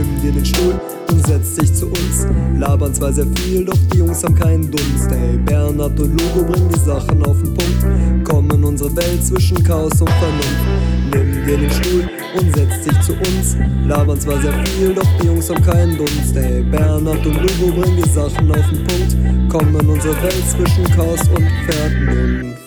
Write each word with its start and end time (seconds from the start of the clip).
Nimm 0.00 0.22
dir 0.22 0.32
den 0.32 0.46
Stuhl 0.46 0.80
und 1.10 1.26
setz 1.26 1.56
dich 1.56 1.74
zu 1.74 1.88
uns. 1.88 2.26
Labern 2.58 2.94
zwar 2.94 3.12
sehr 3.12 3.26
viel, 3.36 3.66
doch 3.66 3.76
die 3.92 3.98
Jungs 3.98 4.24
haben 4.24 4.34
keinen 4.34 4.70
Dunst. 4.70 5.10
Hey, 5.10 5.36
Bernhard 5.36 6.00
und 6.00 6.18
Lugo 6.18 6.50
bringen 6.50 6.70
die 6.74 6.78
Sachen 6.78 7.22
auf 7.26 7.36
den 7.42 7.52
Punkt. 7.52 8.26
Kommen 8.26 8.50
in 8.50 8.64
unsere 8.64 8.96
Welt 8.96 9.22
zwischen 9.22 9.62
Chaos 9.62 10.00
und 10.00 10.08
Vernunft. 10.08 11.12
Nimm 11.12 11.44
dir 11.44 11.58
den 11.58 11.70
Stuhl 11.70 12.08
und 12.34 12.56
setz 12.56 12.84
dich 12.84 13.00
zu 13.02 13.12
uns. 13.12 13.56
Labern 13.86 14.18
zwar 14.18 14.40
sehr 14.40 14.54
viel, 14.64 14.94
doch 14.94 15.06
die 15.20 15.26
Jungs 15.26 15.50
haben 15.50 15.62
keinen 15.62 15.98
Dunst. 15.98 16.34
Hey, 16.34 16.62
Bernhard 16.62 17.26
und 17.26 17.34
Lugo 17.34 17.82
bringen 17.82 18.02
die 18.02 18.08
Sachen 18.08 18.50
auf 18.52 18.70
den 18.70 18.86
Punkt. 18.86 19.52
Kommen 19.52 19.80
in 19.80 19.86
unsere 19.86 20.22
Welt 20.22 20.44
zwischen 20.48 20.84
Chaos 20.96 21.20
und 21.28 21.46
Vernunft. 21.68 22.58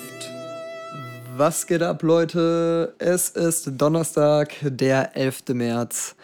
Was 1.36 1.66
geht 1.66 1.82
ab, 1.82 2.04
Leute? 2.04 2.94
Es 3.00 3.30
ist 3.30 3.72
Donnerstag, 3.76 4.54
der 4.62 5.18
11. 5.18 5.46
März. 5.54 6.16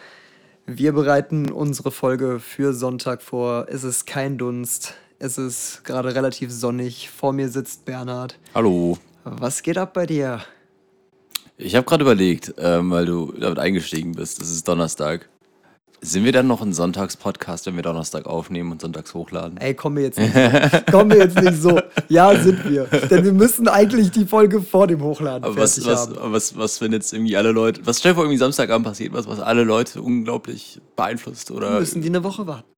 Wir 0.71 0.91
bereiten 0.91 1.49
unsere 1.49 1.89
Folge 1.89 2.39
für 2.39 2.73
Sonntag 2.73 3.23
vor. 3.23 3.65
Es 3.69 3.83
ist 3.83 4.05
kein 4.05 4.37
Dunst. 4.37 4.93
Es 5.17 5.39
ist 5.39 5.83
gerade 5.83 6.13
relativ 6.13 6.51
sonnig. 6.51 7.09
Vor 7.09 7.33
mir 7.33 7.49
sitzt 7.49 7.85
Bernhard. 7.85 8.37
Hallo. 8.53 8.99
Was 9.23 9.63
geht 9.63 9.79
ab 9.79 9.95
bei 9.95 10.05
dir? 10.05 10.43
Ich 11.57 11.75
habe 11.75 11.87
gerade 11.87 12.03
überlegt, 12.03 12.53
ähm, 12.59 12.91
weil 12.91 13.07
du 13.07 13.31
damit 13.31 13.57
eingestiegen 13.57 14.11
bist, 14.11 14.43
es 14.43 14.51
ist 14.51 14.67
Donnerstag. 14.67 15.27
Sind 16.01 16.23
wir 16.23 16.31
dann 16.31 16.47
noch 16.47 16.61
ein 16.61 16.71
Sonntagspodcast, 16.71 17.65
wenn 17.65 17.75
wir 17.75 17.83
Donnerstag 17.83 18.25
aufnehmen 18.25 18.71
und 18.71 18.81
sonntags 18.81 19.13
hochladen? 19.13 19.57
Ey, 19.57 19.73
komm 19.73 19.95
mir 19.95 20.03
jetzt 20.03 20.17
nicht 20.17 20.33
so. 20.33 20.39
komm 20.91 21.09
mir 21.09 21.17
jetzt 21.17 21.41
nicht 21.41 21.61
so. 21.61 21.81
Ja, 22.07 22.33
sind 22.41 22.69
wir. 22.69 22.85
Denn 22.85 23.25
wir 23.25 23.33
müssen 23.33 23.67
eigentlich 23.67 24.11
die 24.11 24.25
Folge 24.25 24.61
vor 24.61 24.87
dem 24.87 25.01
Hochladen 25.01 25.43
Aber 25.43 25.57
was, 25.57 25.75
fertig 25.75 25.91
was, 25.91 26.31
was, 26.31 26.57
was, 26.57 26.81
wenn 26.81 26.93
jetzt 26.93 27.11
irgendwie 27.11 27.35
alle 27.35 27.51
Leute, 27.51 27.81
was 27.85 27.99
stell 27.99 28.13
dir 28.13 28.15
vor, 28.15 28.23
irgendwie 28.23 28.37
Samstagabend 28.37 28.87
passiert 28.87 29.11
was, 29.11 29.27
was 29.27 29.41
alle 29.41 29.63
Leute 29.63 30.01
unglaublich 30.01 30.79
beeinflusst 30.95 31.51
oder 31.51 31.79
müssen 31.79 32.01
die 32.01 32.07
eine 32.07 32.23
Woche 32.23 32.47
warten. 32.47 32.69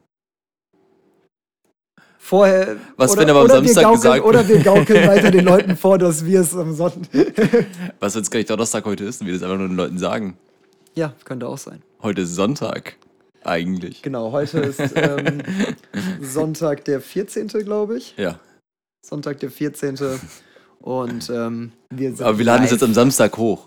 Vorher. 2.18 2.78
Was, 2.98 3.12
oder, 3.12 3.22
wenn 3.22 3.30
aber 3.30 3.42
am 3.42 3.48
Samstag 3.48 3.76
wir 3.76 3.84
gaukeln, 3.84 4.02
gesagt 4.02 4.26
Oder 4.26 4.48
wir 4.48 4.60
gaukeln 4.60 5.08
weiter 5.08 5.32
den 5.32 5.46
Leuten 5.46 5.76
vor, 5.76 5.98
dass 6.00 6.26
wir 6.26 6.42
es 6.42 6.56
am 6.56 6.74
Sonntag. 6.74 7.10
was 8.00 8.16
wenn 8.16 8.22
es 8.22 8.32
gar 8.32 8.40
nicht 8.40 8.50
Donnerstag 8.50 8.86
heute 8.86 9.04
ist 9.04 9.22
und 9.22 9.28
wir 9.28 9.34
das 9.34 9.44
einfach 9.44 9.58
nur 9.58 9.68
den 9.68 9.78
Leuten 9.78 10.00
sagen? 10.00 10.38
ja, 10.96 11.14
könnte 11.24 11.48
auch 11.48 11.58
sein. 11.58 11.82
Heute 12.02 12.22
ist 12.22 12.36
Sonntag. 12.36 12.98
Eigentlich. 13.44 14.02
Genau, 14.02 14.32
heute 14.32 14.60
ist 14.60 14.80
ähm, 14.96 15.42
Sonntag 16.22 16.86
der 16.86 17.02
14., 17.02 17.48
glaube 17.48 17.98
ich. 17.98 18.16
Ja. 18.18 18.40
Sonntag 19.04 19.40
der 19.40 19.50
14. 19.50 19.98
Und 20.80 21.30
ähm, 21.30 21.72
wir 21.90 22.16
sind 22.16 22.26
Aber 22.26 22.38
wir 22.38 22.46
laden 22.46 22.66
es 22.66 22.72
jetzt 22.72 22.84
am 22.84 22.94
Samstag 22.94 23.38
hoch. 23.38 23.66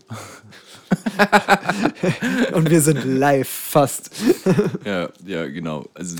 Und 2.52 2.70
wir 2.70 2.80
sind 2.80 3.05
live 3.05 3.48
fast. 3.48 4.11
Ja, 4.84 5.08
ja, 5.25 5.47
genau. 5.47 5.86
Also 5.95 6.17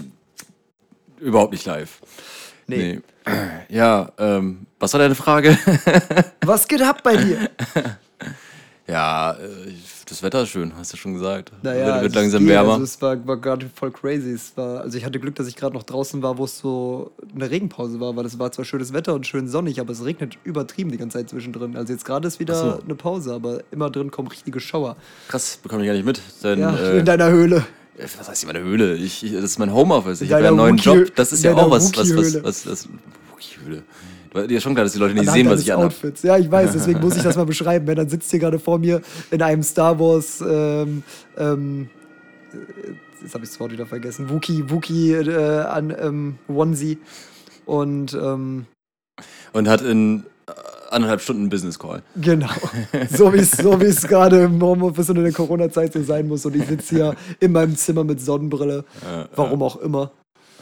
überhaupt 1.21 1.53
nicht 1.53 1.67
live. 1.67 2.01
Nee. 2.67 2.95
Nee. 2.95 3.01
Ja, 3.71 4.13
ähm, 4.19 4.67
was 4.79 4.93
war 4.93 5.01
deine 5.01 5.15
Frage? 5.15 5.59
Was 6.45 6.69
geht 6.69 6.83
ab 6.83 7.03
bei 7.03 7.17
dir? 7.17 7.51
ja, 8.87 9.33
äh, 9.33 9.73
das 10.07 10.23
Wetter 10.23 10.43
ist 10.43 10.51
schön, 10.51 10.73
hast 10.77 10.93
du 10.93 10.97
schon 10.97 11.15
gesagt. 11.15 11.53
Naja, 11.63 11.87
wird, 11.87 12.03
wird 12.03 12.13
es 12.13 12.17
langsam 12.17 12.47
wärmer. 12.47 12.73
Also 12.73 12.85
es 12.85 13.01
war, 13.03 13.27
war 13.27 13.37
gerade 13.37 13.69
voll 13.75 13.91
crazy. 13.91 14.31
Es 14.33 14.57
war, 14.57 14.81
also 14.81 14.97
ich 14.99 15.05
hatte 15.05 15.19
Glück, 15.21 15.35
dass 15.37 15.47
ich 15.47 15.57
gerade 15.57 15.75
noch 15.75 15.83
draußen 15.83 16.23
war, 16.23 16.39
wo 16.39 16.45
es 16.45 16.59
so 16.59 17.13
eine 17.35 17.51
Regenpause 17.51 18.01
war, 18.01 18.15
weil 18.17 18.25
es 18.27 18.39
war 18.39 18.53
zwar 18.53 18.65
schönes 18.65 18.93
Wetter 18.93 19.15
und 19.15 19.27
schön 19.27 19.49
sonnig, 19.49 19.81
aber 19.81 19.93
es 19.93 20.05
regnet 20.05 20.39
übertrieben 20.45 20.91
die 20.91 20.99
ganze 20.99 21.19
Zeit 21.19 21.31
zwischendrin. 21.31 21.77
Also 21.77 21.93
jetzt 21.93 22.05
gerade 22.05 22.29
ist 22.29 22.41
wieder 22.41 22.55
so. 22.55 22.81
eine 22.85 22.95
Pause, 22.95 23.33
aber 23.35 23.61
immer 23.71 23.91
drin 23.91 24.11
kommen 24.11 24.29
richtige 24.29 24.61
Schauer. 24.61 24.97
Krass, 25.29 25.59
bekomme 25.63 25.83
ich 25.83 25.87
gar 25.89 25.95
nicht 25.95 26.07
mit. 26.07 26.21
Denn, 26.43 26.59
Ja, 26.61 26.77
äh, 26.77 26.99
in 26.99 27.05
deiner 27.05 27.31
Höhle. 27.31 27.65
was 28.19 28.29
heißt 28.29 28.41
hier 28.43 28.53
meine 28.53 28.65
Höhle? 28.65 28.97
Ich, 28.97 29.25
ich, 29.25 29.33
das 29.33 29.45
ist 29.45 29.59
mein 29.59 29.73
Homeoffice. 29.73 30.21
Ich 30.21 30.29
In 30.29 30.35
habe 30.35 30.45
ja 30.45 30.49
einen 30.49 30.57
neuen 30.59 30.77
Job. 30.77 31.15
Das 31.17 31.33
ist 31.33 31.45
in 31.45 31.51
ja 31.51 31.57
auch 31.57 31.71
was. 31.71 31.97
was, 31.97 31.99
was, 31.99 32.17
Wookie-Höhle. 32.17 32.45
was, 32.45 32.67
was 32.67 32.89
Wookie-Höhle. 33.33 33.83
Dir 34.34 34.56
ist 34.56 34.64
schon 34.64 34.74
klar, 34.74 34.84
dass 34.84 34.92
die 34.92 34.98
Leute 34.98 35.14
nicht 35.14 35.30
sehen, 35.30 35.48
was 35.48 35.61
ich 35.61 35.72
anhabe. 35.72 35.86
Outfits. 35.86 36.24
Ja, 36.24 36.36
ich 36.36 36.50
weiß, 36.50 36.72
deswegen 36.72 37.00
muss 37.00 37.17
ich 37.17 37.22
das 37.22 37.36
mal 37.36 37.46
beschreiben. 37.46 37.86
Wenn 37.86 37.95
dann 37.96 38.08
sitzt 38.08 38.30
hier 38.33 38.40
gerade 38.40 38.58
vor 38.58 38.78
mir 38.78 39.00
in 39.30 39.40
einem 39.40 39.62
Star 39.62 39.98
Wars, 40.00 40.40
ähm, 40.40 41.05
ähm, 41.39 41.89
äh, 42.52 42.56
jetzt 43.22 43.34
habe 43.34 43.45
ich 43.45 43.50
das 43.50 43.61
Wort 43.61 43.70
wieder 43.70 43.86
vergessen, 43.86 44.28
Wookie, 44.30 44.68
Wookie 44.70 45.12
äh, 45.12 45.61
an 45.61 45.95
ähm, 45.96 46.39
Onesie 46.48 46.98
und 47.64 48.12
ähm, 48.14 48.67
Und 49.52 49.68
hat 49.68 49.83
in 49.83 50.24
äh, 50.48 50.52
anderthalb 50.90 51.20
Stunden 51.20 51.42
einen 51.42 51.51
Business 51.51 51.78
Call. 51.78 52.02
genau, 52.20 52.51
so 53.16 53.33
wie 53.33 53.39
es 53.39 53.52
so 53.52 53.80
wie 53.80 53.86
es 53.86 54.02
gerade 54.02 54.42
im 54.42 54.61
Homeoffice 54.61 55.11
und 55.11 55.16
in 55.18 55.24
der 55.24 55.33
Corona-Zeit 55.33 55.92
so 55.92 56.02
sein 56.02 56.27
muss 56.27 56.45
und 56.45 56.56
ich 56.56 56.66
sitze 56.66 56.96
hier 56.96 57.14
in 57.39 57.52
meinem 57.52 57.77
Zimmer 57.77 58.02
mit 58.02 58.20
Sonnenbrille, 58.20 58.84
warum 59.36 59.62
auch 59.62 59.77
immer. 59.77 60.11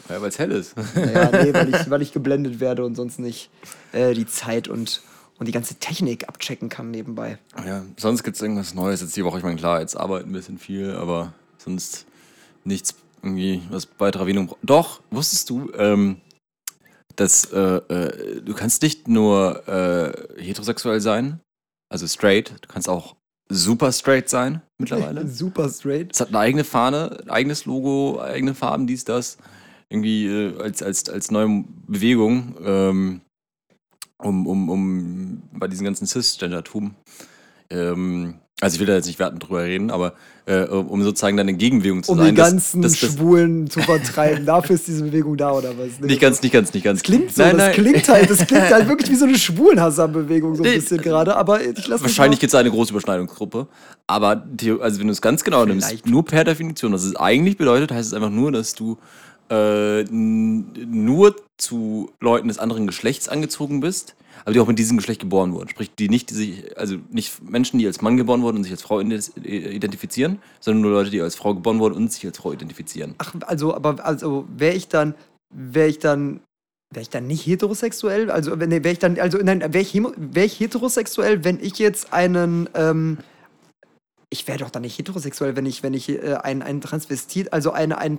Ja, 0.09 0.21
weil 0.21 0.29
es 0.29 0.39
hell 0.39 0.51
ist. 0.51 0.75
Naja, 0.95 1.29
nee, 1.43 1.53
weil 1.53 1.73
ich, 1.73 1.89
weil 1.89 2.01
ich 2.01 2.11
geblendet 2.11 2.59
werde 2.59 2.85
und 2.85 2.95
sonst 2.95 3.19
nicht 3.19 3.49
äh, 3.91 4.13
die 4.13 4.25
Zeit 4.25 4.67
und, 4.67 5.01
und 5.39 5.47
die 5.47 5.51
ganze 5.51 5.75
Technik 5.75 6.27
abchecken 6.27 6.69
kann 6.69 6.91
nebenbei. 6.91 7.37
Ja, 7.65 7.83
sonst 7.97 8.23
gibt 8.23 8.35
es 8.35 8.41
irgendwas 8.41 8.73
Neues 8.73 9.01
jetzt 9.01 9.15
die 9.15 9.23
Woche. 9.23 9.37
Ich 9.37 9.43
meine, 9.43 9.57
klar, 9.57 9.79
jetzt 9.79 9.95
arbeiten 9.95 10.29
ein 10.29 10.33
bisschen 10.33 10.57
viel, 10.57 10.91
aber 10.95 11.33
sonst 11.57 12.05
nichts 12.63 12.95
irgendwie, 13.21 13.61
was 13.69 13.87
Erwähnung 13.99 14.47
braucht. 14.47 14.59
Doch, 14.63 15.01
wusstest 15.09 15.49
du, 15.49 15.71
ähm, 15.77 16.17
dass 17.15 17.45
äh, 17.51 17.59
äh, 17.59 18.41
du 18.41 18.53
kannst 18.53 18.81
nicht 18.81 19.07
nur 19.07 19.67
äh, 19.67 20.41
heterosexuell 20.41 20.99
sein, 20.99 21.39
also 21.89 22.07
straight, 22.07 22.53
du 22.61 22.67
kannst 22.67 22.89
auch 22.89 23.15
super 23.49 23.91
straight 23.91 24.29
sein 24.29 24.61
mittlerweile. 24.77 25.27
Super 25.27 25.69
straight. 25.69 26.11
Es 26.11 26.19
hat 26.19 26.29
eine 26.29 26.39
eigene 26.39 26.63
Fahne, 26.63 27.19
ein 27.23 27.29
eigenes 27.29 27.65
Logo, 27.65 28.19
eigene 28.19 28.55
Farben, 28.55 28.87
dies, 28.87 29.05
das. 29.05 29.37
Irgendwie 29.93 30.25
äh, 30.25 30.57
als, 30.59 30.81
als, 30.81 31.07
als 31.07 31.29
neue 31.29 31.63
Bewegung, 31.87 32.55
ähm, 32.65 33.21
um, 34.17 34.47
um, 34.47 34.69
um 34.69 35.43
bei 35.53 35.67
diesem 35.67 35.85
ganzen 35.85 36.07
Cisgender-Tum. 36.07 36.95
Ähm, 37.69 38.35
also 38.59 38.75
ich 38.75 38.79
will 38.79 38.87
da 38.87 38.95
jetzt 38.95 39.05
nicht 39.07 39.19
wertend 39.19 39.43
drüber 39.43 39.63
reden, 39.63 39.91
aber 39.91 40.13
äh, 40.45 40.63
um 40.63 41.03
sozusagen 41.03 41.37
dann 41.37 41.47
in 41.47 41.57
Gegenbewegung 41.57 42.01
zu 42.03 42.13
Um 42.13 42.17
sein. 42.17 42.29
die 42.29 42.35
dass- 42.35 42.49
ganzen 42.51 42.81
dass- 42.81 42.99
dass- 42.99 43.11
Schwulen 43.13 43.69
zu 43.69 43.81
vertreiben. 43.81 44.45
Dafür 44.47 44.75
ist 44.75 44.87
diese 44.87 45.03
Bewegung 45.03 45.37
da, 45.37 45.51
oder 45.51 45.77
was? 45.77 45.99
Nee, 45.99 46.07
Nicht 46.07 46.21
ganz, 46.21 46.41
nicht 46.41 46.51
ganz, 46.53 46.73
nicht 46.73 46.83
ganz. 46.83 46.99
Das 47.01 47.03
klingt 47.05 47.31
so, 47.33 47.41
Nein, 47.43 47.57
das 47.57 47.65
nein. 47.67 47.73
klingt 47.75 48.09
halt, 48.09 48.29
das 48.29 48.47
klingt 48.47 48.69
halt 48.71 48.87
wirklich 48.87 49.09
wie 49.11 49.15
so 49.15 49.25
eine 49.25 49.37
Schwulenhasser-Bewegung 49.37 50.55
so 50.55 50.63
ein 50.63 50.69
Nee, 50.69 50.75
bisschen 50.77 51.01
gerade, 51.01 51.35
aber 51.35 51.61
ich 51.63 51.87
lasse 51.87 52.03
Wahrscheinlich 52.03 52.39
gibt 52.39 52.51
es 52.51 52.55
eine 52.55 52.71
große 52.71 52.91
Überschneidungsgruppe. 52.91 53.67
Aber 54.07 54.43
also 54.81 54.99
wenn 54.99 55.07
du 55.07 55.13
es 55.13 55.21
ganz 55.21 55.43
genau 55.43 55.65
nimmst, 55.65 55.87
Vielleicht. 55.87 56.07
nur 56.07 56.25
per 56.25 56.43
Definition, 56.43 56.93
was 56.93 57.03
es 57.03 57.15
eigentlich 57.15 57.57
bedeutet, 57.57 57.91
heißt 57.91 58.07
es 58.07 58.13
einfach 58.13 58.29
nur, 58.31 58.51
dass 58.51 58.73
du 58.73 58.97
äh, 59.53 60.03
nur 60.11 61.35
zu 61.57 62.11
Leuten 62.19 62.47
des 62.47 62.57
anderen 62.57 62.87
Geschlechts 62.87 63.29
angezogen 63.29 63.79
bist, 63.79 64.15
aber 64.43 64.53
die 64.53 64.59
auch 64.59 64.67
mit 64.67 64.79
diesem 64.79 64.97
Geschlecht 64.97 65.21
geboren 65.21 65.53
wurden. 65.53 65.69
Sprich, 65.69 65.91
die 65.93 66.09
nicht 66.09 66.29
die 66.29 66.33
sich, 66.33 66.77
also 66.77 66.97
nicht 67.11 67.41
Menschen, 67.43 67.77
die 67.79 67.85
als 67.85 68.01
Mann 68.01 68.17
geboren 68.17 68.41
wurden 68.41 68.57
und 68.57 68.63
sich 68.63 68.71
als 68.71 68.81
Frau 68.81 68.99
ident- 68.99 69.37
identifizieren, 69.45 70.39
sondern 70.59 70.81
nur 70.81 70.91
Leute, 70.91 71.11
die 71.11 71.21
als 71.21 71.35
Frau 71.35 71.53
geboren 71.53 71.79
wurden 71.79 71.93
und 71.93 72.11
sich 72.11 72.25
als 72.25 72.37
Frau 72.37 72.51
identifizieren. 72.51 73.15
Ach, 73.19 73.33
also, 73.41 73.73
aber 73.75 74.03
also 74.03 74.45
wäre 74.57 74.75
ich 74.75 74.87
dann, 74.87 75.15
wäre 75.53 75.87
ich 75.87 75.99
dann, 75.99 76.41
wäre 76.91 77.03
ich 77.03 77.09
dann 77.09 77.27
nicht 77.27 77.45
heterosexuell? 77.45 78.31
Also, 78.31 78.55
nee, 78.55 78.83
wäre 78.83 78.93
ich 78.93 78.99
dann, 78.99 79.19
also 79.19 79.37
nein, 79.37 79.61
wäre 79.61 79.79
ich, 79.79 79.93
wär 79.93 80.45
ich 80.45 80.59
heterosexuell, 80.59 81.43
wenn 81.43 81.59
ich 81.59 81.77
jetzt 81.79 82.11
einen, 82.11 82.69
ähm, 82.73 83.19
ich 84.33 84.47
wäre 84.47 84.57
doch 84.57 84.71
dann 84.71 84.81
nicht 84.81 84.97
heterosexuell, 84.97 85.55
wenn 85.55 85.65
ich, 85.67 85.83
wenn 85.83 85.93
ich 85.93 86.09
äh, 86.09 86.33
einen, 86.41 86.61
einen 86.63 86.81
Transvestit, 86.81 87.53
also 87.53 87.71
einen, 87.71 87.93
einen, 87.93 88.17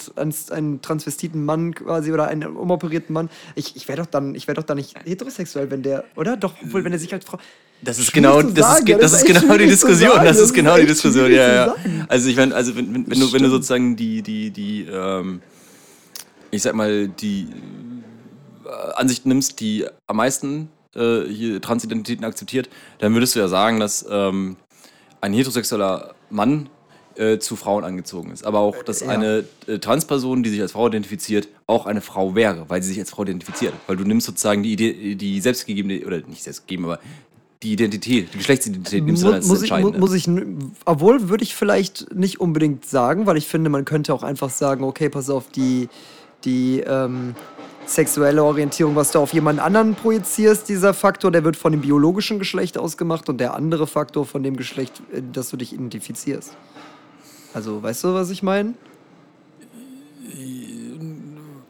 einen, 0.50 0.80
transvestiten 0.80 1.44
Mann 1.44 1.74
quasi 1.74 2.12
oder 2.12 2.28
einen 2.28 2.56
umoperierten 2.56 3.12
Mann, 3.12 3.28
ich, 3.56 3.74
ich 3.76 3.88
wäre 3.88 3.98
doch 3.98 4.06
dann, 4.06 4.34
ich 4.34 4.46
wäre 4.46 4.54
doch 4.54 4.62
dann 4.62 4.76
nicht 4.76 4.94
heterosexuell, 5.04 5.70
wenn 5.70 5.82
der, 5.82 6.04
oder? 6.16 6.36
Doch, 6.36 6.54
obwohl, 6.62 6.84
wenn 6.84 6.92
er 6.92 6.98
sich 6.98 7.12
als 7.12 7.24
Frau. 7.24 7.38
Das 7.82 7.98
ist 7.98 8.12
genau, 8.12 8.40
das 8.40 8.50
ist, 8.52 8.58
sagen, 8.58 8.84
ge- 8.84 8.94
ja, 8.94 9.00
das 9.00 9.12
das 9.12 9.22
ist 9.22 9.28
ist 9.28 9.40
genau 9.42 9.58
die 9.58 9.66
Diskussion. 9.66 10.24
Das 10.24 10.36
ist 10.38 10.42
ist 10.44 10.52
genau 10.54 10.76
die 10.78 10.86
Diskussion. 10.86 11.30
Ja, 11.30 11.54
ja. 11.54 11.74
Also 12.08 12.28
ich 12.30 12.36
meine, 12.36 12.54
also 12.54 12.76
wenn, 12.76 12.94
wenn, 12.94 13.10
wenn, 13.10 13.20
du, 13.20 13.32
wenn 13.32 13.42
du 13.42 13.50
sozusagen 13.50 13.96
die, 13.96 14.22
die, 14.22 14.50
die, 14.50 14.86
ähm, 14.90 15.42
ich 16.50 16.62
sag 16.62 16.74
mal, 16.74 17.08
die 17.08 17.48
äh, 18.64 18.92
Ansicht 18.94 19.26
nimmst, 19.26 19.60
die 19.60 19.84
am 20.06 20.16
meisten 20.16 20.68
äh, 20.94 21.22
hier 21.28 21.60
Transidentitäten 21.60 22.24
akzeptiert, 22.24 22.70
dann 23.00 23.12
würdest 23.14 23.34
du 23.34 23.40
ja 23.40 23.48
sagen, 23.48 23.80
dass 23.80 24.06
ähm, 24.08 24.56
ein 25.24 25.32
heterosexueller 25.32 26.14
Mann 26.30 26.68
äh, 27.16 27.38
zu 27.38 27.56
Frauen 27.56 27.84
angezogen 27.84 28.30
ist. 28.32 28.44
Aber 28.44 28.58
auch, 28.60 28.82
dass 28.82 29.00
Ja. 29.00 29.08
eine 29.08 29.44
äh, 29.66 29.78
Transperson, 29.78 30.42
die 30.42 30.50
sich 30.50 30.60
als 30.60 30.72
Frau 30.72 30.86
identifiziert, 30.88 31.48
auch 31.66 31.86
eine 31.86 32.00
Frau 32.00 32.34
wäre, 32.34 32.64
weil 32.68 32.82
sie 32.82 32.90
sich 32.90 32.98
als 33.00 33.10
Frau 33.10 33.22
identifiziert. 33.22 33.72
Weil 33.86 33.96
du 33.96 34.04
nimmst 34.04 34.26
sozusagen 34.26 34.62
die, 34.62 34.72
Idee, 34.72 35.14
die 35.14 35.40
selbstgegebene, 35.40 36.04
oder 36.06 36.18
nicht 36.26 36.42
selbstgegeben, 36.42 36.84
aber 36.86 36.98
die 37.62 37.72
Identität, 37.72 38.28
die 38.34 38.38
Geschlechtsidentität 38.38 39.04
nimmst 39.04 39.22
du 39.22 39.26
dann 39.28 39.36
als 39.36 39.46
muss, 39.46 39.62
ich, 39.62 39.70
mu- 39.70 39.76
entscheidende. 39.76 39.98
muss 40.00 40.12
ich, 40.12 40.28
obwohl 40.84 41.28
würde 41.30 41.44
ich 41.44 41.54
vielleicht 41.54 42.14
nicht 42.14 42.38
unbedingt 42.40 42.84
sagen, 42.84 43.24
weil 43.26 43.38
ich 43.38 43.46
finde, 43.46 43.70
man 43.70 43.84
könnte 43.86 44.12
auch 44.12 44.22
einfach 44.22 44.50
sagen, 44.50 44.84
okay, 44.84 45.08
pass 45.08 45.30
auf, 45.30 45.48
die, 45.48 45.88
die 46.44 46.80
ähm, 46.80 47.34
sexuelle 47.86 48.42
Orientierung, 48.42 48.96
was 48.96 49.12
du 49.12 49.18
auf 49.18 49.32
jemand 49.32 49.60
anderen 49.60 49.94
projizierst, 49.94 50.68
dieser 50.68 50.94
Faktor, 50.94 51.30
der 51.30 51.44
wird 51.44 51.56
von 51.56 51.72
dem 51.72 51.80
biologischen 51.80 52.38
Geschlecht 52.38 52.78
ausgemacht 52.78 53.28
und 53.28 53.38
der 53.38 53.54
andere 53.54 53.86
Faktor 53.86 54.26
von 54.26 54.42
dem 54.42 54.56
Geschlecht, 54.56 55.02
äh, 55.12 55.22
das 55.32 55.50
du 55.50 55.56
dich 55.56 55.72
identifizierst. 55.72 56.56
Also, 57.52 57.82
weißt 57.82 58.04
du, 58.04 58.14
was 58.14 58.30
ich 58.30 58.42
meine? 58.42 58.74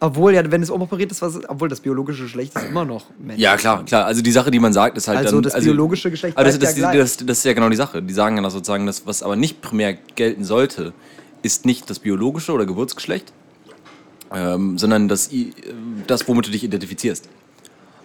Obwohl, 0.01 0.35
ja, 0.35 0.51
wenn 0.51 0.63
es 0.63 0.69
umoperiert 0.69 1.11
ist, 1.11 1.23
was, 1.23 1.41
obwohl 1.49 1.69
das 1.69 1.81
biologische 1.81 2.25
Geschlecht 2.25 2.55
ist 2.55 2.67
immer 2.69 2.85
noch 2.85 3.07
Mensch. 3.19 3.41
Ja, 3.41 3.57
klar, 3.57 3.85
klar. 3.87 4.05
Also 4.05 4.21
die 4.21 4.33
Sache, 4.33 4.51
die 4.51 4.59
man 4.59 4.73
sagt, 4.73 4.99
ist 4.99 5.09
halt 5.09 5.19
Also 5.19 5.41
dann. 5.41 5.51
das 5.51 5.65
biologische 5.65 6.11
Geschlecht 6.11 6.37
Aber 6.37 6.45
das, 6.45 6.59
das, 6.59 6.77
ja 6.77 6.93
das, 6.93 7.17
gleich. 7.17 7.27
das, 7.27 7.39
ist 7.39 7.45
ja 7.45 7.55
genau 7.55 7.71
die 7.71 7.77
Sache. 7.77 8.03
Die 8.03 8.13
sagen 8.13 8.37
ja 8.37 8.43
das 8.43 8.53
sozusagen, 8.53 8.85
das, 8.85 9.07
was 9.07 9.23
aber 9.23 9.37
nicht 9.37 9.63
primär 9.63 9.95
gelten 9.95 10.45
sollte, 10.45 10.93
ist 11.43 11.65
nicht 11.65 11.89
das 11.89 12.01
biologische 12.01 12.53
oder 12.53 12.67
Geburtsgeschlecht, 12.67 13.33
ähm, 14.35 14.79
sondern 14.79 15.09
das, 15.09 15.33
I- 15.33 15.53
das, 16.07 16.27
womit 16.29 16.47
du 16.47 16.51
dich 16.51 16.65
identifizierst. 16.65 17.29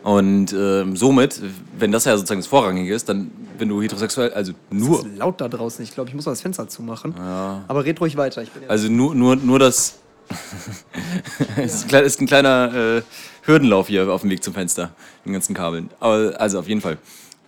Und 0.03 0.53
ähm, 0.53 0.95
somit, 0.95 1.41
wenn 1.77 1.91
das 1.91 2.05
ja 2.05 2.15
sozusagen 2.15 2.39
das 2.39 2.47
Vorrangige 2.47 2.93
ist, 2.93 3.09
dann, 3.09 3.31
wenn 3.57 3.67
du 3.67 3.81
heterosexuell, 3.81 4.31
also 4.33 4.53
nur, 4.69 4.99
Es 5.01 5.05
ist 5.05 5.17
laut 5.17 5.41
da 5.41 5.49
draußen. 5.49 5.83
Ich 5.83 5.93
glaube, 5.93 6.09
ich 6.09 6.15
muss 6.15 6.25
mal 6.25 6.31
das 6.31 6.41
Fenster 6.41 6.67
zumachen. 6.69 7.15
Aber 7.19 7.83
red 7.83 7.99
ruhig 7.99 8.15
weiter. 8.15 8.41
Ich 8.41 8.51
bin 8.51 8.63
ja 8.63 8.69
also 8.69 8.87
nur, 8.89 9.13
nur, 9.13 9.35
nur 9.35 9.59
das. 9.59 9.99
es 11.57 11.73
ist, 11.75 11.83
ein 11.83 11.87
klein- 11.89 12.03
ist 12.05 12.21
ein 12.21 12.27
kleiner 12.27 12.73
äh, 12.97 13.01
Hürdenlauf 13.43 13.87
hier 13.87 14.09
auf 14.09 14.21
dem 14.21 14.29
Weg 14.29 14.43
zum 14.43 14.53
Fenster, 14.53 14.91
den 15.25 15.33
ganzen 15.33 15.53
Kabeln. 15.53 15.89
Aber 15.99 16.33
also 16.39 16.59
auf 16.59 16.67
jeden 16.67 16.81
Fall. 16.81 16.97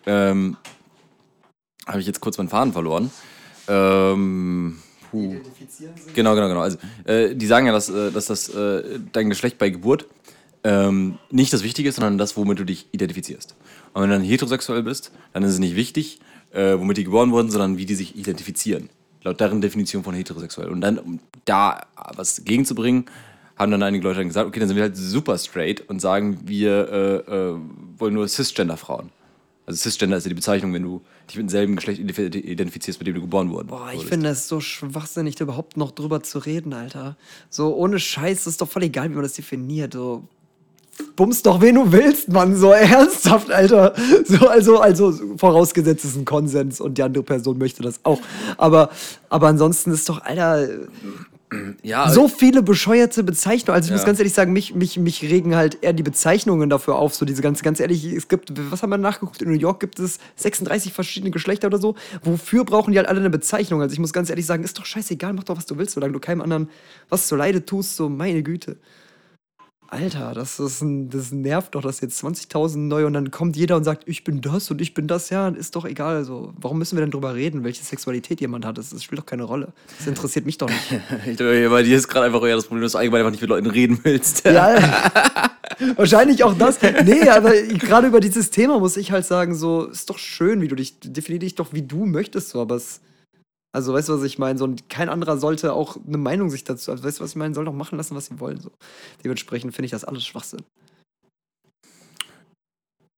Ähm, 0.06 0.58
Habe 1.88 2.00
ich 2.02 2.08
jetzt 2.08 2.20
kurz 2.20 2.38
meinen 2.38 2.50
Faden 2.50 2.74
verloren. 2.74 3.12
Ähm, 3.68 4.80
puh. 5.12 5.36
Genau, 6.16 6.34
genau, 6.36 6.48
genau. 6.48 6.62
Also, 6.62 6.78
äh, 7.06 7.36
die 7.36 7.46
sagen 7.46 7.68
ja, 7.68 7.74
dass, 7.74 7.90
äh, 7.90 8.12
dass 8.12 8.26
das 8.26 8.50
äh, 8.50 9.00
dein 9.12 9.30
Geschlecht 9.30 9.58
bei 9.58 9.70
Geburt 9.70 10.08
ähm, 10.64 11.18
nicht 11.30 11.54
das 11.54 11.64
Wichtige 11.64 11.90
ist, 11.90 11.96
sondern 11.96 12.18
das, 12.18 12.38
womit 12.38 12.60
du 12.60 12.66
dich 12.66 12.88
identifizierst. 12.92 13.56
Und 13.94 14.02
wenn 14.02 14.10
du 14.10 14.16
dann 14.16 14.24
heterosexuell 14.24 14.84
bist, 14.84 15.12
dann 15.34 15.44
ist 15.44 15.52
es 15.52 15.60
nicht 15.60 15.76
wichtig, 15.76 16.20
äh, 16.54 16.78
womit 16.78 16.98
die 16.98 17.04
geboren 17.04 17.32
wurden, 17.32 17.52
sondern 17.52 17.78
wie 17.78 17.86
die 17.86 17.96
sich 17.96 18.18
identifizieren. 18.18 18.90
Laut 19.24 19.40
deren 19.40 19.62
Definition 19.62 20.04
von 20.04 20.16
heterosexuell. 20.16 20.70
Und 20.70 20.82
dann, 20.82 20.98
um 20.98 21.20
da 21.46 21.82
was 22.16 22.44
gegenzubringen, 22.44 23.06
haben 23.58 23.72
dann 23.72 23.84
einige 23.84 24.04
Leute 24.04 24.20
dann 24.20 24.28
gesagt, 24.28 24.48
okay, 24.48 24.60
dann 24.60 24.68
sind 24.68 24.78
wir 24.78 24.84
halt 24.84 24.98
super 24.98 25.38
straight 25.38 25.88
und 25.90 26.00
sagen, 26.00 26.40
wir 26.46 27.28
äh, 27.28 28.00
wollen 28.00 28.14
nur 28.16 28.28
Cisgender-Frauen. 28.28 29.12
Also 29.66 29.78
Cisgender 29.78 30.18
ist 30.18 30.26
ja 30.26 30.30
die 30.30 30.36
Bezeichnung, 30.36 30.74
wenn 30.74 30.84
du 30.84 31.02
dich 31.30 31.38
mit 31.38 31.44
demselben 31.44 31.76
Geschlecht 31.76 32.02
identif- 32.02 32.36
identifizierst, 32.36 33.00
mit 33.00 33.08
dem 33.08 33.16
du 33.16 33.22
geboren 33.22 33.50
wurdest. 33.52 33.70
Boah, 33.70 33.92
ich 33.94 34.06
finde 34.06 34.30
es 34.30 34.48
so 34.48 34.60
schwachsinnig, 34.60 35.36
da 35.36 35.44
überhaupt 35.44 35.78
noch 35.78 35.92
drüber 35.92 36.24
zu 36.24 36.40
reden, 36.40 36.74
Alter. 36.74 37.16
So 37.50 37.76
ohne 37.76 38.00
Scheiß, 38.00 38.48
ist 38.48 38.62
doch 38.62 38.68
voll 38.68 38.84
egal, 38.84 39.10
wie 39.12 39.14
man 39.14 39.24
das 39.24 39.34
definiert. 39.34 39.94
So, 39.94 40.24
bumst 41.16 41.46
doch, 41.46 41.62
wen 41.62 41.76
du 41.76 41.92
willst, 41.92 42.30
Mann. 42.30 42.56
So 42.56 42.72
ernsthaft, 42.72 43.52
Alter. 43.52 43.94
So, 44.26 44.48
also, 44.48 44.80
also 44.80 45.14
vorausgesetzt 45.38 46.06
ist 46.06 46.16
ein 46.16 46.26
Konsens 46.26 46.82
und 46.82 46.98
die 46.98 47.04
andere 47.04 47.24
Person 47.24 47.58
möchte 47.58 47.84
das 47.84 48.00
auch. 48.04 48.20
Aber, 48.58 48.90
aber 49.30 49.48
ansonsten 49.48 49.92
ist 49.92 50.10
doch, 50.10 50.24
Alter, 50.24 50.68
ja, 51.84 52.10
so 52.10 52.28
viele 52.28 52.64
bescheuerte 52.64 53.24
Bezeichnungen. 53.24 53.76
Also 53.76 53.88
ich 53.88 53.92
muss 53.92 54.02
Ja. 54.02 54.06
ganz 54.08 54.20
ehrlich 54.20 54.34
sagen, 54.34 54.54
mich, 54.54 54.74
mich, 54.74 54.98
mich 54.98 55.22
regen 55.24 55.56
halt 55.56 55.80
eher 55.82 55.94
die 55.94 56.04
Bezeichnungen 56.04 56.70
dafür 56.70 56.96
auf. 56.96 57.14
So 57.14 57.26
diese 57.26 57.42
ganz, 57.42 57.62
ganz 57.62 57.80
ehrlich, 57.80 58.06
es 58.06 58.28
gibt, 58.28 58.52
was 58.72 58.82
haben 58.84 58.90
wir 58.90 58.98
nachgeguckt? 58.98 59.42
In 59.42 59.50
New 59.52 59.58
York 59.58 59.80
gibt 59.82 60.00
es 60.00 60.20
36 60.38 60.94
verschiedene 60.94 61.32
Geschlechter 61.32 61.68
oder 61.68 61.78
so. 61.78 61.96
Wofür 62.24 62.64
brauchen 62.64 62.92
die 62.94 62.98
halt 62.98 63.08
alle 63.10 63.20
eine 63.20 63.30
Bezeichnung? 63.30 63.82
Also 63.82 63.94
ich 63.94 64.00
muss 64.00 64.14
ganz 64.14 64.30
ehrlich 64.30 64.46
sagen, 64.46 64.64
ist 64.64 64.78
doch 64.80 64.86
scheißegal, 64.86 65.34
mach 65.34 65.44
doch, 65.44 65.58
was 65.58 65.66
du 65.66 65.78
willst, 65.78 65.94
solange 65.94 66.14
du 66.14 66.20
keinem 66.20 66.42
anderen 66.42 66.70
was 67.10 67.28
zu 67.28 67.36
Leide 67.36 67.66
tust, 67.66 67.96
so 67.98 68.08
meine 68.08 68.44
Güte. 68.44 68.78
Alter, 69.94 70.32
das, 70.34 70.58
ist 70.58 70.82
ein, 70.82 71.10
das 71.10 71.34
nervt 71.34 71.76
doch, 71.76 71.82
dass 71.82 72.00
jetzt 72.00 72.24
20.000 72.24 72.78
neu 72.78 73.06
und 73.06 73.12
dann 73.12 73.30
kommt 73.30 73.58
jeder 73.58 73.76
und 73.76 73.84
sagt, 73.84 74.04
ich 74.08 74.24
bin 74.24 74.40
das 74.40 74.72
und 74.72 74.80
ich 74.80 74.94
bin 74.94 75.06
das, 75.06 75.30
ja, 75.30 75.50
ist 75.50 75.76
doch 75.76 75.84
egal. 75.84 76.16
Also, 76.16 76.54
warum 76.56 76.78
müssen 76.78 76.96
wir 76.96 77.02
denn 77.02 77.12
drüber 77.12 77.36
reden, 77.36 77.66
welche 77.66 77.84
Sexualität 77.84 78.40
jemand 78.40 78.66
hat? 78.66 78.78
Das, 78.78 78.92
das 78.92 79.04
spielt 79.04 79.20
doch 79.20 79.26
keine 79.26 79.44
Rolle. 79.44 79.74
Das 79.98 80.08
interessiert 80.08 80.46
mich 80.46 80.58
doch 80.58 80.70
nicht. 80.70 81.02
Ich 81.28 81.36
glaube, 81.36 81.70
bei 81.70 81.84
dir 81.84 81.98
ist 81.98 82.08
gerade 82.08 82.28
einfach 82.28 82.42
eher 82.44 82.56
das 82.56 82.66
Problem, 82.68 82.84
dass 82.84 82.94
du 82.94 83.00
allgemein 83.00 83.20
einfach 83.20 83.32
nicht 83.32 83.42
mit 83.42 83.50
Leuten 83.50 83.68
reden 83.68 84.00
willst. 84.04 84.46
Ja, 84.46 84.78
wahrscheinlich 85.98 86.44
auch 86.46 86.58
das. 86.58 86.80
Nee, 87.04 87.28
aber 87.28 87.52
gerade 87.52 88.08
über 88.08 88.22
dieses 88.22 88.50
Thema 88.50 88.80
muss 88.80 88.96
ich 88.96 89.12
halt 89.12 89.26
sagen, 89.26 89.56
so, 89.56 89.88
ist 89.88 90.10
doch 90.10 90.18
schön, 90.18 90.62
wie 90.62 90.68
du 90.68 90.76
dich, 90.76 91.00
definier 91.02 91.40
dich 91.40 91.56
doch, 91.56 91.74
wie 91.74 91.82
du 91.82 92.06
möchtest, 92.06 92.50
so, 92.50 92.62
aber 92.62 92.76
es, 92.76 93.02
also, 93.74 93.94
weißt 93.94 94.10
du, 94.10 94.14
was 94.14 94.24
ich 94.24 94.38
meine? 94.38 94.60
So, 94.60 94.66
und 94.66 94.90
kein 94.90 95.10
anderer 95.10 95.38
sollte 95.38 95.74
auch 95.74 95.98
eine 96.06 96.18
Meinung 96.18 96.50
sich 96.50 96.64
dazu, 96.64 96.92
also, 96.92 97.04
weißt 97.04 97.20
du, 97.20 97.24
was 97.24 97.32
ich 97.32 97.36
meine? 97.38 97.54
Soll 97.54 97.66
doch 97.66 97.74
machen 97.74 97.98
lassen, 97.98 98.16
was 98.16 98.26
sie 98.26 98.40
wollen, 98.40 98.60
so. 98.60 98.72
Dementsprechend 99.24 99.74
finde 99.74 99.86
ich 99.86 99.92
das 99.92 100.04
alles 100.04 100.26
Schwachsinn. 100.26 100.62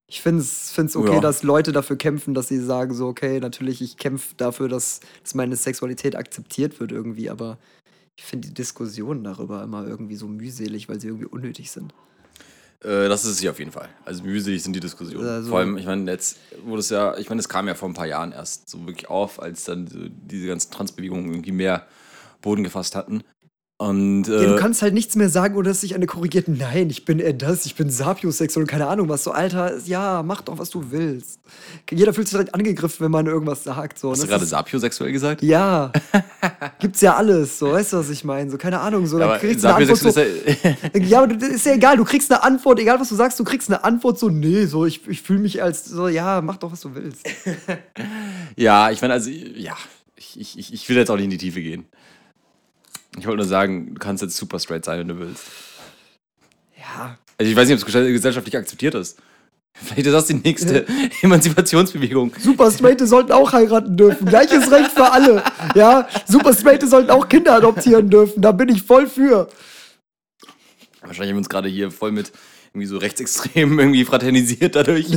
Ich 0.08 0.22
finde 0.22 0.42
es 0.44 0.96
okay, 0.96 1.16
Ja. 1.16 1.20
dass 1.22 1.42
Leute 1.42 1.72
dafür 1.72 1.96
kämpfen, 1.96 2.36
dass 2.36 2.48
sie 2.48 2.60
sagen, 2.60 2.94
so, 2.94 3.08
okay, 3.08 3.40
natürlich, 3.40 3.82
ich 3.82 3.98
kämpfe 3.98 4.36
dafür, 4.38 4.70
dass, 4.70 5.00
dass 5.24 5.34
meine 5.34 5.56
Sexualität 5.56 6.16
akzeptiert 6.16 6.80
wird 6.80 6.92
irgendwie, 6.92 7.32
aber 7.32 7.58
ich 8.16 8.24
finde 8.24 8.50
die 8.50 8.54
Diskussionen 8.54 9.24
darüber 9.24 9.64
immer 9.64 9.88
irgendwie 9.88 10.16
so 10.16 10.28
mühselig, 10.28 10.88
weil 10.88 11.00
sie 11.00 11.08
irgendwie 11.08 11.26
unnötig 11.26 11.72
sind. 11.72 11.96
Äh, 12.84 13.08
das 13.10 13.24
ist 13.24 13.32
es 13.32 13.40
hier 13.40 13.52
auf 13.52 13.60
jeden 13.60 13.72
Fall. 13.72 13.90
Also 14.06 14.24
mühselig 14.24 14.62
sind 14.64 14.74
die 14.76 14.80
Diskussionen. 14.80 15.28
Also- 15.28 15.50
Vor 15.50 15.60
allem, 15.60 15.78
ich 15.78 15.86
meine, 15.86 16.10
jetzt 16.12 16.38
wurde 16.66 16.80
es 16.80 16.90
ja, 16.90 17.18
ich 17.18 17.30
meine, 17.30 17.40
es 17.40 17.50
kam 17.50 17.68
ja 17.68 17.76
vor 17.76 17.90
ein 17.90 17.94
paar 17.94 18.08
Jahren 18.08 18.32
erst 18.32 18.70
so 18.70 18.86
wirklich 18.86 19.10
auf, 19.10 19.42
als 19.42 19.64
dann 19.66 19.88
so 19.88 20.00
diese 20.10 20.48
ganzen 20.48 20.72
Transbewegungen 20.72 21.32
irgendwie 21.32 21.52
mehr 21.52 21.86
Boden 22.42 22.64
gefasst 22.64 22.96
hatten. 22.96 23.24
Und 23.90 24.28
Ja, 24.28 24.38
du 24.44 24.56
äh, 24.56 24.60
kannst 24.60 24.82
halt 24.82 24.94
nichts 24.94 25.16
mehr 25.16 25.30
sagen, 25.30 25.56
ohne 25.56 25.68
dass 25.70 25.82
sich 25.82 25.94
eine 25.96 26.06
korrigiert. 26.06 26.48
Nein, 26.48 26.90
ich 26.90 27.06
bin 27.06 27.20
eher 27.20 27.34
das, 27.34 27.66
ich 27.66 27.76
bin 27.76 27.90
sapiosexuell 27.90 28.64
und 28.64 28.68
keine 28.70 28.88
Ahnung 28.88 29.10
was. 29.10 29.24
So, 29.24 29.32
Alter, 29.32 29.78
ja, 29.86 30.24
mach 30.24 30.42
doch, 30.42 30.58
was 30.58 30.70
du 30.70 30.92
willst. 30.92 31.40
Jeder 31.92 32.14
fühlt 32.14 32.28
sich 32.28 32.38
direkt 32.38 32.54
angegriffen, 32.56 33.04
wenn 33.04 33.12
man 33.12 33.26
irgendwas 33.28 33.64
sagt. 33.64 34.00
So. 34.00 34.12
Hast 34.12 34.20
du 34.20 34.22
das 34.24 34.30
gerade 34.30 34.44
ist- 34.46 34.52
sapiosexuell 34.52 35.12
gesagt? 35.12 35.42
Ja, 35.44 35.92
gibt's 36.80 37.02
ja 37.02 37.16
alles, 37.16 37.60
so, 37.60 37.72
weißt 37.74 37.94
du, 37.94 37.98
was 37.98 38.10
ich 38.10 38.24
meine? 38.24 38.50
So, 38.50 38.58
keine 38.58 38.80
Ahnung, 38.80 39.06
so, 39.06 39.20
dann 39.20 39.30
Aber 39.30 39.40
kriegst 39.40 39.64
du 39.64 39.68
eine 39.68 39.78
Antwort 39.78 39.98
so, 40.14 40.20
ja, 40.20 40.26
ja, 41.02 41.24
aber 41.24 41.34
das 41.36 41.50
ist 41.50 41.66
ja 41.66 41.74
egal, 41.74 41.98
du 41.98 42.06
kriegst 42.06 42.32
eine 42.32 42.42
Antwort, 42.44 42.80
egal 42.80 43.00
was 43.00 43.10
du 43.10 43.16
sagst, 43.16 43.40
du 43.40 43.44
kriegst 43.44 43.70
eine 43.70 43.84
Antwort 43.84 44.18
so, 44.20 44.30
nee, 44.30 44.66
so, 44.66 44.86
ich, 44.86 45.08
ich 45.08 45.22
fühle 45.22 45.40
mich 45.40 45.62
als, 45.62 45.86
so, 45.86 46.08
ja, 46.08 46.42
mach 46.42 46.58
doch, 46.58 46.72
was 46.72 46.82
du 46.82 46.96
willst. 46.96 47.28
ja, 48.56 48.92
ich 48.92 49.02
meine, 49.02 49.14
also, 49.14 49.30
ja, 49.30 49.76
ich, 50.16 50.58
ich- 50.58 50.74
ich 50.74 50.90
will 50.90 50.98
jetzt 50.98 51.10
auch 51.12 51.16
nicht 51.16 51.26
in 51.26 51.32
die 51.32 51.38
Tiefe 51.38 51.62
gehen. 51.62 51.86
Ich 53.18 53.26
wollte 53.26 53.38
nur 53.38 53.48
sagen, 53.48 53.94
du 53.94 54.00
kannst 54.00 54.24
jetzt 54.24 54.36
super 54.38 54.60
straight 54.60 54.86
sein, 54.86 55.00
wenn 55.00 55.08
du 55.08 55.20
willst. 55.20 55.44
Ja, 56.78 57.18
Also 57.38 57.50
ich 57.52 57.56
weiß 57.56 57.68
nicht, 57.68 57.82
ob 57.82 57.88
es 57.88 57.94
gesellschaftlich 57.94 58.58
akzeptiert 58.58 58.96
ist. 58.96 59.20
Vielleicht 59.76 60.06
ist 60.06 60.14
das 60.14 60.28
die 60.28 60.36
nächste 60.36 60.86
Emanzipationsbewegung. 61.22 62.32
Super 62.40 62.70
Straighte 62.72 63.08
sollten 63.08 63.32
auch 63.32 63.54
heiraten 63.54 63.98
dürfen. 63.98 64.26
Gleiches 64.28 64.70
Recht 64.72 64.92
für 64.92 65.12
alle. 65.12 65.44
Ja, 65.76 66.08
Super 66.28 66.54
Straighte 66.54 66.88
sollten 66.88 67.10
auch 67.10 67.28
Kinder 67.28 67.56
adoptieren 67.56 68.10
dürfen. 68.10 68.42
Da 68.42 68.52
bin 68.52 68.70
ich 68.70 68.84
voll 68.84 69.08
für. 69.08 69.50
Wahrscheinlich 71.02 71.30
haben 71.30 71.36
wir 71.36 71.40
uns 71.40 71.50
gerade 71.50 71.70
hier 71.70 71.92
voll 71.92 72.12
mit 72.12 72.32
irgendwie 72.74 72.88
so 72.88 72.98
Rechtsextremen 72.98 73.78
irgendwie 73.80 74.06
fraternisiert 74.06 74.76
dadurch. 74.76 75.08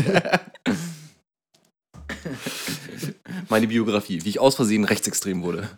Meine 3.48 3.68
Biografie, 3.68 4.24
wie 4.24 4.28
ich 4.30 4.40
aus 4.40 4.56
Versehen 4.56 4.84
rechtsextrem 4.84 5.42
wurde. 5.42 5.68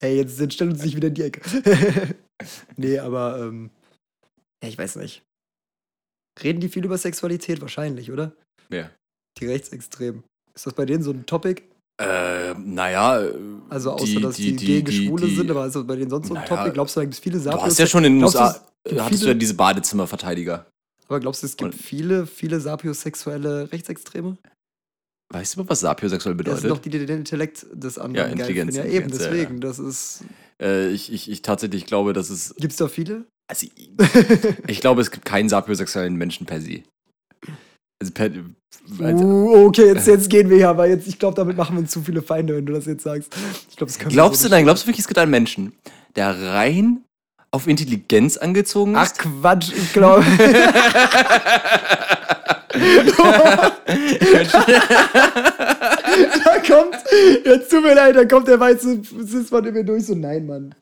Ey, 0.00 0.16
jetzt, 0.16 0.38
jetzt 0.38 0.54
stellen 0.54 0.70
uns 0.72 0.82
nicht 0.82 0.96
wieder 0.96 1.08
in 1.08 1.14
die 1.14 1.22
Ecke. 1.22 1.40
nee, 2.76 2.98
aber, 2.98 3.40
ähm, 3.40 3.70
ja, 4.62 4.68
ich 4.68 4.78
weiß 4.78 4.96
nicht. 4.96 5.22
Reden 6.42 6.60
die 6.60 6.68
viel 6.68 6.84
über 6.84 6.96
Sexualität? 6.98 7.60
Wahrscheinlich, 7.60 8.12
oder? 8.12 8.32
Ja. 8.70 8.90
Die 9.38 9.46
Rechtsextremen. 9.46 10.22
Ist 10.54 10.66
das 10.66 10.74
bei 10.74 10.84
denen 10.86 11.02
so 11.02 11.10
ein 11.10 11.26
Topic? 11.26 11.62
Äh, 12.00 12.54
naja. 12.54 13.28
Also 13.68 13.90
außer, 13.92 14.20
dass 14.20 14.36
die, 14.36 14.54
gegen 14.54 14.90
Schwule 14.92 15.26
sind, 15.28 15.50
aber 15.50 15.66
ist 15.66 15.74
das 15.74 15.84
bei 15.86 15.96
denen 15.96 16.10
sonst 16.10 16.28
so 16.28 16.34
ein 16.34 16.42
Naja, 16.42 16.56
Topic? 16.56 16.74
Glaubst 16.74 16.94
du, 16.94 17.00
da 17.00 17.04
gibt 17.04 17.14
es 17.14 17.20
viele 17.20 17.38
Du 17.38 17.42
Sapios? 17.42 17.62
hast 17.64 17.78
ja 17.78 17.86
schon 17.88 18.04
in 18.04 18.12
den 18.14 18.20
du, 18.20 18.26
USA, 18.26 18.64
hattest 18.98 19.22
du 19.24 19.26
ja 19.26 19.34
diese 19.34 19.54
Badezimmerverteidiger. 19.54 20.66
Aber 21.08 21.18
glaubst 21.20 21.42
du, 21.42 21.46
es 21.46 21.56
gibt 21.56 21.74
Und- 21.74 21.80
viele, 21.80 22.26
viele 22.26 22.60
sapiosexuelle 22.60 23.72
Rechtsextreme? 23.72 24.36
Weißt 25.30 25.56
du, 25.56 25.68
was 25.68 25.80
sapiosexuell 25.80 26.34
Das 26.36 26.56
ist 26.56 26.64
doch 26.64 26.78
bedeutet? 26.78 26.84
die, 26.86 26.90
die 26.90 27.06
den 27.06 27.18
Intellekt 27.18 27.66
des 27.72 27.98
anderen 27.98 28.28
Ja, 28.28 28.32
Intelligenz. 28.32 28.76
Ja, 28.76 28.84
eben, 28.84 29.04
Intelligenz, 29.04 29.22
ja, 29.22 29.30
deswegen. 29.30 29.60
Das 29.60 29.78
ist. 29.78 30.24
Äh, 30.60 30.88
ich, 30.88 31.12
ich, 31.12 31.30
ich 31.30 31.42
tatsächlich 31.42 31.84
glaube, 31.84 32.14
dass 32.14 32.30
es. 32.30 32.54
Gibt's 32.58 32.76
da 32.76 32.88
viele? 32.88 33.26
Also, 33.46 33.66
ich, 33.76 33.90
ich 34.66 34.80
glaube, 34.80 35.02
es 35.02 35.10
gibt 35.10 35.26
keinen 35.26 35.50
sapiosexuellen 35.50 36.16
Menschen 36.16 36.46
per 36.46 36.62
se. 36.62 36.82
Also, 38.00 38.12
per, 38.14 38.30
also 39.00 39.24
uh, 39.24 39.66
okay, 39.66 39.86
jetzt, 39.86 40.06
jetzt 40.06 40.30
gehen 40.30 40.48
wir 40.48 40.56
hier, 40.56 40.70
aber 40.70 40.86
jetzt, 40.88 41.06
ich 41.06 41.18
glaube, 41.18 41.34
damit 41.34 41.56
machen 41.58 41.76
wir 41.76 41.80
uns 41.80 41.90
zu 41.90 42.00
viele 42.00 42.22
Feinde, 42.22 42.56
wenn 42.56 42.64
du 42.64 42.72
das 42.72 42.86
jetzt 42.86 43.02
sagst. 43.02 43.34
Ich 43.68 43.76
glaube, 43.76 43.92
das 43.92 43.98
glaubst 43.98 44.40
so 44.40 44.48
du, 44.48 44.54
nein, 44.54 44.64
glaubst 44.64 44.84
du 44.84 44.86
wirklich, 44.86 45.00
es 45.00 45.08
gibt 45.08 45.18
einen 45.18 45.30
Menschen, 45.30 45.72
der 46.16 46.40
rein 46.40 47.02
auf 47.50 47.66
Intelligenz 47.66 48.38
angezogen 48.38 48.96
Ach 48.96 49.04
ist? 49.04 49.18
Quatsch, 49.18 49.72
ich 49.76 49.92
glaube. 49.92 50.24
da 52.74 53.72
kommt, 56.66 56.96
jetzt 57.44 57.70
tut 57.70 57.82
mir 57.82 57.94
leid, 57.94 58.16
da 58.16 58.24
kommt 58.26 58.46
der 58.48 58.60
weiße 58.60 59.00
Sismann 59.20 59.64
in 59.64 59.74
mir 59.74 59.84
durch, 59.84 60.04
so 60.06 60.14
nein, 60.14 60.46
Mann. 60.46 60.74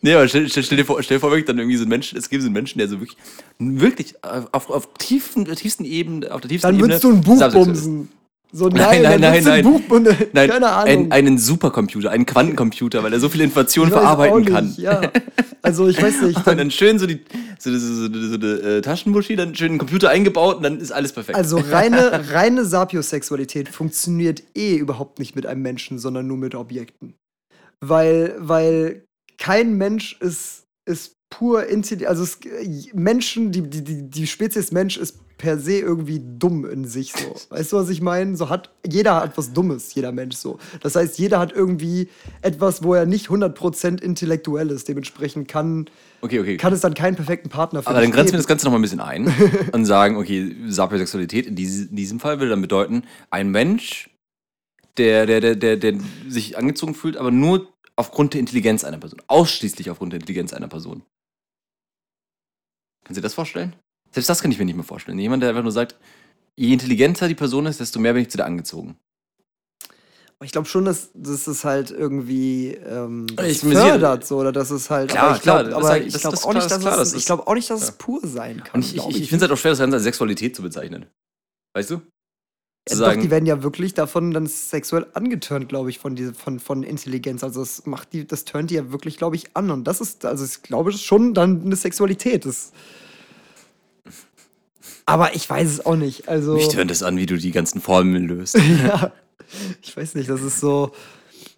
Nee, 0.00 0.14
aber 0.14 0.26
stell, 0.28 0.48
stell, 0.48 0.62
stell, 0.62 0.78
dir 0.78 0.84
vor, 0.84 1.02
stell 1.02 1.18
dir 1.18 1.20
vor, 1.20 1.30
wirklich 1.30 1.44
dann 1.46 1.58
irgendwie 1.58 1.76
so 1.76 1.84
ein 1.84 1.88
Mensch, 1.88 2.14
es 2.14 2.30
gibt 2.30 2.42
so 2.42 2.46
einen 2.46 2.54
Menschen, 2.54 2.78
der 2.78 2.88
so 2.88 2.98
wirklich, 3.00 3.18
wirklich 3.58 4.14
auf, 4.22 4.70
auf 4.70 4.88
tiefen, 4.94 5.44
tiefsten 5.44 5.84
Ebene, 5.84 6.32
auf 6.32 6.40
der 6.40 6.48
tiefsten 6.48 6.68
Dann 6.68 6.76
Ebene. 6.76 6.88
würdest 6.88 7.04
du 7.04 7.10
ein 7.10 7.20
Buch 7.20 7.52
bumsen. 7.52 8.08
So, 8.54 8.68
Nein, 8.68 9.02
nein, 9.02 9.18
nein, 9.18 9.42
nein. 9.44 9.64
Buch 9.64 9.80
und, 9.88 10.06
äh, 10.06 10.28
Nein, 10.34 10.50
keine 10.50 10.68
Ahnung. 10.68 11.06
ein, 11.06 11.12
einen 11.12 11.38
Supercomputer, 11.38 12.10
einen 12.10 12.26
Quantencomputer, 12.26 13.02
weil 13.02 13.14
er 13.14 13.18
so 13.18 13.30
viele 13.30 13.44
Informationen 13.44 13.90
verarbeiten 13.90 14.40
nicht, 14.40 14.50
kann. 14.50 14.74
Ja, 14.76 15.10
also 15.62 15.88
ich 15.88 16.00
weiß 16.00 16.20
nicht. 16.20 16.36
Und 16.46 16.58
dann 16.58 16.70
schön 16.70 16.98
so 16.98 17.06
die 17.06 17.20
so, 17.58 17.70
so, 17.70 17.78
so, 17.78 18.12
so, 18.12 18.38
so, 18.38 18.46
äh, 18.46 18.82
Taschenmuschi, 18.82 19.36
dann 19.36 19.54
schön 19.54 19.70
einen 19.70 19.78
Computer 19.78 20.10
eingebaut 20.10 20.56
und 20.56 20.64
dann 20.64 20.80
ist 20.80 20.90
alles 20.90 21.12
perfekt. 21.12 21.38
Also 21.38 21.58
reine, 21.58 22.28
reine 22.32 22.64
Sapiosexualität 22.64 23.68
funktioniert 23.68 24.42
eh 24.54 24.76
überhaupt 24.76 25.18
nicht 25.18 25.36
mit 25.36 25.46
einem 25.46 25.62
Menschen, 25.62 25.98
sondern 25.98 26.26
nur 26.26 26.36
mit 26.36 26.54
Objekten. 26.54 27.14
Weil, 27.80 28.34
weil 28.38 29.04
kein 29.38 29.78
Mensch 29.78 30.16
ist, 30.20 30.64
ist 30.86 31.14
pur 31.30 31.66
intelligent. 31.66 32.08
Also 32.08 32.24
es, 32.24 32.38
Menschen, 32.92 33.52
die, 33.52 33.62
die, 33.62 33.84
die, 33.84 34.10
die 34.10 34.26
Spezies 34.26 34.72
Mensch 34.72 34.96
ist 34.96 35.18
per 35.42 35.58
se 35.58 35.80
irgendwie 35.80 36.22
dumm 36.24 36.64
in 36.64 36.84
sich 36.84 37.12
so. 37.12 37.34
Weißt 37.50 37.72
du, 37.72 37.76
was 37.76 37.90
ich 37.90 38.00
meine? 38.00 38.36
So 38.36 38.48
hat, 38.48 38.70
jeder 38.88 39.16
hat 39.16 39.36
was 39.36 39.52
Dummes, 39.52 39.92
jeder 39.92 40.12
Mensch 40.12 40.36
so. 40.36 40.58
Das 40.80 40.94
heißt, 40.94 41.18
jeder 41.18 41.40
hat 41.40 41.52
irgendwie 41.52 42.08
etwas, 42.42 42.84
wo 42.84 42.94
er 42.94 43.06
nicht 43.06 43.26
100% 43.26 44.00
intellektuell 44.00 44.70
ist. 44.70 44.86
Dementsprechend 44.86 45.48
kann, 45.48 45.90
okay, 46.20 46.38
okay. 46.38 46.56
kann 46.58 46.72
es 46.72 46.80
dann 46.80 46.94
keinen 46.94 47.16
perfekten 47.16 47.48
Partner 47.48 47.82
für 47.82 47.88
Aber 47.88 48.00
dann 48.00 48.12
grenzen 48.12 48.34
wir 48.34 48.38
das 48.38 48.46
Ganze 48.46 48.66
noch 48.66 48.70
mal 48.70 48.78
ein 48.78 48.82
bisschen 48.82 49.00
ein 49.00 49.34
und 49.72 49.84
sagen, 49.84 50.16
okay, 50.16 50.54
Sapiosexualität 50.68 51.48
in 51.48 51.56
diesem 51.56 52.20
Fall 52.20 52.38
würde 52.38 52.50
dann 52.50 52.62
bedeuten, 52.62 53.02
ein 53.30 53.50
Mensch, 53.50 54.10
der, 54.96 55.26
der, 55.26 55.40
der, 55.40 55.56
der, 55.56 55.76
der 55.76 55.98
sich 56.28 56.56
angezogen 56.56 56.94
fühlt, 56.94 57.16
aber 57.16 57.32
nur 57.32 57.68
aufgrund 57.96 58.34
der 58.34 58.40
Intelligenz 58.40 58.84
einer 58.84 58.98
Person. 58.98 59.20
Ausschließlich 59.26 59.90
aufgrund 59.90 60.12
der 60.12 60.20
Intelligenz 60.20 60.52
einer 60.52 60.68
Person. 60.68 61.02
Kannst 63.04 63.16
du 63.16 63.20
dir 63.20 63.22
das 63.22 63.34
vorstellen? 63.34 63.74
Selbst 64.12 64.28
das 64.28 64.42
kann 64.42 64.52
ich 64.52 64.58
mir 64.58 64.64
nicht 64.64 64.76
mehr 64.76 64.84
vorstellen. 64.84 65.18
Jemand, 65.18 65.42
der 65.42 65.50
einfach 65.50 65.62
nur 65.62 65.72
sagt, 65.72 65.96
je 66.56 66.72
intelligenter 66.72 67.28
die 67.28 67.34
Person 67.34 67.66
ist, 67.66 67.80
desto 67.80 67.98
mehr 67.98 68.12
bin 68.12 68.22
ich 68.22 68.30
zu 68.30 68.36
der 68.36 68.46
angezogen. 68.46 68.96
Ich 70.44 70.50
glaube 70.50 70.66
schon, 70.66 70.84
dass, 70.84 71.10
dass 71.14 71.46
es 71.46 71.64
halt 71.64 71.92
irgendwie 71.92 72.72
ähm, 72.72 73.28
fördert, 73.28 74.26
so, 74.26 74.38
oder 74.38 74.50
dass 74.50 74.70
es 74.70 74.90
halt. 74.90 75.10
Klar, 75.10 75.24
aber 75.24 75.36
ich 75.36 75.42
glaube 75.42 75.68
glaub 75.68 75.84
auch 75.84 75.94
nicht, 75.94 76.14
das 76.14 76.22
dass 76.22 76.80
klar, 76.80 77.00
es, 77.00 77.12
das 77.12 77.14
ich 77.14 77.26
glaube 77.26 77.46
auch 77.46 77.54
nicht, 77.54 77.70
dass 77.70 77.80
es 77.80 77.88
ja. 77.88 77.94
pur 77.96 78.20
sein 78.24 78.62
kann. 78.64 78.74
Und 78.74 78.84
ich, 78.84 78.94
glaub 78.94 79.10
ich, 79.10 79.20
ich 79.20 79.28
finde 79.28 79.44
es 79.44 79.48
halt 79.48 79.56
auch 79.56 79.60
schwer, 79.60 79.70
das 79.70 79.78
Ganze 79.78 79.96
als 79.96 80.04
Sexualität 80.04 80.56
zu 80.56 80.62
bezeichnen. 80.62 81.06
Weißt 81.74 81.90
du? 81.90 82.02
Ja, 82.88 82.96
doch, 82.96 83.14
die 83.14 83.30
werden 83.30 83.46
ja 83.46 83.62
wirklich 83.62 83.94
davon 83.94 84.32
dann 84.32 84.48
sexuell 84.48 85.06
angeturnt, 85.14 85.68
glaube 85.68 85.90
ich, 85.90 86.00
von, 86.00 86.16
diese, 86.16 86.34
von, 86.34 86.58
von 86.58 86.82
Intelligenz. 86.82 87.44
Also 87.44 87.60
das 87.60 87.86
macht 87.86 88.12
die, 88.12 88.26
das 88.26 88.44
turnt 88.44 88.70
die 88.70 88.74
ja 88.74 88.90
wirklich, 88.90 89.16
glaube 89.18 89.36
ich, 89.36 89.56
an. 89.56 89.70
Und 89.70 89.84
das 89.84 90.00
ist, 90.00 90.24
also 90.24 90.44
ich 90.44 90.62
glaube, 90.62 90.90
das 90.90 91.00
ist 91.00 91.06
schon 91.06 91.34
dann 91.34 91.62
eine 91.62 91.76
Sexualität. 91.76 92.44
Das 92.44 92.72
aber 95.06 95.34
ich 95.34 95.48
weiß 95.48 95.68
es 95.68 95.84
auch 95.86 95.96
nicht. 95.96 96.28
Also, 96.28 96.54
mich 96.54 96.68
tönt 96.68 96.90
es 96.90 97.02
an, 97.02 97.16
wie 97.16 97.26
du 97.26 97.36
die 97.36 97.50
ganzen 97.50 97.80
Formeln 97.80 98.26
löst. 98.26 98.56
ja, 98.84 99.12
ich 99.82 99.96
weiß 99.96 100.14
nicht, 100.14 100.28
das 100.28 100.42
ist 100.42 100.60
so. 100.60 100.92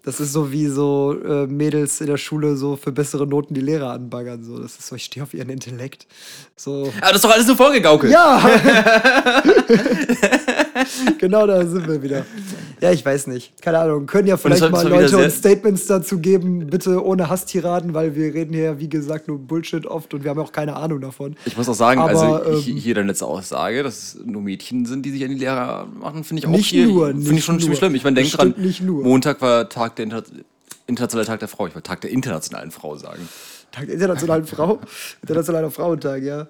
Das 0.05 0.21
ist 0.21 0.33
so 0.35 0.53
wie 0.53 0.67
so 0.67 1.17
äh, 1.25 1.47
Mädels 1.47 2.03
in 2.03 2.09
der 2.09 2.19
Schule 2.19 2.57
so 2.57 2.77
für 2.77 2.93
bessere 2.93 3.27
Noten 3.27 3.55
die 3.55 3.63
Lehrer 3.63 3.93
anbaggern. 3.93 4.45
So. 4.45 4.59
Das 4.59 4.77
ist 4.77 4.87
so, 4.87 4.97
ich 4.97 5.05
stehe 5.05 5.25
auf 5.25 5.33
ihren 5.33 5.49
Intellekt. 5.49 6.07
So. 6.57 6.93
Aber 7.01 7.13
das 7.13 7.15
ist 7.17 7.25
doch 7.25 7.31
alles 7.31 7.47
nur 7.47 7.57
vorgegaukelt. 7.57 8.13
Ja! 8.13 8.39
genau 11.19 11.47
da 11.47 11.65
sind 11.67 11.87
wir 11.89 12.03
wieder. 12.03 12.25
Ja, 12.81 12.93
ich 12.93 13.05
weiß 13.05 13.27
nicht. 13.29 13.61
Keine 13.63 13.79
Ahnung. 13.79 14.07
Können 14.07 14.29
ja 14.29 14.37
vielleicht 14.37 14.71
mal 14.71 14.87
Leute 14.89 15.17
uns 15.19 15.37
Statements 15.37 15.87
dazu 15.87 16.19
geben. 16.19 16.67
Bitte 16.67 17.05
ohne 17.05 17.29
Hasstiraden, 17.29 17.95
weil 17.95 18.15
wir 18.15 18.35
reden 18.35 18.55
hier, 18.55 18.79
wie 18.79 18.89
gesagt, 18.89 19.29
nur 19.29 19.39
Bullshit 19.39 19.87
oft 19.87 20.13
und 20.15 20.25
wir 20.25 20.31
haben 20.31 20.41
auch 20.41 20.53
keine 20.53 20.77
Ahnung 20.77 21.01
davon. 21.01 21.37
Ich 21.45 21.57
muss 21.57 21.69
auch 21.69 21.75
sagen, 21.75 22.01
Aber, 22.01 22.11
also 22.11 22.69
ähm, 22.69 22.77
hier 22.77 22.95
deine 22.95 23.09
letzte 23.09 23.27
Aussage, 23.27 23.83
dass 23.83 24.15
es 24.15 24.19
nur 24.25 24.43
Mädchen 24.43 24.87
sind, 24.87 25.05
die 25.05 25.11
sich 25.11 25.25
an 25.25 25.31
die 25.31 25.39
Lehrer 25.39 25.87
machen, 25.87 26.25
finde 26.25 26.41
ich 26.41 26.47
auch 26.47 26.51
Nicht 26.51 26.71
hier, 26.71 26.87
nur, 26.87 27.09
finde 27.09 27.35
ich 27.35 27.45
schon 27.45 27.57
nur. 27.57 27.63
ziemlich 27.63 27.79
schlimm. 27.79 27.95
Ich 27.95 28.05
meine, 28.05 28.17
denk 28.17 28.31
dran, 28.33 28.51
stimmt 28.51 28.67
nicht 28.67 28.83
nur. 28.83 29.03
Montag 29.05 29.41
war 29.41 29.69
Tag 29.69 29.97
der 29.97 30.05
Inter 30.05 30.23
internationale 30.87 31.27
Tag 31.27 31.39
der 31.41 31.49
Frau. 31.49 31.67
Ich 31.67 31.75
wollte 31.75 31.89
Tag 31.89 32.01
der 32.03 32.11
internationalen 32.11 32.71
Frau 32.71 32.97
sagen. 32.97 33.27
Tag 33.73 33.87
der 33.87 33.95
internationalen 33.95 34.45
Frau. 34.45 34.81
Internationaler 35.23 35.71
Frauentag, 35.71 36.23
ja. 36.23 36.47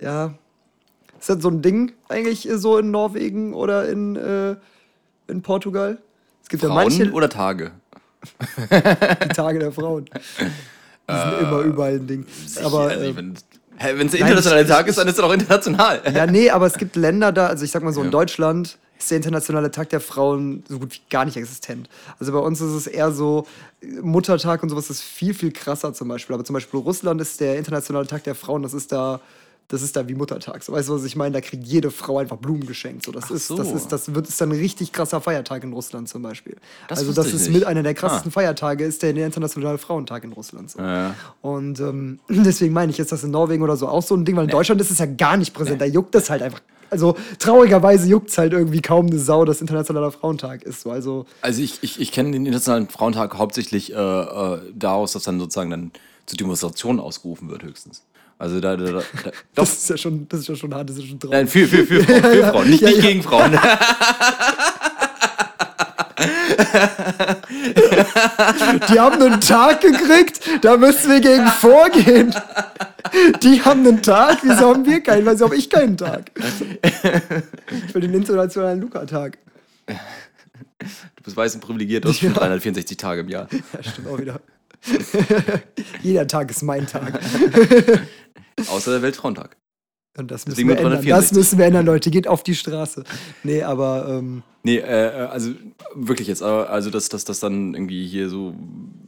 Ja. 0.00 0.34
Ist 1.24 1.30
das 1.30 1.42
so 1.42 1.48
ein 1.48 1.62
Ding 1.62 1.92
eigentlich 2.10 2.46
äh, 2.46 2.58
so 2.58 2.76
in 2.76 2.90
Norwegen 2.90 3.54
oder 3.54 3.88
in, 3.88 4.14
äh, 4.14 4.56
in 5.26 5.40
Portugal? 5.40 5.96
Es 6.42 6.50
gibt 6.50 6.62
ja 6.62 6.68
Frauen 6.68 6.82
manche 6.84 7.10
oder 7.12 7.30
Tage? 7.30 7.70
die 9.24 9.28
Tage 9.28 9.58
der 9.58 9.72
Frauen. 9.72 10.04
Die 10.04 11.14
sind 11.14 11.40
immer 11.40 11.60
überall 11.60 11.94
ein 11.94 12.06
Ding. 12.06 12.26
Aber 12.62 12.88
also, 12.88 13.04
äh, 13.06 13.16
wenn 13.16 13.32
es 13.32 14.12
der 14.12 14.20
internationale 14.20 14.62
ich- 14.64 14.68
Tag 14.68 14.86
ist, 14.86 14.98
dann 14.98 15.08
ist 15.08 15.18
er 15.18 15.22
doch 15.22 15.32
international. 15.32 16.02
Ja, 16.14 16.26
nee, 16.26 16.50
aber 16.50 16.66
es 16.66 16.74
gibt 16.76 16.94
Länder 16.94 17.32
da, 17.32 17.46
also 17.46 17.64
ich 17.64 17.70
sag 17.70 17.82
mal 17.82 17.94
so, 17.94 18.00
in 18.00 18.08
Ja. 18.08 18.10
Deutschland 18.10 18.76
ist 18.98 19.10
der 19.10 19.16
internationale 19.16 19.70
Tag 19.70 19.88
der 19.88 20.00
Frauen 20.00 20.62
so 20.68 20.78
gut 20.78 20.92
wie 20.92 21.00
gar 21.08 21.24
nicht 21.24 21.38
existent. 21.38 21.88
Also 22.20 22.32
bei 22.32 22.38
uns 22.38 22.60
ist 22.60 22.72
es 22.72 22.86
eher 22.86 23.12
so, 23.12 23.46
Muttertag 24.02 24.62
und 24.62 24.68
sowas 24.68 24.90
ist 24.90 25.00
viel, 25.00 25.32
viel 25.32 25.52
krasser 25.52 25.94
zum 25.94 26.08
Beispiel. 26.08 26.34
Aber 26.34 26.44
zum 26.44 26.52
Beispiel 26.52 26.80
Russland 26.80 27.18
ist 27.22 27.40
der 27.40 27.56
internationale 27.56 28.06
Tag 28.06 28.24
der 28.24 28.34
Frauen, 28.34 28.62
das 28.62 28.74
ist 28.74 28.92
da, 28.92 29.20
das 29.68 29.82
ist 29.82 29.96
da 29.96 30.06
wie 30.08 30.14
Muttertag. 30.14 30.62
So, 30.62 30.72
weißt 30.72 30.88
du, 30.90 30.94
was 30.94 31.04
ich 31.04 31.16
meine? 31.16 31.32
Da 31.32 31.40
kriegt 31.40 31.64
jede 31.64 31.90
Frau 31.90 32.18
einfach 32.18 32.36
Blumen 32.36 32.66
geschenkt. 32.66 33.04
So, 33.04 33.12
das, 33.12 33.24
Ach 33.26 33.30
ist, 33.30 33.46
so. 33.48 33.56
das, 33.56 33.72
ist, 33.72 33.88
das 33.90 34.14
wird 34.14 34.28
ist 34.28 34.40
dann 34.40 34.50
ein 34.52 34.58
richtig 34.58 34.92
krasser 34.92 35.20
Feiertag 35.20 35.64
in 35.64 35.72
Russland 35.72 36.08
zum 36.08 36.22
Beispiel. 36.22 36.56
Das 36.88 36.98
also 36.98 37.12
das 37.12 37.28
ist 37.32 37.48
nicht. 37.48 37.54
mit 37.54 37.64
einer 37.64 37.82
der 37.82 37.94
krassesten 37.94 38.30
Ah. 38.30 38.32
Feiertage, 38.32 38.84
ist 38.84 39.02
der 39.02 39.16
internationale 39.16 39.78
Frauentag 39.78 40.24
in 40.24 40.32
Russland. 40.32 40.70
So. 40.70 40.80
Ja. 40.80 41.14
Und 41.40 41.80
ähm, 41.80 42.18
deswegen 42.28 42.74
meine 42.74 42.92
ich, 42.92 42.98
ist 43.00 43.10
das 43.10 43.24
in 43.24 43.30
Norwegen 43.30 43.62
oder 43.62 43.76
so 43.76 43.88
auch 43.88 44.02
so 44.02 44.14
ein 44.14 44.24
Ding, 44.24 44.36
weil 44.36 44.44
in 44.44 44.50
Deutschland 44.50 44.80
ist 44.80 44.90
es 44.90 44.98
ja 44.98 45.06
gar 45.06 45.36
nicht 45.36 45.54
präsent. 45.54 45.80
Da 45.80 45.86
juckt 45.86 46.14
es 46.14 46.28
halt 46.30 46.42
einfach. 46.42 46.60
Also 46.90 47.16
traurigerweise 47.40 48.06
juckt 48.06 48.28
es 48.30 48.38
halt 48.38 48.52
irgendwie 48.52 48.80
kaum 48.80 49.06
eine 49.06 49.18
Sau, 49.18 49.44
dass 49.44 49.60
Internationaler 49.60 50.12
Frauentag 50.12 50.62
ist. 50.62 50.82
So. 50.82 50.90
Also 50.90 51.26
Also 51.40 51.62
ich, 51.62 51.82
ich, 51.82 52.00
ich 52.00 52.12
kenne 52.12 52.30
den 52.32 52.42
Internationalen 52.46 52.88
Frauentag 52.88 53.34
hauptsächlich 53.38 53.92
äh, 53.92 53.96
äh, 53.96 54.60
daraus, 54.74 55.12
dass 55.12 55.24
dann 55.24 55.40
sozusagen 55.40 55.70
dann 55.70 55.90
zu 56.26 56.36
Demonstrationen 56.36 57.00
ausgerufen 57.00 57.48
wird 57.50 57.64
höchstens. 57.64 58.02
Also 58.44 58.60
da, 58.60 58.76
da, 58.76 58.84
da, 58.84 58.92
da 59.24 59.30
das 59.54 59.72
ist 59.72 59.88
ja 59.88 59.96
schon, 59.96 60.28
das 60.28 60.40
ist 60.40 60.48
ja 60.48 60.54
schon 60.54 60.74
hart, 60.74 60.90
das 60.90 60.98
ist 60.98 61.06
schon 61.08 61.18
traurig. 61.18 61.34
nein, 61.34 61.48
für, 61.48 61.66
für, 61.66 61.86
für, 61.86 62.02
Frauen, 62.04 62.22
für 62.22 62.44
Frauen, 62.52 62.68
nicht, 62.68 62.82
Ja, 62.82 62.88
nicht 62.90 62.98
ja. 62.98 63.08
gegen 63.08 63.22
Frauen. 63.22 63.52
Die 68.90 69.00
haben 69.00 69.22
einen 69.22 69.40
Tag 69.40 69.80
gekriegt, 69.80 70.40
da 70.62 70.76
müssen 70.76 71.10
wir 71.10 71.20
gegen 71.20 71.46
vorgehen. 71.46 72.34
Die 73.42 73.62
haben 73.62 73.86
einen 73.86 74.02
Tag, 74.02 74.38
wieso 74.42 74.74
haben 74.74 74.84
wir 74.84 75.00
keinen? 75.00 75.26
Wieso 75.26 75.46
habe 75.46 75.56
ich 75.56 75.70
keinen 75.70 75.96
Tag? 75.96 76.30
Ich 77.88 77.94
will 77.94 78.02
den 78.02 78.12
internationalen 78.12 78.80
Luca-Tag. 78.82 79.38
Du 79.86 81.22
bist 81.24 81.34
weiß 81.36 81.54
und 81.54 81.62
privilegiert, 81.62 82.04
du 82.04 82.10
hast 82.10 82.18
schon 82.20 82.34
364 82.34 82.96
Tage 82.98 83.22
im 83.22 83.28
Jahr. 83.30 83.48
Ja, 83.50 83.82
stimmt 83.82 84.08
auch 84.08 84.18
wieder. 84.18 84.38
Jeder 86.02 86.26
Tag 86.26 86.50
ist 86.50 86.62
mein 86.62 86.86
Tag. 86.86 87.20
Außer 88.68 88.92
der 88.92 89.02
Weltfrauentag. 89.02 89.56
Und 90.16 90.30
das 90.30 90.46
müssen 90.46 90.68
wir 90.68 90.76
ändern. 90.76 90.92
Das 90.92 91.04
364. 91.04 91.36
müssen 91.36 91.58
wir 91.58 91.66
ändern, 91.66 91.86
Leute. 91.86 92.10
Geht 92.10 92.28
auf 92.28 92.42
die 92.42 92.54
Straße. 92.54 93.04
Nee, 93.42 93.62
aber 93.62 94.06
ähm, 94.08 94.42
Nee, 94.66 94.78
äh, 94.78 95.08
äh, 95.08 95.26
also 95.26 95.52
wirklich 95.94 96.26
jetzt, 96.26 96.42
also 96.42 96.88
dass 96.88 97.10
dass 97.10 97.26
das 97.26 97.38
dann 97.38 97.74
irgendwie 97.74 98.06
hier 98.06 98.30
so 98.30 98.54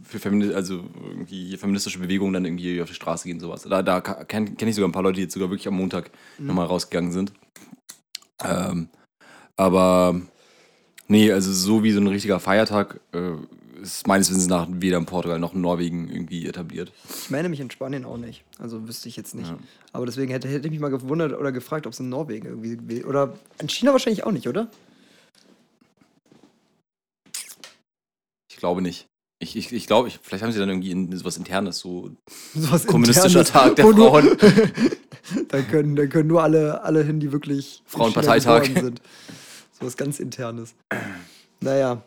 für 0.03 0.19
Femini 0.19 0.53
also 0.53 0.85
irgendwie 1.09 1.57
feministische 1.57 1.99
Bewegungen 1.99 2.35
dann 2.35 2.45
irgendwie 2.45 2.83
auf 2.83 2.89
die 2.89 2.95
Straße 2.95 3.27
gehen, 3.27 3.41
sowas. 3.41 3.63
Da, 3.63 3.83
da 3.83 4.03
kenne 4.03 4.51
kenn 4.51 4.69
ich 4.69 4.75
sogar 4.75 4.87
ein 4.87 4.93
paar 4.93 5.03
Leute, 5.03 5.17
die 5.17 5.23
jetzt 5.23 5.33
sogar 5.33 5.49
wirklich 5.49 5.67
am 5.67 5.75
Montag 5.75 6.11
nochmal 6.39 6.67
rausgegangen 6.67 7.11
sind. 7.11 7.33
Ähm, 8.45 8.91
aber 9.57 10.21
nee, 11.09 11.33
also 11.33 11.51
so 11.51 11.83
wie 11.83 11.93
so 11.93 12.01
ein 12.01 12.07
richtiger 12.07 12.39
Feiertag 12.39 13.01
äh, 13.13 13.33
ist 13.87 14.07
meines 14.07 14.31
Wissens 14.31 14.49
nach 14.49 14.67
weder 14.71 14.99
in 14.99 15.07
Portugal 15.07 15.39
noch 15.39 15.55
in 15.55 15.61
Norwegen 15.61 16.09
irgendwie 16.09 16.47
etabliert. 16.47 16.93
ich 17.09 17.31
meine 17.31 17.49
mich 17.49 17.61
in 17.61 17.71
Spanien 17.71 18.05
auch 18.05 18.19
nicht. 18.19 18.45
Also 18.59 18.87
wüsste 18.89 19.09
ich 19.09 19.17
jetzt 19.17 19.35
nicht. 19.35 19.49
Ja. 19.49 19.59
Aber 19.93 20.07
deswegen 20.07 20.31
hätte, 20.31 20.49
hätte 20.49 20.67
ich 20.67 20.71
mich 20.71 20.81
mal 20.81 20.91
gewundert 20.91 21.33
oder 21.33 21.53
gefragt, 21.53 21.87
ob 21.87 21.93
es 21.93 22.01
in 22.01 22.09
Norwegen 22.09 22.47
irgendwie. 22.47 23.05
Oder 23.05 23.35
in 23.61 23.69
China 23.69 23.93
wahrscheinlich 23.93 24.25
auch 24.25 24.33
nicht, 24.33 24.49
oder? 24.49 24.69
Ich 28.51 28.57
glaube 28.57 28.83
nicht. 28.83 29.07
Ich, 29.39 29.55
ich, 29.55 29.71
ich 29.73 29.87
glaube, 29.87 30.09
ich, 30.09 30.19
vielleicht 30.23 30.43
haben 30.43 30.53
sie 30.53 30.59
dann 30.59 30.71
irgendwie 30.71 30.91
in, 30.91 31.15
sowas 31.15 31.37
Internes, 31.37 31.79
so 31.79 32.11
Sowas 32.55 32.87
kommunistischer 32.87 33.41
Internes, 33.41 33.51
Tag 33.51 33.77
der 33.77 33.87
Frauen. 33.87 34.37
da, 35.49 35.63
können, 35.63 35.95
da 35.95 36.07
können 36.07 36.29
nur 36.29 36.43
alle, 36.43 36.83
alle 36.83 37.05
hin, 37.05 37.21
die 37.21 37.33
wirklich 37.33 37.83
Frauenparteitag. 37.85 38.65
Sind. 38.65 39.03
Sowas 39.79 39.97
ganz 39.97 40.21
Internes. 40.21 40.75
Naja. 41.61 42.03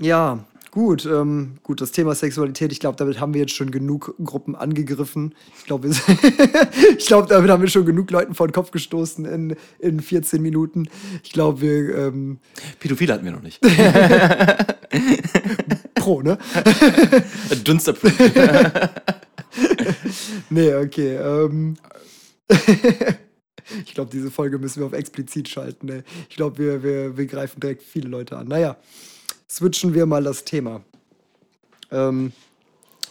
Ja, 0.00 0.44
gut. 0.70 1.06
Ähm, 1.06 1.58
gut, 1.62 1.80
das 1.80 1.92
Thema 1.92 2.14
Sexualität, 2.14 2.72
ich 2.72 2.80
glaube, 2.80 2.96
damit 2.96 3.20
haben 3.20 3.34
wir 3.34 3.42
jetzt 3.42 3.54
schon 3.54 3.70
genug 3.70 4.14
Gruppen 4.22 4.56
angegriffen. 4.56 5.34
Ich 5.58 5.64
glaube, 5.64 5.88
ich 6.98 7.06
glaube, 7.06 7.28
damit 7.28 7.50
haben 7.50 7.62
wir 7.62 7.68
schon 7.68 7.86
genug 7.86 8.10
Leuten 8.10 8.34
vor 8.34 8.48
den 8.48 8.52
Kopf 8.52 8.70
gestoßen 8.70 9.24
in, 9.24 9.56
in 9.78 10.00
14 10.00 10.42
Minuten. 10.42 10.88
Ich 11.22 11.32
glaube, 11.32 11.60
wir. 11.60 11.96
Ähm, 11.96 12.38
Pädophile 12.80 13.14
hatten 13.14 13.24
wir 13.24 13.32
noch 13.32 13.42
nicht. 13.42 13.60
pro, 15.94 16.22
ne? 16.22 16.38
Dunsterproof. 17.64 18.12
Nee, 20.50 20.74
okay. 20.74 21.16
Ähm, 21.16 21.76
Ich 23.86 23.94
glaube, 23.94 24.10
diese 24.12 24.30
Folge 24.30 24.58
müssen 24.58 24.80
wir 24.80 24.86
auf 24.86 24.92
explizit 24.92 25.48
schalten. 25.48 25.86
Ne? 25.86 26.04
Ich 26.28 26.36
glaube, 26.36 26.58
wir, 26.58 26.82
wir, 26.82 27.16
wir 27.16 27.26
greifen 27.26 27.60
direkt 27.60 27.82
viele 27.82 28.08
Leute 28.08 28.36
an. 28.36 28.48
Naja, 28.48 28.76
switchen 29.52 29.94
wir 29.94 30.06
mal 30.06 30.24
das 30.24 30.44
Thema. 30.44 30.80
Ähm, 31.90 32.32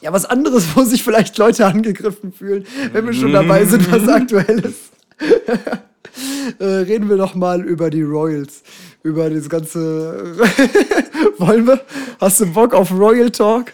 ja, 0.01 0.11
was 0.11 0.25
anderes, 0.25 0.65
wo 0.75 0.83
sich 0.83 1.03
vielleicht 1.03 1.37
Leute 1.37 1.65
angegriffen 1.65 2.33
fühlen, 2.33 2.65
wenn 2.91 3.05
wir 3.05 3.13
schon 3.13 3.33
dabei 3.33 3.65
sind, 3.65 3.91
was 3.91 4.07
aktuell 4.07 4.59
ist. 4.59 4.91
äh, 6.59 6.65
reden 6.65 7.09
wir 7.09 7.17
doch 7.17 7.35
mal 7.35 7.61
über 7.61 7.89
die 7.89 8.01
Royals. 8.01 8.63
Über 9.03 9.29
das 9.29 9.49
ganze. 9.49 10.35
Wollen 11.37 11.65
wir? 11.65 11.81
Hast 12.19 12.39
du 12.39 12.45
Bock 12.47 12.73
auf 12.73 12.91
Royal 12.91 13.31
Talk? 13.31 13.73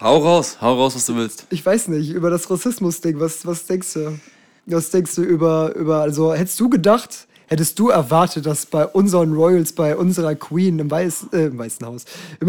Hau 0.00 0.18
raus, 0.18 0.58
hau 0.60 0.74
raus, 0.74 0.96
was 0.96 1.06
du 1.06 1.16
willst. 1.16 1.46
Ich 1.50 1.64
weiß 1.64 1.88
nicht, 1.88 2.10
über 2.10 2.28
das 2.28 2.50
Rassismus-Ding. 2.50 3.20
Was, 3.20 3.46
was 3.46 3.66
denkst 3.66 3.94
du? 3.94 4.18
Was 4.66 4.90
denkst 4.90 5.14
du 5.14 5.22
über, 5.22 5.74
über. 5.76 6.00
Also, 6.00 6.34
hättest 6.34 6.58
du 6.58 6.68
gedacht, 6.68 7.28
hättest 7.54 7.78
du 7.78 7.88
erwartet, 7.88 8.46
dass 8.46 8.66
bei 8.66 8.84
unseren 8.86 9.32
Royals, 9.32 9.72
bei 9.72 9.96
unserer 9.96 10.34
Queen 10.34 10.78
im, 10.80 10.90
Weiß, 10.90 11.28
äh, 11.32 11.46
im 11.46 11.58
Weißen 11.58 11.86
Haus, 11.86 12.04
im, 12.40 12.48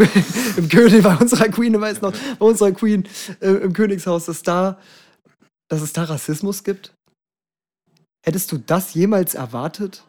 im 0.56 0.68
König, 0.68 1.02
bei 1.02 1.14
unserer 1.16 1.48
Queen 1.48 1.72
im 1.74 1.80
Weißen 1.80 2.02
Haus, 2.02 2.14
bei 2.38 2.44
unserer 2.46 2.72
Queen 2.72 3.04
äh, 3.40 3.50
im 3.50 3.72
Königshaus, 3.72 4.26
dass 4.26 4.42
da, 4.42 4.78
dass 5.68 5.80
es 5.80 5.92
da 5.92 6.04
Rassismus 6.04 6.64
gibt? 6.64 6.92
Hättest 8.24 8.50
du 8.50 8.58
das 8.58 8.94
jemals 8.94 9.34
erwartet? 9.34 10.02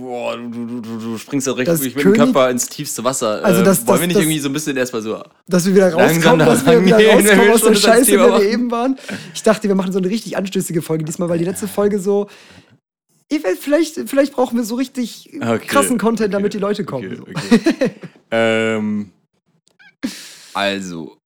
Boah, 0.00 0.36
du, 0.36 0.50
du, 0.50 0.80
du, 0.80 0.98
du 0.98 1.18
springst 1.18 1.46
ja 1.46 1.52
recht 1.52 1.68
Das 1.68 1.82
mit 1.82 1.94
dem 1.94 2.02
König- 2.02 2.16
Körper 2.16 2.50
ins 2.50 2.66
tiefste 2.68 3.04
Wasser. 3.04 3.44
Also 3.44 3.60
äh, 3.60 3.64
das- 3.64 3.86
wollen 3.86 3.86
das- 3.86 4.00
wir 4.00 4.06
nicht 4.06 4.16
das- 4.16 4.22
irgendwie 4.24 4.38
so 4.40 4.48
ein 4.48 4.52
bisschen 4.54 4.76
erstmal 4.76 5.02
so. 5.02 5.22
Dass 5.46 5.66
wir 5.66 5.74
wieder 5.74 5.92
rauskommen, 5.92 6.38
dass 6.46 6.64
wir 6.66 6.84
wieder 6.84 6.96
rauskommen 6.96 7.46
wir 7.46 7.54
aus 7.54 7.60
der 7.62 7.74
Scheiße, 7.74 8.12
in 8.12 8.18
der 8.18 8.38
wir 8.40 8.42
eben 8.50 8.70
waren. 8.70 8.98
Ich 9.34 9.42
dachte, 9.42 9.68
wir 9.68 9.74
machen 9.74 9.92
so 9.92 9.98
eine 9.98 10.08
richtig 10.08 10.36
anstößige 10.36 10.80
Folge 10.82 11.04
diesmal, 11.04 11.28
weil 11.28 11.38
die 11.38 11.44
letzte 11.44 11.68
Folge 11.68 12.00
so. 12.00 12.28
Ich 13.32 13.44
weiß, 13.44 13.58
vielleicht, 13.60 13.94
vielleicht 14.08 14.32
brauchen 14.32 14.56
wir 14.56 14.64
so 14.64 14.74
richtig 14.74 15.30
Okay, 15.40 15.66
krassen 15.66 15.98
Content, 15.98 16.28
okay, 16.28 16.32
damit 16.32 16.52
die 16.52 16.58
Leute 16.58 16.84
kommen. 16.84 17.20
Okay, 17.20 17.32
so. 17.32 17.90
ähm, 18.32 19.12
also, 20.52 21.16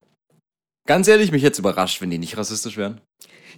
ganz 0.86 1.08
ehrlich, 1.08 1.32
mich 1.32 1.42
jetzt 1.42 1.58
überrascht, 1.58 2.02
wenn 2.02 2.10
die 2.10 2.18
nicht 2.18 2.36
rassistisch 2.36 2.76
wären. 2.76 3.00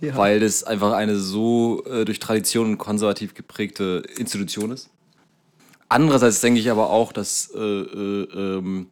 Ja. 0.00 0.16
Weil 0.16 0.40
das 0.40 0.62
einfach 0.62 0.92
eine 0.92 1.16
so 1.16 1.82
äh, 1.86 2.04
durch 2.04 2.20
Tradition 2.20 2.72
und 2.72 2.78
konservativ 2.78 3.34
geprägte 3.34 4.04
Institution 4.16 4.70
ist. 4.70 4.90
Andererseits 5.88 6.40
denke 6.40 6.60
ich 6.60 6.70
aber 6.70 6.90
auch, 6.90 7.12
dass 7.12 7.50
äh, 7.54 7.58
äh, 7.58 8.58
ähm, 8.58 8.90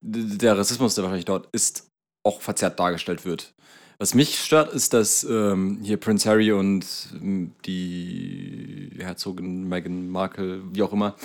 der 0.00 0.56
Rassismus, 0.56 0.94
der 0.94 1.04
wahrscheinlich 1.04 1.24
dort 1.24 1.48
ist, 1.52 1.88
auch 2.24 2.40
verzerrt 2.40 2.78
dargestellt 2.78 3.24
wird. 3.24 3.52
Was 4.00 4.14
mich 4.14 4.38
stört, 4.38 4.72
ist, 4.72 4.92
dass 4.94 5.24
ähm, 5.24 5.80
hier 5.82 5.96
Prince 5.96 6.28
Harry 6.28 6.52
und 6.52 6.86
ähm, 7.14 7.52
die 7.64 8.90
Herzogin 8.98 9.68
Meghan 9.68 10.08
Markle, 10.08 10.62
wie 10.72 10.82
auch 10.82 10.92
immer, 10.92 11.16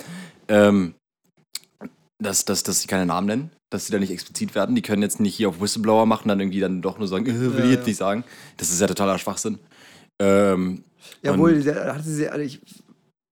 ähm, 0.48 0.94
dass, 2.18 2.44
dass, 2.44 2.64
dass 2.64 2.80
sie 2.80 2.88
keine 2.88 3.06
Namen 3.06 3.28
nennen, 3.28 3.50
dass 3.70 3.86
sie 3.86 3.92
da 3.92 4.00
nicht 4.00 4.10
explizit 4.10 4.56
werden. 4.56 4.74
Die 4.74 4.82
können 4.82 5.02
jetzt 5.02 5.20
nicht 5.20 5.36
hier 5.36 5.50
auf 5.50 5.60
Whistleblower 5.60 6.04
machen, 6.06 6.28
dann 6.28 6.40
irgendwie 6.40 6.58
dann 6.58 6.82
doch 6.82 6.98
nur 6.98 7.06
sagen, 7.06 7.26
äh, 7.28 7.56
will 7.56 7.64
ich 7.66 7.70
jetzt 7.70 7.86
nicht 7.86 7.96
sagen. 7.96 8.24
Das 8.56 8.70
ist 8.70 8.80
ja 8.80 8.88
totaler 8.88 9.18
Schwachsinn. 9.18 9.60
Ähm, 10.20 10.82
Jawohl, 11.22 11.62
der, 11.62 11.94
hatte 11.94 12.02
sie, 12.02 12.28
also 12.28 12.42
ich, 12.42 12.60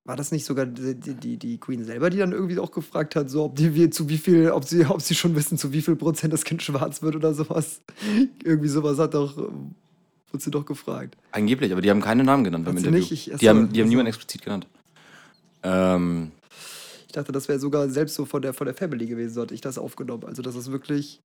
war 0.04 0.16
das 0.16 0.32
nicht 0.32 0.44
sogar 0.44 0.66
die, 0.66 0.94
die, 1.14 1.36
die 1.36 1.58
Queen 1.58 1.84
selber, 1.84 2.10
die 2.10 2.18
dann 2.18 2.32
irgendwie 2.32 2.58
auch 2.58 2.72
gefragt 2.72 3.14
hat, 3.14 3.30
so 3.30 3.44
ob 3.44 3.56
die 3.56 3.74
wie, 3.74 3.88
zu 3.90 4.08
wie 4.08 4.18
viel, 4.18 4.50
ob 4.50 4.64
sie, 4.64 4.84
ob 4.86 5.00
sie 5.00 5.14
schon 5.14 5.34
wissen, 5.36 5.56
zu 5.58 5.72
wie 5.72 5.82
viel 5.82 5.96
Prozent 5.96 6.32
das 6.32 6.44
Kind 6.44 6.62
schwarz 6.62 7.02
wird 7.02 7.14
oder 7.16 7.34
sowas. 7.34 7.80
irgendwie 8.44 8.68
sowas 8.68 8.98
hat 8.98 9.14
doch, 9.14 9.36
wurde 9.36 9.52
sie 10.38 10.50
doch 10.50 10.66
gefragt. 10.66 11.16
Angeblich, 11.30 11.70
aber 11.72 11.80
die 11.82 11.90
haben 11.90 12.00
keine 12.00 12.24
Namen 12.24 12.42
genannt 12.44 12.64
beim 12.64 12.76
Interview. 12.76 12.98
nicht? 12.98 13.12
Ich- 13.12 13.30
die 13.38 13.48
haben, 13.48 13.72
die 13.72 13.80
haben 13.80 13.88
niemanden 13.88 14.08
explizit 14.08 14.42
genannt. 14.42 14.66
Ähm, 15.62 16.32
Ich 17.06 17.12
dachte, 17.12 17.30
das 17.30 17.46
wäre 17.48 17.58
sogar 17.60 17.88
selbst 17.88 18.14
so 18.16 18.24
von 18.24 18.42
der, 18.42 18.54
von 18.54 18.64
der 18.64 18.74
Family 18.74 19.06
gewesen, 19.06 19.34
so 19.34 19.42
hatte 19.42 19.54
ich 19.54 19.60
das 19.60 19.78
aufgenommen. 19.78 20.24
Also, 20.24 20.42
dass 20.42 20.56
es 20.56 20.72
wirklich 20.72 21.20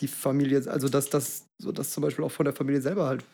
die 0.00 0.08
Familie, 0.08 0.68
also 0.70 0.88
dass 0.90 1.08
das, 1.08 1.44
so 1.62 1.72
dass 1.72 1.92
zum 1.92 2.02
Beispiel 2.02 2.24
auch 2.24 2.32
von 2.32 2.44
der 2.44 2.54
Familie 2.54 2.82
selber 2.82 3.06
halt 3.06 3.24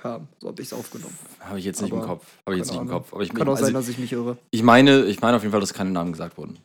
kam. 0.00 0.28
So 0.38 0.48
habe 0.48 0.62
ich 0.62 0.68
es 0.68 0.72
aufgenommen. 0.72 1.16
habe 1.40 1.58
ich 1.58 1.64
jetzt 1.64 1.82
nicht 1.82 1.92
Aber 1.92 2.02
im 2.02 2.08
Kopf. 2.08 2.26
Habe 2.46 2.56
ich 2.56 2.60
jetzt 2.60 2.68
nicht 2.68 2.78
keine 2.78 2.88
im 2.88 2.90
Ahnung. 2.90 3.02
Kopf. 3.02 3.12
Aber 3.12 3.22
ich, 3.22 3.34
Kann 3.34 3.48
auch 3.48 3.52
also, 3.52 3.64
sein, 3.64 3.74
dass 3.74 3.88
ich 3.88 3.98
mich 3.98 4.12
irre. 4.12 4.38
ich 4.50 4.62
meine, 4.62 5.04
ich 5.04 5.20
meine 5.20 5.36
auf 5.36 5.42
jeden 5.42 5.52
Fall, 5.52 5.60
dass 5.60 5.74
keine 5.74 5.90
Namen 5.90 6.12
gesagt 6.12 6.38
wurden. 6.38 6.58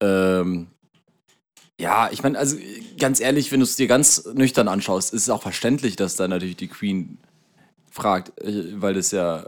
Ähm, 0.00 0.68
ja, 1.78 2.08
ich 2.10 2.22
meine, 2.22 2.38
also 2.38 2.56
ganz 2.98 3.20
ehrlich, 3.20 3.52
wenn 3.52 3.60
du 3.60 3.64
es 3.64 3.76
dir 3.76 3.86
ganz 3.86 4.24
nüchtern 4.34 4.68
anschaust, 4.68 5.12
ist 5.12 5.22
es 5.22 5.30
auch 5.30 5.42
verständlich, 5.42 5.96
dass 5.96 6.16
da 6.16 6.26
natürlich 6.26 6.56
die 6.56 6.68
Queen 6.68 7.18
fragt, 7.90 8.40
äh, 8.40 8.80
weil 8.80 8.94
das 8.94 9.10
ja 9.10 9.44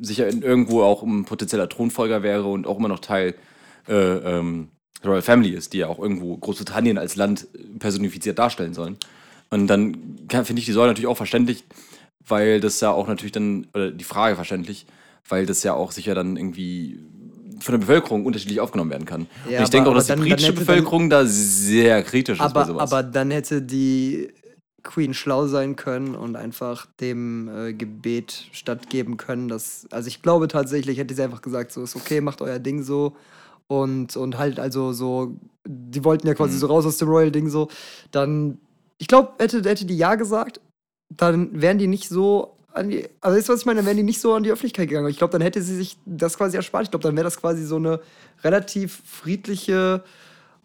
sicher 0.00 0.26
irgendwo 0.28 0.82
auch 0.82 1.02
ein 1.02 1.24
potenzieller 1.24 1.68
Thronfolger 1.68 2.22
wäre 2.22 2.44
und 2.44 2.66
auch 2.66 2.78
immer 2.78 2.88
noch 2.88 3.00
Teil 3.00 3.34
äh, 3.88 3.94
ähm, 3.94 4.68
der 5.02 5.10
Royal 5.10 5.22
Family 5.22 5.50
ist, 5.50 5.72
die 5.72 5.78
ja 5.78 5.88
auch 5.88 5.98
irgendwo 5.98 6.36
Großbritannien 6.36 6.98
als 6.98 7.16
Land 7.16 7.48
personifiziert 7.78 8.38
darstellen 8.38 8.74
sollen. 8.74 8.96
Und 9.50 9.66
dann 9.66 10.18
finde 10.28 10.60
ich 10.60 10.66
die 10.66 10.72
Säule 10.72 10.88
natürlich 10.88 11.08
auch 11.08 11.16
verständlich, 11.16 11.64
weil 12.30 12.60
das 12.60 12.80
ja 12.80 12.90
auch 12.92 13.06
natürlich 13.08 13.32
dann, 13.32 13.66
oder 13.74 13.90
die 13.90 14.04
Frage 14.04 14.36
verständlich, 14.36 14.86
weil 15.28 15.46
das 15.46 15.62
ja 15.62 15.74
auch 15.74 15.92
sicher 15.92 16.14
dann 16.14 16.36
irgendwie 16.36 16.98
von 17.60 17.72
der 17.72 17.78
Bevölkerung 17.80 18.24
unterschiedlich 18.24 18.60
aufgenommen 18.60 18.90
werden 18.90 19.04
kann. 19.04 19.26
Ja, 19.48 19.58
und 19.58 19.64
ich 19.64 19.70
denke 19.70 19.88
aber- 19.88 19.90
auch, 19.90 19.98
dass 19.98 20.06
die 20.06 20.12
aber 20.12 20.20
dann- 20.22 20.28
britische 20.28 20.46
dann 20.52 20.56
hätte 20.56 20.66
Bevölkerung 20.66 21.10
da 21.10 21.26
sehr 21.26 22.02
kritisch 22.02 22.38
ist 22.38 22.54
bei 22.54 22.60
Aber, 22.60 22.64
sowas. 22.64 22.90
aber 22.92 23.02
dann 23.02 23.30
hätte 23.30 23.60
die 23.60 24.32
Queen 24.82 25.12
schlau 25.12 25.46
sein 25.46 25.76
können 25.76 26.14
und 26.14 26.36
einfach 26.36 26.86
dem 27.00 27.48
äh, 27.54 27.74
Gebet 27.74 28.46
stattgeben 28.52 29.18
können. 29.18 29.48
Dass, 29.48 29.86
also 29.90 30.08
ich 30.08 30.22
glaube 30.22 30.48
tatsächlich, 30.48 30.96
hätte 30.96 31.14
sie 31.14 31.22
einfach 31.22 31.42
gesagt, 31.42 31.70
so 31.72 31.82
ist 31.82 31.96
okay, 31.96 32.22
macht 32.22 32.40
euer 32.40 32.58
Ding 32.58 32.82
so. 32.82 33.14
Und, 33.66 34.16
und 34.16 34.38
halt 34.38 34.58
also 34.58 34.92
so, 34.94 35.36
die 35.68 36.02
wollten 36.02 36.26
ja 36.26 36.34
quasi 36.34 36.54
Mhm. 36.54 36.58
so 36.60 36.66
raus 36.68 36.86
aus 36.86 36.96
dem 36.96 37.08
Royal-Ding 37.08 37.50
so. 37.50 37.68
Dann, 38.10 38.56
ich 38.96 39.06
glaube, 39.06 39.32
hätte, 39.38 39.58
hätte 39.68 39.84
die 39.84 39.98
Ja 39.98 40.14
gesagt, 40.14 40.60
dann 41.10 41.60
wären 41.60 41.78
die 41.78 41.86
nicht 41.86 42.08
so 42.08 42.56
an 42.72 42.88
die, 42.88 43.08
also 43.20 43.36
weißt 43.36 43.48
du, 43.48 43.52
was 43.52 43.60
ich 43.60 43.66
meine, 43.66 43.78
dann 43.78 43.86
wären 43.86 43.96
die 43.96 44.02
nicht 44.04 44.20
so 44.20 44.32
an 44.32 44.42
die 44.42 44.50
Öffentlichkeit 44.50 44.88
gegangen. 44.88 45.08
Ich 45.08 45.18
glaube, 45.18 45.32
dann 45.32 45.42
hätte 45.42 45.60
sie 45.60 45.76
sich 45.76 45.98
das 46.06 46.38
quasi 46.38 46.56
erspart. 46.56 46.84
Ich 46.84 46.90
glaube, 46.90 47.02
dann 47.02 47.16
wäre 47.16 47.24
das 47.24 47.36
quasi 47.36 47.64
so 47.64 47.76
eine 47.76 48.00
relativ 48.44 49.02
friedliche 49.04 50.04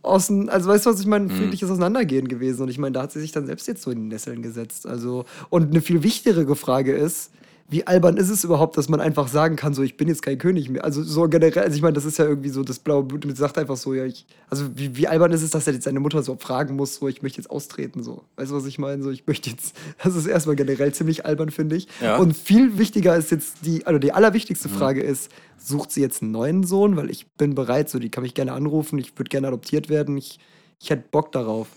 Außen, 0.04 0.50
also 0.50 0.70
weißt 0.70 0.86
du, 0.86 0.92
was 0.92 1.00
ich 1.00 1.08
meine, 1.08 1.26
ein 1.26 1.32
friedliches 1.32 1.70
Auseinandergehen 1.70 2.28
gewesen. 2.28 2.62
Und 2.62 2.70
ich 2.70 2.78
meine, 2.78 2.94
da 2.94 3.02
hat 3.02 3.12
sie 3.12 3.20
sich 3.20 3.32
dann 3.32 3.48
selbst 3.48 3.68
jetzt 3.68 3.82
so 3.82 3.90
in 3.90 4.04
die 4.04 4.08
Nesseln 4.08 4.44
gesetzt. 4.44 4.86
Also, 4.86 5.26
und 5.50 5.72
eine 5.72 5.82
viel 5.82 6.04
wichtigere 6.04 6.56
Frage 6.56 6.94
ist, 6.94 7.32
wie 7.68 7.88
albern 7.88 8.18
ist 8.18 8.30
es 8.30 8.44
überhaupt, 8.44 8.78
dass 8.78 8.90
man 8.90 9.02
einfach 9.02 9.28
sagen 9.28 9.56
kann, 9.56 9.74
so, 9.74 9.82
ich 9.82 9.98
bin 9.98 10.08
jetzt 10.08 10.22
kein 10.22 10.38
König 10.38 10.70
mehr. 10.70 10.84
Also 10.84 11.02
so 11.02 11.28
generell, 11.28 11.64
also 11.64 11.76
ich 11.76 11.82
meine, 11.82 11.94
das 11.94 12.06
ist 12.06 12.20
ja 12.20 12.26
irgendwie 12.26 12.50
so 12.50 12.64
das 12.64 12.78
blaue 12.78 13.04
Blut, 13.04 13.26
und 13.26 13.36
sagt 13.36 13.58
einfach 13.58 13.76
so, 13.76 13.96
ja, 13.96 14.06
ich, 14.06 14.28
also 14.50 14.78
wie, 14.78 14.96
wie 14.96 15.08
albern 15.08 15.32
ist 15.32 15.42
es, 15.42 15.50
dass 15.50 15.66
er 15.66 15.74
jetzt 15.74 15.86
seine 15.86 16.00
Mutter 16.00 16.22
so 16.22 16.36
fragen 16.36 16.76
muss, 16.76 16.96
so, 16.96 17.08
ich 17.08 17.24
möchte 17.24 17.40
jetzt 17.40 17.50
austreten, 17.50 18.04
so. 18.04 18.24
Weißt 18.36 18.52
du, 18.52 18.56
was 18.56 18.68
ich 18.68 18.78
meine? 18.78 19.02
So, 19.02 19.10
ich 19.10 19.26
möchte 19.26 19.50
jetzt, 19.50 19.76
das 20.04 20.16
ist 20.16 20.28
erstmal 20.28 20.56
generell 20.56 20.94
ziemlich 20.94 21.26
albern, 21.26 21.50
finde 21.50 21.76
ich. 21.76 21.88
Ja. 22.02 22.18
Und 22.18 22.38
viel 22.38 22.78
wichtiger 22.78 23.16
ist 23.16 23.32
jetzt 23.32 23.58
die, 23.64 23.88
also 23.88 23.98
die 23.98 24.12
allerwichtigste 24.12 24.70
Frage 24.70 25.02
ist, 25.02 25.32
sucht 25.58 25.92
sie 25.92 26.02
jetzt 26.02 26.22
einen 26.22 26.32
neuen 26.32 26.64
Sohn? 26.64 26.96
Weil 26.98 27.10
ich 27.10 27.32
bin 27.32 27.56
bereit, 27.56 27.90
so, 27.90 27.98
die 27.98 28.10
kann 28.10 28.24
mich 28.24 28.36
gerne 28.36 28.54
anrufen, 28.54 29.00
ich 29.00 29.18
würde 29.18 29.30
gerne 29.30 29.48
adoptiert 29.48 29.90
werden, 29.90 30.18
ich, 30.18 30.40
ich 30.80 30.92
hätte 30.92 31.06
Bock 31.10 31.32
darauf. 31.32 31.68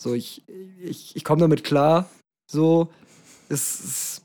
So, 0.00 0.14
ich, 0.14 0.44
ich, 0.80 1.16
ich 1.16 1.24
komme 1.24 1.40
damit 1.40 1.64
klar, 1.64 2.08
so, 2.48 2.90
es 3.48 3.80
ist, 3.80 4.21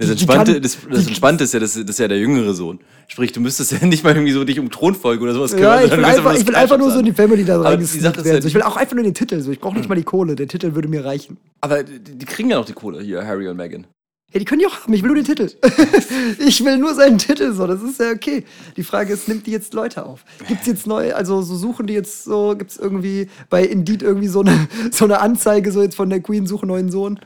Das 0.00 0.08
Entspannte, 0.08 0.60
das, 0.62 0.78
das 0.90 1.06
Entspannte 1.06 1.44
ist 1.44 1.52
ja, 1.52 1.60
das, 1.60 1.74
das 1.74 1.84
ist 1.84 1.98
ja 1.98 2.08
der 2.08 2.18
jüngere 2.18 2.54
Sohn. 2.54 2.80
Sprich, 3.06 3.32
du 3.32 3.40
müsstest 3.40 3.72
ja 3.72 3.78
nicht 3.86 4.02
mal 4.02 4.14
irgendwie 4.14 4.32
so 4.32 4.44
dich 4.44 4.58
um 4.58 4.70
Thronfolge 4.70 5.22
oder 5.22 5.34
sowas 5.34 5.52
Ja, 5.52 5.82
ich 5.82 5.90
will 5.92 6.02
einfach, 6.02 6.34
ich 6.34 6.46
will 6.46 6.54
einfach 6.54 6.78
nur 6.78 6.90
so 6.90 7.00
in 7.00 7.04
die 7.04 7.12
Family 7.12 7.44
da 7.44 7.60
reingesneakt 7.60 8.16
ist 8.16 8.24
werden. 8.24 8.36
ja, 8.36 8.42
So, 8.42 8.48
ich 8.48 8.54
will 8.54 8.62
auch 8.62 8.78
einfach 8.78 8.94
nur 8.94 9.04
den 9.04 9.12
Titel. 9.12 9.40
So, 9.42 9.50
ich 9.50 9.60
brauche 9.60 9.76
nicht 9.76 9.90
mal 9.90 9.96
die 9.96 10.02
Kohle. 10.02 10.36
Der 10.36 10.48
Titel 10.48 10.74
würde 10.74 10.88
mir 10.88 11.04
reichen. 11.04 11.36
Aber 11.60 11.82
die, 11.82 12.00
die 12.00 12.24
kriegen 12.24 12.48
ja 12.48 12.56
noch 12.56 12.64
die 12.64 12.72
Kohle 12.72 13.02
hier, 13.02 13.26
Harry 13.26 13.46
und 13.46 13.58
Meghan. 13.58 13.86
Ja, 14.32 14.38
die 14.38 14.44
können 14.44 14.60
die 14.60 14.66
auch 14.68 14.84
haben. 14.84 14.94
Ich 14.94 15.02
will 15.02 15.08
nur 15.08 15.16
den 15.16 15.24
Titel. 15.24 15.50
ich 16.38 16.64
will 16.64 16.78
nur 16.78 16.94
seinen 16.94 17.18
Titel. 17.18 17.52
So, 17.52 17.66
das 17.66 17.82
ist 17.82 18.00
ja 18.00 18.12
okay. 18.12 18.44
Die 18.76 18.84
Frage 18.84 19.12
ist, 19.12 19.28
nimmt 19.28 19.46
die 19.46 19.50
jetzt 19.50 19.74
Leute 19.74 20.06
auf? 20.06 20.24
Gibt 20.46 20.60
es 20.60 20.66
jetzt 20.66 20.86
neue, 20.86 21.14
also 21.16 21.42
so 21.42 21.56
suchen 21.56 21.88
die 21.88 21.94
jetzt 21.94 22.24
so, 22.24 22.54
gibt 22.56 22.70
es 22.70 22.78
irgendwie 22.78 23.28
bei 23.50 23.64
Indeed 23.64 24.02
irgendwie 24.02 24.28
so 24.28 24.40
eine, 24.40 24.68
so 24.92 25.04
eine 25.04 25.20
Anzeige, 25.20 25.72
so 25.72 25.82
jetzt 25.82 25.96
von 25.96 26.08
der 26.08 26.20
Queen, 26.20 26.46
suche 26.46 26.64
neuen 26.64 26.90
Sohn? 26.90 27.18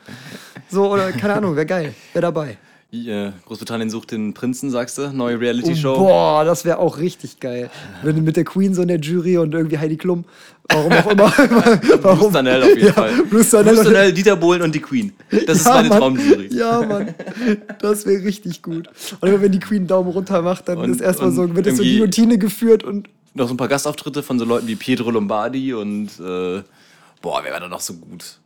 So, 0.75 0.93
oder 0.93 1.13
keine 1.13 1.35
Ahnung, 1.35 1.55
wäre 1.55 1.67
geil. 1.67 1.95
Wäre 2.13 2.23
dabei. 2.23 2.59
Hier, 2.91 3.33
Großbritannien 3.47 3.91
sucht 3.91 4.11
den 4.11 4.35
Prinzen, 4.35 4.71
sagst 4.71 4.99
du? 4.99 5.13
Neue 5.13 5.39
Reality-Show. 5.41 5.95
Oh, 5.95 5.99
boah, 5.99 6.45
das 6.45 6.65
wäre 6.65 6.79
auch 6.79 6.99
richtig 6.99 7.39
geil. 7.39 7.71
Wenn 8.03 8.23
mit 8.25 8.37
der 8.37 8.45
Queen 8.45 8.75
so 8.75 8.83
in 8.83 8.89
der 8.89 8.99
Jury 8.99 9.39
und 9.39 9.55
irgendwie 9.55 9.79
Heidi 9.79 9.97
Klum. 9.97 10.25
Warum 10.69 10.93
auch 10.93 11.11
immer. 11.11 11.25
Warum? 12.03 12.19
Bruce 12.19 12.33
Danell 12.33 12.63
auf 12.63 12.69
jeden 12.71 12.87
ja, 12.87 12.93
Fall. 12.93 13.13
Bruce 13.31 13.51
Danell. 13.51 13.75
Bruce 13.75 13.85
Danell, 13.85 14.13
Dieter 14.13 14.37
Bohlen 14.37 14.63
und 14.63 14.75
die 14.75 14.81
Queen. 14.81 15.13
Das 15.47 15.59
ist 15.59 15.67
Ja, 15.67 15.75
meine 15.75 15.89
Mann. 15.91 15.99
Traumjury. 15.99 16.49
Ja, 16.53 16.83
Mann. 16.83 17.15
Das 17.81 18.05
wäre 18.07 18.25
richtig 18.25 18.63
gut. 18.63 18.89
Und 19.21 19.29
immer 19.29 19.41
wenn 19.43 19.53
die 19.53 19.61
Queen 19.61 19.79
einen 19.79 19.87
Daumen 19.87 20.11
runter 20.11 20.43
macht, 20.43 20.69
dann 20.69 20.79
Und- 20.79 20.91
ist 20.91 21.01
erstmal 21.01 21.31
so, 21.31 21.55
wird 21.55 21.67
es 21.67 21.77
so 21.77 21.83
Guillotine 21.85 22.39
geführt 22.39 22.83
und 22.83 23.09
Noch 23.35 23.47
so 23.49 23.55
ein 23.55 23.57
paar 23.57 23.69
Gastauftritte 23.69 24.23
von 24.23 24.39
so 24.39 24.45
Leuten 24.45 24.67
wie 24.67 24.77
Pietro 24.77 25.11
Lombardi 25.11 25.73
und 25.75 26.11
äh, 26.21 26.63
boah, 27.23 27.41
wer 27.43 27.53
war 27.53 27.61
da 27.61 27.69
noch 27.69 27.81
so 27.81 27.95
gut? 27.95 28.39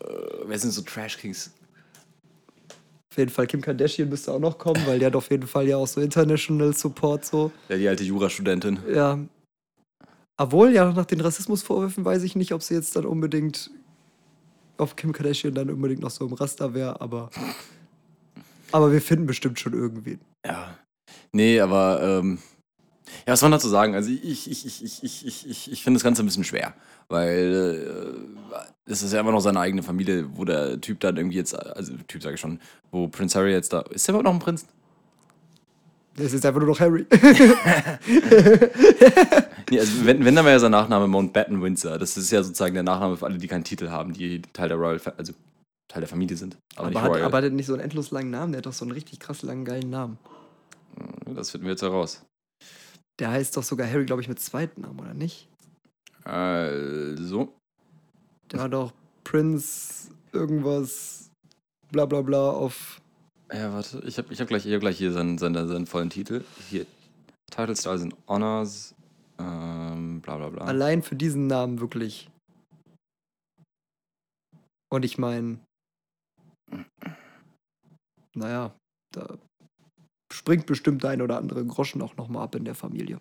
Äh, 0.00 0.44
wer 0.46 0.58
sind 0.58 0.70
so 0.72 0.82
Trash 0.82 1.18
Kings? 1.18 1.50
Auf 3.10 3.18
jeden 3.18 3.30
Fall 3.30 3.46
Kim 3.46 3.60
Kardashian 3.60 4.08
müsste 4.08 4.32
auch 4.32 4.38
noch 4.38 4.56
kommen, 4.56 4.86
weil 4.86 4.98
der 4.98 5.08
hat 5.08 5.16
auf 5.16 5.30
jeden 5.30 5.46
Fall 5.46 5.68
ja 5.68 5.76
auch 5.76 5.86
so 5.86 6.00
International 6.00 6.72
Support 6.72 7.26
so. 7.26 7.52
Ja, 7.68 7.76
die 7.76 7.86
alte 7.86 8.04
Jurastudentin. 8.04 8.78
Ja. 8.90 9.18
Obwohl, 10.38 10.72
ja, 10.72 10.90
nach 10.90 11.04
den 11.04 11.20
Rassismusvorwürfen 11.20 12.04
weiß 12.04 12.22
ich 12.22 12.36
nicht, 12.36 12.52
ob 12.52 12.62
sie 12.62 12.74
jetzt 12.74 12.96
dann 12.96 13.04
unbedingt 13.04 13.70
auf 14.78 14.96
Kim 14.96 15.12
Kardashian 15.12 15.54
dann 15.54 15.70
unbedingt 15.70 16.00
noch 16.00 16.10
so 16.10 16.26
im 16.26 16.32
Raster 16.32 16.72
wäre, 16.72 17.00
aber. 17.00 17.30
Aber 18.72 18.90
wir 18.90 19.02
finden 19.02 19.26
bestimmt 19.26 19.60
schon 19.60 19.74
irgendwen. 19.74 20.20
Ja. 20.46 20.78
Nee, 21.32 21.60
aber 21.60 22.00
ähm, 22.02 22.38
ja, 23.26 23.32
was 23.32 23.42
man 23.42 23.52
dazu 23.52 23.68
sagen? 23.68 23.94
Also 23.94 24.10
ich, 24.10 24.50
ich, 24.50 24.66
ich, 24.66 24.82
ich, 24.82 25.24
ich, 25.26 25.46
ich, 25.46 25.72
ich 25.72 25.82
finde 25.82 25.98
das 25.98 26.04
Ganze 26.04 26.22
ein 26.22 26.26
bisschen 26.26 26.44
schwer, 26.44 26.74
weil 27.12 28.26
äh, 28.56 28.90
es 28.90 29.02
ist 29.02 29.12
ja 29.12 29.20
immer 29.20 29.32
noch 29.32 29.40
seine 29.40 29.60
eigene 29.60 29.82
Familie, 29.82 30.26
wo 30.36 30.44
der 30.44 30.80
Typ 30.80 30.98
dann 31.00 31.16
irgendwie 31.16 31.36
jetzt, 31.36 31.54
also 31.54 31.92
Typ 32.08 32.22
sage 32.22 32.34
ich 32.34 32.40
schon, 32.40 32.58
wo 32.90 33.06
Prince 33.06 33.38
Harry 33.38 33.52
jetzt 33.52 33.72
da, 33.72 33.80
ist 33.82 34.08
der 34.08 34.14
überhaupt 34.14 34.24
noch 34.24 34.32
ein 34.34 34.38
Prinz? 34.40 34.66
Das 36.16 36.32
ist 36.32 36.44
einfach 36.44 36.60
nur 36.60 36.70
noch 36.70 36.80
Harry. 36.80 37.06
Nee, 39.70 39.80
also 39.80 40.04
wenn, 40.04 40.22
wenn 40.22 40.34
dann 40.34 40.44
wäre 40.44 40.56
ja 40.56 40.58
sein 40.58 40.72
Nachname 40.72 41.06
Mountbatten 41.06 41.62
Windsor. 41.62 41.96
Das 41.96 42.18
ist 42.18 42.30
ja 42.30 42.42
sozusagen 42.42 42.74
der 42.74 42.82
Nachname 42.82 43.16
für 43.16 43.24
alle, 43.24 43.38
die 43.38 43.48
keinen 43.48 43.64
Titel 43.64 43.88
haben, 43.88 44.12
die 44.12 44.42
Teil 44.52 44.68
der 44.68 44.76
Royal, 44.76 45.00
also 45.16 45.32
Teil 45.88 46.00
der 46.00 46.08
Familie 46.08 46.36
sind. 46.36 46.58
Aber, 46.74 46.88
aber, 46.88 46.90
nicht 46.90 47.00
hat, 47.00 47.10
Royal. 47.10 47.24
aber 47.24 47.42
hat 47.42 47.52
nicht 47.54 47.66
so 47.66 47.72
einen 47.72 47.80
endlos 47.80 48.10
langen 48.10 48.30
Namen, 48.30 48.52
der 48.52 48.58
hat 48.58 48.66
doch 48.66 48.74
so 48.74 48.84
einen 48.84 48.92
richtig 48.92 49.18
krass 49.18 49.40
langen, 49.40 49.64
geilen 49.64 49.88
Namen. 49.88 50.18
das 51.24 51.52
finden 51.52 51.66
wir 51.66 51.70
jetzt 51.72 51.80
heraus. 51.80 52.22
Der 53.18 53.30
heißt 53.30 53.56
doch 53.56 53.62
sogar 53.62 53.88
Harry, 53.90 54.04
glaube 54.04 54.20
ich, 54.20 54.28
mit 54.28 54.40
zweiten 54.40 54.82
Namen, 54.82 55.00
oder 55.00 55.14
nicht? 55.14 55.48
Also, 56.24 57.52
Der 58.50 58.60
hat 58.60 58.72
doch 58.72 58.92
Prince 59.24 60.10
irgendwas 60.32 61.30
bla 61.90 62.06
bla 62.06 62.22
bla 62.22 62.50
auf. 62.50 63.00
ja, 63.52 63.72
warte, 63.72 64.02
ich 64.06 64.18
habe 64.18 64.32
ich 64.32 64.40
hab 64.40 64.48
gleich, 64.48 64.66
ich 64.66 64.72
hab 64.72 64.80
gleich 64.80 64.96
hier 64.98 65.12
seinen, 65.12 65.38
seinen, 65.38 65.68
seinen 65.68 65.86
vollen 65.86 66.10
Titel. 66.10 66.44
Hier, 66.70 66.86
Title 67.50 67.76
Stars 67.76 68.02
and 68.02 68.14
Honors, 68.28 68.94
ähm, 69.38 70.20
bla 70.20 70.36
bla 70.36 70.48
bla. 70.48 70.64
Allein 70.64 71.02
für 71.02 71.16
diesen 71.16 71.46
Namen 71.48 71.80
wirklich. 71.80 72.30
Und 74.90 75.04
ich 75.04 75.18
meine, 75.18 75.58
naja, 78.34 78.74
da 79.14 79.38
springt 80.32 80.66
bestimmt 80.66 81.02
der 81.02 81.10
ein 81.10 81.22
oder 81.22 81.38
andere 81.38 81.64
Groschen 81.64 82.00
auch 82.02 82.16
nochmal 82.16 82.44
ab 82.44 82.54
in 82.54 82.64
der 82.64 82.74
Familie. 82.74 83.20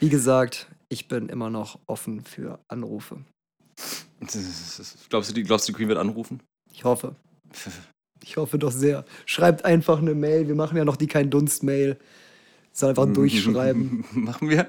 Wie 0.00 0.08
gesagt, 0.08 0.70
ich 0.88 1.08
bin 1.08 1.28
immer 1.28 1.50
noch 1.50 1.78
offen 1.86 2.24
für 2.24 2.58
Anrufe. 2.68 3.18
Glaubst 5.08 5.30
du, 5.30 5.34
die, 5.34 5.44
glaubst 5.44 5.68
du, 5.68 5.72
die 5.72 5.76
Queen 5.76 5.88
wird 5.88 5.98
anrufen? 5.98 6.40
Ich 6.72 6.84
hoffe. 6.84 7.14
Ich 8.24 8.36
hoffe 8.36 8.58
doch 8.58 8.72
sehr. 8.72 9.04
Schreibt 9.26 9.64
einfach 9.64 10.00
eine 10.00 10.12
Mail. 10.12 10.48
Wir 10.48 10.56
machen 10.56 10.76
ja 10.76 10.84
noch 10.84 10.96
die 10.96 11.06
kein 11.06 11.30
Dunst-Mail. 11.30 11.96
Soll 12.72 12.90
einfach 12.90 13.06
durchschreiben. 13.06 14.04
Machen 14.12 14.50
wir? 14.50 14.66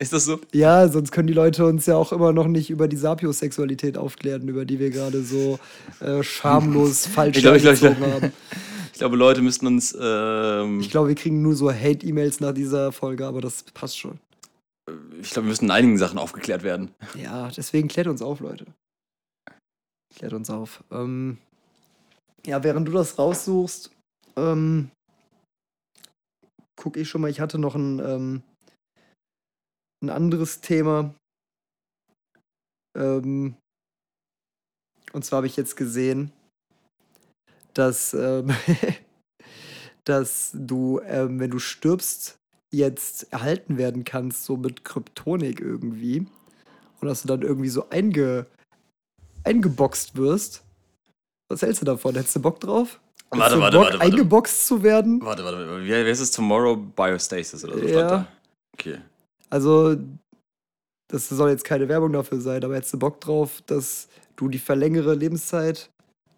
Ist 0.00 0.12
das 0.12 0.24
so? 0.24 0.40
Ja, 0.52 0.88
sonst 0.88 1.12
können 1.12 1.28
die 1.28 1.32
Leute 1.32 1.64
uns 1.64 1.86
ja 1.86 1.96
auch 1.96 2.12
immer 2.12 2.32
noch 2.32 2.48
nicht 2.48 2.68
über 2.68 2.88
die 2.88 2.96
Sapiosexualität 2.96 3.96
aufklären, 3.96 4.48
über 4.48 4.64
die 4.64 4.80
wir 4.80 4.90
gerade 4.90 5.22
so 5.22 5.60
äh, 6.00 6.24
schamlos 6.24 7.06
falsch 7.06 7.36
Ich 7.36 7.42
glaube, 7.44 7.56
ich 7.56 7.62
glaube, 7.62 7.74
ich 7.74 7.80
glaube, 7.80 8.12
haben. 8.12 8.32
ich 8.92 8.98
glaube, 8.98 9.16
Leute 9.16 9.42
müssten 9.42 9.68
uns. 9.68 9.96
Ähm, 9.98 10.80
Ich 10.80 10.90
glaube, 10.90 11.08
wir 11.08 11.14
kriegen 11.14 11.42
nur 11.42 11.54
so 11.54 11.72
Hate-E-Mails 11.72 12.40
nach 12.40 12.52
dieser 12.52 12.90
Folge, 12.90 13.26
aber 13.26 13.40
das 13.40 13.62
passt 13.74 13.96
schon. 13.96 14.18
Ich 15.20 15.30
glaube, 15.30 15.46
wir 15.46 15.50
müssen 15.50 15.64
in 15.66 15.70
einigen 15.70 15.98
Sachen 15.98 16.18
aufgeklärt 16.18 16.62
werden. 16.62 16.94
Ja, 17.14 17.48
deswegen 17.48 17.88
klärt 17.88 18.06
uns 18.06 18.22
auf, 18.22 18.40
Leute. 18.40 18.66
Klärt 20.14 20.32
uns 20.32 20.48
auf. 20.50 20.84
Ähm, 20.90 21.38
ja, 22.46 22.62
während 22.62 22.86
du 22.86 22.92
das 22.92 23.18
raussuchst, 23.18 23.90
ähm, 24.36 24.90
guck 26.76 26.96
ich 26.96 27.08
schon 27.08 27.20
mal, 27.20 27.30
ich 27.30 27.40
hatte 27.40 27.58
noch 27.58 27.74
ein, 27.74 27.98
ähm, 27.98 28.42
ein 30.02 30.10
anderes 30.10 30.60
Thema. 30.60 31.14
Ähm, 32.96 33.56
und 35.12 35.24
zwar 35.24 35.38
habe 35.38 35.46
ich 35.46 35.56
jetzt 35.56 35.76
gesehen, 35.76 36.32
dass, 37.74 38.14
ähm, 38.14 38.54
dass 40.04 40.52
du, 40.54 41.00
ähm, 41.00 41.40
wenn 41.40 41.50
du 41.50 41.58
stirbst, 41.58 42.38
jetzt 42.72 43.32
erhalten 43.32 43.78
werden 43.78 44.04
kannst, 44.04 44.44
so 44.44 44.56
mit 44.56 44.84
Kryptonik 44.84 45.60
irgendwie. 45.60 46.26
Und 47.00 47.08
dass 47.08 47.22
du 47.22 47.28
dann 47.28 47.42
irgendwie 47.42 47.68
so 47.68 47.88
einge, 47.90 48.46
eingeboxt 49.44 50.16
wirst. 50.16 50.64
Was 51.48 51.62
hältst 51.62 51.82
du 51.82 51.86
davon? 51.86 52.14
Hättest 52.14 52.36
du 52.36 52.40
Bock 52.40 52.60
drauf? 52.60 53.00
Warte, 53.30 53.60
warte, 53.60 53.76
Bock, 53.76 53.86
warte, 53.86 53.98
warte. 53.98 54.00
eingeboxt 54.00 54.66
zu 54.66 54.82
werden? 54.82 55.20
Warte, 55.22 55.44
warte, 55.44 55.58
warte. 55.68 55.84
Wie, 55.84 55.94
heißt 55.94 56.20
es? 56.20 56.30
Tomorrow 56.30 56.76
Biostasis 56.76 57.64
oder 57.64 57.78
so? 57.78 57.84
Ja. 57.84 58.26
Okay. 58.74 58.98
Also, 59.50 59.96
das 61.08 61.28
soll 61.28 61.50
jetzt 61.50 61.64
keine 61.64 61.88
Werbung 61.88 62.12
dafür 62.12 62.40
sein, 62.40 62.64
aber 62.64 62.76
hättest 62.76 62.94
du 62.94 62.98
Bock 62.98 63.20
drauf, 63.20 63.62
dass 63.66 64.08
du 64.36 64.48
die 64.48 64.58
verlängere 64.58 65.14
Lebenszeit 65.14 65.90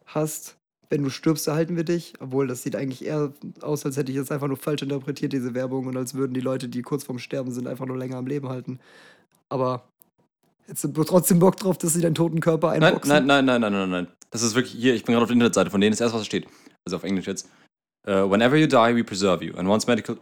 hast? 0.07 0.58
Wenn 0.91 1.03
du 1.03 1.11
stirbst, 1.11 1.47
erhalten 1.49 1.77
wir 1.77 1.85
dich. 1.85 2.15
Obwohl, 2.19 2.47
das 2.47 2.63
sieht 2.63 2.75
eigentlich 2.75 3.05
eher 3.05 3.33
aus, 3.61 3.85
als 3.85 3.97
hätte 3.97 4.11
ich 4.11 4.19
das 4.19 4.31
einfach 4.31 4.49
nur 4.49 4.57
falsch 4.57 4.83
interpretiert, 4.83 5.33
diese 5.33 5.55
Werbung, 5.55 5.87
und 5.87 5.97
als 5.97 6.15
würden 6.15 6.33
die 6.33 6.41
Leute, 6.41 6.69
die 6.69 6.83
kurz 6.83 7.05
vorm 7.05 7.19
Sterben 7.19 7.53
sind, 7.53 7.67
einfach 7.67 7.87
nur 7.87 7.99
länger 7.99 8.17
am 8.17 8.27
Leben 8.27 8.49
halten. 8.49 8.79
Aber 9.51 9.85
hättest 10.67 10.85
du 10.97 11.05
trotzdem 11.05 11.39
Bock 11.39 11.57
drauf, 11.57 11.77
dass 11.79 11.93
sie 11.93 12.01
deinen 12.01 12.15
toten 12.15 12.41
Körper 12.41 12.69
Nein, 12.69 12.85
einboxen? 12.85 13.11
nein, 13.11 13.27
nein, 13.27 13.45
nein, 13.45 13.61
nein, 13.61 13.73
nein, 13.73 13.91
nein. 13.91 14.07
Das 14.31 14.43
ist 14.43 14.55
wirklich 14.55 14.75
hier, 14.75 14.95
ich 14.95 15.05
bin 15.05 15.13
gerade 15.13 15.25
auf 15.25 15.29
der 15.29 15.35
Internetseite 15.35 15.71
von 15.71 15.81
denen, 15.81 15.93
das 15.93 16.01
erste, 16.01 16.15
was 16.15 16.23
da 16.23 16.27
steht. 16.27 16.47
Also 16.85 16.97
auf 16.97 17.05
Englisch 17.05 17.27
jetzt. 17.27 17.49
Uh, 18.07 18.31
whenever 18.31 18.57
you 18.57 18.67
die, 18.67 18.95
we 18.95 19.05
preserve 19.05 19.45
you. 19.45 19.55
And 19.57 19.69
once 19.69 19.87
medical. 19.87 20.17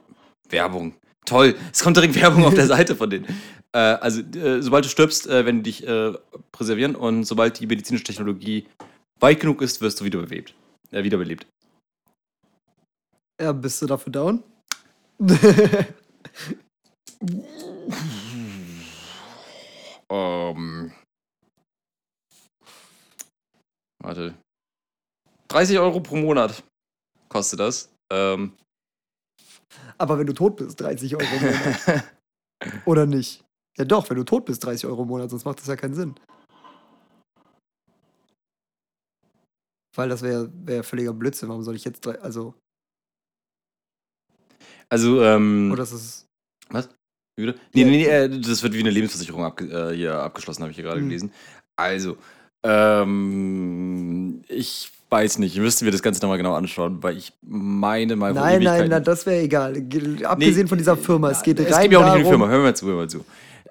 Werbung. 0.49 0.95
Toll. 1.25 1.55
Es 1.73 1.83
kommt 1.83 1.97
direkt 1.97 2.15
Werbung 2.15 2.45
auf 2.45 2.55
der 2.55 2.67
Seite 2.69 2.97
von 2.97 3.11
denen. 3.11 3.27
Äh, 3.73 3.79
also, 3.79 4.21
äh, 4.21 4.63
sobald 4.63 4.85
du 4.85 4.89
stirbst, 4.89 5.27
äh, 5.27 5.45
werden 5.45 5.63
die 5.63 5.71
dich 5.71 5.87
äh, 5.87 6.13
präservieren 6.53 6.95
und 6.95 7.25
sobald 7.25 7.59
die 7.61 7.67
medizinische 7.67 8.05
Technologie 8.05 8.67
weit 9.21 9.41
genug 9.41 9.63
ist, 9.63 9.81
wirst 9.81 10.01
du 10.01 10.05
wiederbelebt. 10.05 10.55
Äh, 10.91 11.03
wiederbelebt. 11.03 11.47
Ja, 13.41 13.53
bist 13.53 13.83
du 13.83 13.87
dafür 13.87 14.13
down? 14.13 14.43
Ähm. 20.09 20.93
Warte. 24.03 24.35
30 25.49 25.79
Euro 25.79 26.01
pro 26.01 26.17
Monat 26.17 26.63
kostet 27.29 27.61
das. 27.61 27.91
Ähm. 28.13 28.53
Aber 29.99 30.19
wenn 30.19 30.27
du 30.27 30.33
tot 30.33 30.57
bist, 30.57 30.81
30 30.81 31.17
Euro 31.17 31.25
im 31.25 31.43
Monat. 31.43 32.05
Oder 32.87 33.07
nicht? 33.07 33.45
Ja 33.79 33.85
doch, 33.85 34.09
wenn 34.09 34.17
du 34.17 34.25
tot 34.25 34.45
bist, 34.45 34.65
30 34.65 34.87
Euro 34.87 35.03
im 35.03 35.09
Monat, 35.09 35.31
sonst 35.31 35.45
macht 35.45 35.59
das 35.59 35.67
ja 35.67 35.77
keinen 35.77 35.95
Sinn. 35.95 36.15
Weil 39.97 40.09
das 40.09 40.23
wäre 40.23 40.51
wär 40.65 40.85
völliger 40.85 41.13
Blödsinn. 41.13 41.49
Warum 41.49 41.63
soll 41.63 41.75
ich 41.75 41.85
jetzt 41.85 42.05
drei, 42.05 42.21
also, 42.21 42.55
Also, 44.89 45.23
ähm. 45.23 45.71
oder 45.73 45.83
ist 45.83 45.93
es, 45.93 46.27
Was? 46.71 46.89
Wie 47.39 47.47
bitte? 47.47 47.59
Nee, 47.75 47.85
nee, 47.85 47.91
nee, 47.91 48.07
äh, 48.07 48.29
das 48.41 48.63
wird 48.63 48.73
wie 48.75 48.81
eine 48.81 48.91
Lebensversicherung 48.91 49.45
abge 49.45 49.67
äh, 49.67 49.95
hier 49.95 50.15
abgeschlossen, 50.19 50.63
habe 50.63 50.71
ich 50.71 50.77
hier 50.77 50.85
gerade 50.85 51.01
Hm. 51.01 51.09
gelesen. 51.09 51.33
Also, 51.77 52.17
ähm, 52.63 54.43
ich 54.49 54.91
weiß 55.11 55.39
nicht, 55.39 55.57
müssten 55.59 55.85
wir 55.85 55.93
das 55.93 56.03
Ganze 56.03 56.21
nochmal 56.23 56.39
genau 56.39 56.55
anschauen, 56.55 57.03
weil 57.03 57.17
ich 57.17 57.33
meine 57.43 58.17
mal 58.17 58.33
nein, 58.33 58.63
nein, 58.63 58.89
nein, 58.89 59.05
das 59.05 59.25
wäre 59.27 59.41
egal. 59.43 59.81
Ge- 59.83 60.25
Abgesehen 60.25 60.67
von 60.67 60.79
dieser 60.79 60.97
Firma, 60.97 61.31
es 61.31 61.43
geht 61.43 61.61
es 61.61 61.73
rein 61.73 61.83
geht 61.83 61.91
mir 61.91 62.01
auch 62.01 62.05
nicht 62.05 62.15
um 62.15 62.23
die 62.23 62.29
Firma, 62.29 62.49
hör 62.49 62.61
mal 62.63 62.75
zu, 62.75 62.87
hör 62.87 62.97
mal 62.97 63.09
zu. 63.11 63.25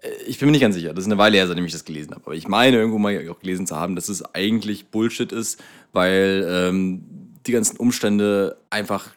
Äh, 0.06 0.24
Ich 0.28 0.40
bin 0.40 0.48
mir 0.48 0.52
nicht 0.52 0.62
ganz 0.62 0.76
sicher, 0.76 0.94
das 0.94 1.04
ist 1.06 1.12
eine 1.12 1.18
Weile 1.18 1.38
her, 1.38 1.48
seitdem 1.48 1.66
ich 1.66 1.72
das 1.72 1.86
gelesen 1.86 2.14
habe, 2.14 2.26
aber 2.26 2.36
ich 2.36 2.48
meine 2.48 2.78
irgendwo 2.78 3.00
mal 3.00 3.28
auch 3.30 3.40
gelesen 3.40 3.68
zu 3.68 3.76
haben, 3.76 3.96
dass 3.96 4.10
es 4.10 4.24
eigentlich 4.36 4.88
Bullshit 4.88 5.32
ist, 5.32 5.62
weil 5.94 6.46
ähm, 6.50 7.04
die 7.46 7.52
ganzen 7.52 7.78
Umstände 7.78 8.58
einfach, 8.70 9.14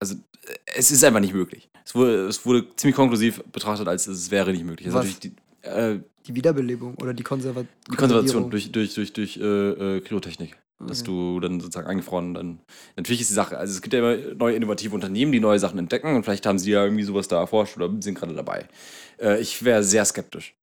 also 0.00 0.14
äh, 0.14 0.54
es 0.76 0.90
ist 0.90 1.04
einfach 1.04 1.20
nicht 1.20 1.34
möglich. 1.34 1.68
Es 1.84 1.94
wurde, 1.94 2.26
es 2.26 2.44
wurde 2.44 2.66
ziemlich 2.76 2.96
konklusiv 2.96 3.42
betrachtet, 3.52 3.88
als 3.88 4.06
es 4.06 4.30
wäre 4.30 4.52
nicht 4.52 4.64
möglich. 4.64 4.92
Was? 4.92 5.18
die, 5.20 5.32
äh, 5.62 5.98
die 6.26 6.34
Wiederbelebung 6.34 6.94
oder 6.96 7.14
die 7.14 7.22
Konserva 7.22 7.64
die 7.90 7.96
Konservation 7.96 8.50
durch, 8.50 8.70
durch, 8.70 8.94
durch, 8.94 9.12
durch 9.14 9.36
äh, 9.38 9.96
äh, 9.96 10.00
Kryotechnik. 10.02 10.56
Dass 10.86 11.02
du 11.02 11.40
dann 11.40 11.58
sozusagen 11.60 11.88
eingefroren 11.88 12.34
dann. 12.34 12.60
Natürlich 12.96 13.20
ist 13.22 13.30
die 13.30 13.34
Sache, 13.34 13.58
also 13.58 13.74
es 13.74 13.82
gibt 13.82 13.92
ja 13.94 13.98
immer 13.98 14.34
neue 14.36 14.54
innovative 14.54 14.94
Unternehmen, 14.94 15.32
die 15.32 15.40
neue 15.40 15.58
Sachen 15.58 15.78
entdecken 15.78 16.14
und 16.14 16.22
vielleicht 16.22 16.46
haben 16.46 16.58
sie 16.60 16.70
ja 16.70 16.84
irgendwie 16.84 17.02
sowas 17.02 17.26
da 17.26 17.38
erforscht 17.40 17.76
oder 17.76 17.90
sind 18.00 18.16
gerade 18.16 18.32
dabei. 18.34 18.68
Äh, 19.20 19.40
ich 19.40 19.64
wäre 19.64 19.82
sehr 19.82 20.04
skeptisch. 20.04 20.54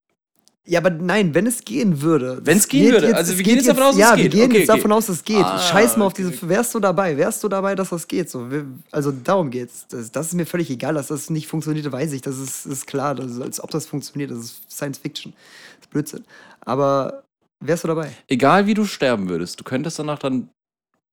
Ja, 0.67 0.79
aber 0.79 0.89
nein, 0.89 1.35
wenn 1.35 1.45
es 1.45 1.63
gehen 1.63 2.01
würde. 2.01 2.39
Wenn 2.43 2.57
es 2.57 2.67
gehen 2.67 2.91
würde, 2.91 3.07
jetzt- 3.07 3.15
also 3.17 3.37
wir 3.37 3.43
gehen 3.43 3.57
jetzt 3.57 3.67
davon 3.67 3.83
aus, 3.83 3.91
dass 3.91 3.99
ja, 3.99 4.09
es 4.11 4.15
geht. 4.15 4.23
wir 4.23 4.39
gehen 4.39 4.49
Okay, 4.51 4.59
jetzt 4.61 4.69
okay. 4.69 4.77
davon 4.79 4.91
aus, 4.93 5.05
dass 5.05 5.17
es 5.17 5.23
geht. 5.23 5.35
Ah, 5.43 5.59
Scheiß 5.59 5.97
mal 5.97 6.05
auf 6.05 6.13
diese. 6.13 6.33
Wärst 6.49 6.73
du 6.73 6.79
dabei? 6.79 7.15
Wärst 7.17 7.43
du 7.43 7.49
dabei, 7.49 7.75
dass 7.75 7.89
das 7.89 8.07
geht? 8.07 8.29
So, 8.31 8.49
wir, 8.49 8.65
also 8.91 9.11
darum 9.11 9.51
geht's. 9.51 9.85
Das, 9.89 10.11
das 10.11 10.27
ist 10.27 10.33
mir 10.33 10.45
völlig 10.47 10.71
egal, 10.71 10.95
dass 10.95 11.07
das 11.07 11.29
nicht 11.29 11.45
funktioniert, 11.47 11.91
weiß 11.91 12.13
ich. 12.13 12.21
Das 12.23 12.39
ist, 12.39 12.65
ist 12.65 12.87
klar. 12.87 13.13
Das 13.13 13.29
ist, 13.31 13.41
als 13.41 13.61
ob 13.63 13.69
das 13.69 13.85
funktioniert, 13.85 14.31
das 14.31 14.39
ist 14.39 14.71
Science 14.71 14.97
Fiction. 14.97 15.33
Das 15.33 15.85
ist 15.85 15.89
Blödsinn. 15.91 16.23
Aber 16.61 17.24
wärst 17.59 17.83
du 17.83 17.87
dabei? 17.87 18.11
Egal 18.27 18.67
wie 18.67 18.73
du 18.73 18.85
sterben 18.85 19.29
würdest, 19.29 19.59
du 19.59 19.63
könntest 19.63 19.99
danach 19.99 20.19
dann 20.19 20.49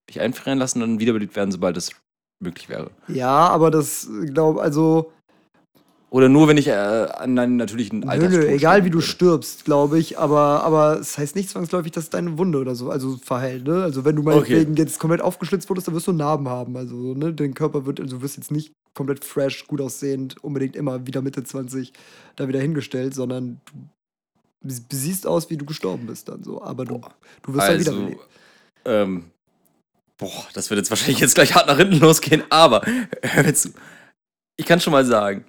dich 0.09 0.19
einfrieren 0.19 0.59
lassen 0.59 0.81
und 0.81 0.89
dann 0.89 0.99
wiederbelebt 0.99 1.35
werden, 1.35 1.51
sobald 1.51 1.77
es 1.77 1.91
möglich 2.39 2.69
wäre. 2.69 2.91
Ja, 3.07 3.47
aber 3.47 3.71
das, 3.71 4.09
glaube 4.31 4.61
also. 4.61 5.11
Oder 6.09 6.29
nur, 6.29 6.47
wenn 6.47 6.57
ich 6.57 6.67
äh, 6.67 6.73
an 6.73 7.39
einen 7.39 7.55
natürlichen 7.55 8.07
Alter. 8.07 8.29
Nö, 8.29 8.45
egal 8.47 8.85
wie 8.85 8.91
du 8.91 9.01
stirbst, 9.01 9.65
glaube 9.65 9.97
ich, 9.97 10.19
aber, 10.19 10.63
aber 10.63 10.99
es 10.99 11.13
das 11.13 11.17
heißt 11.17 11.35
nicht 11.35 11.49
zwangsläufig, 11.49 11.91
dass 11.91 12.11
deine 12.11 12.37
Wunde 12.37 12.59
oder 12.59 12.75
so, 12.75 12.91
also 12.91 13.17
verheilt, 13.17 13.65
ne? 13.65 13.81
Also 13.81 14.05
wenn 14.05 14.15
du 14.15 14.21
meinetwegen 14.21 14.73
okay. 14.73 14.81
jetzt 14.81 14.99
komplett 14.99 15.21
aufgeschlitzt 15.21 15.69
wurdest, 15.69 15.87
dann 15.87 15.95
wirst 15.95 16.05
du 16.05 16.11
Narben 16.11 16.47
haben. 16.49 16.77
Also, 16.77 17.15
ne, 17.15 17.33
dein 17.33 17.55
Körper 17.55 17.87
wird, 17.87 17.99
also 17.99 18.17
du 18.17 18.21
wirst 18.21 18.37
jetzt 18.37 18.51
nicht 18.51 18.73
komplett 18.93 19.25
fresh, 19.25 19.65
gut 19.65 19.81
aussehend, 19.81 20.43
unbedingt 20.43 20.75
immer 20.75 21.07
wieder 21.07 21.23
Mitte 21.23 21.43
20 21.43 21.93
da 22.35 22.47
wieder 22.47 22.59
hingestellt, 22.59 23.15
sondern 23.15 23.59
du 23.65 23.89
siehst 24.63 25.27
aus, 25.27 25.49
wie 25.49 25.57
du 25.57 25.65
gestorben 25.65 26.07
bist 26.07 26.29
dann 26.29 26.43
so. 26.43 26.61
Aber 26.61 26.85
du, 26.85 27.01
du 27.41 27.53
wirst 27.53 27.67
also, 27.67 27.91
halt 27.91 28.11
wieder 28.11 28.21
ähm, 28.85 29.31
boah, 30.17 30.47
das 30.53 30.69
wird 30.69 30.79
jetzt 30.79 30.89
wahrscheinlich 30.89 31.19
jetzt 31.19 31.35
gleich 31.35 31.55
hart 31.55 31.67
nach 31.67 31.77
hinten 31.77 31.99
losgehen, 31.99 32.43
aber 32.49 32.81
hör 33.21 33.43
mir 33.43 33.53
zu. 33.53 33.69
Ich 34.57 34.65
kann 34.65 34.79
schon 34.79 34.93
mal 34.93 35.05
sagen, 35.05 35.45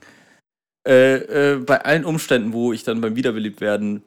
äh, 0.87 1.53
äh, 1.55 1.59
bei 1.59 1.85
allen 1.85 2.05
Umständen, 2.05 2.53
wo 2.53 2.73
ich 2.73 2.85
dann 2.85 3.01
beim 3.01 3.17
Wiederbelebtwerden 3.17 4.03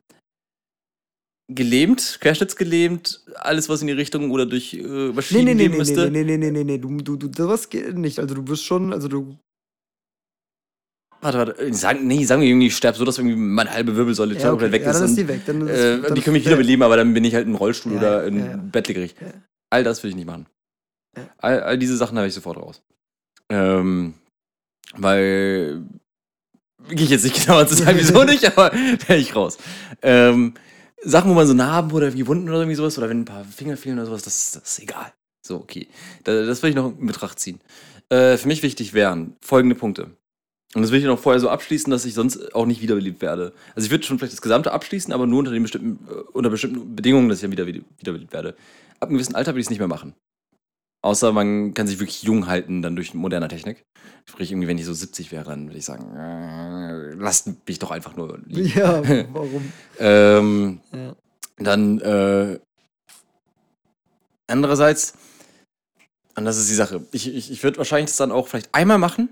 gelähmt, 1.49 2.17
querschnittsgelähmt, 2.19 3.23
alles 3.35 3.69
was 3.69 3.81
in 3.81 3.87
die 3.87 3.93
Richtung 3.93 4.31
oder 4.31 4.45
durch 4.45 4.73
äh, 4.73 5.11
Maschinen 5.11 5.45
nee, 5.45 5.53
nee, 5.53 5.69
nee, 5.69 5.77
müsste. 5.77 6.11
Nee, 6.11 6.23
nee, 6.23 6.37
nee, 6.37 6.51
nee, 6.51 6.63
nee, 6.63 6.77
du, 6.77 6.97
du, 6.97 7.15
du, 7.15 7.29
das 7.29 7.69
geht 7.69 7.97
nicht. 7.97 8.19
Also 8.19 8.35
du 8.35 8.47
wirst 8.47 8.65
schon, 8.65 8.93
also 8.93 9.07
du. 9.07 9.37
Warte, 11.21 11.37
warte, 11.39 11.73
sagen, 11.73 12.05
nee, 12.05 12.23
sagen 12.25 12.41
wir 12.41 12.49
irgendwie, 12.49 12.67
ich 12.67 12.75
sterbe 12.75 12.97
so, 12.97 13.03
dass 13.03 13.17
irgendwie 13.17 13.35
meine 13.35 13.71
halbe 13.73 13.95
Wirbelsäule 13.95 14.37
ja, 14.37 14.53
okay. 14.53 14.71
weg 14.71 14.83
ja, 14.83 14.91
ist. 14.91 14.99
Dann 14.99 15.09
ist 15.09 15.17
die 15.17 15.27
weg. 15.27 15.41
Dann 15.45 15.67
ist, 15.67 15.79
äh, 15.79 16.01
dann 16.01 16.15
die 16.15 16.21
können 16.21 16.35
mich 16.35 16.45
wiederbeleben, 16.45 16.83
aber 16.83 16.97
dann 16.97 17.13
bin 17.13 17.23
ich 17.23 17.33
halt 17.33 17.47
im 17.47 17.55
Rollstuhl 17.55 17.93
ja, 17.93 17.97
oder 17.97 18.23
in 18.25 18.39
ja, 18.39 18.45
ja. 18.45 18.57
Bettlägerig. 18.57 19.15
All 19.69 19.83
das 19.83 20.03
will 20.03 20.11
ich 20.11 20.15
nicht 20.15 20.27
machen. 20.27 20.45
All, 21.37 21.61
all 21.61 21.77
diese 21.77 21.97
Sachen 21.97 22.17
habe 22.17 22.27
ich 22.27 22.33
sofort 22.33 22.57
raus. 22.57 22.83
Ähm, 23.49 24.13
weil 24.95 25.83
gehe 26.89 27.05
ich 27.05 27.09
jetzt 27.09 27.23
nicht 27.23 27.35
genau 27.45 27.63
zu 27.65 27.75
sagen, 27.75 27.97
wieso 27.97 28.23
nicht, 28.23 28.45
aber 28.45 28.71
wäre 29.07 29.17
ich 29.17 29.35
raus. 29.35 29.57
Ähm, 30.01 30.53
Sachen, 31.03 31.31
wo 31.31 31.35
man 31.35 31.47
so 31.47 31.53
Narben 31.53 31.91
oder 31.91 32.13
wie 32.13 32.27
Wunden 32.27 32.49
oder 32.49 32.59
irgendwie 32.59 32.75
sowas, 32.75 32.97
oder 32.97 33.09
wenn 33.09 33.21
ein 33.21 33.25
paar 33.25 33.45
Finger 33.45 33.77
fehlen 33.77 33.97
oder 33.97 34.07
sowas, 34.07 34.23
das, 34.23 34.51
das 34.51 34.63
ist 34.63 34.79
egal. 34.79 35.13
So, 35.45 35.57
okay. 35.57 35.87
Das, 36.23 36.47
das 36.47 36.63
will 36.63 36.71
ich 36.71 36.75
noch 36.75 36.97
in 36.97 37.05
Betracht 37.05 37.39
ziehen. 37.39 37.59
Äh, 38.09 38.37
für 38.37 38.47
mich 38.47 38.63
wichtig 38.63 38.93
wären 38.93 39.35
folgende 39.41 39.75
Punkte. 39.75 40.11
Und 40.75 40.81
das 40.81 40.91
will 40.91 40.99
ich 40.99 41.05
noch 41.05 41.19
vorher 41.19 41.39
so 41.39 41.49
abschließen, 41.49 41.89
dass 41.89 42.05
ich 42.05 42.13
sonst 42.13 42.53
auch 42.53 42.65
nicht 42.65 42.81
wiederbelebt 42.81 43.21
werde. 43.21 43.53
Also 43.75 43.85
ich 43.85 43.91
würde 43.91 44.03
schon 44.03 44.19
vielleicht 44.19 44.33
das 44.33 44.41
Gesamte 44.41 44.73
abschließen, 44.73 45.13
aber 45.13 45.25
nur 45.25 45.39
unter, 45.39 45.51
den 45.51 45.63
bestimmten, 45.63 46.05
äh, 46.11 46.19
unter 46.33 46.49
bestimmten 46.49 46.95
Bedingungen, 46.95 47.29
dass 47.29 47.37
ich 47.37 47.41
dann 47.43 47.51
wieder 47.51 47.65
wiederbelebt 47.65 48.33
werde. 48.33 48.55
Ab 48.99 49.09
einem 49.09 49.17
gewissen 49.17 49.35
Alter 49.35 49.51
würde 49.51 49.61
ich 49.61 49.67
es 49.67 49.69
nicht 49.69 49.79
mehr 49.79 49.87
machen. 49.87 50.13
Außer 51.03 51.31
man 51.31 51.73
kann 51.73 51.87
sich 51.87 51.99
wirklich 51.99 52.23
jung 52.23 52.47
halten, 52.47 52.81
dann 52.81 52.95
durch 52.95 53.13
moderne 53.13 53.47
Technik. 53.47 53.85
Sprich, 54.25 54.51
irgendwie, 54.51 54.67
wenn 54.67 54.77
ich 54.77 54.85
so 54.85 54.93
70 54.93 55.31
wäre, 55.31 55.45
dann 55.45 55.67
würde 55.67 55.77
ich 55.77 55.85
sagen, 55.85 56.15
äh, 56.17 57.13
lasst 57.13 57.49
mich 57.67 57.79
doch 57.79 57.91
einfach 57.91 58.15
nur 58.17 58.39
liegen. 58.45 58.77
Ja, 58.77 59.01
warum? 59.33 59.71
ähm, 59.99 60.79
ja. 60.91 61.15
Dann, 61.59 61.99
äh, 62.01 62.59
andererseits, 64.47 65.13
und 66.35 66.45
das 66.45 66.57
ist 66.57 66.69
die 66.69 66.75
Sache, 66.75 67.05
ich, 67.11 67.33
ich, 67.33 67.51
ich 67.51 67.63
würde 67.63 67.77
wahrscheinlich 67.77 68.09
das 68.09 68.17
dann 68.17 68.31
auch 68.31 68.47
vielleicht 68.47 68.75
einmal 68.75 68.97
machen, 68.97 69.29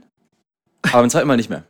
aber 0.91 1.02
beim 1.02 1.10
zweiten 1.10 1.28
Mal 1.28 1.38
nicht 1.38 1.50
mehr. 1.50 1.63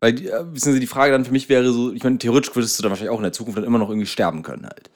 Weil, 0.00 0.14
äh, 0.18 0.80
die 0.80 0.86
Frage 0.86 1.12
dann 1.12 1.24
für 1.24 1.32
mich 1.32 1.48
wäre 1.48 1.72
so, 1.72 1.92
ich 1.92 2.04
meine, 2.04 2.18
theoretisch 2.18 2.54
würdest 2.54 2.78
du 2.78 2.82
dann 2.82 2.90
wahrscheinlich 2.90 3.12
auch 3.12 3.18
in 3.18 3.24
der 3.24 3.32
Zukunft 3.32 3.58
dann 3.58 3.64
immer 3.64 3.78
noch 3.78 3.88
irgendwie 3.88 4.06
sterben 4.06 4.42
können 4.42 4.64
halt. 4.66 4.90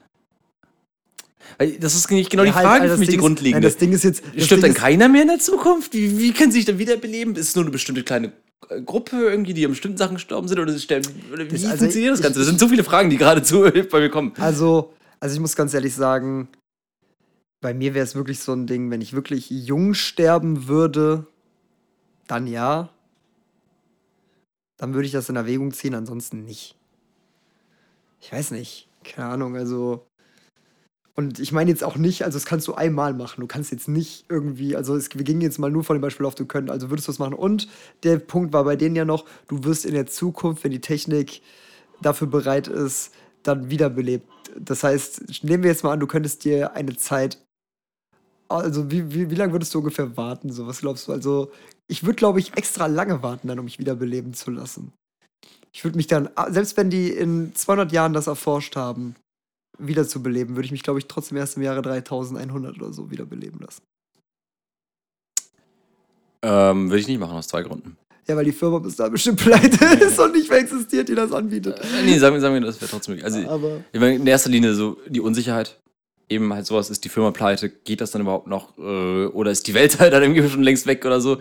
Das 1.80 1.94
ist 1.94 2.10
nicht 2.10 2.30
genau 2.30 2.44
ja, 2.44 2.50
die 2.50 2.54
halt, 2.54 2.66
Frage 2.66 2.80
halt, 2.82 2.92
für 2.92 2.98
mich, 2.98 3.08
die 3.08 3.16
ist, 3.16 3.20
grundlegende. 3.20 3.60
Nein, 3.60 3.62
das 3.62 3.76
Ding 3.76 3.92
ist 3.92 4.02
jetzt. 4.02 4.22
Stirbt 4.36 4.62
dann 4.62 4.72
keiner 4.72 5.08
mehr 5.08 5.22
in 5.22 5.28
der 5.28 5.38
Zukunft? 5.40 5.92
Wie, 5.92 6.18
wie 6.18 6.32
können 6.32 6.52
sie 6.52 6.58
sich 6.58 6.64
dann 6.64 6.78
wiederbeleben? 6.78 7.36
Ist 7.36 7.50
es 7.50 7.54
nur 7.54 7.64
eine 7.64 7.70
bestimmte 7.70 8.02
kleine 8.02 8.32
äh, 8.70 8.80
Gruppe 8.80 9.16
irgendwie, 9.16 9.52
die 9.52 9.64
an 9.66 9.72
bestimmten 9.72 9.98
Sachen 9.98 10.14
gestorben 10.14 10.48
sind? 10.48 10.58
Oder, 10.58 10.78
sterben, 10.78 11.06
oder 11.30 11.44
wie 11.44 11.50
das, 11.50 11.64
also 11.66 11.76
funktioniert 11.78 12.14
das 12.14 12.22
Ganze? 12.22 12.38
Das 12.38 12.48
sind 12.48 12.58
so 12.58 12.68
viele 12.68 12.82
Fragen, 12.82 13.10
die 13.10 13.18
geradezu 13.18 13.62
bei 13.90 14.00
mir 14.00 14.08
kommen. 14.08 14.32
Also, 14.38 14.94
also 15.18 15.34
ich 15.34 15.40
muss 15.40 15.54
ganz 15.54 15.74
ehrlich 15.74 15.94
sagen, 15.94 16.48
bei 17.60 17.74
mir 17.74 17.92
wäre 17.92 18.04
es 18.04 18.14
wirklich 18.14 18.40
so 18.40 18.52
ein 18.52 18.66
Ding, 18.66 18.90
wenn 18.90 19.02
ich 19.02 19.12
wirklich 19.12 19.50
jung 19.50 19.92
sterben 19.92 20.66
würde, 20.66 21.26
dann 22.26 22.46
ja. 22.46 22.88
Dann 24.80 24.94
würde 24.94 25.04
ich 25.04 25.12
das 25.12 25.28
in 25.28 25.36
Erwägung 25.36 25.72
ziehen, 25.72 25.94
ansonsten 25.94 26.44
nicht. 26.44 26.74
Ich 28.20 28.32
weiß 28.32 28.50
nicht. 28.52 28.88
Keine 29.04 29.28
Ahnung, 29.28 29.56
also 29.56 30.06
und 31.20 31.38
ich 31.38 31.52
meine 31.52 31.70
jetzt 31.70 31.84
auch 31.84 31.96
nicht, 31.96 32.24
also 32.24 32.36
das 32.36 32.46
kannst 32.46 32.66
du 32.66 32.72
einmal 32.72 33.12
machen. 33.12 33.42
Du 33.42 33.46
kannst 33.46 33.72
jetzt 33.72 33.88
nicht 33.88 34.24
irgendwie, 34.30 34.74
also 34.74 34.96
es, 34.96 35.14
wir 35.14 35.22
gingen 35.22 35.42
jetzt 35.42 35.58
mal 35.58 35.70
nur 35.70 35.84
von 35.84 35.96
dem 35.98 36.00
Beispiel 36.00 36.24
auf, 36.24 36.34
du 36.34 36.46
können, 36.46 36.70
also 36.70 36.88
würdest 36.88 37.08
du 37.08 37.12
es 37.12 37.18
machen. 37.18 37.34
Und 37.34 37.68
der 38.04 38.18
Punkt 38.18 38.54
war 38.54 38.64
bei 38.64 38.74
denen 38.74 38.96
ja 38.96 39.04
noch, 39.04 39.26
du 39.46 39.62
wirst 39.64 39.84
in 39.84 39.92
der 39.92 40.06
Zukunft, 40.06 40.64
wenn 40.64 40.70
die 40.70 40.80
Technik 40.80 41.42
dafür 42.00 42.26
bereit 42.26 42.68
ist, 42.68 43.12
dann 43.42 43.68
wiederbelebt. 43.68 44.26
Das 44.58 44.82
heißt, 44.82 45.44
nehmen 45.44 45.62
wir 45.62 45.70
jetzt 45.70 45.84
mal 45.84 45.92
an, 45.92 46.00
du 46.00 46.06
könntest 46.06 46.44
dir 46.44 46.72
eine 46.72 46.96
Zeit, 46.96 47.36
also 48.48 48.90
wie, 48.90 49.12
wie, 49.12 49.30
wie 49.30 49.34
lange 49.34 49.52
würdest 49.52 49.74
du 49.74 49.80
ungefähr 49.80 50.16
warten? 50.16 50.50
So, 50.50 50.66
was 50.66 50.80
glaubst 50.80 51.06
du? 51.06 51.12
Also, 51.12 51.52
ich 51.90 52.04
würde, 52.04 52.16
glaube 52.16 52.38
ich, 52.38 52.56
extra 52.56 52.86
lange 52.86 53.22
warten, 53.22 53.48
dann, 53.48 53.58
um 53.58 53.64
mich 53.64 53.80
wiederbeleben 53.80 54.32
zu 54.32 54.52
lassen. 54.52 54.92
Ich 55.72 55.84
würde 55.84 55.96
mich 55.96 56.06
dann, 56.06 56.30
selbst 56.48 56.76
wenn 56.76 56.88
die 56.88 57.10
in 57.10 57.52
200 57.54 57.90
Jahren 57.92 58.12
das 58.12 58.28
erforscht 58.28 58.76
haben, 58.76 59.16
wiederzubeleben, 59.78 60.54
würde 60.54 60.66
ich 60.66 60.72
mich, 60.72 60.84
glaube 60.84 61.00
ich, 61.00 61.06
trotzdem 61.06 61.36
erst 61.36 61.56
im 61.56 61.64
Jahre 61.64 61.82
3100 61.82 62.76
oder 62.76 62.92
so 62.92 63.10
wiederbeleben 63.10 63.60
lassen. 63.60 63.82
Ähm, 66.42 66.90
würde 66.90 67.00
ich 67.00 67.08
nicht 67.08 67.18
machen, 67.18 67.36
aus 67.36 67.48
zwei 67.48 67.62
Gründen. 67.62 67.96
Ja, 68.28 68.36
weil 68.36 68.44
die 68.44 68.52
Firma 68.52 68.78
bis 68.78 68.96
da 68.96 69.08
bestimmt 69.08 69.40
pleite 69.40 69.84
ist 70.04 70.18
und 70.18 70.32
nicht 70.32 70.48
mehr 70.48 70.60
existiert, 70.60 71.08
die 71.08 71.14
das 71.16 71.32
anbietet. 71.32 71.80
Äh, 71.80 72.04
nee, 72.04 72.18
sagen 72.18 72.34
wir, 72.34 72.40
sagen 72.40 72.54
wir 72.54 72.60
das 72.60 72.80
wäre 72.80 72.90
trotzdem 72.90 73.16
möglich. 73.16 73.24
Also, 73.24 73.48
Aber 73.48 73.80
ich 73.92 74.00
meine, 74.00 74.14
in 74.14 74.26
erster 74.26 74.50
Linie 74.50 74.74
so 74.74 74.98
die 75.08 75.20
Unsicherheit. 75.20 75.80
Eben 76.30 76.52
halt 76.54 76.64
sowas, 76.64 76.88
ist 76.88 77.04
die 77.04 77.08
Firma 77.08 77.32
pleite, 77.32 77.68
geht 77.68 78.00
das 78.00 78.12
dann 78.12 78.22
überhaupt 78.22 78.46
noch? 78.46 78.78
Äh, 78.78 79.26
oder 79.26 79.50
ist 79.50 79.66
die 79.66 79.74
Welt 79.74 79.98
halt 80.00 80.12
dann 80.12 80.22
irgendwie 80.22 80.48
schon 80.48 80.62
längst 80.62 80.86
weg 80.86 81.04
oder 81.04 81.20
so? 81.20 81.38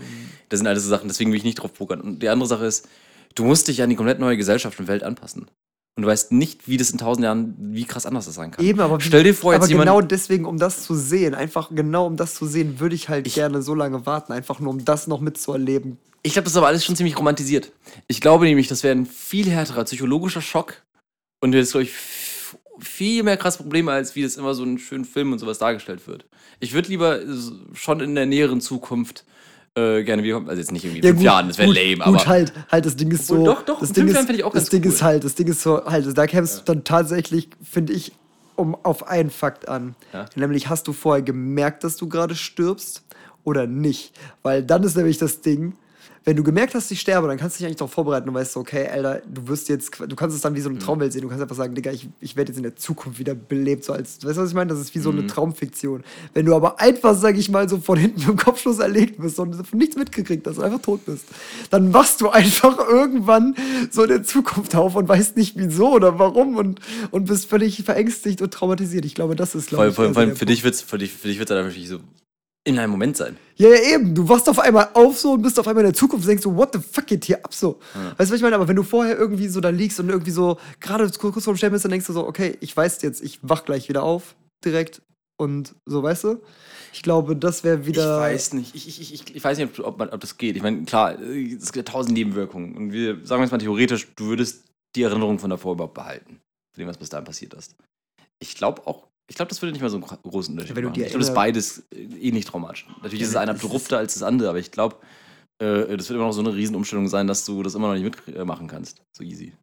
Das 0.50 0.60
sind 0.60 0.68
alles 0.68 0.84
so 0.84 0.90
Sachen, 0.90 1.08
deswegen 1.08 1.32
will 1.32 1.38
ich 1.38 1.44
nicht 1.44 1.56
drauf 1.56 1.74
pokern. 1.74 2.02
Und 2.02 2.24
die 2.24 2.30
andere 2.30 2.50
Sache 2.50 2.66
ist, 2.66 2.88
du 3.36 3.46
musst 3.46 3.68
dich 3.68 3.82
an 3.82 3.90
die 3.90 3.96
komplett 3.96 4.20
neue 4.20 4.36
Gesellschaft 4.36 4.80
und 4.80 4.88
Welt 4.88 5.04
anpassen 5.04 5.48
und 6.00 6.04
du 6.04 6.08
weißt 6.08 6.32
nicht, 6.32 6.70
wie 6.70 6.78
das 6.78 6.92
in 6.92 6.98
tausend 6.98 7.26
Jahren, 7.26 7.56
wie 7.60 7.84
krass 7.84 8.06
anders 8.06 8.26
das 8.26 8.36
sein 8.36 8.52
kann. 8.52 8.64
Eben, 8.64 8.80
aber 8.80 9.02
stell 9.02 9.24
dir 9.24 9.34
vor, 9.34 9.54
jetzt 9.54 9.64
aber 9.64 9.80
genau 9.80 10.00
deswegen, 10.00 10.46
um 10.46 10.58
das 10.58 10.84
zu 10.84 10.96
sehen, 10.96 11.36
einfach 11.36 11.72
genau 11.76 12.06
um 12.06 12.16
das 12.16 12.36
zu 12.36 12.46
sehen, 12.46 12.80
würde 12.80 12.96
ich 12.96 13.10
halt 13.10 13.28
ich, 13.28 13.34
gerne 13.34 13.62
so 13.62 13.76
lange 13.76 14.06
warten, 14.06 14.32
einfach 14.32 14.62
nur 14.62 14.72
um 14.72 14.86
das 14.86 15.08
noch 15.08 15.20
mitzuerleben. 15.20 15.98
Ich 16.24 16.34
glaube, 16.34 16.46
das 16.46 16.54
ist 16.54 16.58
aber 16.58 16.68
alles 16.68 16.86
schon 16.86 16.96
ziemlich 16.96 17.18
romantisiert. 17.18 17.74
Ich 18.08 18.22
glaube 18.22 18.46
nämlich, 18.46 18.70
das 18.70 18.84
wäre 18.84 18.96
ein 18.96 19.06
viel 19.06 19.50
härterer 19.50 19.84
psychologischer 19.84 20.42
Schock 20.42 20.82
und 21.42 21.52
das 21.52 21.64
ist, 21.64 21.72
glaube 21.72 21.84
ich, 21.84 21.92
viel 22.82 23.24
mehr 23.24 23.38
krass 23.38 23.58
Probleme, 23.58 23.92
als 23.92 24.16
wie 24.16 24.24
das 24.24 24.38
immer 24.38 24.54
so 24.54 24.64
in 24.64 24.78
schönen 24.78 25.06
Filmen 25.06 25.34
und 25.34 25.40
sowas 25.40 25.58
dargestellt 25.58 26.08
wird. 26.08 26.26
Ich 26.60 26.74
würde 26.74 26.90
lieber 26.90 27.20
schon 27.74 28.00
in 28.02 28.16
der 28.16 28.26
näheren 28.26 28.62
Zukunft 28.62 29.26
äh, 29.76 30.04
gerne 30.04 30.24
wiederkommen. 30.24 30.50
Also 30.50 30.60
jetzt 30.60 30.72
nicht 30.72 30.84
irgendwie 30.84 31.00
in 31.00 31.06
ja, 31.06 31.10
fünf 31.12 31.20
gut, 31.20 31.26
Jahren, 31.26 31.48
das 31.48 31.58
wäre 31.58 31.72
lame, 31.72 32.04
gut, 32.04 32.22
aber. 32.22 32.26
halt, 32.26 32.54
halt, 32.72 32.86
das 32.86 32.96
Ding 32.96 33.12
ist 33.12 33.28
so. 33.28 33.46
Doch, 33.46 33.64
doch, 33.64 33.80
das 33.80 33.94
Ding 33.94 34.08
ist, 34.08 34.30
ich 34.30 34.44
auch 34.44 34.54
das 34.54 34.70
Ding 34.70 34.84
cool. 34.84 34.92
ist 34.92 35.02
halt, 35.02 35.24
das 35.24 35.36
Ding 35.36 35.48
ist 35.48 35.62
so, 35.62 35.86
halt, 35.86 36.18
da 36.18 36.28
kämpfst 36.28 36.58
ja. 36.58 36.64
du 36.64 36.74
dann 36.74 36.84
tatsächlich, 36.84 37.50
finde 37.64 37.94
ich, 37.94 38.12
um 38.56 38.76
auf 38.84 39.08
einen 39.08 39.30
Fakt 39.30 39.70
an. 39.70 39.96
Ja. 40.12 40.26
Nämlich 40.36 40.70
hast 40.70 40.88
du 40.88 40.94
vorher 40.94 41.22
gemerkt, 41.22 41.84
dass 41.84 41.96
du 41.96 42.10
gerade 42.10 42.36
stirbst 42.36 43.04
oder 43.44 43.68
nicht? 43.68 44.12
Weil 44.44 44.64
dann 44.64 44.84
ist 44.84 44.98
nämlich 44.98 45.18
das 45.18 45.42
Ding, 45.42 45.74
wenn 46.30 46.36
du 46.36 46.44
gemerkt 46.44 46.76
hast, 46.76 46.92
ich 46.92 47.00
sterbe, 47.00 47.28
dann 47.28 47.38
kannst 47.38 47.56
du 47.56 47.58
dich 47.58 47.66
eigentlich 47.66 47.78
darauf 47.78 47.92
vorbereiten 47.92 48.30
und 48.30 48.36
weißt 48.36 48.54
so, 48.54 48.60
okay, 48.60 48.88
Alter, 48.88 49.24
du 49.28 49.48
wirst 49.48 49.68
jetzt, 49.68 50.00
du 50.00 50.16
kannst 50.16 50.36
es 50.36 50.44
dann 50.44 50.54
wie 50.54 50.62
so 50.62 50.70
eine 50.70 50.78
mhm. 50.78 50.84
Traumwelt 50.84 51.12
sehen. 51.12 51.24
Du 51.24 51.28
kannst 51.28 51.42
einfach 51.42 51.56
sagen, 51.56 51.74
Digga, 51.74 51.92
ich, 51.92 52.08
ich 52.20 52.36
werde 52.36 52.52
jetzt 52.52 52.58
in 52.58 52.62
der 52.62 52.76
Zukunft 52.76 53.18
wieder 53.18 53.34
belebt, 53.34 53.84
so 53.84 53.94
als, 53.94 54.24
weißt 54.24 54.38
du, 54.38 54.42
was 54.44 54.50
ich 54.50 54.56
meine? 54.56 54.70
Das 54.70 54.80
ist 54.80 54.94
wie 54.94 55.00
so 55.00 55.10
eine 55.10 55.24
mhm. 55.24 55.28
Traumfiktion. 55.28 56.04
Wenn 56.36 56.46
du 56.46 56.54
aber 56.54 56.80
einfach, 56.80 57.16
sag 57.16 57.36
ich 57.36 57.50
mal, 57.50 57.68
so 57.68 57.80
von 57.80 57.98
hinten 57.98 58.22
im 58.30 58.36
Kopfschuss 58.36 58.78
erlegt 58.78 59.20
bist 59.20 59.40
und 59.40 59.74
nichts 59.74 59.96
mitgekriegt 59.96 60.46
hast 60.46 60.60
und 60.60 60.66
einfach 60.66 60.84
tot 60.84 61.04
bist, 61.08 61.26
dann 61.72 61.96
wachst 61.96 62.22
du 62.22 62.30
einfach 62.30 62.78
irgendwann 62.92 63.56
so 63.90 64.04
in 64.04 64.10
der 64.10 64.22
Zukunft 64.22 64.76
auf 64.76 64.96
und 64.96 65.10
weißt 65.10 65.36
nicht 65.36 65.58
wieso 65.58 65.94
oder 65.94 66.20
warum 66.20 66.58
und, 66.58 66.80
und 67.10 67.26
bist 67.26 67.50
völlig 67.50 67.82
verängstigt 67.82 68.44
und 68.44 68.54
traumatisiert. 68.54 69.04
Ich 69.04 69.16
glaube, 69.16 69.36
das 69.36 69.56
ist, 69.56 69.70
glaube 69.70 69.88
ich. 69.88 69.96
Vor 69.96 70.06
allem, 70.06 70.14
für, 70.14 70.36
für, 70.36 70.46
dich 70.46 70.64
wird 70.64 70.76
es 70.76 70.84
für 70.84 71.00
dich, 71.00 71.12
für 71.12 71.28
dich 71.28 71.40
wird's 71.40 71.50
dann 71.50 71.66
wirklich 71.66 71.88
so 71.88 71.98
in 72.70 72.80
einem 72.80 72.92
Moment 72.92 73.18
sein. 73.18 73.38
Ja, 73.56 73.70
ja, 73.70 73.96
eben. 73.96 74.16
Du 74.16 74.28
wachst 74.30 74.48
auf 74.48 74.60
einmal 74.60 74.90
auf 74.94 75.18
so 75.18 75.34
und 75.34 75.42
bist 75.42 75.60
auf 75.60 75.68
einmal 75.68 75.84
in 75.84 75.92
der 75.92 75.98
Zukunft 75.98 76.26
und 76.26 76.30
denkst 76.30 76.44
so, 76.44 76.56
what 76.56 76.74
the 76.74 76.80
fuck 76.80 77.08
geht 77.08 77.26
hier 77.26 77.44
ab 77.44 77.54
so? 77.54 77.80
Ja. 77.94 78.12
Weißt 78.18 78.30
du, 78.30 78.34
was 78.34 78.38
ich 78.38 78.42
meine? 78.42 78.56
Aber 78.56 78.68
wenn 78.68 78.76
du 78.76 78.84
vorher 78.84 79.18
irgendwie 79.18 79.48
so 79.48 79.60
da 79.60 79.70
liegst 79.70 80.00
und 80.00 80.10
irgendwie 80.10 80.32
so 80.32 80.58
gerade 80.80 81.10
kurz 81.10 81.44
vorm 81.44 81.58
Sterben 81.58 81.74
bist, 81.74 81.84
dann 81.84 81.92
denkst 81.92 82.08
du 82.08 82.14
so, 82.14 82.26
okay, 82.26 82.58
ich 82.62 82.76
weiß 82.76 83.02
jetzt, 83.02 83.22
ich 83.22 83.40
wach 83.42 83.66
gleich 83.66 83.90
wieder 83.90 84.04
auf, 84.04 84.36
direkt 84.64 85.02
und 85.38 85.76
so, 85.86 86.04
weißt 86.04 86.26
du? 86.26 86.42
Ich 86.94 87.04
glaube, 87.04 87.36
das 87.36 87.64
wäre 87.64 87.86
wieder. 87.86 88.18
Ich 88.18 88.34
weiß 88.34 88.54
nicht. 88.54 88.76
Ich, 88.76 88.88
ich, 88.88 89.14
ich, 89.14 89.36
ich 89.36 89.44
weiß 89.44 89.58
nicht, 89.58 89.80
ob, 89.80 89.98
man, 89.98 90.10
ob 90.10 90.22
das 90.22 90.38
geht. 90.38 90.56
Ich 90.56 90.62
meine, 90.62 90.84
klar, 90.84 91.20
es 91.20 91.72
gibt 91.72 91.90
tausend 91.90 92.14
Nebenwirkungen. 92.14 92.76
Und 92.76 92.92
wir 92.92 93.26
sagen 93.26 93.42
jetzt 93.42 93.52
mal 93.52 93.58
theoretisch, 93.58 94.08
du 94.16 94.26
würdest 94.26 94.66
die 94.96 95.04
Erinnerung 95.04 95.40
von 95.40 95.50
davor 95.50 95.74
überhaupt 95.74 95.94
behalten. 95.94 96.40
Von 96.74 96.82
dem, 96.82 96.88
was 96.88 96.98
bis 96.98 97.10
dahin 97.10 97.26
passiert 97.26 97.54
ist. 97.54 97.76
Ich 98.40 98.56
glaube 98.56 98.88
auch 98.88 99.09
Ich 99.30 99.36
glaube, 99.36 99.50
das 99.50 99.62
würde 99.62 99.72
nicht 99.74 99.82
mal 99.82 99.90
so 99.90 99.98
einen 99.98 100.06
gro- 100.06 100.18
großen 100.18 100.54
Unterschied 100.54 100.76
Wenn 100.76 100.84
du 100.84 100.90
machen. 100.90 100.96
dir 101.00 101.06
Ich 101.06 101.12
glaube, 101.12 101.20
das 101.20 101.28
ist 101.30 101.34
immer- 101.34 101.42
beides 101.42 101.84
äh, 101.94 102.28
ähnlich 102.28 102.46
traumatisch. 102.46 102.86
Natürlich 103.02 103.22
ist 103.22 103.30
es 103.30 103.36
ist- 103.36 103.38
abrupter 103.50 103.98
als 104.00 104.16
das 104.16 104.24
andere, 104.24 104.50
aber 104.50 104.60
ich 104.60 104.72
glaube, 104.72 104.98
äh, 105.62 105.96
das 105.98 106.10
wird 106.10 106.12
immer 106.18 106.26
noch 106.26 106.32
so 106.34 106.42
eine 106.42 106.54
Riesenumstellung 106.54 107.08
sein, 107.08 107.28
dass 107.28 107.46
du 107.46 107.62
das 107.64 107.76
immer 107.76 107.88
noch 107.94 108.02
nicht 108.02 108.26
mitmachen 108.28 108.68
kannst. 108.68 109.02
So 109.16 109.24
easy. 109.24 109.54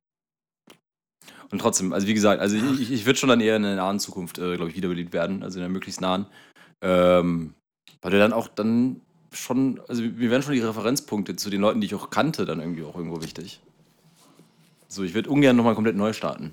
Und 1.50 1.60
trotzdem, 1.60 1.92
also 1.92 2.06
wie 2.06 2.14
gesagt, 2.14 2.40
also 2.40 2.56
ich, 2.56 2.80
ich, 2.80 2.92
ich 2.92 3.06
würde 3.06 3.18
schon 3.18 3.28
dann 3.28 3.40
eher 3.40 3.56
in 3.56 3.62
der 3.62 3.76
nahen 3.76 4.00
Zukunft, 4.00 4.38
äh, 4.38 4.56
glaube 4.56 4.70
ich, 4.70 4.76
wiederbelebt 4.76 5.12
werden, 5.12 5.42
also 5.42 5.58
in 5.58 5.62
der 5.62 5.68
möglichst 5.68 6.00
nahen. 6.00 6.26
Ähm, 6.82 7.54
weil 8.02 8.10
du 8.10 8.18
dann 8.18 8.32
auch 8.32 8.48
dann 8.48 9.00
schon, 9.32 9.80
also 9.88 10.02
mir 10.02 10.30
wären 10.30 10.42
schon 10.42 10.54
die 10.54 10.60
Referenzpunkte 10.60 11.36
zu 11.36 11.50
den 11.50 11.60
Leuten, 11.60 11.80
die 11.80 11.86
ich 11.86 11.94
auch 11.94 12.10
kannte, 12.10 12.44
dann 12.44 12.60
irgendwie 12.60 12.82
auch 12.84 12.96
irgendwo 12.96 13.22
wichtig. 13.22 13.60
So, 14.88 15.02
ich 15.02 15.14
würde 15.14 15.30
ungern 15.30 15.56
nochmal 15.56 15.74
komplett 15.74 15.96
neu 15.96 16.12
starten. 16.12 16.52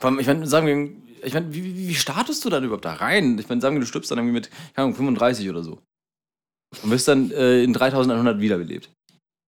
Vor 0.00 0.10
allem, 0.10 0.18
ich 0.18 0.26
meine, 0.26 0.46
sagen 0.46 0.66
wir, 0.66 0.90
ich 1.22 1.34
meine, 1.34 1.54
wie, 1.54 1.88
wie, 1.88 1.94
startest 1.94 2.44
du 2.44 2.48
dann 2.50 2.64
überhaupt 2.64 2.86
da 2.86 2.94
rein? 2.94 3.38
Ich 3.38 3.48
meine, 3.48 3.60
sagen 3.60 3.76
wir, 3.76 3.80
du 3.80 3.86
stirbst 3.86 4.10
dann 4.10 4.18
irgendwie 4.18 4.34
mit, 4.34 4.50
keine 4.74 4.86
Ahnung, 4.86 4.96
35 4.96 5.48
oder 5.50 5.62
so. 5.62 5.78
Und 6.82 6.90
wirst 6.90 7.06
dann 7.06 7.30
äh, 7.30 7.62
in 7.62 7.72
3100 7.72 8.40
wiederbelebt. 8.40 8.90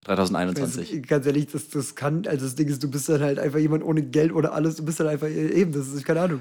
3021. 0.04 0.90
Also, 0.90 1.02
ganz 1.06 1.26
ehrlich, 1.26 1.46
das, 1.46 1.68
das 1.68 1.94
kann, 1.94 2.26
also 2.26 2.44
das 2.44 2.54
Ding 2.54 2.68
ist, 2.68 2.82
du 2.82 2.90
bist 2.90 3.08
dann 3.08 3.20
halt 3.20 3.38
einfach 3.38 3.60
jemand 3.60 3.84
ohne 3.84 4.02
Geld 4.02 4.32
oder 4.32 4.52
alles, 4.52 4.76
du 4.76 4.84
bist 4.84 5.00
dann 5.00 5.06
einfach 5.06 5.28
eben, 5.28 5.72
das 5.72 5.88
ist 5.88 6.04
keine 6.04 6.20
Ahnung. 6.20 6.40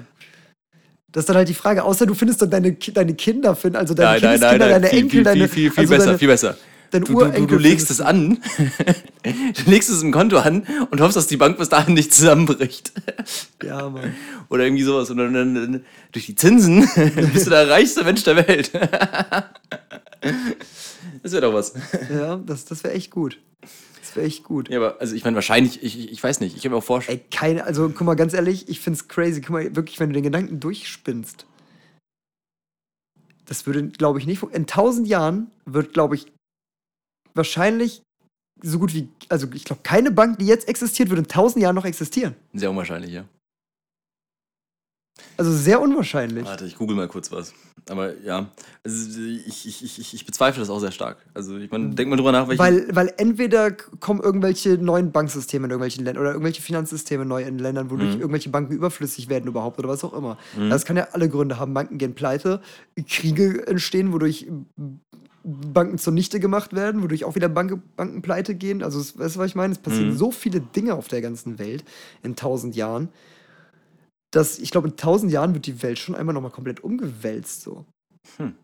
Das 1.12 1.22
ist 1.22 1.28
dann 1.28 1.36
halt 1.36 1.48
die 1.48 1.54
Frage, 1.54 1.84
außer 1.84 2.06
du 2.06 2.14
findest 2.14 2.42
dann 2.42 2.50
deine, 2.50 2.72
deine 2.72 3.14
Kinder 3.14 3.54
finden, 3.54 3.76
also 3.76 3.94
deine 3.94 4.18
Kindeskinder, 4.18 4.68
deine 4.68 4.86
viel, 4.88 4.98
Enkel, 4.98 5.10
viel, 5.10 5.22
deine. 5.24 5.48
viel, 5.48 5.48
viel, 5.48 5.70
viel 5.70 5.80
also 5.80 5.94
besser, 5.94 6.06
deine, 6.06 6.18
viel 6.18 6.28
besser. 6.28 6.56
Deine 6.92 7.04
Du, 7.04 7.12
du, 7.12 7.18
du, 7.18 7.24
Urenkel 7.26 7.46
du 7.46 7.62
legst 7.62 7.90
es 7.90 8.00
an, 8.00 8.38
du 9.24 9.70
legst 9.70 9.90
es 9.90 10.02
im 10.02 10.12
Konto 10.12 10.38
an 10.38 10.66
und 10.90 11.00
hoffst, 11.00 11.16
dass 11.16 11.26
die 11.26 11.36
Bank 11.36 11.58
bis 11.58 11.68
dahin 11.68 11.94
nicht 11.94 12.12
zusammenbricht. 12.14 12.92
du. 13.58 13.66
Ja, 13.66 13.88
Mann. 13.88 14.14
Oder 14.48 14.64
irgendwie 14.64 14.82
sowas. 14.82 15.10
Und 15.10 15.16
dann, 15.18 15.32
dann, 15.32 15.54
dann 15.54 15.84
durch 16.12 16.26
die 16.26 16.34
Zinsen 16.34 16.88
bist 17.32 17.46
du 17.46 17.50
der 17.50 17.68
reichste 17.68 18.04
Mensch 18.04 18.22
der 18.24 18.36
Welt. 18.36 18.70
das 21.22 21.32
wäre 21.32 21.42
doch 21.42 21.54
was. 21.54 21.74
Ja, 22.12 22.36
das, 22.36 22.64
das 22.64 22.84
wäre 22.84 22.94
echt 22.94 23.10
gut. 23.10 23.38
Das 24.00 24.16
wäre 24.16 24.26
echt 24.26 24.44
gut. 24.44 24.68
Ja, 24.68 24.78
aber 24.78 25.00
also 25.00 25.14
ich 25.14 25.24
meine, 25.24 25.36
wahrscheinlich, 25.36 25.82
ich, 25.82 26.12
ich, 26.12 26.22
weiß 26.22 26.40
nicht, 26.40 26.54
ich 26.54 26.62
kann 26.62 26.72
mir 26.72 26.78
auch 26.78 26.84
vorstellen. 26.84 27.20
Ey, 27.20 27.26
keine, 27.30 27.64
also 27.64 27.88
guck 27.88 28.02
mal, 28.02 28.14
ganz 28.14 28.34
ehrlich, 28.34 28.68
ich 28.68 28.80
find's 28.80 29.08
crazy. 29.08 29.40
Guck 29.40 29.50
mal, 29.50 29.74
wirklich, 29.74 29.98
wenn 30.00 30.10
du 30.10 30.14
den 30.14 30.24
Gedanken 30.24 30.60
durchspinnst. 30.60 31.46
Das 33.46 33.66
würde, 33.66 33.88
glaube 33.88 34.18
ich, 34.18 34.26
nicht. 34.26 34.42
In 34.52 34.66
tausend 34.66 35.08
Jahren 35.08 35.50
wird, 35.64 35.94
glaube 35.94 36.14
ich, 36.14 36.26
wahrscheinlich 37.34 38.02
so 38.62 38.78
gut 38.78 38.94
wie, 38.94 39.08
also 39.28 39.48
ich 39.54 39.64
glaube, 39.64 39.82
keine 39.82 40.10
Bank, 40.10 40.38
die 40.38 40.46
jetzt 40.46 40.68
existiert, 40.68 41.10
wird 41.10 41.18
in 41.18 41.26
tausend 41.26 41.62
Jahren 41.62 41.74
noch 41.74 41.84
existieren. 41.84 42.34
Sehr 42.52 42.70
unwahrscheinlich, 42.70 43.10
ja. 43.12 43.24
Also 45.36 45.52
sehr 45.52 45.80
unwahrscheinlich. 45.80 46.44
Warte, 46.44 46.64
ich 46.64 46.76
google 46.76 46.96
mal 46.96 47.08
kurz 47.08 47.30
was. 47.32 47.52
Aber 47.88 48.16
ja, 48.20 48.50
also 48.84 49.20
ich, 49.20 49.66
ich, 49.66 49.98
ich, 49.98 50.14
ich 50.14 50.26
bezweifle 50.26 50.60
das 50.60 50.70
auch 50.70 50.78
sehr 50.78 50.92
stark. 50.92 51.18
Also 51.34 51.58
ich 51.58 51.70
meine, 51.70 51.90
denk 51.94 52.08
mal 52.08 52.16
drüber 52.16 52.32
nach, 52.32 52.48
welche. 52.48 52.62
Weil, 52.62 52.86
weil 52.94 53.12
entweder 53.16 53.72
kommen 53.72 54.20
irgendwelche 54.20 54.78
neuen 54.78 55.10
Banksysteme 55.12 55.64
in 55.66 55.70
irgendwelchen 55.70 56.04
Ländern 56.04 56.22
oder 56.22 56.32
irgendwelche 56.32 56.62
Finanzsysteme 56.62 57.24
neu 57.24 57.42
in 57.42 57.58
Ländern, 57.58 57.90
wodurch 57.90 58.14
Mhm. 58.14 58.20
irgendwelche 58.20 58.50
Banken 58.50 58.72
überflüssig 58.72 59.28
werden 59.28 59.48
überhaupt 59.48 59.78
oder 59.78 59.88
was 59.88 60.04
auch 60.04 60.12
immer. 60.12 60.38
Das 60.70 60.84
kann 60.84 60.96
ja 60.96 61.08
alle 61.12 61.28
Gründe 61.28 61.58
haben. 61.58 61.74
Banken 61.74 61.98
gehen 61.98 62.14
pleite, 62.14 62.62
Kriege 63.08 63.66
entstehen, 63.66 64.12
wodurch 64.12 64.46
Banken 65.44 65.98
zunichte 65.98 66.38
gemacht 66.40 66.72
werden, 66.72 67.02
wodurch 67.02 67.24
auch 67.24 67.34
wieder 67.34 67.48
Banke, 67.48 67.78
Banken 67.96 68.22
pleite 68.22 68.54
gehen. 68.54 68.82
Also, 68.82 68.98
weißt 69.00 69.36
du, 69.36 69.40
was 69.40 69.46
ich 69.46 69.54
meine? 69.54 69.72
Es 69.72 69.78
passieren 69.78 70.10
Mhm. 70.10 70.16
so 70.16 70.30
viele 70.30 70.60
Dinge 70.60 70.94
auf 70.94 71.08
der 71.08 71.20
ganzen 71.20 71.58
Welt 71.58 71.84
in 72.22 72.36
tausend 72.36 72.76
Jahren, 72.76 73.08
dass 74.30 74.58
ich 74.58 74.70
glaube, 74.70 74.88
in 74.88 74.96
tausend 74.96 75.32
Jahren 75.32 75.54
wird 75.54 75.66
die 75.66 75.82
Welt 75.82 75.98
schon 75.98 76.14
einmal 76.14 76.34
nochmal 76.34 76.52
komplett 76.52 76.80
umgewälzt. 76.84 77.62
So. 77.62 77.84
Hm. 78.36 78.54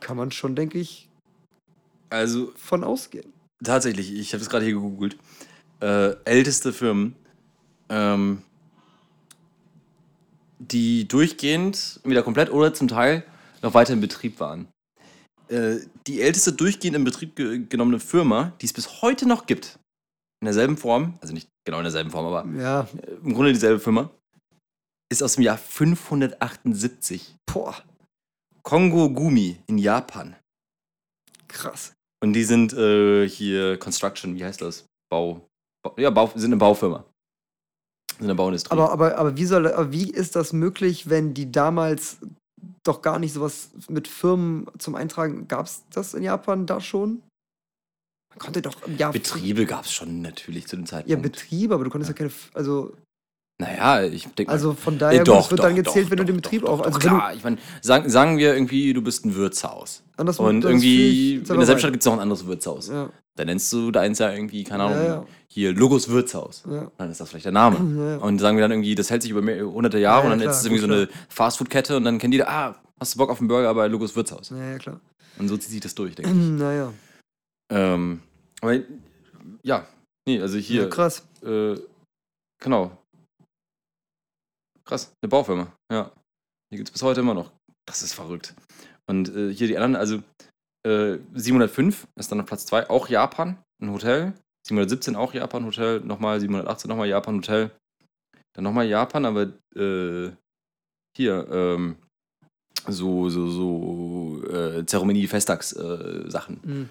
Kann 0.00 0.16
man 0.16 0.30
schon, 0.30 0.54
denke 0.54 0.78
ich, 0.78 1.08
also 2.10 2.52
von 2.56 2.84
ausgehen. 2.84 3.32
tatsächlich, 3.64 4.14
ich 4.14 4.32
habe 4.32 4.42
es 4.42 4.48
gerade 4.48 4.64
hier 4.64 4.74
gegoogelt. 4.74 5.18
Äh, 5.80 6.14
älteste 6.24 6.72
Firmen, 6.72 7.14
ähm, 7.88 8.42
die 10.58 11.06
durchgehend, 11.06 12.00
wieder 12.04 12.22
komplett 12.22 12.50
oder 12.50 12.74
zum 12.74 12.88
Teil, 12.88 13.24
noch 13.62 13.74
weiter 13.74 13.92
in 13.92 14.00
Betrieb 14.00 14.40
waren. 14.40 14.68
Äh, 15.48 15.80
die 16.06 16.20
älteste 16.20 16.52
durchgehend 16.52 16.96
in 16.96 17.04
Betrieb 17.04 17.34
ge 17.36 17.64
genommene 17.68 18.00
Firma, 18.00 18.52
die 18.60 18.66
es 18.66 18.72
bis 18.72 19.02
heute 19.02 19.26
noch 19.26 19.46
gibt, 19.46 19.78
in 20.40 20.46
derselben 20.46 20.76
Form, 20.76 21.18
also 21.20 21.32
nicht 21.32 21.48
genau 21.64 21.78
in 21.78 21.84
derselben 21.84 22.10
Form, 22.10 22.26
aber 22.26 22.46
Ja, 22.58 22.82
äh, 23.02 23.12
im 23.24 23.34
Grunde 23.34 23.52
dieselbe 23.52 23.80
Firma, 23.80 24.10
ist 25.10 25.22
aus 25.22 25.36
dem 25.36 25.42
Jahr 25.44 25.56
578. 25.58 27.36
boah, 27.50 27.74
Kongo 28.62 29.08
Gumi 29.10 29.58
in 29.66 29.78
Japan. 29.78 30.36
krass. 31.48 31.94
Und 32.22 32.32
die 32.32 32.44
sind 32.44 32.72
äh, 32.74 33.28
hier 33.28 33.78
Construction, 33.78 34.34
wie 34.34 34.44
heißt 34.44 34.60
das? 34.60 34.84
Bau. 35.10 35.48
Bau 35.82 35.94
ja, 35.96 36.10
Bau, 36.10 36.30
sind 36.34 36.46
eine 36.46 36.56
Baufirma. 36.56 37.04
Sind 38.18 38.24
eine 38.24 38.34
Bauindustrie. 38.34 38.72
Aber, 38.72 38.90
aber, 38.90 39.16
aber, 39.16 39.36
wie 39.36 39.44
soll, 39.46 39.72
aber 39.72 39.92
wie 39.92 40.10
ist 40.10 40.34
das 40.36 40.52
möglich, 40.52 41.08
wenn 41.08 41.32
die 41.32 41.50
damals 41.52 42.18
doch 42.82 43.02
gar 43.02 43.18
nicht 43.18 43.32
sowas 43.32 43.70
mit 43.88 44.08
Firmen 44.08 44.66
zum 44.78 44.94
Eintragen, 44.94 45.48
gab 45.48 45.66
es 45.66 45.84
das 45.90 46.14
in 46.14 46.22
Japan 46.22 46.66
da 46.66 46.80
schon? 46.80 47.22
Man 48.30 48.38
konnte 48.38 48.62
doch 48.62 48.82
im 48.86 48.96
Jahr. 48.96 49.12
Betriebe 49.12 49.66
gab 49.66 49.84
es 49.84 49.92
schon 49.92 50.20
natürlich 50.22 50.66
zu 50.66 50.76
dem 50.76 50.84
Ja, 50.84 50.90
Zeitpunkt. 50.90 51.22
Betriebe, 51.22 51.74
aber 51.74 51.84
du 51.84 51.90
konntest 51.90 52.10
ja, 52.10 52.14
keine. 52.14 52.28
F- 52.28 52.50
Also, 52.54 52.94
naja, 53.60 54.02
ich 54.04 54.26
denke 54.28 54.52
also 54.52 54.72
von 54.74 54.98
daher, 54.98 55.16
äh, 55.16 55.18
gut, 55.18 55.28
doch, 55.28 55.44
es 55.44 55.50
wird 55.50 55.58
doch, 55.58 55.64
dann 55.64 55.74
gezählt, 55.74 56.06
doch, 56.06 56.10
wenn 56.10 56.18
du 56.18 56.24
den 56.24 56.36
Betrieb 56.36 56.62
doch, 56.62 56.80
Also, 56.80 56.98
klar, 56.98 57.34
ich 57.34 57.42
meine, 57.42 57.58
sagen, 57.82 58.08
sagen 58.08 58.38
wir 58.38 58.54
irgendwie, 58.54 58.92
du 58.92 59.02
bist 59.02 59.24
ein 59.24 59.34
Wirtshaus. 59.34 60.02
Das, 60.26 60.38
Und 60.38 60.64
irgendwie, 60.64 61.36
in 61.36 61.44
selber 61.44 61.58
derselben 61.60 61.78
Stadt 61.78 61.88
rein. 61.88 61.92
gibt 61.92 62.02
es 62.02 62.06
noch 62.06 62.12
ein 62.14 62.20
anderes 62.20 62.46
Wirtshaus. 62.46 62.88
Ja, 62.88 63.10
Da 63.36 63.44
nennst 63.44 63.72
du 63.72 63.90
deins 63.90 64.18
ja 64.18 64.32
irgendwie, 64.32 64.64
keine 64.64 64.84
Ahnung, 64.84 64.98
Ja, 64.98 65.06
ja. 65.06 65.26
hier 65.48 65.72
Logos 65.72 66.08
Wirtshaus. 66.08 66.64
Dann 66.96 67.10
ist 67.10 67.20
das 67.20 67.28
vielleicht 67.30 67.44
der 67.46 67.52
Name. 67.52 68.18
Und 68.22 68.38
sagen 68.38 68.56
wir 68.56 68.62
dann 68.62 68.72
irgendwie, 68.72 68.94
das 68.94 69.10
hält 69.10 69.22
sich 69.22 69.30
über 69.30 69.42
mehr, 69.42 69.64
hunderte 69.64 69.98
Jahre 69.98 70.24
Ja, 70.24 70.28
ja, 70.28 70.32
und 70.34 70.38
dann 70.38 70.40
klar, 70.40 70.52
ist 70.52 70.58
es 70.60 70.64
irgendwie 70.66 70.80
so 70.80 70.86
eine 70.92 71.08
Fastfood-Kette 71.28 71.96
und 71.96 72.04
dann 72.04 72.18
kennen 72.18 72.32
die 72.32 72.38
da, 72.38 72.46
ah, 72.48 72.74
hast 73.00 73.14
du 73.14 73.18
Bock 73.18 73.30
auf 73.30 73.38
einen 73.38 73.48
Burger 73.48 73.72
bei 73.74 73.86
Logos 73.86 74.14
Wirtshaus. 74.16 74.50
ja, 74.50 74.56
ja, 74.72 74.78
klar. 74.78 75.00
Und 75.38 75.48
so 75.48 75.56
zieht 75.56 75.70
sich 75.70 75.80
das 75.80 75.94
durch, 75.94 76.14
denke 76.16 76.30
ich. 76.32 76.36
Naja, 76.36 76.92
Ähm, 77.70 78.20
aber 78.60 78.80
ja, 79.62 79.86
nee, 80.26 80.40
also 80.40 80.58
hier, 80.58 80.82
ja, 80.84 80.88
krass. 80.88 81.22
äh, 81.44 81.76
genau. 82.60 82.90
Krass, 84.84 85.12
eine 85.22 85.28
Baufirma, 85.28 85.72
ja. 85.92 86.10
Die 86.72 86.76
gibt 86.76 86.88
es 86.88 86.92
bis 86.92 87.02
heute 87.02 87.20
immer 87.20 87.34
noch. 87.34 87.52
Das 87.86 88.02
ist 88.02 88.14
verrückt. 88.14 88.54
Und 89.08 89.34
äh, 89.34 89.52
hier 89.52 89.66
die 89.66 89.76
anderen, 89.76 89.96
also 89.96 90.22
äh, 90.86 91.18
705 91.34 92.06
ist 92.16 92.30
dann 92.30 92.40
auf 92.40 92.46
Platz 92.46 92.66
2, 92.66 92.90
auch 92.90 93.08
Japan, 93.08 93.58
ein 93.82 93.90
Hotel. 93.90 94.34
717 94.66 95.16
auch 95.16 95.32
Japan, 95.32 95.64
Hotel. 95.64 96.00
Nochmal 96.00 96.40
718 96.40 96.88
nochmal 96.88 97.08
Japan, 97.08 97.36
Hotel. 97.36 97.70
Dann 98.54 98.64
nochmal 98.64 98.86
Japan, 98.86 99.24
aber 99.24 99.52
äh, 99.74 100.30
hier, 101.16 101.48
ähm, 101.50 101.96
so, 102.86 103.28
so, 103.28 103.46
so 103.48 104.44
äh, 104.50 104.84
Zeremonie, 104.84 105.26
Festtags-Sachen. 105.26 106.60
Mhm. 106.62 106.90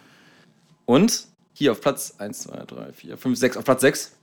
Und 0.86 1.28
hier 1.54 1.72
auf 1.72 1.82
Platz 1.82 2.16
1, 2.18 2.40
2, 2.42 2.66
3, 2.66 2.94
4, 2.94 3.18
5, 3.18 3.38
6, 3.38 3.58
auf 3.58 3.66
Platz 3.66 3.82
6, 3.82 4.18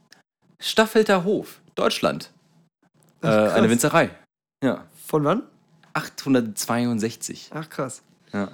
Staffelter 0.60 1.24
Hof, 1.24 1.60
Deutschland. 1.74 2.32
Äh, 3.22 3.26
Ach, 3.26 3.30
krass. 3.30 3.52
eine 3.54 3.70
Winzerei. 3.70 4.10
Ja. 4.62 4.86
Von 5.06 5.24
wann? 5.24 5.42
862. 5.94 7.50
Ach, 7.54 7.68
krass. 7.68 8.02
Ja. 8.32 8.50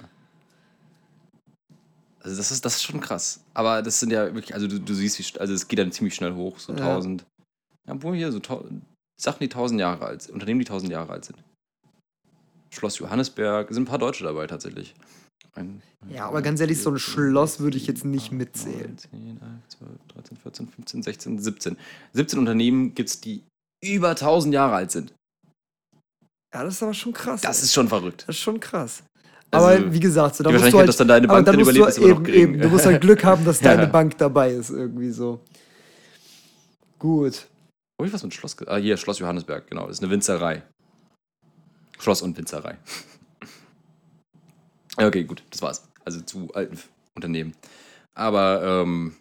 Also 2.23 2.37
das 2.37 2.51
ist, 2.51 2.63
das 2.63 2.75
ist 2.75 2.83
schon 2.83 3.01
krass. 3.01 3.41
Aber 3.53 3.81
das 3.81 3.99
sind 3.99 4.11
ja 4.11 4.25
wirklich, 4.33 4.53
also 4.53 4.67
du, 4.67 4.79
du 4.79 4.93
siehst, 4.93 5.17
wie, 5.19 5.39
also 5.39 5.53
es 5.53 5.67
geht 5.67 5.79
dann 5.79 5.91
ziemlich 5.91 6.13
schnell 6.15 6.33
hoch, 6.35 6.59
so 6.59 6.73
Ja. 6.73 6.93
1000. 6.93 7.25
Ja, 7.87 7.93
obwohl 7.93 8.15
hier 8.15 8.31
so 8.31 8.39
Sachen, 9.19 9.39
die 9.39 9.45
1000 9.45 9.79
Jahre 9.79 10.05
alt 10.05 10.21
sind, 10.21 10.33
Unternehmen, 10.33 10.59
die 10.59 10.67
1000 10.67 10.91
Jahre 10.91 11.13
alt 11.13 11.25
sind. 11.25 11.43
Schloss 12.69 12.99
Johannesberg, 12.99 13.69
sind 13.73 13.83
ein 13.83 13.85
paar 13.85 13.97
Deutsche 13.97 14.23
dabei 14.23 14.47
tatsächlich. 14.47 14.93
Ein, 15.53 15.81
Ja, 16.09 16.27
aber 16.27 16.41
ganz 16.41 16.61
ehrlich, 16.61 16.81
so 16.81 16.91
ein 16.91 16.99
Schloss 16.99 17.59
würde 17.59 17.75
ich 17.75 17.87
jetzt 17.87 18.05
nicht 18.05 18.31
mitzählen. 18.31 18.97
10, 18.97 19.41
11, 19.41 19.67
12, 19.67 19.89
13, 20.13 20.37
14, 20.37 20.67
15, 20.67 21.03
16, 21.03 21.39
17. 21.39 21.77
17 22.13 22.39
Unternehmen 22.39 22.93
gibt 22.95 23.09
es, 23.09 23.19
die 23.19 23.43
über 23.83 24.09
1000 24.11 24.53
Jahre 24.53 24.75
alt 24.75 24.91
sind. 24.91 25.13
Ja, 26.53 26.63
das 26.63 26.75
ist 26.75 26.83
aber 26.83 26.93
schon 26.93 27.13
krass. 27.13 27.41
Das 27.41 27.59
ey. 27.59 27.63
ist 27.65 27.73
schon 27.73 27.87
verrückt. 27.87 28.23
Das 28.27 28.35
ist 28.35 28.41
schon 28.41 28.59
krass. 28.59 29.03
Also, 29.51 29.67
aber 29.67 29.93
wie 29.93 29.99
gesagt, 29.99 30.35
so, 30.35 30.43
da 30.43 30.51
musst 30.51 30.71
du 30.71 30.77
halt, 30.77 30.87
dass 30.87 30.97
dann 30.97 31.09
deine 31.09 31.27
Bank 31.27 31.45
dann 31.45 31.59
überlebt, 31.59 31.85
du 31.85 31.89
ist 31.89 31.97
eben, 31.97 32.25
eben, 32.27 32.59
du 32.59 32.69
musst 32.69 32.85
halt 32.85 33.01
Glück 33.01 33.23
haben, 33.23 33.43
dass 33.43 33.59
Ja. 33.59 33.75
deine 33.75 33.87
Bank 33.87 34.17
dabei 34.17 34.51
ist, 34.51 34.69
irgendwie 34.69 35.11
so. 35.11 35.41
Gut. 36.97 37.47
Habe 37.99 38.07
ich 38.07 38.13
was 38.13 38.23
mit 38.23 38.33
Schloss? 38.33 38.55
Ah, 38.65 38.77
hier, 38.77 38.95
Schloss 38.95 39.19
Johannesberg, 39.19 39.67
genau. 39.67 39.87
Das 39.87 39.97
ist 39.97 40.03
eine 40.03 40.11
Winzerei. 40.11 40.63
Schloss 41.99 42.21
und 42.21 42.37
Winzerei. 42.37 42.77
Okay, 44.97 45.23
gut, 45.23 45.41
das 45.49 45.61
war's. 45.61 45.87
Also 46.03 46.19
zu 46.19 46.49
alten 46.53 46.77
Unternehmen. 47.15 47.53
Aber, 48.13 48.61
ähm, 48.83 49.15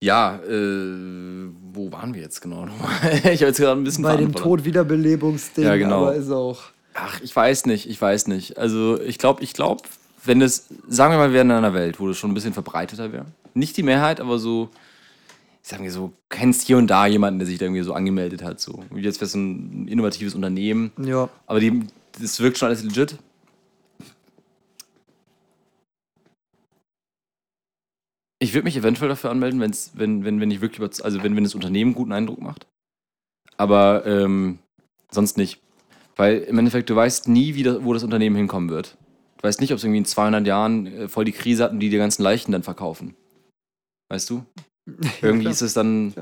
Ja, 0.00 0.36
äh, 0.36 1.50
wo 1.72 1.90
waren 1.90 2.14
wir 2.14 2.22
jetzt 2.22 2.40
genau 2.40 2.66
nochmal? 2.66 2.90
ich 3.12 3.40
habe 3.40 3.46
jetzt 3.46 3.58
gerade 3.58 3.80
ein 3.80 3.84
bisschen 3.84 4.04
Bei 4.04 4.16
dem. 4.16 4.34
Tod-Wiederbelebungsding, 4.34 5.64
Ja, 5.64 5.76
genau. 5.76 6.02
aber 6.02 6.14
ist 6.14 6.30
auch. 6.30 6.60
Ach, 6.94 7.20
ich 7.20 7.34
weiß 7.34 7.66
nicht, 7.66 7.88
ich 7.88 8.00
weiß 8.00 8.28
nicht. 8.28 8.58
Also 8.58 9.00
ich 9.00 9.18
glaube, 9.18 9.42
ich 9.42 9.54
glaube, 9.54 9.82
wenn 10.24 10.40
es, 10.42 10.66
sagen 10.88 11.12
wir 11.12 11.18
mal, 11.18 11.30
wir 11.30 11.34
wären 11.34 11.50
in 11.50 11.56
einer 11.56 11.74
Welt, 11.74 12.00
wo 12.00 12.08
das 12.08 12.16
schon 12.16 12.30
ein 12.30 12.34
bisschen 12.34 12.52
verbreiteter 12.52 13.12
wäre. 13.12 13.26
Nicht 13.54 13.76
die 13.76 13.82
Mehrheit, 13.82 14.20
aber 14.20 14.38
so, 14.38 14.70
sagen 15.62 15.84
wir 15.84 15.92
so, 15.92 16.12
kennst 16.28 16.66
hier 16.66 16.76
und 16.76 16.88
da 16.88 17.06
jemanden, 17.06 17.38
der 17.38 17.46
sich 17.46 17.58
da 17.58 17.66
irgendwie 17.66 17.82
so 17.82 17.92
angemeldet 17.92 18.42
hat. 18.42 18.60
So. 18.60 18.84
Wie 18.90 19.00
jetzt 19.00 19.20
wäre 19.20 19.28
so 19.28 19.38
ein 19.38 19.88
innovatives 19.88 20.34
Unternehmen. 20.34 20.92
Ja. 21.02 21.28
Aber 21.46 21.60
die, 21.60 21.82
das 22.20 22.40
wirkt 22.40 22.58
schon 22.58 22.68
alles 22.68 22.82
legit. 22.82 23.16
Ich 28.40 28.54
würde 28.54 28.64
mich 28.64 28.76
eventuell 28.76 29.08
dafür 29.08 29.30
anmelden, 29.30 29.60
wenn's, 29.60 29.92
wenn, 29.94 30.24
wenn, 30.24 30.40
wenn 30.40 30.50
ich 30.50 30.60
wirklich, 30.60 31.04
also 31.04 31.22
wenn, 31.22 31.34
wenn 31.34 31.44
das 31.44 31.54
Unternehmen 31.54 31.94
guten 31.94 32.12
Eindruck 32.12 32.40
macht. 32.40 32.66
Aber 33.56 34.06
ähm, 34.06 34.60
sonst 35.10 35.36
nicht. 35.36 35.60
Weil 36.16 36.38
im 36.38 36.58
Endeffekt, 36.58 36.90
du 36.90 36.96
weißt 36.96 37.28
nie, 37.28 37.54
wie 37.54 37.62
das, 37.62 37.84
wo 37.84 37.92
das 37.92 38.04
Unternehmen 38.04 38.36
hinkommen 38.36 38.70
wird. 38.70 38.96
Du 39.38 39.44
weißt 39.44 39.60
nicht, 39.60 39.72
ob 39.72 39.78
es 39.78 39.84
irgendwie 39.84 39.98
in 39.98 40.04
200 40.04 40.46
Jahren 40.46 40.86
äh, 40.86 41.08
voll 41.08 41.24
die 41.24 41.32
Krise 41.32 41.64
hatten, 41.64 41.80
die 41.80 41.90
die 41.90 41.96
ganzen 41.96 42.22
Leichen 42.22 42.52
dann 42.52 42.62
verkaufen. 42.62 43.14
Weißt 44.08 44.30
du? 44.30 44.44
Irgendwie 45.22 45.42
klar. 45.42 45.52
ist 45.52 45.62
es 45.62 45.74
dann. 45.74 46.12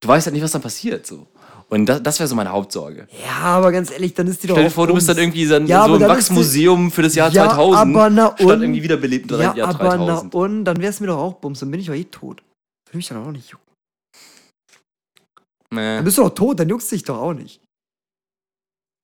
Du 0.00 0.08
weißt 0.08 0.26
halt 0.26 0.34
nicht, 0.34 0.42
was 0.42 0.52
dann 0.52 0.62
passiert. 0.62 1.06
So. 1.06 1.26
Und 1.72 1.86
das, 1.86 2.02
das 2.02 2.18
wäre 2.18 2.28
so 2.28 2.34
meine 2.34 2.50
Hauptsorge. 2.52 3.08
Ja, 3.26 3.44
aber 3.44 3.72
ganz 3.72 3.90
ehrlich, 3.90 4.12
dann 4.12 4.26
ist 4.26 4.42
die 4.42 4.46
doch. 4.46 4.54
Stell 4.56 4.64
dir 4.64 4.70
vor, 4.70 4.86
du 4.86 4.92
bist 4.94 5.08
dann 5.08 5.16
irgendwie 5.16 5.46
dann 5.48 5.66
Ja, 5.66 5.86
so 5.86 5.94
im 5.94 6.00
dann 6.00 6.10
ist 6.18 6.28
die- 6.28 6.34
Wachsmuseum 6.34 6.90
für 6.90 7.00
das 7.00 7.14
Jahr 7.14 7.30
Ja, 7.32 7.44
2000. 7.48 7.96
aber 7.96 8.10
na 8.10 8.26
statt 8.26 8.40
und- 8.42 8.60
irgendwie 8.60 8.82
wiederbelebt 8.82 9.30
Ja, 9.30 9.54
Jahr 9.54 9.68
aber 9.68 9.84
na 9.84 9.96
3000. 9.96 10.34
und, 10.34 10.64
dann 10.66 10.82
wär's 10.82 11.00
mir 11.00 11.06
doch 11.06 11.16
auch 11.16 11.32
Bums, 11.36 11.60
dann 11.60 11.70
bin 11.70 11.80
ich 11.80 11.86
doch 11.86 11.94
eh 11.94 12.04
tot. 12.04 12.42
Würde 12.86 12.96
mich 12.98 13.08
dann 13.08 13.24
auch 13.26 13.30
nicht 13.32 13.48
jucken. 13.50 13.64
Dann 15.70 15.96
Nee. 15.98 16.02
bist 16.02 16.18
du 16.18 16.22
doch 16.24 16.34
tot, 16.34 16.60
dann 16.60 16.68
juckt's 16.68 16.88
dich 16.88 17.04
doch 17.04 17.16
auch 17.16 17.32
nicht. 17.32 17.61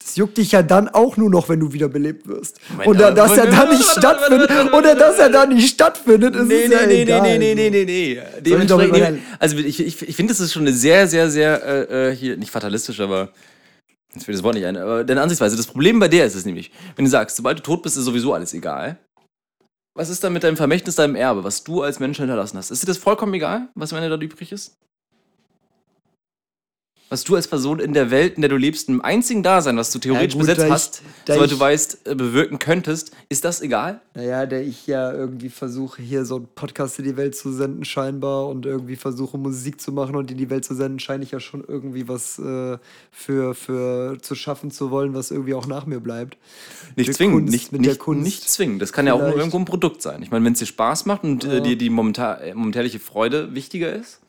Das 0.08 0.16
juckt 0.16 0.38
dich 0.38 0.52
ja 0.52 0.62
dann 0.62 0.88
auch 0.88 1.18
nur 1.18 1.28
noch, 1.28 1.50
wenn 1.50 1.60
du 1.60 1.70
wiederbelebt 1.74 2.26
wirst. 2.28 2.58
Da, 2.78 2.82
aber- 3.08 3.12
dass 3.12 3.36
er 3.36 3.46
dann 3.46 3.68
nicht 3.68 3.84
stattfindet, 3.84 4.50
oder 4.72 4.94
dass 4.94 5.18
er 5.18 5.28
dann 5.28 5.50
nicht 5.50 5.68
stattfindet, 5.68 6.34
ist 6.34 6.46
Nee, 6.46 6.62
es 6.62 6.68
nee, 6.70 6.74
ja 6.74 6.86
nee, 6.86 7.02
egal. 7.02 7.20
nee, 7.20 7.38
nee, 7.38 7.54
nee, 7.54 7.70
nee, 7.70 7.84
nee, 7.84 8.22
Dementsprechend, 8.40 9.20
also 9.38 9.58
ich, 9.58 9.80
ich, 9.80 10.00
ich 10.08 10.16
finde, 10.16 10.32
das 10.32 10.40
ist 10.40 10.54
schon 10.54 10.62
eine 10.62 10.72
sehr, 10.72 11.06
sehr, 11.08 11.28
sehr, 11.28 11.62
äh, 11.62 12.08
äh, 12.12 12.16
hier, 12.16 12.38
nicht 12.38 12.50
fatalistisch, 12.50 13.00
aber 13.00 13.28
jetzt 14.14 14.24
fällt 14.24 14.34
das 14.38 14.42
Wort 14.42 14.54
nicht 14.54 14.64
ein, 14.64 14.78
aber 14.78 15.04
deine 15.04 15.20
Ansichtsweise. 15.20 15.58
Das 15.58 15.66
Problem 15.66 15.98
bei 16.00 16.08
der 16.08 16.24
ist 16.24 16.34
es 16.36 16.46
nämlich, 16.46 16.70
wenn 16.96 17.04
du 17.04 17.10
sagst, 17.10 17.36
sobald 17.36 17.58
du 17.58 17.62
tot 17.62 17.82
bist, 17.82 17.98
ist 17.98 18.04
sowieso 18.04 18.32
alles 18.32 18.54
egal. 18.54 18.96
Was 19.94 20.08
ist 20.08 20.24
dann 20.24 20.32
mit 20.32 20.42
deinem 20.42 20.56
Vermächtnis, 20.56 20.94
deinem 20.94 21.16
Erbe, 21.16 21.44
was 21.44 21.64
du 21.64 21.82
als 21.82 22.00
Mensch 22.00 22.16
hinterlassen 22.16 22.56
hast? 22.56 22.70
Ist 22.70 22.82
dir 22.82 22.86
das 22.86 22.96
vollkommen 22.96 23.34
egal, 23.34 23.68
was 23.74 23.92
am 23.92 23.98
Ende 23.98 24.08
dort 24.08 24.22
übrig 24.22 24.52
ist? 24.52 24.72
Was 27.10 27.24
du 27.24 27.36
als 27.36 27.48
Person 27.48 27.80
in 27.80 27.94
der 27.94 28.10
Welt, 28.10 28.34
in 28.36 28.42
der 28.42 28.50
du 28.50 28.56
lebst, 28.58 28.90
im 28.90 29.00
einzigen 29.00 29.42
Dasein, 29.42 29.78
was 29.78 29.90
du 29.92 29.98
theoretisch 29.98 30.34
gut, 30.34 30.40
besetzt 30.42 30.62
ich- 30.64 30.70
hast, 30.70 31.02
soweit 31.26 31.50
du 31.50 31.58
weißt, 31.58 32.06
äh, 32.06 32.14
bewirken 32.14 32.58
könntest, 32.58 33.12
ist 33.30 33.46
das 33.46 33.62
egal? 33.62 34.00
Naja, 34.14 34.44
der 34.44 34.62
ich 34.62 34.86
ja 34.86 35.10
irgendwie 35.10 35.48
versuche, 35.48 36.02
hier 36.02 36.26
so 36.26 36.36
einen 36.36 36.48
Podcast 36.54 36.98
in 36.98 37.06
die 37.06 37.16
Welt 37.16 37.34
zu 37.34 37.50
senden, 37.50 37.86
scheinbar, 37.86 38.48
und 38.48 38.66
irgendwie 38.66 38.96
versuche, 38.96 39.38
Musik 39.38 39.80
zu 39.80 39.90
machen 39.90 40.16
und 40.16 40.30
in 40.30 40.36
die 40.36 40.50
Welt 40.50 40.66
zu 40.66 40.74
senden, 40.74 40.98
scheine 40.98 41.24
ich 41.24 41.30
ja 41.30 41.40
schon 41.40 41.64
irgendwie 41.66 42.08
was 42.08 42.38
äh, 42.38 42.76
für, 43.10 43.54
für 43.54 44.18
zu 44.20 44.34
schaffen 44.34 44.70
zu 44.70 44.90
wollen, 44.90 45.14
was 45.14 45.30
irgendwie 45.30 45.54
auch 45.54 45.66
nach 45.66 45.86
mir 45.86 46.00
bleibt. 46.00 46.36
Nicht 46.94 47.06
Mit 47.08 47.16
zwingen, 47.16 47.34
Kunst, 47.36 47.52
nicht, 47.52 47.72
mit 47.72 47.84
der 47.86 47.92
nicht, 47.92 48.00
Kunst. 48.00 48.22
nicht 48.24 48.50
zwingen. 48.50 48.78
Das 48.78 48.92
kann 48.92 49.06
ja 49.06 49.14
auch 49.14 49.18
nur 49.18 49.28
Vielleicht. 49.28 49.38
irgendwo 49.46 49.58
ein 49.58 49.64
Produkt 49.64 50.02
sein. 50.02 50.22
Ich 50.22 50.30
meine, 50.30 50.44
wenn 50.44 50.52
es 50.52 50.58
dir 50.58 50.66
Spaß 50.66 51.06
macht 51.06 51.24
und 51.24 51.44
äh, 51.44 51.54
Ja. 51.54 51.60
dir 51.60 51.76
die 51.78 51.88
momentan, 51.88 52.38
äh, 52.42 52.52
momentärliche 52.54 52.98
Freude 52.98 53.54
wichtiger 53.54 53.92
ist 53.94 54.20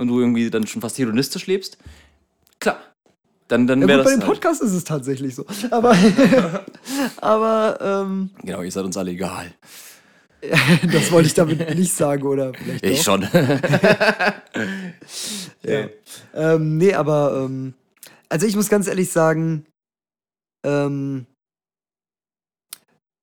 und 0.00 0.08
du 0.08 0.18
irgendwie 0.20 0.50
dann 0.50 0.66
schon 0.66 0.82
fast 0.82 0.98
hedonistisch 0.98 1.46
lebst, 1.46 1.78
klar, 2.58 2.78
dann, 3.48 3.66
dann 3.66 3.80
Ja, 3.82 3.88
wäre 3.88 3.98
gut, 3.98 4.04
bei 4.06 4.10
das 4.12 4.20
dem 4.20 4.26
halt. 4.28 4.34
Podcast 4.40 4.62
ist 4.62 4.72
es 4.72 4.84
tatsächlich 4.84 5.34
so. 5.34 5.44
Aber, 5.70 5.96
aber 7.18 7.78
ähm, 7.80 8.30
Genau, 8.42 8.62
ihr 8.62 8.70
seid 8.72 8.84
uns 8.84 8.96
alle 8.96 9.10
egal. 9.12 9.52
das 10.92 11.12
wollte 11.12 11.26
ich 11.26 11.34
damit 11.34 11.74
nicht 11.76 11.92
sagen, 11.92 12.22
oder 12.22 12.54
vielleicht 12.54 12.84
Ich 12.84 13.04
doch. 13.04 13.20
schon. 13.20 13.28
Ja. 15.62 15.88
Ähm, 16.32 16.78
nee, 16.78 16.94
aber 16.94 17.44
ähm, 17.44 17.74
also 18.30 18.46
ich 18.46 18.56
muss 18.56 18.70
ganz 18.70 18.86
ehrlich 18.86 19.10
sagen, 19.12 19.66
ähm, 20.64 21.26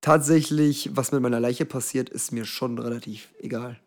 tatsächlich, 0.01 0.91
was 0.93 1.11
mit 1.11 1.21
meiner 1.21 1.39
Leiche 1.39 1.65
passiert, 1.65 2.09
ist 2.09 2.31
mir 2.31 2.45
schon 2.45 2.77
relativ 2.77 3.29
egal. 3.39 3.79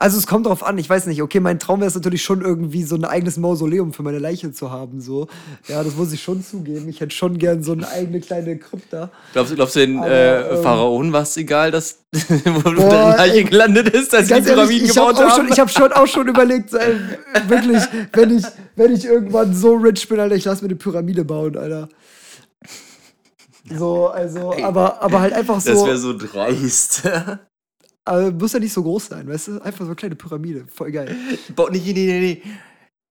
Also 0.00 0.16
es 0.16 0.28
kommt 0.28 0.46
drauf 0.46 0.64
an, 0.64 0.78
ich 0.78 0.88
weiß 0.88 1.06
nicht, 1.06 1.20
okay, 1.22 1.40
mein 1.40 1.58
Traum 1.58 1.80
wäre 1.80 1.88
es 1.88 1.94
natürlich 1.96 2.22
schon 2.22 2.40
irgendwie 2.40 2.84
so 2.84 2.94
ein 2.94 3.04
eigenes 3.04 3.36
Mausoleum 3.36 3.92
für 3.92 4.04
meine 4.04 4.20
Leiche 4.20 4.52
zu 4.52 4.70
haben, 4.70 5.00
so. 5.00 5.26
Ja, 5.66 5.82
das 5.82 5.96
muss 5.96 6.12
ich 6.12 6.22
schon 6.22 6.40
zugeben. 6.44 6.88
Ich 6.88 7.00
hätte 7.00 7.12
schon 7.14 7.36
gern 7.36 7.64
so 7.64 7.72
eine 7.72 7.88
eigene 7.88 8.20
kleine 8.20 8.56
Krypta. 8.58 9.10
Glaubst, 9.32 9.50
du- 9.50 9.56
glaubst 9.56 9.74
du 9.74 9.80
den 9.80 10.00
äh, 10.04 10.40
ähm, 10.54 10.62
Pharaonen 10.62 11.12
war 11.12 11.22
es 11.22 11.36
egal, 11.36 11.72
dass 11.72 11.98
wo 12.28 12.70
du 12.70 12.76
deine 12.76 13.16
Leiche 13.16 13.42
gelandet 13.42 13.88
ist, 13.88 14.12
sie 14.12 14.22
die 14.22 14.30
ehrlich, 14.30 14.46
Pyramiden 14.46 14.86
ich 14.86 14.94
gebaut 14.94 15.16
habe 15.16 15.26
auch, 15.26 15.30
haben? 15.32 15.46
schon- 15.46 15.52
ich 15.52 15.58
hab 15.58 15.70
schon 15.70 15.92
auch 15.92 16.06
schon 16.06 16.28
überlegt, 16.28 16.72
äh, 16.74 16.94
wirklich, 17.48 17.82
wenn 18.12 18.38
ich, 18.38 18.44
wenn 18.76 18.92
ich 18.94 19.04
irgendwann 19.04 19.52
so 19.52 19.74
rich 19.74 20.08
bin, 20.08 20.20
Alter, 20.20 20.36
ich 20.36 20.44
lass 20.44 20.62
mir 20.62 20.68
eine 20.68 20.76
Pyramide 20.76 21.24
bauen, 21.24 21.56
Alter. 21.56 21.88
So, 23.76 24.06
also, 24.06 24.54
aber, 24.62 25.02
aber 25.02 25.20
halt 25.20 25.32
einfach 25.34 25.56
das 25.62 25.76
so, 25.80 25.86
wäre 25.86 25.98
so 25.98 26.16
dreist. 26.16 27.02
aber 28.08 28.30
muss 28.32 28.52
ja 28.52 28.58
nicht 28.58 28.72
so 28.72 28.82
groß 28.82 29.06
sein, 29.06 29.28
weißt 29.28 29.48
du? 29.48 29.52
Einfach 29.60 29.80
so 29.80 29.86
eine 29.86 29.96
kleine 29.96 30.16
Pyramide, 30.16 30.66
voll 30.68 30.90
geil. 30.92 31.14
Baut 31.54 31.72
nicht, 31.72 31.86
nee, 31.86 31.92
nee, 31.92 32.20
nee. 32.20 32.42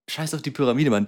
Scheiß 0.10 0.34
auf 0.34 0.42
die 0.42 0.52
Pyramide, 0.52 0.90
Mann. 0.90 1.08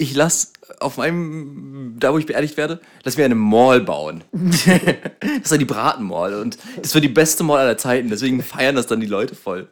Ich 0.00 0.14
lass 0.14 0.52
auf 0.78 0.96
meinem, 0.96 1.96
da 1.98 2.12
wo 2.12 2.18
ich 2.18 2.26
beerdigt 2.26 2.56
werde, 2.56 2.80
lass 3.02 3.16
mir 3.16 3.24
eine 3.24 3.34
Mall 3.34 3.80
bauen. 3.80 4.22
das 4.32 5.50
war 5.50 5.58
die 5.58 5.64
Bratenmall 5.64 6.34
und 6.34 6.56
das 6.80 6.94
war 6.94 7.00
die 7.00 7.08
beste 7.08 7.42
Mall 7.42 7.58
aller 7.58 7.76
Zeiten, 7.76 8.08
deswegen 8.08 8.42
feiern 8.42 8.76
das 8.76 8.86
dann 8.86 9.00
die 9.00 9.06
Leute 9.06 9.34
voll. 9.34 9.68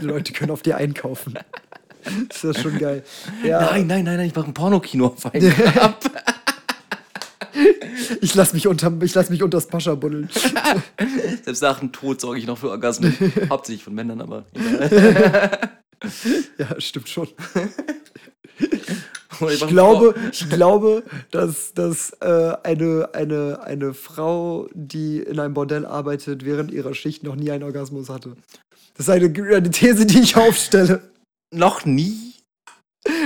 Die 0.00 0.04
Leute 0.04 0.32
können 0.32 0.50
auf 0.50 0.62
dir 0.62 0.76
einkaufen. 0.76 1.34
Ist 2.30 2.44
das 2.44 2.60
schon 2.60 2.78
geil. 2.78 3.04
Ja, 3.44 3.60
Nein, 3.60 3.86
nein, 3.86 4.04
nein, 4.04 4.16
nein, 4.16 4.26
ich 4.26 4.34
mache 4.34 4.46
ein 4.46 4.54
Pornokino 4.54 5.06
auf 5.06 5.32
einen 5.32 5.50
Grab. 5.50 6.04
ich 8.20 8.34
lass 8.34 8.52
mich 8.52 8.66
unter, 8.66 8.92
ich 9.02 9.14
lass 9.14 9.30
mich 9.30 9.42
unters 9.42 9.66
Pascha 9.66 9.94
buddeln. 9.94 10.28
Selbst 11.44 11.62
nach 11.62 11.80
dem 11.80 11.92
Tod 11.92 12.20
sorge 12.20 12.38
ich 12.38 12.46
noch 12.46 12.58
für 12.58 12.70
Orgasmen. 12.70 13.16
Hauptsächlich 13.50 13.84
von 13.84 13.94
Männern, 13.94 14.20
aber. 14.20 14.44
Ja, 16.58 16.78
stimmt 16.82 17.08
schon. 17.08 17.28
Ich 18.60 19.66
glaube, 19.66 20.14
ich 20.30 20.50
glaube, 20.50 21.02
dass, 21.30 21.72
dass 21.72 22.10
äh, 22.20 22.52
eine, 22.62 23.08
eine, 23.14 23.60
eine 23.62 23.94
Frau, 23.94 24.68
die 24.74 25.20
in 25.20 25.40
einem 25.40 25.54
Bordell 25.54 25.86
arbeitet, 25.86 26.44
während 26.44 26.72
ihrer 26.72 26.92
Schicht 26.92 27.22
noch 27.22 27.36
nie 27.36 27.50
einen 27.50 27.62
Orgasmus 27.62 28.10
hatte. 28.10 28.36
Das 28.98 29.08
ist 29.08 29.10
eine, 29.10 29.26
eine 29.26 29.70
These, 29.70 30.04
die 30.04 30.20
ich 30.20 30.36
aufstelle. 30.36 31.00
Noch 31.50 31.86
nie? 31.86 32.33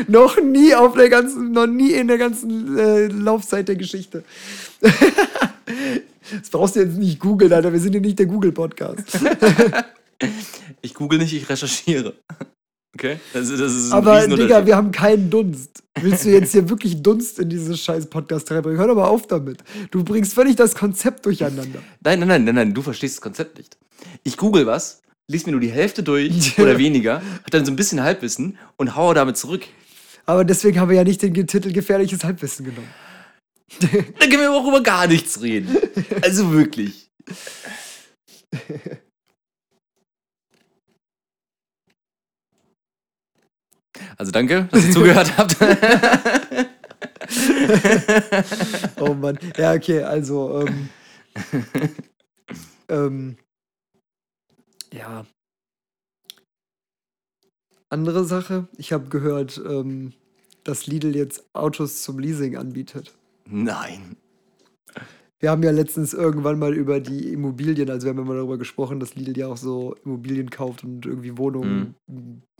Noch 0.09 0.41
nie 0.41 0.75
auf 0.75 0.95
der 0.95 1.09
ganzen, 1.09 1.53
noch 1.53 1.67
nie 1.67 1.93
in 1.93 2.09
der 2.09 2.19
ganzen 2.19 2.77
äh, 2.79 3.07
Laufzeit 3.07 3.69
der 3.69 3.77
Geschichte. 3.77 4.25
Das 6.41 6.51
brauchst 6.51 6.77
du 6.77 6.81
jetzt 6.81 6.99
nicht 6.99 7.21
googeln, 7.21 7.51
Alter. 7.53 7.73
Wir 7.73 7.81
sind 7.81 7.93
hier 7.93 8.03
nicht 8.03 8.19
der 8.19 8.27
Google-Podcast. 8.27 9.19
Ich 10.83 10.95
google 10.95 11.19
nicht, 11.21 11.33
ich 11.33 11.49
recherchiere. 11.49 12.15
Okay? 12.95 13.19
Das, 13.33 13.49
ist- 13.49 13.61
das 13.61 13.73
ist 13.73 13.93
Aber, 13.93 14.27
Digga, 14.27 14.67
wir 14.67 14.77
haben 14.77 14.91
keinen 14.91 15.31
Dunst. 15.31 15.83
Willst 16.01 16.25
du 16.25 16.31
jetzt 16.31 16.53
hier 16.53 16.69
wirklich 16.69 17.01
Dunst 17.03 17.39
in 17.39 17.49
dieses 17.49 17.81
scheiß 17.81 18.07
Podcast 18.11 18.51
reinbringen? 18.51 18.79
Hör 18.79 18.89
doch 18.89 18.97
mal 18.97 19.05
auf 19.07 19.27
damit. 19.29 19.63
Du 19.93 20.03
bringst 20.05 20.35
völlig 20.35 20.57
das 20.57 20.75
Konzept 20.75 21.25
durcheinander. 21.25 21.79
Nein, 22.03 22.19
nein, 22.19 22.29
nein, 22.29 22.45
nein, 22.45 22.55
nein, 22.57 22.75
du 22.75 22.83
verstehst 22.83 23.17
das 23.17 23.21
Konzept 23.21 23.59
nicht. 23.59 23.77
Ich 24.25 24.37
google 24.37 24.67
was, 24.67 25.03
lies 25.29 25.47
mir 25.47 25.53
nur 25.53 25.61
die 25.61 25.71
Hälfte 25.71 26.03
durch 26.03 26.59
oder 26.59 26.79
weniger, 26.79 27.23
hab 27.43 27.51
dann 27.51 27.65
so 27.65 27.71
ein 27.71 27.77
bisschen 27.77 28.03
Halbwissen 28.03 28.59
und 28.77 28.97
haue 28.97 29.15
damit 29.15 29.37
zurück. 29.37 29.67
Aber 30.27 30.45
deswegen 30.45 30.81
haben 30.81 30.89
wir 30.89 30.97
ja 30.97 31.05
nicht 31.05 31.23
den 31.23 31.35
Titel 31.47 31.73
Gefährliches 31.73 32.25
Halbwissen 32.25 32.65
genommen. 32.65 32.89
Dann 33.81 34.31
können 34.31 34.41
wir 34.41 34.53
auch 34.53 34.67
über 34.67 34.83
gar 34.83 35.07
nichts 35.07 35.41
reden. 35.43 35.77
Also 36.23 36.53
wirklich. 36.53 37.11
Also 44.17 44.33
danke, 44.33 44.69
dass 44.71 44.87
ihr 44.87 44.93
zugehört 44.93 45.37
habt. 45.37 45.57
Oh 49.01 49.15
Mann. 49.15 49.39
Ja, 49.57 49.75
okay, 49.75 50.03
also, 50.03 50.67
ähm, 50.67 50.89
ähm, 52.89 53.37
ja. 54.93 55.27
Andere 57.91 58.25
Sache, 58.25 58.69
ich 58.77 58.93
habe 58.93 59.09
gehört, 59.09 59.61
ähm, 59.65 60.13
dass 60.65 60.87
Lidl 60.87 61.17
jetzt 61.17 61.49
Autos 61.55 62.03
zum 62.03 62.19
Leasing 62.19 62.57
anbietet. 62.57 63.15
Nein. 63.47 64.17
Wir 65.41 65.51
haben 65.51 65.63
ja 65.63 65.71
letztens 65.71 66.13
irgendwann 66.13 66.59
mal 66.59 66.75
über 66.75 67.01
die 67.01 67.33
Immobilien, 67.33 67.89
also 67.91 68.07
wir 68.07 68.11
haben 68.11 68.19
ja 68.19 68.25
mal 68.25 68.37
darüber 68.37 68.59
gesprochen, 68.59 68.99
dass 68.99 69.15
Lidl 69.15 69.39
ja 69.39 69.47
auch 69.47 69.57
so 69.57 69.95
Immobilien 70.05 70.51
kauft 70.51 70.83
und 70.83 71.07
irgendwie 71.07 71.39
Wohnungen. 71.39 71.95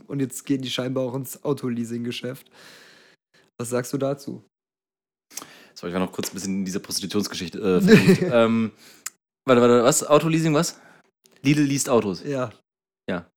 Und 0.07 0.19
jetzt 0.21 0.45
gehen 0.45 0.61
die 0.61 0.69
scheinbar 0.69 1.03
auch 1.03 1.15
ins 1.15 1.43
Autoleasing-Geschäft. 1.43 2.49
Was 3.59 3.69
sagst 3.69 3.91
du 3.91 3.97
dazu? 3.97 4.43
So, 5.75 5.87
ich 5.87 5.93
war 5.93 5.99
noch 5.99 6.11
kurz 6.11 6.29
ein 6.29 6.33
bisschen 6.33 6.59
in 6.59 6.65
dieser 6.65 6.79
Prostitutionsgeschichte 6.79 7.59
äh, 7.59 8.23
ähm, 8.45 8.71
warte, 9.45 9.61
warte, 9.61 9.83
was? 9.83 10.07
Autoleasing, 10.07 10.53
was? 10.53 10.79
Lidl 11.43 11.61
liest 11.61 11.89
Autos. 11.89 12.23
Ja. 12.23 12.51
Ja. 13.09 13.29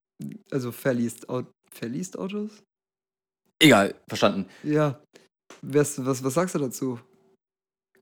Also 0.50 0.72
verliest, 0.72 1.28
Au 1.28 1.44
verliest 1.70 2.18
Autos? 2.18 2.62
Egal, 3.58 3.94
verstanden. 4.08 4.46
Ja. 4.62 5.00
Was, 5.62 6.04
was, 6.04 6.22
was 6.22 6.34
sagst 6.34 6.54
du 6.54 6.58
dazu? 6.58 6.98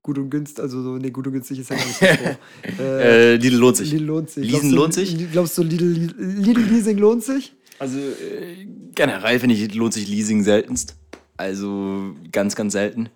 Gut 0.03 0.17
und 0.17 0.31
günstig, 0.31 0.63
also 0.63 0.81
so, 0.81 0.97
nee, 0.97 1.11
gut 1.11 1.27
und 1.27 1.33
günstig 1.33 1.59
ist 1.59 1.69
ja 1.69 1.75
gar 1.75 1.85
nicht 1.85 2.01
das 2.01 2.19
Wort. 2.25 2.79
Äh, 2.79 3.35
Lidl 3.35 3.57
lohnt 3.57 3.77
sich. 3.77 3.91
Lidl 3.91 4.05
lohnt 4.05 4.29
sich. 4.31 4.51
Leasen 4.51 4.69
du, 4.71 4.75
lohnt 4.75 4.93
sich? 4.93 5.31
Glaubst 5.31 5.57
du, 5.57 5.63
Lidl, 5.63 6.13
Lidl 6.17 6.61
Leasing 6.61 6.97
lohnt 6.97 7.23
sich? 7.23 7.53
Also 7.77 7.99
äh, 7.99 8.65
generell 8.95 9.39
finde 9.39 9.55
ich, 9.55 9.73
lohnt 9.75 9.93
sich 9.93 10.07
Leasing 10.07 10.43
seltenst. 10.43 10.95
Also 11.37 12.15
ganz, 12.31 12.55
ganz 12.55 12.73
selten, 12.73 13.09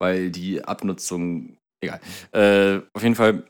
weil 0.00 0.30
die 0.30 0.64
Abnutzung, 0.64 1.56
egal. 1.80 2.00
Äh, 2.32 2.80
auf 2.92 3.02
jeden 3.02 3.14
Fall, 3.14 3.44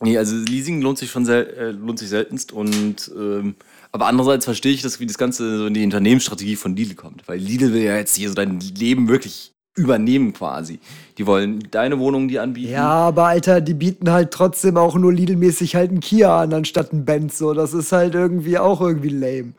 nee, 0.00 0.18
also 0.18 0.36
Leasing 0.36 0.80
lohnt 0.80 0.98
sich 0.98 1.10
schon 1.10 1.24
sel 1.24 1.46
äh, 1.58 1.70
lohnt 1.70 1.98
sich 1.98 2.08
seltenst 2.08 2.52
und 2.52 3.10
ähm, 3.16 3.54
aber 3.92 4.06
andererseits 4.06 4.44
verstehe 4.44 4.72
ich 4.72 4.82
das, 4.82 4.98
wie 4.98 5.06
das 5.06 5.18
Ganze 5.18 5.58
so 5.58 5.66
in 5.66 5.74
die 5.74 5.84
Unternehmensstrategie 5.84 6.56
von 6.56 6.74
Lidl 6.74 6.94
kommt, 6.94 7.26
weil 7.28 7.38
Lidl 7.38 7.72
will 7.72 7.82
ja 7.82 7.96
jetzt 7.96 8.16
hier 8.16 8.28
so 8.28 8.34
dein 8.34 8.58
Leben 8.60 9.08
wirklich 9.08 9.54
übernehmen 9.76 10.32
quasi. 10.32 10.78
Die 11.18 11.26
wollen 11.26 11.60
deine 11.70 11.98
Wohnung 11.98 12.28
die 12.28 12.38
anbieten. 12.38 12.72
Ja, 12.72 12.88
aber 12.88 13.26
Alter, 13.26 13.60
die 13.60 13.74
bieten 13.74 14.10
halt 14.10 14.30
trotzdem 14.30 14.76
auch 14.76 14.94
nur 14.96 15.12
Lidl-mäßig 15.12 15.74
halt 15.74 15.90
einen 15.90 16.00
Kia 16.00 16.42
an, 16.42 16.52
anstatt 16.52 16.92
einen 16.92 17.04
Benz. 17.04 17.38
So, 17.38 17.54
das 17.54 17.74
ist 17.74 17.92
halt 17.92 18.14
irgendwie 18.14 18.58
auch 18.58 18.80
irgendwie 18.80 19.08
lame. 19.08 19.52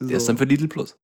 So. 0.00 0.08
Der 0.08 0.16
ist 0.16 0.28
dann 0.28 0.38
für 0.38 0.44
Lidl 0.44 0.68
Plus. 0.68 0.96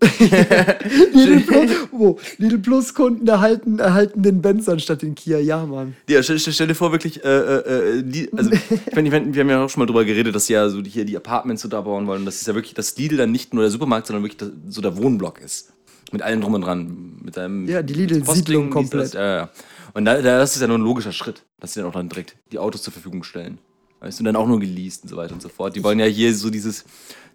Lidl 1.12 1.40
Plus, 1.40 1.70
oh, 1.92 2.18
Lidl 2.38 2.58
Plus 2.58 2.94
Kunden 2.94 3.26
erhalten, 3.26 3.78
erhalten 3.78 4.22
den 4.22 4.42
Benz 4.42 4.68
anstatt 4.68 5.02
den 5.02 5.14
Kia. 5.14 5.38
Ja, 5.38 5.64
Mann. 5.64 5.96
Ja, 6.08 6.22
stell, 6.22 6.38
stell, 6.38 6.66
dir 6.66 6.74
vor, 6.74 6.92
wirklich, 6.92 7.24
äh, 7.24 7.28
äh, 7.28 7.98
äh, 7.98 8.02
die, 8.02 8.32
also, 8.36 8.50
ich 8.52 8.94
meine, 8.94 9.08
ich 9.08 9.12
mein, 9.12 9.34
wir 9.34 9.40
haben 9.40 9.50
ja 9.50 9.64
auch 9.64 9.70
schon 9.70 9.80
mal 9.80 9.86
drüber 9.86 10.04
geredet, 10.04 10.34
dass 10.34 10.46
sie 10.46 10.54
ja 10.54 10.68
so 10.68 10.82
hier 10.82 11.04
die 11.04 11.16
Apartments 11.16 11.62
so 11.62 11.68
da 11.68 11.80
bauen 11.80 12.06
wollen. 12.06 12.24
Das 12.24 12.40
ist 12.40 12.46
ja 12.46 12.54
wirklich, 12.54 12.74
dass 12.74 12.96
Lidl 12.96 13.16
dann 13.16 13.32
nicht 13.32 13.54
nur 13.54 13.62
der 13.62 13.70
Supermarkt, 13.70 14.06
sondern 14.06 14.24
wirklich 14.24 14.38
das, 14.38 14.50
so 14.68 14.80
der 14.80 14.96
Wohnblock 14.96 15.40
ist. 15.40 15.72
Mit 16.12 16.22
allem 16.22 16.40
drum 16.40 16.54
und 16.54 16.62
dran. 16.62 17.20
Mit 17.22 17.38
einem 17.38 17.66
Ja, 17.68 17.82
die 17.82 17.94
Lidl-Siedlung 17.94 18.70
komplett. 18.70 19.06
Das, 19.06 19.12
ja, 19.14 19.36
ja. 19.36 19.50
Und 19.94 20.04
da, 20.04 20.16
da, 20.16 20.38
das 20.38 20.54
ist 20.54 20.60
ja 20.60 20.68
nur 20.68 20.78
ein 20.78 20.82
logischer 20.82 21.12
Schritt, 21.12 21.42
dass 21.60 21.72
sie 21.72 21.80
dann 21.80 21.88
auch 21.88 21.94
dann 21.94 22.08
direkt 22.08 22.36
die 22.52 22.58
Autos 22.58 22.82
zur 22.82 22.92
Verfügung 22.92 23.22
stellen. 23.22 23.58
Weißt 24.00 24.18
du, 24.18 24.22
und 24.22 24.26
dann 24.26 24.36
auch 24.36 24.46
nur 24.46 24.60
geleast 24.60 25.04
und 25.04 25.08
so 25.08 25.16
weiter 25.16 25.32
und 25.32 25.40
so 25.40 25.48
fort. 25.48 25.74
Die 25.74 25.82
wollen 25.82 25.98
ja 25.98 26.04
hier 26.04 26.34
so 26.34 26.50
dieses 26.50 26.84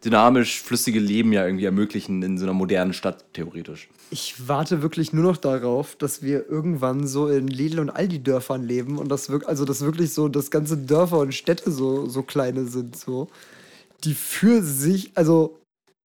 dynamisch 0.03 0.61
flüssige 0.61 0.99
Leben 0.99 1.33
ja 1.33 1.45
irgendwie 1.45 1.65
ermöglichen 1.65 2.21
in 2.23 2.37
so 2.37 2.45
einer 2.45 2.53
modernen 2.53 2.93
Stadt, 2.93 3.25
theoretisch. 3.33 3.89
Ich 4.11 4.47
warte 4.47 4.81
wirklich 4.81 5.13
nur 5.13 5.23
noch 5.23 5.37
darauf, 5.37 5.95
dass 5.95 6.23
wir 6.23 6.49
irgendwann 6.49 7.05
so 7.07 7.27
in 7.27 7.47
Lidl- 7.47 7.79
und 7.79 7.89
Aldi-Dörfern 7.89 8.63
leben 8.63 8.97
und 8.97 9.09
das 9.09 9.29
wirklich, 9.29 9.49
also 9.49 9.65
dass 9.65 9.81
wirklich 9.81 10.13
so 10.13 10.29
das 10.29 10.49
ganze 10.51 10.77
Dörfer 10.77 11.19
und 11.19 11.33
Städte 11.33 11.71
so, 11.71 12.07
so 12.07 12.23
kleine 12.23 12.65
sind, 12.65 12.95
so. 12.95 13.27
Die 14.03 14.13
für 14.13 14.63
sich, 14.63 15.11
also 15.15 15.59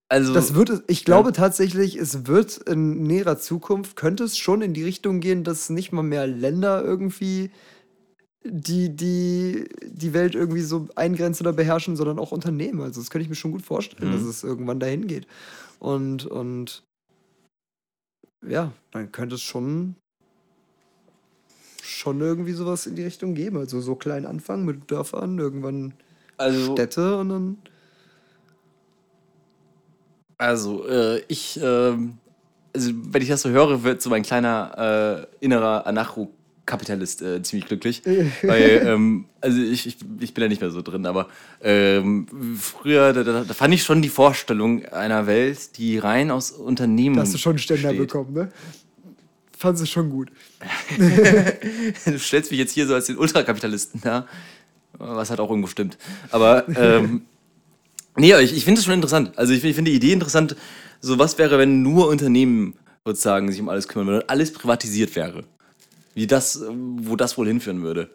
Also, 0.09 0.35
Das 0.35 0.55
wird, 0.55 0.83
ich 0.87 1.05
glaube 1.05 1.33
tatsächlich, 1.33 1.97
es 1.97 2.27
wird 2.27 2.59
in 2.59 3.05
näherer 3.05 3.39
Zukunft, 3.39 3.97
könnte 3.97 4.25
es 4.25 4.37
schon 4.37 4.61
in 4.63 4.75
die 4.75 4.85
Richtung 4.85 5.21
gehen, 5.21 5.45
dass 5.45 5.71
nicht 5.71 5.93
mal 5.93 6.03
mehr 6.03 6.27
Länder 6.27 6.83
irgendwie 6.85 7.51
die, 8.45 8.95
die, 8.95 9.69
die 9.83 10.13
Welt 10.13 10.35
irgendwie 10.35 10.61
so 10.61 10.89
eingrenzen 10.97 11.47
oder 11.47 11.57
beherrschen, 11.57 11.97
sondern 11.97 12.19
auch 12.19 12.31
Unternehmen. 12.33 12.81
Also 12.81 13.01
das 13.01 13.11
könnte 13.11 13.23
ich 13.25 13.31
mir 13.31 13.37
schon 13.37 13.53
gut 13.53 13.63
vorstellen, 13.63 14.11
Mhm. 14.11 14.15
dass 14.15 14.23
es 14.23 14.45
irgendwann 14.45 14.81
dahin 14.81 15.07
geht. 15.07 15.27
Und, 15.79 16.27
und 16.27 16.83
ja, 18.47 18.73
dann 18.91 19.11
könnte 19.13 19.37
es 19.37 19.43
schon, 19.43 19.97
schon 21.83 22.21
irgendwie 22.21 22.53
sowas 22.53 22.87
in 22.87 22.97
die 22.97 23.05
Richtung 23.05 23.35
geben. 23.35 23.57
Also 23.57 23.81
so 23.81 23.95
klein 23.95 24.27
anfangen 24.27 24.67
mit 24.67 24.91
Dörfern, 24.91 25.39
irgendwann 25.39 25.95
also, 26.37 26.73
Städte 26.73 27.17
und 27.19 27.29
dann. 27.31 27.59
Also, 30.37 30.87
äh, 30.87 31.23
ich, 31.29 31.59
ähm, 31.63 32.19
also, 32.75 32.91
wenn 32.93 33.23
ich 33.23 33.29
das 33.29 33.43
so 33.43 33.49
höre, 33.49 33.85
wird 33.85 34.03
so 34.03 34.11
mein 34.11 34.23
kleiner 34.25 35.29
äh, 35.41 35.45
innerer 35.45 35.87
Anarcho-Kapitalist 36.65 37.23
äh, 37.23 37.43
ziemlich 37.43 37.67
glücklich. 37.67 38.03
weil, 38.43 38.87
ähm, 38.87 39.27
also, 39.41 39.61
ich, 39.61 39.87
ich, 39.87 39.97
ich 40.21 40.35
bin 40.35 40.43
da 40.43 40.49
nicht 40.49 40.61
mehr 40.61 40.71
so 40.71 40.83
drin, 40.83 41.07
aber 41.07 41.29
ähm, 41.63 42.27
früher, 42.59 43.13
da, 43.13 43.23
da, 43.23 43.45
da 43.45 43.55
fand 43.55 43.75
ich 43.75 43.83
schon 43.83 44.03
die 44.03 44.09
Vorstellung 44.09 44.85
einer 44.87 45.27
Welt, 45.27 45.77
die 45.77 45.99
rein 45.99 46.31
aus 46.31 46.51
Unternehmen. 46.51 47.17
Da 47.17 47.23
hast 47.23 47.35
du 47.35 47.39
schon 47.39 47.53
einen 47.53 47.59
Ständer 47.59 47.91
besteht. 47.91 48.09
bekommen, 48.09 48.33
ne? 48.33 48.53
Fand 49.57 49.79
sie 49.79 49.87
schon 49.87 50.11
gut. 50.11 50.31
Du 52.05 52.19
stellst 52.19 52.51
mich 52.51 52.59
jetzt 52.59 52.73
hier 52.73 52.87
so 52.87 52.95
als 52.95 53.07
den 53.07 53.17
Ultrakapitalisten 53.17 54.01
da, 54.03 54.27
was 54.99 55.31
halt 55.31 55.41
auch 55.41 55.49
irgendwo 55.49 55.69
stimmt. 55.69 55.97
Aber 56.31 56.69
ähm, 56.77 57.23
nee, 58.17 58.35
ich, 58.41 58.55
ich 58.55 58.65
finde 58.65 58.81
es 58.81 58.85
schon 58.85 58.95
interessant. 58.95 59.39
Also 59.39 59.53
ich, 59.53 59.65
ich 59.65 59.75
finde 59.75 59.91
die 59.91 59.97
Idee 59.97 60.13
interessant. 60.13 60.57
So 61.01 61.19
was 61.19 61.39
wäre, 61.39 61.59
wenn 61.59 61.83
nur 61.83 62.09
Unternehmen 62.09 62.75
sozusagen 63.05 63.51
sich 63.51 63.61
um 63.61 63.69
alles 63.69 63.89
kümmern 63.89 64.09
würden 64.09 64.23
und 64.23 64.31
alles 64.31 64.53
privatisiert 64.53 65.15
wäre. 65.17 65.45
Wie 66.15 66.27
das, 66.27 66.57
äh, 66.57 66.69
wo 66.71 67.17
das 67.17 67.37
wohl 67.37 67.47
hinführen 67.47 67.83
würde. 67.83 68.11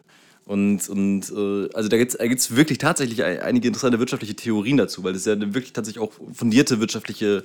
Und, 0.45 0.89
und 0.89 1.29
äh, 1.29 1.69
also 1.73 1.89
da 1.89 1.97
gibt 1.97 2.11
es 2.11 2.17
da 2.17 2.27
gibt's 2.27 2.55
wirklich 2.55 2.79
tatsächlich 2.79 3.23
ein- 3.23 3.39
einige 3.41 3.67
interessante 3.67 3.99
wirtschaftliche 3.99 4.35
Theorien 4.35 4.77
dazu, 4.77 5.03
weil 5.03 5.13
das 5.13 5.21
ist 5.21 5.27
ja 5.27 5.33
eine 5.33 5.53
wirklich 5.53 5.73
tatsächlich 5.73 6.03
auch 6.03 6.11
fundierte 6.33 6.79
wirtschaftliche 6.79 7.43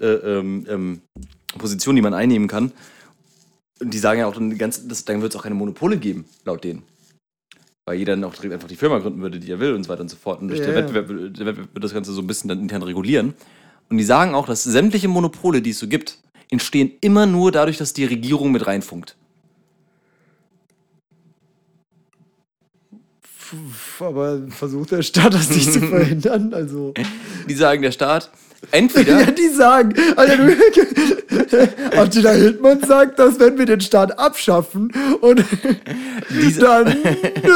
äh, 0.00 0.06
ähm, 0.06 0.66
ähm, 0.68 1.00
Position, 1.56 1.96
die 1.96 2.02
man 2.02 2.12
einnehmen 2.12 2.48
kann. 2.48 2.72
Und 3.80 3.94
die 3.94 3.98
sagen 3.98 4.20
ja 4.20 4.26
auch, 4.26 4.34
dann, 4.34 4.50
dann 4.58 5.22
wird 5.22 5.32
es 5.32 5.36
auch 5.36 5.42
keine 5.42 5.54
Monopole 5.54 5.96
geben, 5.96 6.26
laut 6.44 6.64
denen. 6.64 6.82
Weil 7.86 7.98
jeder 7.98 8.14
dann 8.14 8.24
auch 8.24 8.34
direkt 8.34 8.54
einfach 8.54 8.68
die 8.68 8.76
Firma 8.76 8.98
gründen 8.98 9.20
würde, 9.20 9.38
die 9.38 9.50
er 9.50 9.60
will 9.60 9.74
und 9.74 9.84
so 9.84 9.88
weiter 9.88 10.02
und 10.02 10.08
so 10.08 10.16
fort. 10.16 10.40
Und 10.40 10.48
durch 10.48 10.60
Ja, 10.60 10.66
den. 10.66 10.76
Wettbewerb, 10.76 11.08
der 11.08 11.46
Wettbewerb 11.46 11.74
wird 11.74 11.84
das 11.84 11.92
Ganze 11.92 12.12
so 12.12 12.20
ein 12.22 12.26
bisschen 12.26 12.48
dann 12.48 12.60
intern 12.60 12.82
regulieren. 12.82 13.34
Und 13.90 13.98
die 13.98 14.04
sagen 14.04 14.34
auch, 14.34 14.46
dass 14.46 14.64
sämtliche 14.64 15.08
Monopole, 15.08 15.60
die 15.60 15.70
es 15.70 15.78
so 15.78 15.86
gibt, 15.88 16.18
entstehen 16.50 16.92
immer 17.00 17.26
nur 17.26 17.52
dadurch, 17.52 17.78
dass 17.78 17.92
die 17.92 18.04
Regierung 18.04 18.52
mit 18.52 18.66
reinfunkt. 18.66 19.16
Aber 24.00 24.40
versucht 24.48 24.90
der 24.92 25.02
Staat 25.02 25.34
das 25.34 25.50
nicht 25.50 25.72
zu 25.72 25.80
verhindern. 25.88 26.52
Also. 26.54 26.94
Die 27.48 27.54
sagen, 27.54 27.82
der 27.82 27.92
Staat, 27.92 28.30
entweder. 28.70 29.20
Ja, 29.20 29.30
die 29.30 29.48
sagen, 29.48 29.94
Alter, 30.16 30.36
du, 30.36 30.56
Attila 31.98 32.30
Hildmann 32.32 32.80
sagt 32.82 33.18
das, 33.18 33.38
wenn 33.38 33.58
wir 33.58 33.66
den 33.66 33.80
Staat 33.80 34.18
abschaffen 34.18 34.90
und 35.20 35.44
Diese- 36.30 36.60
dann 36.60 36.86
äh, 36.88 37.50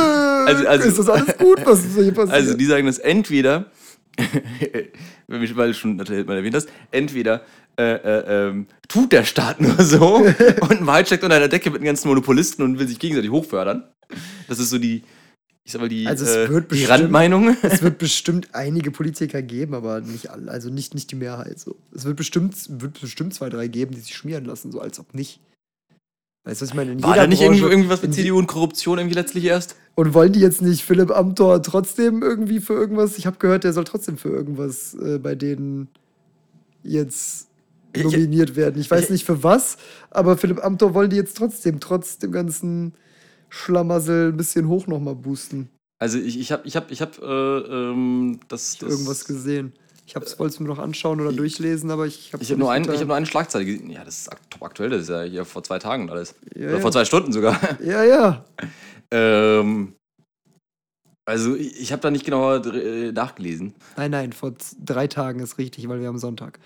Also- 0.47 0.67
also- 0.67 0.89
ist 0.89 0.99
das 0.99 1.09
alles 1.09 1.37
gut, 1.39 1.61
was 1.65 1.81
hier 1.95 2.13
passiert. 2.13 2.31
Also 2.33 2.55
die 2.55 2.65
sagen 2.67 2.87
das 2.87 2.99
entweder, 2.99 3.67
wenn 5.27 5.41
du 5.41 5.75
schon 5.75 5.97
natürlich 5.97 6.27
mal 6.27 6.37
erwähnt 6.37 6.55
hast, 6.57 6.69
entweder 6.91 7.43
äh, 7.79 7.93
äh, 7.95 8.49
ähm, 8.49 8.67
tut 8.89 9.13
der 9.13 9.25
Staat 9.25 9.61
nur 9.61 9.81
so 9.83 10.17
und 10.17 10.73
in 10.73 10.87
Wahrheit 10.87 11.07
steckt 11.07 11.23
unter 11.23 11.37
einer 11.37 11.47
Decke 11.49 11.71
mit 11.71 11.81
den 11.81 11.87
ganzen 11.87 12.09
Monopolisten 12.09 12.63
und 12.65 12.79
will 12.81 12.89
sich 12.89 12.99
gegenseitig 12.99 13.31
hochfördern. 13.31 13.85
Das 14.49 14.59
ist 14.59 14.71
so 14.71 14.79
die, 14.79 15.05
ich 15.69 15.73
sag 15.73 15.83
mal, 15.83 15.89
die, 15.91 16.07
Also 16.07 16.25
es 16.25 16.35
äh, 16.35 16.49
wird 16.49 16.65
die 16.65 16.77
bestimmt- 16.77 16.91
Randmeinung. 16.91 17.55
es 17.61 17.83
wird 17.83 17.99
bestimmt 17.99 18.49
einige 18.55 18.91
Politiker 18.91 19.43
geben, 19.43 19.75
aber 19.75 20.01
nicht 20.01 20.31
alle, 20.31 20.51
also 20.51 20.71
nicht, 20.71 20.95
nicht 20.95 21.11
die 21.11 21.17
Mehrheit. 21.17 21.59
So. 21.61 21.77
Es 21.95 22.07
wird 22.07 22.17
bestimmt, 22.17 22.57
wird 22.81 22.99
bestimmt 22.99 23.35
zwei, 23.35 23.51
drei 23.51 23.69
geben, 23.69 23.95
die 23.95 24.01
sich 24.01 24.15
schmieren 24.15 24.47
lassen, 24.47 24.73
so 24.73 24.81
als 24.81 24.99
ob 24.99 25.13
nicht. 25.13 25.41
Weißt 26.45 26.63
du, 26.63 26.65
was 26.65 26.71
ich 26.71 26.75
meine? 26.75 26.93
In 26.93 27.03
War 27.03 27.17
da 27.17 27.27
nicht 27.27 27.41
Branche- 27.41 27.57
irgendwie, 27.57 27.71
irgendwie 27.71 27.91
was 27.91 28.01
mit 28.01 28.15
CDU 28.15 28.39
und 28.39 28.47
Korruption 28.47 28.97
irgendwie 28.97 29.15
letztlich 29.17 29.45
erst? 29.45 29.77
Und 29.95 30.15
wollen 30.15 30.33
die 30.33 30.41
jetzt 30.41 30.63
nicht 30.63 30.83
Philipp 30.85 31.11
Amthor 31.11 31.63
trotzdem 31.63 32.23
irgendwie 32.23 32.61
für 32.61 32.73
irgendwas? 32.73 33.19
Ich 33.19 33.27
habe 33.27 33.37
gehört, 33.39 33.65
der 33.65 33.75
soll 33.75 33.85
trotzdem 33.85 34.17
für 34.17 34.31
irgendwas 34.31 34.95
äh, 34.95 35.19
bei 35.19 35.35
denen 35.35 35.89
jetzt 36.83 37.49
nominiert 37.95 38.57
werden. 38.57 38.81
Ich 38.81 38.91
weiß 38.91 39.05
ich- 39.05 39.11
nicht 39.11 39.25
für 39.27 39.43
was, 39.43 39.77
aber 40.11 40.39
Philipp 40.39 40.65
Amthor 40.65 40.95
wollen 40.95 41.11
die 41.11 41.17
jetzt 41.17 41.37
trotzdem, 41.37 41.79
trotz 41.81 42.17
dem 42.17 42.33
ganzen 42.33 42.95
Schlamassel, 43.49 44.29
ein 44.33 44.37
bisschen 44.37 44.69
hoch 44.69 44.87
nochmal 44.87 45.15
boosten. 45.15 45.69
Also 46.01 46.19
ich, 46.19 46.39
ich 46.39 46.53
habe 46.53 46.67
ich 46.67 46.77
hab, 46.77 46.91
ich 46.91 47.03
hab, 47.03 47.19
äh, 47.21 47.25
ähm, 47.25 48.39
das, 48.49 48.79
das 48.79 48.91
Irgendwas 48.91 49.25
gesehen. 49.25 49.73
Ich 50.07 50.17
hab's, 50.17 50.39
wollte 50.39 50.55
es 50.55 50.61
mir 50.61 50.69
noch 50.69 50.79
anschauen 50.79 51.21
oder 51.21 51.33
durchlesen, 51.33 51.91
aber 51.91 52.07
ich 52.07 52.33
habe 52.33 52.43
Ich 52.43 52.51
habe 52.51 52.59
nur, 52.59 52.73
ein, 52.73 52.83
ich 52.85 53.01
hab 53.01 53.07
nur 53.07 53.17
eine 53.17 53.27
Schlagzeile 53.27 53.67
gesehen. 53.67 53.91
Ja, 53.91 54.05
das 54.05 54.21
ist 54.21 54.31
top 54.49 54.63
aktuell, 54.63 54.89
das 54.89 55.03
ist 55.03 55.09
ja 55.11 55.23
hier 55.23 55.45
vor 55.45 55.63
zwei 55.63 55.79
Tagen 55.79 56.05
und 56.05 56.11
alles. 56.11 56.35
Ja, 56.55 56.69
Oder 56.69 56.77
ja. 56.77 56.81
vor 56.81 56.93
zwei 56.93 57.05
Stunden 57.05 57.33
sogar. 57.33 57.61
Ja, 57.85 58.05
ja. 58.05 58.45
ähm, 59.11 59.95
also 61.27 61.55
ich, 61.57 61.79
ich 61.79 61.93
habe 61.93 62.01
da 62.01 62.11
nicht 62.11 62.25
genauer 62.25 62.65
äh, 62.65 63.13
nachgelesen. 63.13 63.75
Nein, 63.99 64.13
nein, 64.13 64.33
vor 64.33 64.55
drei 64.83 65.09
Tagen 65.09 65.41
ist 65.41 65.59
richtig, 65.59 65.87
weil 65.89 66.01
wir 66.01 66.07
haben 66.07 66.19
Sonntag. 66.19 66.59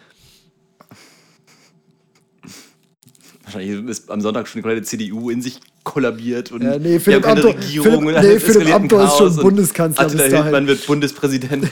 Wahrscheinlich 3.43 3.85
ist 3.89 4.09
am 4.09 4.21
Sonntag 4.21 4.47
schon 4.47 4.61
die 4.61 4.63
komplette 4.63 4.87
CDU 4.87 5.31
in 5.31 5.43
sich 5.43 5.59
kollabiert 5.85 6.53
und 6.53 6.63
Ja, 6.63 6.79
nee, 6.79 6.91
wir 6.93 7.01
Philipp 7.01 7.23
keine 7.23 7.41
Amthor- 7.41 7.55
Regierung 7.57 8.03
Philipp- 8.09 8.23
nee, 8.23 8.39
Philipp 8.41 8.75
Amthor 8.75 9.05
ist 9.05 9.19
schon 9.19 9.37
Bundeskanzler 9.37 10.05
Attila. 10.05 10.43
Hildmann 10.43 10.67
wird 10.67 10.87
Bundespräsident. 10.87 11.69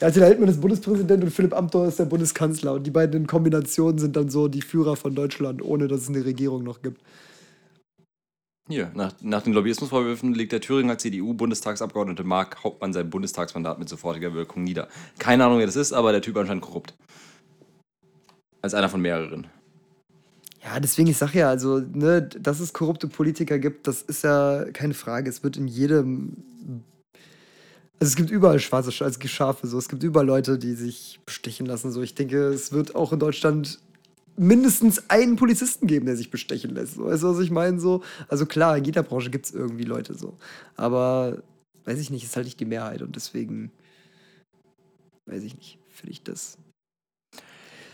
Attila 0.00 0.26
Hildmann 0.26 0.48
ist 0.50 0.60
Bundespräsident 0.60 1.24
und 1.24 1.30
Philipp 1.30 1.54
Amthor 1.54 1.88
ist 1.88 1.98
der 1.98 2.04
Bundeskanzler. 2.04 2.74
Und 2.74 2.84
die 2.86 2.90
beiden 2.90 3.22
in 3.22 3.26
Kombination 3.26 3.98
sind 3.98 4.14
dann 4.16 4.28
so 4.28 4.48
die 4.48 4.60
Führer 4.62 4.96
von 4.96 5.14
Deutschland, 5.14 5.62
ohne 5.62 5.88
dass 5.88 6.02
es 6.02 6.08
eine 6.08 6.24
Regierung 6.24 6.62
noch 6.64 6.82
gibt. 6.82 7.00
Hier, 8.68 8.92
nach, 8.94 9.14
nach 9.22 9.42
den 9.42 9.52
Lobbyismusvorwürfen 9.52 10.32
legt 10.34 10.52
der 10.52 10.60
Thüringer 10.60 10.96
CDU-Bundestagsabgeordnete 10.98 12.22
Mark 12.24 12.62
Hauptmann 12.62 12.92
sein 12.92 13.10
Bundestagsmandat 13.10 13.78
mit 13.78 13.88
sofortiger 13.88 14.32
Wirkung 14.34 14.62
nieder. 14.62 14.86
Keine 15.18 15.44
Ahnung, 15.44 15.58
wer 15.58 15.66
das 15.66 15.76
ist, 15.76 15.92
aber 15.92 16.12
der 16.12 16.22
Typ 16.22 16.36
anscheinend 16.36 16.62
korrupt. 16.62 16.94
Als 18.62 18.74
einer 18.74 18.88
von 18.88 19.00
mehreren. 19.00 19.46
Ja, 20.62 20.78
deswegen, 20.78 21.08
ich 21.08 21.16
sag 21.16 21.34
ja, 21.34 21.48
also, 21.48 21.78
ne, 21.78 22.22
dass 22.22 22.60
es 22.60 22.72
korrupte 22.72 23.08
Politiker 23.08 23.58
gibt, 23.58 23.86
das 23.86 24.02
ist 24.02 24.24
ja 24.24 24.66
keine 24.72 24.94
Frage. 24.94 25.30
Es 25.30 25.42
wird 25.42 25.56
in 25.56 25.66
jedem. 25.68 26.36
Also 27.98 28.10
es 28.12 28.16
gibt 28.16 28.30
überall 28.30 28.60
schwarze 28.60 28.90
Sch- 28.90 29.04
also 29.04 29.20
Schafe, 29.26 29.66
so. 29.66 29.78
Es 29.78 29.88
gibt 29.88 30.02
überall 30.02 30.26
Leute, 30.26 30.58
die 30.58 30.74
sich 30.74 31.20
bestechen 31.26 31.66
lassen. 31.66 31.90
So. 31.92 32.02
Ich 32.02 32.14
denke, 32.14 32.48
es 32.48 32.72
wird 32.72 32.94
auch 32.94 33.12
in 33.12 33.18
Deutschland 33.18 33.78
mindestens 34.36 35.10
einen 35.10 35.36
Polizisten 35.36 35.86
geben, 35.86 36.06
der 36.06 36.16
sich 36.16 36.30
bestechen 36.30 36.70
lässt. 36.74 36.94
So. 36.94 37.06
Weißt 37.06 37.22
du, 37.22 37.28
was 37.28 37.40
ich 37.40 37.50
meine? 37.50 37.78
So? 37.80 38.02
Also 38.28 38.46
klar, 38.46 38.76
in 38.78 38.84
jeder 38.84 39.02
Branche 39.02 39.30
gibt 39.30 39.46
es 39.46 39.52
irgendwie 39.52 39.84
Leute 39.84 40.14
so. 40.14 40.36
Aber 40.76 41.42
weiß 41.84 41.98
ich 41.98 42.10
nicht, 42.10 42.24
ist 42.24 42.36
halt 42.36 42.46
nicht 42.46 42.60
die 42.60 42.64
Mehrheit 42.66 43.02
und 43.02 43.16
deswegen 43.16 43.70
weiß 45.26 45.42
ich 45.42 45.56
nicht, 45.56 45.78
finde 45.88 46.12
ich 46.12 46.22
das 46.22 46.56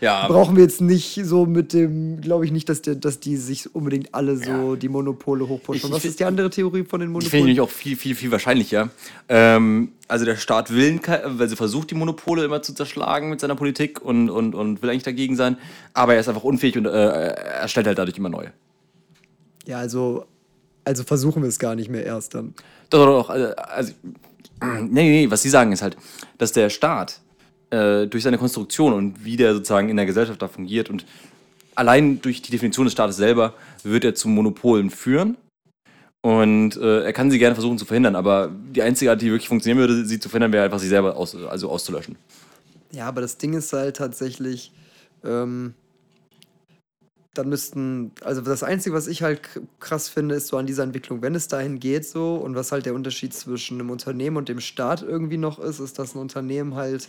Ja, 0.00 0.28
brauchen 0.28 0.56
wir 0.56 0.62
jetzt 0.62 0.80
nicht 0.82 1.20
so 1.24 1.46
mit 1.46 1.72
dem, 1.72 2.20
glaube 2.20 2.44
ich 2.44 2.52
nicht, 2.52 2.68
dass, 2.68 2.82
der, 2.82 2.96
dass 2.96 3.18
die 3.18 3.36
sich 3.36 3.74
unbedingt 3.74 4.14
alle 4.14 4.36
so 4.36 4.76
die 4.76 4.88
Monopole 4.90 5.48
hochpushen. 5.48 5.90
Was 5.90 6.04
ist 6.04 6.20
die 6.20 6.24
andere 6.26 6.50
Theorie 6.50 6.84
von 6.84 7.00
den 7.00 7.12
Die 7.18 7.26
finde 7.26 7.50
ich 7.50 7.56
Monopolen? 7.58 7.60
auch 7.60 7.70
viel, 7.70 7.96
viel, 7.96 8.14
viel 8.14 8.30
wahrscheinlicher. 8.30 8.90
Ähm, 9.28 9.92
also 10.06 10.24
der 10.26 10.36
Staat 10.36 10.70
will, 10.70 11.00
weil 11.24 11.48
sie 11.48 11.56
versucht, 11.56 11.90
die 11.90 11.94
Monopole 11.94 12.44
immer 12.44 12.60
zu 12.62 12.74
zerschlagen 12.74 13.30
mit 13.30 13.40
seiner 13.40 13.56
Politik 13.56 14.02
und, 14.02 14.28
und, 14.28 14.54
und 14.54 14.82
will 14.82 14.90
eigentlich 14.90 15.02
dagegen 15.02 15.34
sein, 15.34 15.56
aber 15.94 16.14
er 16.14 16.20
ist 16.20 16.28
einfach 16.28 16.44
unfähig 16.44 16.76
und 16.76 16.84
äh, 16.84 16.90
er 16.90 17.36
erstellt 17.62 17.86
halt 17.86 17.96
dadurch 17.98 18.18
immer 18.18 18.28
neue. 18.28 18.52
Ja, 19.66 19.78
also, 19.78 20.26
also 20.84 21.04
versuchen 21.04 21.42
wir 21.42 21.48
es 21.48 21.58
gar 21.58 21.74
nicht 21.74 21.88
mehr 21.90 22.04
erst 22.04 22.34
dann. 22.34 22.54
Doch, 22.90 23.06
doch, 23.06 23.28
doch. 23.28 23.34
äh, 23.34 23.54
Also, 23.56 23.92
nee, 24.62 24.88
nee, 24.90 25.10
nee, 25.24 25.30
was 25.30 25.42
sie 25.42 25.48
sagen 25.50 25.72
ist 25.72 25.82
halt, 25.82 25.96
dass 26.38 26.52
der 26.52 26.70
Staat 26.70 27.20
äh, 27.70 28.06
durch 28.06 28.22
seine 28.22 28.38
Konstruktion 28.38 28.92
und 28.92 29.24
wie 29.24 29.36
der 29.36 29.54
sozusagen 29.54 29.88
in 29.88 29.96
der 29.96 30.06
Gesellschaft 30.06 30.40
da 30.40 30.48
fungiert 30.48 30.90
und 30.90 31.04
allein 31.76 32.20
durch 32.20 32.42
die 32.42 32.50
Definition 32.50 32.86
des 32.86 32.92
Staates 32.92 33.16
selber 33.16 33.54
wird 33.84 34.04
er 34.04 34.14
zu 34.14 34.28
Monopolen 34.28 34.90
führen. 34.90 35.36
Und 36.22 36.76
äh, 36.76 37.04
er 37.04 37.12
kann 37.12 37.30
sie 37.30 37.38
gerne 37.38 37.54
versuchen 37.54 37.78
zu 37.78 37.84
verhindern, 37.84 38.16
aber 38.16 38.50
die 38.74 38.82
einzige 38.82 39.12
Art, 39.12 39.22
die 39.22 39.30
wirklich 39.30 39.48
funktionieren 39.48 39.78
würde, 39.78 40.04
sie 40.04 40.18
zu 40.18 40.28
verhindern, 40.28 40.52
wäre 40.52 40.64
einfach, 40.64 40.80
sie 40.80 40.88
selber 40.88 41.16
aus, 41.16 41.36
also 41.36 41.70
auszulöschen. 41.70 42.16
Ja, 42.90 43.06
aber 43.06 43.20
das 43.20 43.38
Ding 43.38 43.52
ist 43.52 43.72
halt 43.72 43.96
tatsächlich, 43.96 44.72
ähm, 45.22 45.74
dann 47.34 47.48
müssten, 47.48 48.10
also 48.22 48.40
das 48.40 48.64
Einzige, 48.64 48.96
was 48.96 49.06
ich 49.06 49.22
halt 49.22 49.40
krass 49.78 50.08
finde, 50.08 50.34
ist 50.34 50.48
so 50.48 50.56
an 50.56 50.66
dieser 50.66 50.82
Entwicklung, 50.82 51.22
wenn 51.22 51.36
es 51.36 51.46
dahin 51.46 51.78
geht 51.78 52.04
so 52.06 52.36
und 52.36 52.56
was 52.56 52.72
halt 52.72 52.86
der 52.86 52.94
Unterschied 52.94 53.32
zwischen 53.32 53.78
einem 53.78 53.90
Unternehmen 53.90 54.36
und 54.36 54.48
dem 54.48 54.60
Staat 54.60 55.02
irgendwie 55.02 55.36
noch 55.36 55.60
ist, 55.60 55.78
ist, 55.78 55.98
dass 55.98 56.14
ein 56.14 56.18
Unternehmen 56.18 56.74
halt 56.74 57.08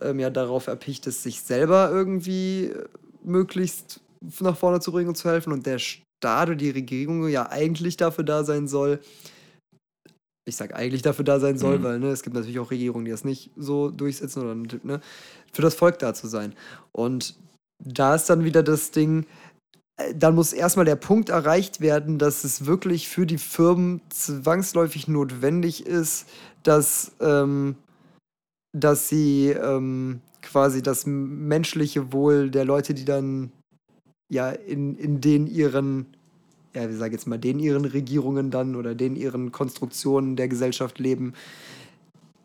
ähm, 0.00 0.18
ja 0.20 0.30
darauf 0.30 0.66
erpicht 0.66 1.06
ist, 1.06 1.22
sich 1.22 1.40
selber 1.40 1.90
irgendwie 1.90 2.66
äh, 2.66 2.84
möglichst 3.22 4.00
nach 4.40 4.56
vorne 4.56 4.80
zu 4.80 4.92
bringen 4.92 5.08
und 5.08 5.16
zu 5.16 5.28
helfen 5.28 5.52
und 5.52 5.66
der 5.66 5.78
Staat 5.78 6.48
oder 6.48 6.56
die 6.56 6.70
Regierung 6.70 7.28
ja 7.28 7.50
eigentlich 7.50 7.96
dafür 7.96 8.24
da 8.24 8.44
sein 8.44 8.68
soll, 8.68 9.00
ich 10.46 10.56
sag 10.56 10.74
eigentlich 10.74 11.02
dafür 11.02 11.24
da 11.24 11.40
sein 11.40 11.58
soll, 11.58 11.78
Mhm. 11.78 11.82
weil 11.82 11.98
ne, 11.98 12.08
es 12.08 12.22
gibt 12.22 12.34
natürlich 12.34 12.58
auch 12.58 12.70
Regierungen, 12.70 13.04
die 13.04 13.10
das 13.10 13.24
nicht 13.24 13.50
so 13.56 13.90
durchsetzen 13.90 14.42
oder 14.42 14.54
ne, 14.82 15.00
für 15.52 15.62
das 15.62 15.74
Volk 15.74 15.98
da 15.98 16.12
zu 16.14 16.26
sein. 16.26 16.54
Und 16.92 17.36
da 17.82 18.14
ist 18.14 18.28
dann 18.30 18.44
wieder 18.44 18.62
das 18.62 18.90
Ding, 18.90 19.26
äh, 19.96 20.14
dann 20.14 20.34
muss 20.34 20.52
erstmal 20.52 20.84
der 20.84 20.96
Punkt 20.96 21.30
erreicht 21.30 21.80
werden, 21.80 22.18
dass 22.18 22.44
es 22.44 22.66
wirklich 22.66 23.08
für 23.08 23.26
die 23.26 23.38
Firmen 23.38 24.00
zwangsläufig 24.10 25.08
notwendig 25.08 25.86
ist, 25.86 26.26
dass, 26.62 27.12
ähm, 27.20 27.76
dass 28.74 29.08
sie 29.08 29.50
ähm, 29.50 30.20
quasi 30.42 30.82
das 30.82 31.06
menschliche 31.06 32.12
Wohl 32.12 32.50
der 32.50 32.64
Leute, 32.64 32.92
die 32.92 33.04
dann 33.04 33.52
ja 34.28 34.50
in, 34.50 34.96
in 34.96 35.20
den 35.20 35.46
ihren, 35.46 36.06
ja, 36.74 36.88
wir 36.88 36.96
sagen 36.96 37.12
jetzt 37.12 37.26
mal, 37.26 37.38
den 37.38 37.60
ihren 37.60 37.84
Regierungen 37.84 38.50
dann 38.50 38.74
oder 38.74 38.94
den 38.94 39.14
ihren 39.16 39.52
Konstruktionen 39.52 40.34
der 40.36 40.48
Gesellschaft 40.48 40.98
leben, 40.98 41.34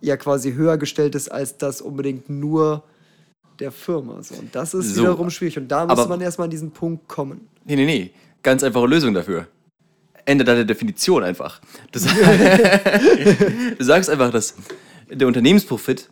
ja 0.01 0.17
quasi 0.17 0.53
höher 0.53 0.77
gestellt 0.77 1.15
ist 1.15 1.29
als 1.29 1.57
das 1.57 1.81
unbedingt 1.81 2.29
nur 2.29 2.83
der 3.59 3.71
Firma. 3.71 4.21
So. 4.21 4.35
Und 4.35 4.53
das 4.55 4.73
ist 4.73 4.93
So, 4.93 5.01
wiederum 5.01 5.31
schwierig. 5.31 5.57
Und 5.57 5.67
da 5.67 5.85
muss 5.85 6.07
man 6.07 6.21
erstmal 6.21 6.45
an 6.45 6.51
diesen 6.51 6.71
Punkt 6.71 7.07
kommen. 7.07 7.49
Nee, 7.65 7.75
nee, 7.75 7.85
nee. 7.85 8.11
Ganz 8.43 8.63
einfache 8.63 8.85
Lösung 8.85 9.13
dafür. 9.13 9.47
Ende 10.25 10.45
deiner 10.45 10.63
Definition 10.63 11.23
einfach. 11.23 11.59
Du 13.77 13.83
sagst 13.83 14.09
einfach, 14.09 14.31
dass 14.31 14.55
der 15.09 15.27
Unternehmensprofit 15.27 16.07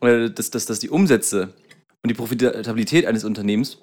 dass, 0.00 0.50
dass, 0.50 0.66
dass 0.66 0.78
die 0.78 0.90
Umsätze 0.90 1.54
und 2.02 2.08
die 2.08 2.14
Profitabilität 2.14 3.06
eines 3.06 3.24
Unternehmens 3.24 3.78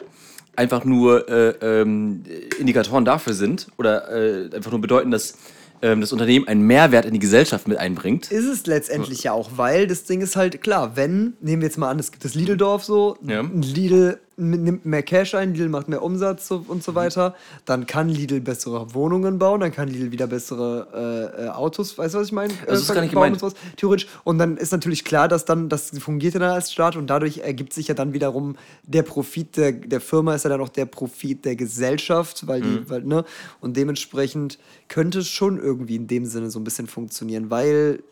einfach 0.55 0.83
nur 0.83 1.29
äh, 1.29 1.53
ähm, 1.61 2.23
Indikatoren 2.59 3.05
dafür 3.05 3.33
sind 3.33 3.67
oder 3.77 4.09
äh, 4.11 4.55
einfach 4.55 4.71
nur 4.71 4.81
bedeuten, 4.81 5.11
dass 5.11 5.37
ähm, 5.81 6.01
das 6.01 6.11
Unternehmen 6.11 6.47
einen 6.47 6.61
Mehrwert 6.61 7.05
in 7.05 7.13
die 7.13 7.19
Gesellschaft 7.19 7.67
mit 7.67 7.77
einbringt. 7.77 8.31
Ist 8.31 8.45
es 8.45 8.65
letztendlich 8.65 9.23
ja 9.23 9.33
auch, 9.33 9.51
weil 9.55 9.85
das 9.85 10.03
Ding 10.05 10.21
ist 10.21 10.35
halt 10.35 10.61
klar, 10.61 10.95
wenn, 10.95 11.33
nehmen 11.41 11.61
wir 11.61 11.67
jetzt 11.67 11.77
mal 11.77 11.89
an, 11.89 11.99
es 11.99 12.11
gibt 12.11 12.25
das 12.25 12.33
Lidl-Dorf 12.33 12.83
so, 12.83 13.17
Ja. 13.21 13.41
Lidl 13.41 14.19
nimmt 14.37 14.85
mehr 14.85 15.01
Cash 15.01 15.33
ein, 15.33 15.53
Lidl 15.55 15.67
macht 15.67 15.87
mehr 15.87 16.03
Umsatz 16.03 16.51
und 16.51 16.83
so 16.83 16.93
weiter, 16.93 17.35
dann 17.65 17.87
kann 17.87 18.07
Lidl 18.07 18.39
bessere 18.39 18.93
Wohnungen 18.93 19.39
bauen, 19.39 19.59
dann 19.59 19.71
kann 19.71 19.87
Lidl 19.87 20.11
wieder 20.11 20.27
bessere 20.27 21.33
äh, 21.37 21.45
äh, 21.45 21.49
Autos, 21.49 21.97
weißt 21.97 22.13
du, 22.13 22.19
was 22.19 22.27
ich 22.27 22.33
meine? 22.33 22.53
Also 22.61 22.65
das 22.71 22.81
ist 22.81 22.93
gar 22.93 23.01
nicht 23.01 23.13
gemeint. 23.13 23.33
und 23.33 23.39
sowas, 23.39 23.55
theoretisch. 23.77 24.07
Und 24.23 24.37
dann 24.37 24.57
ist 24.57 24.71
natürlich 24.71 25.03
klar, 25.03 25.27
dass 25.27 25.45
dann, 25.45 25.69
das 25.69 25.89
fungiert 25.99 26.35
ja 26.35 26.39
dann 26.39 26.51
als 26.51 26.71
Staat 26.71 26.95
und 26.95 27.07
dadurch 27.07 27.39
ergibt 27.39 27.73
sich 27.73 27.87
ja 27.87 27.95
dann 27.95 28.13
wiederum 28.13 28.55
der 28.83 29.01
Profit 29.03 29.57
der, 29.57 29.71
der 29.71 30.01
Firma, 30.01 30.35
ist 30.35 30.43
ja 30.43 30.51
dann 30.51 30.61
auch 30.61 30.69
der 30.69 30.85
Profit 30.85 31.43
der 31.43 31.55
Gesellschaft, 31.55 32.45
weil 32.47 32.61
die, 32.61 32.67
Mhm. 32.67 32.89
weil, 32.89 33.03
ne? 33.03 33.25
Und 33.59 33.75
dementsprechend 33.75 34.59
könnte 34.87 35.19
es 35.19 35.27
schon 35.29 35.57
irgendwie 35.57 35.95
in 35.95 36.05
dem 36.07 36.25
Sinne 36.25 36.51
so 36.51 36.59
ein 36.59 36.63
bisschen 36.63 36.87
funktionieren, 36.87 37.49
weil 37.49 38.03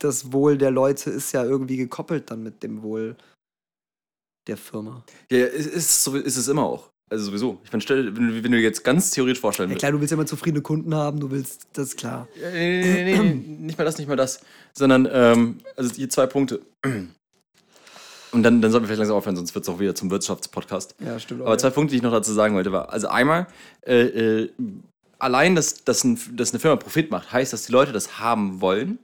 das 0.00 0.32
Wohl 0.32 0.58
der 0.58 0.70
Leute 0.70 1.10
ist 1.10 1.32
ja 1.32 1.44
irgendwie 1.44 1.76
gekoppelt 1.76 2.30
dann 2.30 2.42
mit 2.42 2.62
dem 2.62 2.82
Wohl 2.82 3.16
der 4.48 4.56
Firma. 4.56 5.04
Ja, 5.30 5.44
ist, 5.46 5.66
ist, 5.66 6.04
so, 6.04 6.16
ist 6.16 6.36
es 6.36 6.48
immer 6.48 6.62
auch. 6.64 6.90
Also 7.10 7.24
sowieso. 7.26 7.58
Ich 7.64 7.72
meine, 7.72 7.80
stell- 7.80 8.14
wenn, 8.16 8.28
du- 8.28 8.44
wenn 8.44 8.52
du 8.52 8.58
jetzt 8.58 8.84
ganz 8.84 9.10
theoretisch 9.10 9.40
vorstellen 9.40 9.70
Ja 9.70 9.76
klar, 9.76 9.92
du 9.92 10.00
willst 10.00 10.10
ja 10.10 10.16
immer 10.16 10.26
zufriedene 10.26 10.60
Kunden 10.62 10.94
haben, 10.94 11.20
du 11.20 11.30
willst, 11.30 11.66
das 11.72 11.88
ist 11.88 11.96
klar. 11.96 12.28
Ja, 12.40 12.50
Nee, 12.50 12.82
nee, 12.82 13.04
nee, 13.04 13.18
nee, 13.18 13.56
nicht 13.60 13.78
mal 13.78 13.84
das, 13.84 13.96
nicht 13.98 14.08
mal 14.08 14.16
das. 14.16 14.40
Sondern, 14.74 15.08
ähm, 15.10 15.58
also 15.76 15.94
hier 15.94 16.10
zwei 16.10 16.26
Punkte. 16.26 16.60
Und 18.30 18.42
dann, 18.42 18.60
dann 18.60 18.70
sollten 18.70 18.84
wir 18.84 18.88
vielleicht 18.88 18.98
langsam 18.98 19.16
aufhören, 19.16 19.36
sonst 19.36 19.54
wird 19.54 19.64
es 19.64 19.68
auch 19.70 19.80
wieder 19.80 19.94
zum 19.94 20.10
Wirtschaftspodcast. 20.10 20.94
Ja, 21.00 21.18
stimmt. 21.18 21.40
Aber 21.42 21.56
zwei 21.56 21.70
Punkte, 21.70 21.92
die 21.92 21.96
ich 21.96 22.02
noch 22.02 22.12
dazu 22.12 22.32
sagen 22.34 22.54
wollte, 22.54 22.70
war, 22.72 22.92
also 22.92 23.08
einmal, 23.08 23.46
äh, 23.86 24.02
äh, 24.42 24.50
allein, 25.18 25.54
dass, 25.54 25.82
dass, 25.84 26.04
ein, 26.04 26.20
dass 26.36 26.50
eine 26.52 26.60
Firma 26.60 26.76
Profit 26.76 27.10
macht, 27.10 27.32
heißt, 27.32 27.54
dass 27.54 27.64
die 27.64 27.72
Leute 27.72 27.92
das 27.92 28.20
haben 28.20 28.60
wollen. 28.60 28.98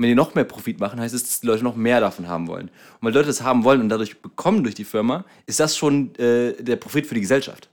Und 0.00 0.04
wenn 0.04 0.12
die 0.12 0.14
noch 0.14 0.34
mehr 0.34 0.44
Profit 0.44 0.80
machen, 0.80 0.98
heißt 0.98 1.14
es, 1.14 1.24
dass 1.24 1.40
die 1.40 1.46
Leute 1.46 1.62
noch 1.62 1.76
mehr 1.76 2.00
davon 2.00 2.26
haben 2.26 2.46
wollen. 2.48 2.68
Und 2.68 3.02
weil 3.02 3.12
Leute 3.12 3.26
das 3.26 3.42
haben 3.42 3.64
wollen 3.64 3.82
und 3.82 3.90
dadurch 3.90 4.22
bekommen 4.22 4.62
durch 4.62 4.74
die 4.74 4.84
Firma, 4.84 5.26
ist 5.44 5.60
das 5.60 5.76
schon 5.76 6.14
äh, 6.14 6.54
der 6.54 6.76
Profit 6.76 7.06
für 7.06 7.14
die 7.14 7.20
Gesellschaft. 7.20 7.68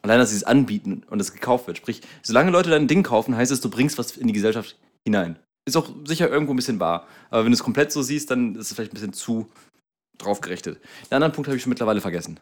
Allein, 0.00 0.18
dass 0.18 0.30
sie 0.30 0.36
es 0.36 0.44
anbieten 0.44 1.02
und 1.10 1.20
es 1.20 1.34
gekauft 1.34 1.66
wird. 1.66 1.76
Sprich, 1.76 2.00
solange 2.22 2.50
Leute 2.50 2.70
dein 2.70 2.88
Ding 2.88 3.02
kaufen, 3.02 3.36
heißt 3.36 3.52
es, 3.52 3.60
du 3.60 3.68
bringst 3.68 3.98
was 3.98 4.16
in 4.16 4.26
die 4.26 4.32
Gesellschaft 4.32 4.78
hinein. 5.04 5.38
Ist 5.66 5.76
auch 5.76 5.90
sicher 6.06 6.30
irgendwo 6.30 6.54
ein 6.54 6.56
bisschen 6.56 6.80
wahr. 6.80 7.06
Aber 7.28 7.44
wenn 7.44 7.52
du 7.52 7.56
es 7.56 7.62
komplett 7.62 7.92
so 7.92 8.00
siehst, 8.00 8.30
dann 8.30 8.54
ist 8.54 8.70
es 8.70 8.72
vielleicht 8.74 8.92
ein 8.92 8.94
bisschen 8.94 9.12
zu 9.12 9.46
drauf 10.16 10.40
gerichtet. 10.40 10.80
Den 11.10 11.16
anderen 11.16 11.34
Punkt 11.34 11.46
habe 11.46 11.58
ich 11.58 11.62
schon 11.62 11.68
mittlerweile 11.68 12.00
vergessen. 12.00 12.40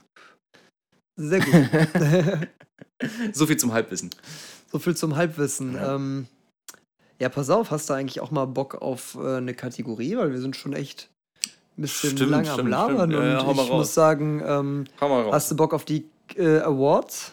Sehr 1.17 1.41
gut. 1.41 2.49
So 3.33 3.47
viel 3.47 3.57
zum 3.57 3.73
Halbwissen. 3.73 4.11
so 4.71 4.79
viel 4.79 4.97
zum 4.97 5.17
Halbwissen. 5.17 5.75
Ja. 5.75 5.97
Ähm, 5.97 6.29
ja, 7.21 7.29
pass 7.29 7.51
auf, 7.51 7.71
hast 7.71 7.89
du 7.91 7.95
eigentlich 7.95 8.21
auch 8.21 8.31
mal 8.31 8.47
Bock 8.47 8.77
auf 8.77 9.17
äh, 9.21 9.37
eine 9.37 9.55
Kategorie? 9.55 10.17
Weil 10.17 10.33
wir 10.33 10.41
sind 10.41 10.57
schon 10.57 10.73
echt 10.73 11.09
ein 11.77 11.83
bisschen 11.83 12.11
Stimmt, 12.17 12.31
lang 12.31 12.49
am 12.49 12.55
stimmt, 12.55 12.71
Labern. 12.71 13.11
stimmt. 13.11 13.25
Ja, 13.25 13.31
ja, 13.33 13.41
und 13.41 13.57
mal 13.57 13.65
ich 13.65 13.71
muss 13.71 13.95
sagen, 13.95 14.43
ähm, 14.45 14.85
hast 15.01 15.51
du 15.51 15.57
Bock 15.57 15.75
auf 15.75 15.85
die 15.85 16.09
äh, 16.37 16.59
Awards? 16.61 17.33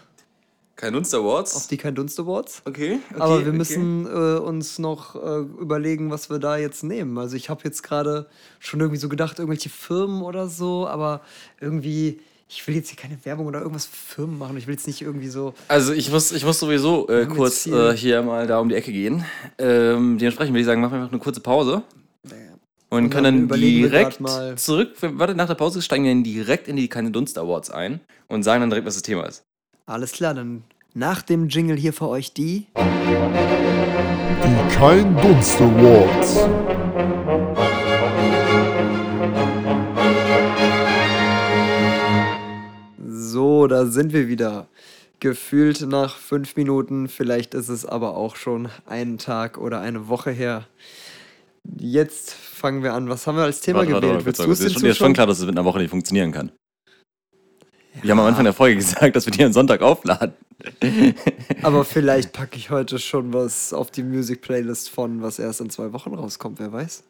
Kein 0.76 0.94
Dunst 0.94 1.14
Awards. 1.14 1.56
Auf 1.56 1.68
die 1.68 1.78
Kein 1.78 1.94
Dunst 1.94 2.20
Awards? 2.20 2.64
Okay, 2.66 3.00
okay. 3.12 3.22
Aber 3.22 3.40
wir 3.42 3.50
okay. 3.50 3.58
müssen 3.58 4.06
äh, 4.08 4.40
uns 4.40 4.80
noch 4.80 5.16
äh, 5.16 5.40
überlegen, 5.62 6.10
was 6.10 6.30
wir 6.30 6.40
da 6.40 6.58
jetzt 6.58 6.84
nehmen. 6.84 7.18
Also 7.20 7.36
ich 7.36 7.50
habe 7.50 7.62
jetzt 7.66 7.84
gerade 7.84 8.28
schon 8.60 8.80
irgendwie 8.80 9.00
so 9.00 9.08
gedacht, 9.10 9.38
irgendwelche 9.38 9.70
Firmen 9.70 10.22
oder 10.24 10.48
so, 10.48 10.88
aber 10.88 11.22
irgendwie, 11.60 12.20
Ich 12.54 12.68
will 12.68 12.76
jetzt 12.76 12.90
hier 12.90 12.98
keine 12.98 13.18
Werbung 13.24 13.46
oder 13.48 13.62
irgendwas 13.62 13.86
für 13.86 14.16
Firmen 14.16 14.38
machen. 14.38 14.58
Ich 14.58 14.68
will 14.68 14.74
jetzt 14.74 14.86
nicht 14.86 15.02
irgendwie 15.02 15.30
so. 15.30 15.54
Also 15.70 15.94
ich 15.94 16.12
muss, 16.12 16.34
ich 16.34 16.44
muss 16.44 16.60
sowieso 16.60 17.08
äh, 17.08 17.26
kurz 17.26 17.66
äh, 17.66 17.96
hier 17.96 18.22
mal 18.24 18.46
da 18.46 18.60
um 18.60 18.68
die 18.68 18.76
Ecke 18.76 18.92
gehen. 18.92 19.24
Ähm, 19.58 20.18
dementsprechend 20.18 20.54
würde 20.54 20.60
ich 20.60 20.66
sagen, 20.66 20.82
machen 20.82 20.92
wir 20.92 21.00
einfach 21.00 21.14
eine 21.14 21.22
kurze 21.22 21.40
Pause. 21.40 21.84
Und, 22.90 23.06
Und 23.06 23.10
können 23.10 23.48
dann 23.48 23.58
direkt 23.58 24.20
zurück, 24.60 24.96
warte, 25.00 25.34
nach 25.34 25.48
der 25.48 25.56
Pause 25.56 25.82
steigen 25.82 26.04
wir 26.04 26.12
dann 26.12 26.26
direkt 26.26 26.68
in 26.68 26.76
die 26.76 26.90
Keine 26.90 27.12
Dunst 27.12 27.38
Awards 27.38 27.72
ein 27.72 28.02
und 28.28 28.44
sagen 28.44 28.60
dann 28.60 28.70
direkt, 28.70 28.86
was 28.86 28.96
das 28.96 29.04
Thema 29.04 29.26
ist. 29.28 29.44
Alles 29.92 30.14
klar, 30.14 30.34
dann 30.34 30.64
nach 30.94 31.22
dem 31.22 31.50
Jingle 31.50 31.76
hier 31.76 31.92
für 31.92 32.08
euch 32.08 32.32
die. 32.32 32.68
Die 34.38 34.74
Kein 34.74 35.18
Dunst 35.18 35.60
Awards. 35.60 36.46
So, 43.06 43.68
da 43.68 43.86
sind 43.86 44.14
wir 44.14 44.30
wieder. 44.30 44.70
Gefühlt 45.20 45.82
nach 45.82 46.16
fünf 46.16 46.56
Minuten, 46.56 47.10
vielleicht 47.10 47.54
ist 47.54 47.68
es 47.68 47.86
aber 47.86 48.16
auch 48.16 48.38
schon 48.38 48.70
einen 48.86 49.18
Tag 49.18 49.58
oder 49.58 49.82
eine 49.82 50.08
Woche 50.08 50.32
her. 50.32 50.68
Jetzt 51.78 52.32
fangen 52.32 52.82
wir 52.82 52.94
an. 52.94 53.10
Was 53.10 53.28
haben 53.28 53.36
wir 53.36 53.44
als 53.44 53.60
Thema 53.60 53.80
Warte, 53.80 53.92
warte, 53.92 54.08
gewählt? 54.08 54.26
warte, 54.26 54.26
Willst 54.26 54.46
kurz, 54.46 54.60
du 54.60 54.66
es 54.66 54.68
ist 54.68 54.74
schon, 54.76 54.84
mir 54.84 54.92
ist 54.92 54.98
schon 54.98 55.12
klar, 55.12 55.28
dass 55.28 55.40
es 55.40 55.46
mit 55.46 55.58
einer 55.58 55.66
Woche 55.66 55.80
nicht 55.80 55.90
funktionieren 55.90 56.32
kann. 56.32 56.54
Wir 58.02 58.12
haben 58.12 58.20
am 58.20 58.26
Anfang 58.26 58.46
der 58.46 58.54
Folge 58.54 58.76
gesagt, 58.78 59.16
dass 59.16 59.26
wir 59.26 59.32
die 59.32 59.44
am 59.44 59.54
Sonntag 59.54 59.82
aufladen. 59.82 60.34
Aber 61.62 61.84
vielleicht 61.84 62.34
packe 62.34 62.58
ich 62.58 62.70
heute 62.70 63.00
schon 63.00 63.34
was 63.34 63.74
auf 63.74 63.92
die 63.92 64.04
Music-Playlist 64.04 64.90
von, 64.90 65.22
was 65.22 65.40
erst 65.40 65.62
in 65.62 65.70
zwei 65.70 65.92
Wochen 65.94 66.14
rauskommt, 66.14 66.60
wer 66.60 66.72
weiß. 66.72 67.04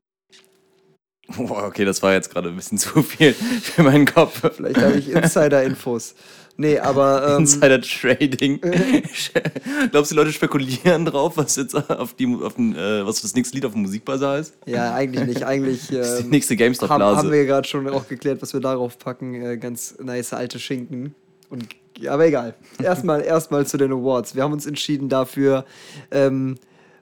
Boah, 1.37 1.63
okay, 1.63 1.85
das 1.85 2.01
war 2.01 2.13
jetzt 2.13 2.31
gerade 2.31 2.49
ein 2.49 2.55
bisschen 2.55 2.77
zu 2.77 3.03
viel 3.03 3.33
für 3.33 3.83
meinen 3.83 4.05
Kopf. 4.05 4.41
Vielleicht 4.55 4.81
habe 4.81 4.97
ich 4.97 5.09
Insider-Infos. 5.09 6.15
Nee, 6.57 6.77
aber. 6.79 7.27
Ähm, 7.35 7.39
Insider 7.41 7.81
Trading. 7.81 8.59
Glaubst 9.91 10.11
du, 10.11 10.15
die 10.15 10.19
Leute 10.19 10.31
spekulieren 10.31 11.05
drauf, 11.05 11.37
was 11.37 11.55
jetzt 11.55 11.75
auf, 11.75 12.13
die, 12.13 12.27
auf 12.41 12.55
den, 12.55 12.75
äh, 12.75 13.05
was 13.05 13.21
das 13.21 13.33
nächste 13.35 13.55
Lied 13.55 13.65
auf 13.65 13.73
dem 13.73 13.81
Musikbazar 13.83 14.39
ist? 14.39 14.53
ja, 14.65 14.93
eigentlich 14.93 15.25
nicht. 15.25 15.43
Eigentlich. 15.43 15.81
Das 15.91 16.09
ist 16.13 16.19
die 16.19 16.23
Ähm, 16.23 16.29
nächste 16.29 16.53
haben, 16.53 16.59
GameStop-Blase. 16.59 17.17
haben 17.17 17.31
wir 17.31 17.45
gerade 17.45 17.67
schon 17.67 17.87
auch 17.89 18.07
geklärt, 18.07 18.41
was 18.41 18.53
wir 18.53 18.59
darauf 18.59 18.97
packen. 18.99 19.33
Äh, 19.35 19.57
ganz 19.57 19.95
nice 20.01 20.33
alte 20.33 20.59
Schinken. 20.59 21.15
Und, 21.49 21.67
aber 22.07 22.25
egal. 22.27 22.55
Erstmal 22.81 23.21
erstmal 23.25 23.65
zu 23.65 23.77
den 23.77 23.91
Awards. 23.91 24.35
Wir 24.35 24.43
haben 24.43 24.53
uns 24.53 24.65
entschieden 24.65 25.09
dafür, 25.09 25.65
ähm, 26.11 26.55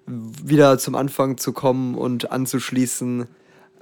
wieder 0.08 0.78
zum 0.80 0.96
Anfang 0.96 1.38
zu 1.38 1.54
kommen 1.54 1.96
und 1.96 2.32
anzuschließen, 2.32 3.28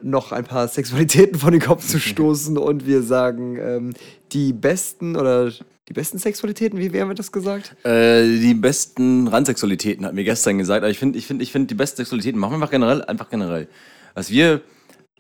noch 0.02 0.32
ein 0.32 0.44
paar 0.44 0.68
Sexualitäten 0.68 1.40
von 1.40 1.52
den 1.52 1.62
Kopf 1.62 1.88
zu 1.88 2.00
stoßen. 2.00 2.58
Und 2.58 2.86
wir 2.86 3.04
sagen, 3.04 3.58
ähm, 3.60 3.94
die 4.32 4.54
besten 4.54 5.16
oder 5.16 5.52
die 5.90 5.94
besten 5.94 6.20
Sexualitäten, 6.20 6.80
wie, 6.80 6.92
wie 6.94 7.02
haben 7.02 7.08
wir 7.08 7.16
das 7.16 7.32
gesagt? 7.32 7.76
Äh, 7.86 8.24
die 8.24 8.54
besten 8.54 9.28
Randsexualitäten 9.28 10.06
hat 10.06 10.14
mir 10.14 10.24
gestern 10.24 10.58
gesagt. 10.58 10.84
Aber 10.84 10.90
ich 10.90 11.00
finde, 11.00 11.18
ich 11.18 11.26
finde, 11.28 11.44
ich 11.44 11.52
finde, 11.52 11.68
die 11.68 11.76
besten 11.76 11.98
Sexualitäten 11.98 12.40
machen 12.40 12.52
wir 12.52 12.56
einfach 12.56 12.72
generell, 12.72 13.04
einfach 13.04 13.30
generell. 13.30 13.68
Was 14.14 14.30
wir 14.30 14.62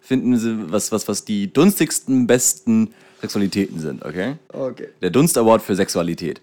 finden, 0.01 0.71
was, 0.71 0.91
was, 0.91 1.07
was 1.07 1.25
die 1.25 1.51
dunstigsten, 1.51 2.27
besten 2.27 2.93
Sexualitäten 3.21 3.79
sind, 3.79 4.05
okay? 4.05 4.35
Okay. 4.49 4.89
Der 5.01 5.09
Dunst 5.09 5.37
Award 5.37 5.61
für 5.61 5.75
Sexualität. 5.75 6.41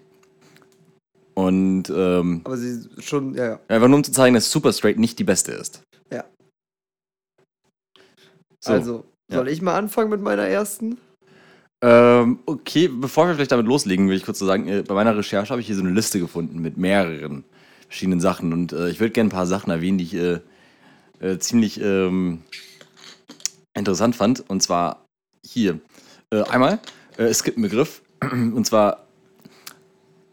Und 1.35 1.89
ähm, 1.89 2.41
Aber 2.45 2.57
sie 2.57 2.87
schon, 2.99 3.35
ja, 3.35 3.45
ja. 3.45 3.59
einfach 3.67 3.87
nur 3.87 3.97
um 3.97 4.03
zu 4.03 4.11
zeigen, 4.11 4.35
dass 4.35 4.49
Super 4.49 4.71
Straight 4.71 4.97
nicht 4.97 5.19
die 5.19 5.25
beste 5.25 5.51
ist. 5.51 5.81
So. 8.65 8.73
Also, 8.73 9.05
Ja. 9.29 9.37
soll 9.37 9.47
ich 9.49 9.61
mal 9.61 9.77
anfangen 9.77 10.09
mit 10.09 10.21
meiner 10.21 10.43
ersten? 10.43 10.97
Ähm, 11.81 12.39
okay, 12.45 12.87
bevor 12.87 13.27
wir 13.27 13.35
vielleicht 13.35 13.51
damit 13.51 13.67
loslegen, 13.67 14.09
will 14.09 14.15
ich 14.15 14.25
kurz 14.25 14.39
so 14.39 14.45
sagen, 14.45 14.67
äh, 14.67 14.81
bei 14.81 14.95
meiner 14.95 15.15
Recherche 15.15 15.49
habe 15.49 15.61
ich 15.61 15.67
hier 15.67 15.75
so 15.75 15.81
eine 15.81 15.91
Liste 15.91 16.19
gefunden 16.19 16.59
mit 16.59 16.77
mehreren 16.77 17.43
verschiedenen 17.87 18.19
Sachen 18.19 18.53
und 18.53 18.73
äh, 18.73 18.89
ich 18.89 18.99
würde 18.99 19.11
gerne 19.11 19.27
ein 19.27 19.31
paar 19.31 19.45
Sachen 19.45 19.69
erwähnen, 19.71 19.97
die 19.97 20.03
ich 20.05 20.15
äh, 20.15 20.39
äh, 21.19 21.37
ziemlich 21.37 21.79
ähm, 21.81 22.43
interessant 23.75 24.15
fand. 24.15 24.49
Und 24.49 24.63
zwar 24.63 25.05
hier. 25.45 25.79
Äh, 26.31 26.43
einmal, 26.43 26.79
äh, 27.17 27.23
es 27.23 27.43
gibt 27.43 27.57
einen 27.57 27.63
Begriff, 27.63 28.01
und 28.31 28.65
zwar 28.65 29.04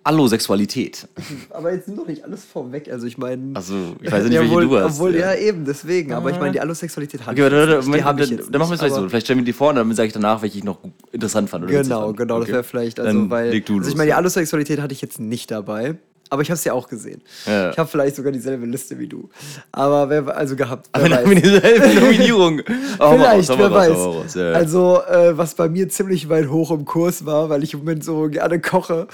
Allosexualität. 0.05 1.07
Aber 1.51 1.73
jetzt 1.73 1.89
nimm 1.89 1.97
doch 1.97 2.07
nicht 2.07 2.25
alles 2.25 2.45
vorweg. 2.45 2.91
Also 2.91 3.07
ich 3.07 3.19
meine. 3.19 3.55
Also, 3.55 3.75
ich 4.01 4.11
weiß 4.11 4.25
ja 4.25 4.29
nicht, 4.29 4.39
welche 4.41 4.45
obwohl, 4.53 4.69
du 4.69 4.79
hast. 4.79 4.95
Obwohl, 4.97 5.15
ja, 5.15 5.33
ja. 5.35 5.39
eben, 5.41 5.65
deswegen. 5.65 6.13
Aber 6.13 6.31
ich 6.31 6.39
meine, 6.39 6.53
die 6.53 6.61
Allosexualität 6.61 7.21
hat 7.21 7.33
Okay, 7.33 7.43
warte, 7.43 7.57
warte, 7.57 7.89
Moment, 7.89 8.05
dann, 8.05 8.51
dann 8.53 8.59
machen 8.61 8.71
wir 8.71 8.75
es 8.75 8.81
vielleicht 8.81 8.95
so. 8.95 9.09
Vielleicht 9.09 9.27
stellen 9.27 9.39
wir 9.41 9.45
die 9.45 9.53
vor 9.53 9.71
und 9.71 9.77
dann 9.77 9.93
sage 9.95 10.09
ich 10.09 10.13
danach, 10.13 10.43
welche 10.43 10.59
ich 10.59 10.65
noch 10.65 10.79
interessant 11.13 11.51
fand. 11.51 11.65
Oder 11.65 11.73
witzig 11.73 11.85
Genau, 11.89 12.07
fand. 12.07 12.17
genau, 12.17 12.35
das 12.39 12.45
Okay? 12.45 12.53
wäre 12.53 12.65
vielleicht, 12.65 13.01
also 13.01 13.31
weil. 13.31 13.51
also 13.51 13.89
ich 13.89 13.97
meine, 13.97 14.07
die 14.07 14.15
Allosexualität 14.15 14.81
hatte 14.81 14.93
ich 14.93 15.01
jetzt 15.03 15.21
nicht 15.21 15.51
dabei. 15.51 15.97
Aber 16.33 16.41
ich 16.41 16.49
habe 16.49 16.57
es 16.57 16.65
ja 16.65 16.73
auch 16.73 16.89
gesehen. 16.89 17.21
Ja. 17.45 17.73
Ich 17.73 17.79
habe 17.79 17.87
vielleicht 17.91 18.17
sogar 18.17 18.33
dieselbe 18.33 18.65
Liste 18.65 18.99
wie 18.99 19.07
du. 19.07 19.29
Aber 19.71 20.09
wer 20.09 20.35
also 20.35 20.57
gehabt. 20.57 20.89
Aber 20.93 21.05
wer 21.05 21.11
dann 21.11 21.31
weiß. 21.31 21.43
dieselbe 21.43 21.89
Nominierung. 22.01 22.57
Mal 22.99 23.19
Vielleicht, 23.19 23.51
raus, 23.51 23.59
wer 23.59 23.67
raus, 23.67 23.75
weiß. 23.75 23.97
raus. 23.99 24.35
Ja, 24.37 24.51
ja. 24.53 24.53
Also, 24.53 25.03
äh, 25.03 25.37
was 25.37 25.55
bei 25.55 25.69
mir 25.69 25.91
ziemlich 25.91 26.31
weit 26.31 26.49
hoch 26.49 26.71
im 26.71 26.87
Kurs 26.87 27.27
war, 27.27 27.51
weil 27.51 27.63
ich 27.63 27.75
im 27.75 27.81
Moment 27.81 28.03
so 28.03 28.31
gerne 28.31 28.63
koche, 28.63 29.09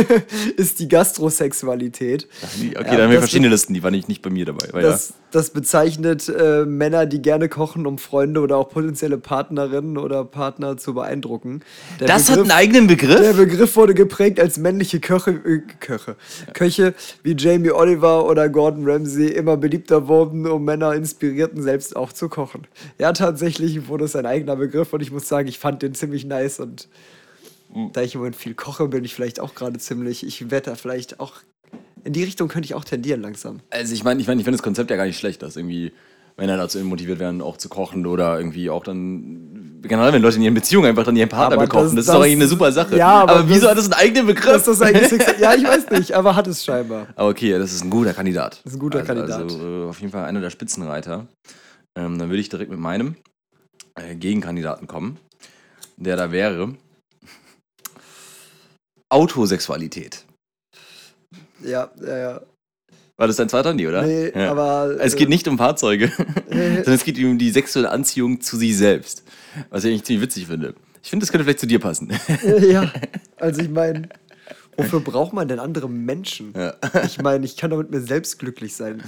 ist 0.58 0.78
die 0.80 0.88
Gastrosexualität. 0.88 2.28
okay, 2.54 2.72
Ja, 2.74 2.82
dann 2.82 3.00
haben 3.04 3.10
wir 3.12 3.20
verschiedene 3.20 3.48
Listen, 3.48 3.72
die 3.72 3.82
waren 3.82 3.94
nicht, 3.94 4.10
nicht 4.10 4.20
bei 4.20 4.28
mir 4.28 4.44
dabei. 4.44 4.68
Aber 4.68 4.82
Das, 4.82 5.14
das 5.30 5.50
bezeichnet 5.50 6.28
äh, 6.28 6.64
Männer, 6.64 7.06
die 7.06 7.20
gerne 7.20 7.48
kochen, 7.48 7.86
um 7.86 7.98
Freunde 7.98 8.40
oder 8.40 8.56
auch 8.56 8.68
potenzielle 8.70 9.18
Partnerinnen 9.18 9.98
oder 9.98 10.24
Partner 10.24 10.76
zu 10.76 10.94
beeindrucken. 10.94 11.60
Der 12.00 12.08
ja. 12.08 12.14
Das 12.14 12.28
hat 12.30 12.36
Begriff- 12.36 12.50
einen 12.50 12.58
eigenen 12.58 12.88
Der 12.88 12.94
Begriff? 12.96 13.36
Begriff 13.36 13.76
wurde 13.76 13.94
geprägt, 13.94 14.40
als 14.40 14.56
männliche 14.58 15.00
Köche, 15.00 15.30
äh, 15.32 15.60
Köche, 15.80 16.16
Köche 16.54 16.94
wie 17.22 17.34
Jamie 17.36 17.70
Oliver 17.72 18.26
oder 18.26 18.48
Gordon 18.48 18.88
Ramsay 18.88 19.28
immer 19.28 19.56
beliebter 19.56 20.08
wurden, 20.08 20.46
um 20.46 20.64
Männer 20.64 20.94
inspirierten, 20.94 21.62
selbst 21.62 21.94
auch 21.96 22.12
zu 22.12 22.28
kochen. 22.28 22.66
Ja, 22.98 23.12
tatsächlich 23.12 23.88
wurde 23.88 24.06
es 24.06 24.16
ein 24.16 24.26
eigener 24.26 24.56
Begriff 24.56 24.92
und 24.92 25.02
ich 25.02 25.12
muss 25.12 25.28
sagen, 25.28 25.48
ich 25.48 25.58
fand 25.58 25.82
den 25.82 25.94
ziemlich 25.94 26.24
nice 26.24 26.60
und 26.60 26.88
Mhm. 27.74 27.90
da 27.92 28.00
ich 28.00 28.14
im 28.14 28.20
Moment 28.20 28.34
viel 28.36 28.54
koche, 28.54 28.88
bin 28.88 29.04
ich 29.04 29.14
vielleicht 29.14 29.40
auch 29.40 29.54
gerade 29.54 29.78
ziemlich, 29.78 30.26
ich 30.26 30.50
werde 30.50 30.70
da 30.70 30.74
vielleicht 30.74 31.20
auch, 31.20 31.34
in 32.08 32.14
die 32.14 32.24
Richtung 32.24 32.48
könnte 32.48 32.64
ich 32.64 32.74
auch 32.74 32.84
tendieren 32.84 33.20
langsam. 33.20 33.60
Also 33.68 33.92
ich 33.92 34.02
meine, 34.02 34.18
ich, 34.20 34.26
mein, 34.26 34.38
ich 34.38 34.44
finde 34.44 34.56
das 34.56 34.62
Konzept 34.62 34.90
ja 34.90 34.96
gar 34.96 35.04
nicht 35.04 35.18
schlecht, 35.18 35.42
dass 35.42 35.56
irgendwie 35.56 35.92
Männer 36.38 36.56
dazu 36.56 36.78
motiviert 36.78 37.18
werden, 37.18 37.42
auch 37.42 37.58
zu 37.58 37.68
kochen 37.68 38.06
oder 38.06 38.38
irgendwie 38.38 38.70
auch 38.70 38.82
dann, 38.82 39.80
generell, 39.82 40.14
wenn 40.14 40.22
Leute 40.22 40.36
in 40.36 40.42
ihren 40.42 40.54
Beziehungen 40.54 40.86
einfach 40.88 41.04
dann 41.04 41.16
ihren 41.16 41.28
Partner 41.28 41.56
Aber 41.56 41.64
bekochen, 41.66 41.96
das- 41.96 42.06
das, 42.06 42.06
ist 42.06 42.14
doch 42.14 42.22
eigentlich 42.22 42.36
eine 42.36 42.46
super 42.46 42.72
Sache. 42.72 42.96
Ja, 42.96 43.08
aber 43.22 43.32
aber 43.32 43.48
wieso 43.48 43.62
das- 43.62 43.70
hat 43.70 43.78
das 43.78 43.84
einen 43.84 43.94
eigenen 43.94 44.26
Begriff? 44.26 44.64
Das 44.64 44.78
ja, 45.40 45.54
ich 45.54 45.64
weiß 45.64 45.90
nicht, 45.90 46.12
aber 46.12 46.34
hat 46.34 46.46
es 46.46 46.64
scheinbar. 46.64 47.08
Aber 47.14 47.28
okay, 47.28 47.58
das 47.58 47.72
ist 47.74 47.84
ein 47.84 47.90
guter 47.90 48.14
Kandidat. 48.14 48.62
Das 48.64 48.72
ist 48.72 48.76
ein 48.78 48.80
guter 48.80 49.00
also, 49.00 49.12
Kandidat. 49.12 49.42
Also 49.42 49.84
äh, 49.84 49.88
auf 49.88 50.00
jeden 50.00 50.12
Fall 50.12 50.24
einer 50.24 50.40
der 50.40 50.50
Spitzenreiter. 50.50 51.26
Ähm, 51.98 52.18
dann 52.18 52.30
würde 52.30 52.40
ich 52.40 52.48
direkt 52.48 52.70
mit 52.70 52.80
meinem 52.80 53.16
äh, 53.96 54.14
Gegenkandidaten 54.14 54.86
kommen, 54.86 55.18
der 55.98 56.16
da 56.16 56.32
wäre 56.32 56.74
Autosexualität. 59.10 60.24
Ja, 61.62 61.90
ja, 62.00 62.18
ja. 62.18 62.40
War 63.16 63.26
das 63.26 63.36
dein 63.36 63.48
zweiter? 63.48 63.74
Nee, 63.74 63.86
oder? 63.88 64.02
Nee, 64.02 64.30
Ja. 64.34 64.50
aber. 64.50 64.96
Es 65.00 65.16
geht 65.16 65.28
nicht 65.28 65.48
um 65.48 65.58
Fahrzeuge, 65.58 66.12
sondern 66.48 66.94
es 66.94 67.04
geht 67.04 67.18
um 67.18 67.36
die 67.38 67.50
sexuelle 67.50 67.90
Anziehung 67.90 68.40
zu 68.40 68.56
sich 68.56 68.76
selbst. 68.76 69.24
Was 69.70 69.84
ich 69.84 69.90
eigentlich 69.90 70.04
ziemlich 70.04 70.22
witzig 70.22 70.46
finde. 70.46 70.74
Ich 71.02 71.10
finde, 71.10 71.24
das 71.24 71.32
könnte 71.32 71.44
vielleicht 71.44 71.60
zu 71.60 71.66
dir 71.66 71.80
passen. 71.80 72.12
Äh, 72.44 72.66
ja, 72.72 72.92
also 73.38 73.60
ich 73.60 73.70
meine, 73.70 74.08
wofür 74.76 75.00
braucht 75.00 75.32
man 75.32 75.48
denn 75.48 75.58
andere 75.58 75.88
Menschen? 75.88 76.52
Ja. 76.56 76.74
Ich 77.04 77.20
meine, 77.20 77.44
ich 77.44 77.56
kann 77.56 77.70
doch 77.70 77.78
mit 77.78 77.90
mir 77.90 78.00
selbst 78.00 78.38
glücklich 78.38 78.76
sein. 78.76 79.02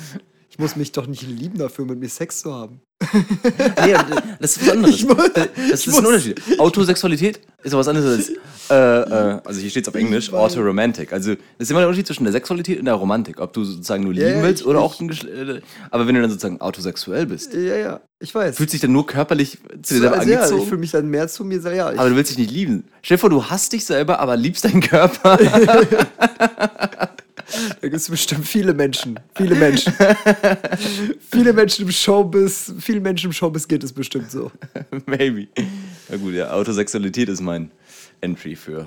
Ich 0.53 0.59
muss 0.59 0.74
mich 0.76 0.90
doch 0.92 1.07
nicht 1.07 1.22
lieben 1.22 1.59
dafür, 1.59 1.84
mit 1.86 2.01
mir 2.01 2.09
Sex 2.09 2.40
zu 2.42 2.53
haben. 2.53 2.80
Nee, 3.14 3.94
das 4.40 4.57
ist 4.57 4.66
was 4.66 4.70
anderes. 4.72 4.94
Ich 4.96 5.07
muss- 5.07 5.16
das 5.32 5.46
ist 5.46 5.86
ein 5.88 5.92
muss- 5.94 6.05
Unterschied. 6.07 6.40
Autosexualität 6.59 7.40
ist 7.62 7.72
was 7.72 7.86
anderes 7.88 8.16
als, 8.16 8.30
äh, 8.70 8.74
äh, 8.74 9.40
also 9.44 9.61
hier 9.61 9.70
steht 9.70 9.84
es 9.84 9.88
auf 9.88 9.94
Englisch, 9.94 10.30
weiß. 10.32 10.38
Autoromantic. 10.53 11.12
Also 11.12 11.34
das 11.34 11.40
ist 11.59 11.70
immer 11.70 11.80
der 11.80 11.88
Unterschied 11.88 12.07
zwischen 12.09 12.24
der 12.24 12.32
Sexualität 12.32 12.78
und 12.80 12.84
der 12.86 12.94
Romantik. 12.94 13.40
Ob 13.40 13.53
du 13.53 13.64
sozusagen 13.64 14.03
nur 14.05 14.12
lieben 14.12 14.26
ja, 14.38 14.42
willst 14.42 14.62
ich- 14.62 14.66
oder 14.66 14.80
ich- 14.80 14.84
auch 14.84 15.01
ein 15.01 15.09
äh, 15.11 15.61
Aber 15.90 16.07
wenn 16.09 16.14
du 16.16 16.20
dann 16.20 16.30
sozusagen 16.30 16.61
autosexuell 16.61 17.26
bist, 17.26 17.55
Ja, 17.55 17.76
ja, 17.76 18.01
ich 18.18 18.34
weiß. 18.34 18.57
fühlst 18.57 18.74
dich 18.74 18.80
dann 18.80 18.92
nur 18.92 19.07
körperlich 19.07 19.59
zu 19.82 19.94
dir 19.94 20.01
selber 20.01 20.18
also, 20.18 20.28
ja, 20.28 20.34
ich 20.36 20.42
angezogen? 20.42 20.68
fühle 20.68 20.80
mich 20.80 20.90
dann 20.90 21.09
mehr 21.09 21.28
zu 21.28 21.44
mir 21.44 21.61
selber. 21.61 21.94
Ja, 21.94 22.01
aber 22.01 22.11
du 22.11 22.16
willst 22.16 22.32
dich 22.32 22.38
nicht 22.38 22.51
lieben. 22.51 22.84
Stell 23.03 23.16
dir 23.16 23.20
vor, 23.20 23.30
du 23.30 23.44
hasst 23.44 23.72
dich 23.72 23.84
selber, 23.86 24.18
aber 24.18 24.36
liebst 24.36 24.64
deinen 24.64 24.80
Körper. 24.82 25.38
da 27.80 27.88
gibt 27.88 27.94
es 27.96 28.09
bestimmt 28.09 28.46
viele 28.46 28.74
Menschen. 28.74 29.18
Viele 29.36 29.55
Menschen. 29.55 29.92
viele 31.30 31.53
Menschen 31.53 31.86
im 31.86 31.92
Showbiz, 31.92 32.72
vielen 32.78 33.03
Menschen 33.03 33.26
im 33.26 33.32
Showbiz 33.32 33.66
geht 33.68 33.82
es 33.84 33.92
bestimmt 33.92 34.30
so. 34.30 34.51
Maybe. 35.07 35.48
Na 36.09 36.16
gut, 36.16 36.34
ja, 36.34 36.51
Autosexualität 36.53 37.28
ist 37.28 37.40
mein 37.40 37.70
Entry 38.20 38.57
für. 38.57 38.86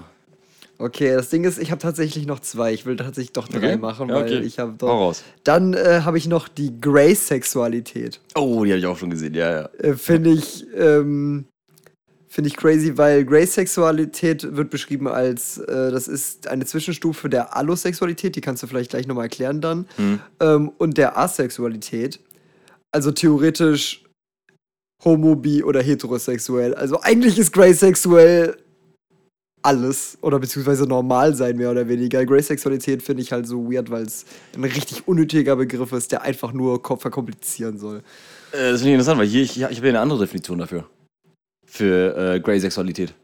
Okay, 0.80 1.14
das 1.14 1.30
Ding 1.30 1.44
ist, 1.46 1.60
ich 1.60 1.72
habe 1.72 1.80
tatsächlich 1.82 2.26
noch 2.26 2.40
zwei. 2.40 2.74
Ich 2.74 2.86
will 2.86 2.96
tatsächlich 2.96 3.32
doch 3.32 3.48
drei 3.48 3.58
Okay. 3.74 3.78
machen, 3.78 4.10
Ja, 4.10 4.18
okay. 4.18 4.38
weil 4.38 4.46
ich 4.46 4.60
habe 4.60 4.72
Hau 4.74 4.78
doch. 4.78 4.88
raus. 4.90 5.24
Dann 5.44 5.74
äh, 5.76 6.02
habe 6.04 6.18
ich 6.18 6.28
noch 6.28 6.48
die 6.48 6.80
Grace-Sexualität. 6.82 8.20
Oh, 8.36 8.64
die 8.66 8.72
habe 8.72 8.80
ich 8.80 8.86
auch 8.88 8.98
schon 8.98 9.12
gesehen, 9.12 9.34
ja, 9.36 9.52
ja. 9.62 9.70
äh, 9.80 9.94
finde 9.94 10.32
ich, 10.32 10.66
ähm, 10.76 11.46
Finde 12.34 12.48
ich 12.48 12.58
crazy, 12.58 12.98
weil 12.98 13.26
Grey-Sexualität 13.26 14.56
wird 14.56 14.72
beschrieben 14.72 15.08
als, 15.08 15.60
äh, 15.60 15.92
das 15.92 16.08
ist 16.08 16.48
eine 16.48 16.66
Zwischenstufe 16.66 17.30
der 17.30 17.56
Allosexualität, 17.56 18.36
die 18.36 18.42
kannst 18.42 18.64
du 18.64 18.68
vielleicht 18.68 18.90
gleich 18.90 19.06
nochmal 19.06 19.26
erklären 19.26 19.62
dann, 19.62 19.86
ähm, 20.40 20.72
und 20.80 20.98
der 20.98 21.16
Asexualität. 21.16 22.20
Also 22.92 23.12
theoretisch 23.12 24.04
homo, 25.06 25.36
bi 25.36 25.64
oder 25.64 25.84
heterosexuell. 25.84 26.74
Also 26.74 27.00
eigentlich 27.02 27.38
ist 27.38 27.52
Grey-Sexuell 27.54 28.58
alles 29.62 30.18
oder 30.22 30.40
beziehungsweise 30.40 30.88
normal 30.88 31.36
sein, 31.36 31.56
mehr 31.56 31.70
oder 31.70 31.88
weniger. 31.88 32.26
Grey-Sexualität 32.26 33.04
finde 33.04 33.22
ich 33.22 33.32
halt 33.32 33.46
so 33.46 33.72
weird, 33.72 33.92
weil 33.92 34.06
es 34.08 34.26
ein 34.56 34.64
richtig 34.64 35.08
unnötiger 35.08 35.56
Begriff 35.56 35.92
ist, 35.92 36.12
der 36.12 36.24
einfach 36.24 36.52
nur 36.52 36.82
ko- 36.82 36.98
verkomplizieren 36.98 37.78
soll. 37.78 37.98
Äh, 38.54 38.72
das 38.72 38.82
finde 38.82 38.90
ich 38.90 38.94
interessant, 38.94 39.20
weil 39.20 39.28
hier, 39.28 39.44
ich, 39.44 39.58
ich 39.58 39.64
habe 39.64 39.76
hier 39.76 39.90
eine 39.90 40.00
andere 40.00 40.22
Definition 40.22 40.58
dafür. 40.58 40.90
Für 41.74 42.36
äh, 42.36 42.40
Grey-Sexualität. 42.40 43.16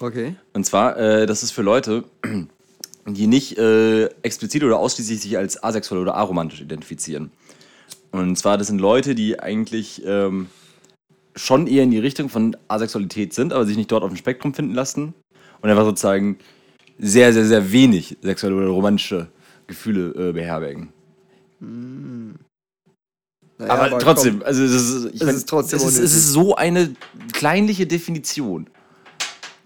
Okay. 0.00 0.34
Und 0.52 0.66
zwar, 0.66 0.96
äh, 0.96 1.26
das 1.26 1.44
ist 1.44 1.52
für 1.52 1.62
Leute, 1.62 2.02
die 3.06 3.28
nicht 3.28 3.56
äh, 3.56 4.06
explizit 4.22 4.64
oder 4.64 4.80
ausschließlich 4.80 5.20
sich 5.20 5.38
als 5.38 5.62
asexuell 5.62 6.00
oder 6.00 6.16
aromantisch 6.16 6.60
identifizieren. 6.60 7.30
Und 8.10 8.36
zwar, 8.36 8.58
das 8.58 8.66
sind 8.66 8.80
Leute, 8.80 9.14
die 9.14 9.38
eigentlich 9.38 10.02
ähm, 10.04 10.48
schon 11.36 11.68
eher 11.68 11.84
in 11.84 11.92
die 11.92 12.00
Richtung 12.00 12.28
von 12.28 12.56
Asexualität 12.66 13.32
sind, 13.32 13.52
aber 13.52 13.64
sich 13.64 13.76
nicht 13.76 13.92
dort 13.92 14.02
auf 14.02 14.10
dem 14.10 14.16
Spektrum 14.16 14.54
finden 14.54 14.74
lassen. 14.74 15.14
Und 15.60 15.70
einfach 15.70 15.84
sozusagen 15.84 16.38
sehr, 16.98 17.32
sehr, 17.32 17.44
sehr 17.44 17.70
wenig 17.70 18.16
sexuelle 18.22 18.56
oder 18.56 18.66
romantische 18.66 19.28
Gefühle 19.68 20.30
äh, 20.30 20.32
beherbergen. 20.32 20.92
Naja, 23.58 23.72
aber, 23.72 23.98
trotzdem, 24.00 24.42
also 24.42 24.62
es 24.64 24.72
ist, 24.72 25.04
ich 25.14 25.20
Es 25.20 25.26
mein, 25.26 25.34
ist 25.36 25.48
trotzdem 25.48 25.78
es 25.78 25.84
ist, 25.84 25.98
es 25.98 26.14
ist 26.14 26.32
so 26.32 26.56
eine 26.56 26.94
kleinliche 27.32 27.86
Definition. 27.86 28.68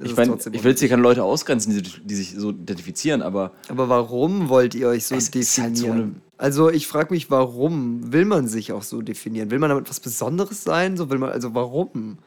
Ich 0.01 0.15
meine, 0.15 0.37
ich 0.53 0.63
will 0.63 0.71
jetzt 0.71 0.81
hier 0.81 0.89
keine 0.89 1.03
Leute 1.03 1.25
ausgrenzen, 1.25 1.73
die, 1.75 1.83
die 1.83 2.15
sich 2.15 2.35
so 2.37 2.51
identifizieren, 2.51 3.21
aber 3.21 3.53
Aber 3.69 3.89
warum 3.89 4.49
wollt 4.49 4.75
ihr 4.77 4.89
euch 4.89 5.07
so 5.07 5.17
ist 5.17 5.35
definieren? 5.35 5.65
halt 5.67 5.77
so 5.77 5.91
eine- 5.91 6.15
also 6.37 6.71
ich 6.71 6.87
frage 6.87 7.13
mich, 7.13 7.31
warum 7.33 8.13
will 8.13 8.25
man 8.25 8.47
sich 8.47 8.71
auch 8.73 8.85
so 8.85 9.03
definieren? 9.03 9.51
Will 9.51 9.59
man 9.59 9.71
damit 9.71 9.91
was 9.91 9.99
Besonderes 9.99 10.63
sein? 10.63 10.97
So 10.97 11.11
will 11.11 11.19
man, 11.19 11.31
also 11.31 11.53
warum? 11.55 12.19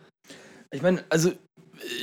ich 0.72 0.82
meine, 0.82 1.04
also 1.10 1.32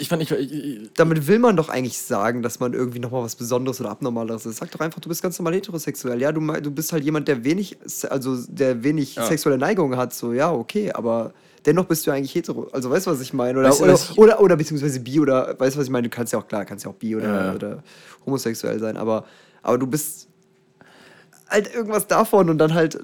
ich 0.01 0.09
fand, 0.09 0.23
ich, 0.23 0.31
ich, 0.31 0.91
Damit 0.95 1.27
will 1.27 1.39
man 1.39 1.57
doch 1.57 1.69
eigentlich 1.69 1.99
sagen, 1.99 2.43
dass 2.43 2.61
man 2.61 2.73
irgendwie 2.73 2.99
nochmal 2.99 3.23
was 3.23 3.37
Besonderes 3.37 3.81
oder 3.81 3.91
Abnormaleres 3.91 4.47
ist. 4.47 4.57
Sag 4.59 4.71
doch 4.71 4.81
einfach, 4.81 5.01
du 5.01 5.09
bist 5.09 5.23
ganz 5.23 5.39
normal 5.39 5.55
heterosexuell. 5.55 6.21
Ja, 6.21 6.33
du, 6.33 6.41
du 6.41 6.71
bist 6.71 6.93
halt 6.93 7.05
jemand, 7.05 7.29
der 7.29 7.45
wenig, 7.45 7.79
also 8.09 8.37
der 8.49 8.83
wenig 8.83 9.15
Ja. 9.17 9.27
sexuelle 9.27 9.59
Neigungen 9.59 9.99
hat. 9.99 10.13
So, 10.15 10.33
ja, 10.33 10.53
okay, 10.53 10.93
aber 10.93 11.33
dennoch 11.67 11.85
bist 11.87 12.07
du 12.07 12.11
eigentlich 12.11 12.35
hetero. 12.35 12.69
Also 12.73 12.91
weißt 12.91 13.07
du, 13.07 13.11
was 13.11 13.21
ich 13.21 13.33
meine? 13.33 13.59
Oder, 13.59 13.69
Weißt 13.69 13.81
du, 13.81 13.85
oder, 13.85 13.95
ich- 13.95 14.19
oder, 14.19 14.41
oder 14.41 14.57
beziehungsweise 14.57 15.01
bi 15.01 15.21
oder 15.21 15.55
weißt 15.59 15.77
du, 15.77 15.81
was 15.81 15.87
ich 15.87 15.93
meine? 15.93 16.09
Du 16.09 16.15
kannst 16.15 16.33
ja 16.33 16.39
auch, 16.39 16.47
klar, 16.49 16.65
kannst 16.65 16.85
ja 16.85 16.91
auch 16.91 16.95
bi 16.97 17.17
oder, 17.17 17.47
Ja. 17.47 17.55
oder 17.55 17.83
homosexuell 18.27 18.79
sein, 18.79 18.97
aber, 18.97 19.25
aber 19.63 19.79
du 19.79 19.87
bist 19.87 20.28
halt 21.49 21.75
irgendwas 21.75 22.07
davon 22.07 22.51
und 22.51 22.59
dann 22.59 22.75
halt 22.75 22.99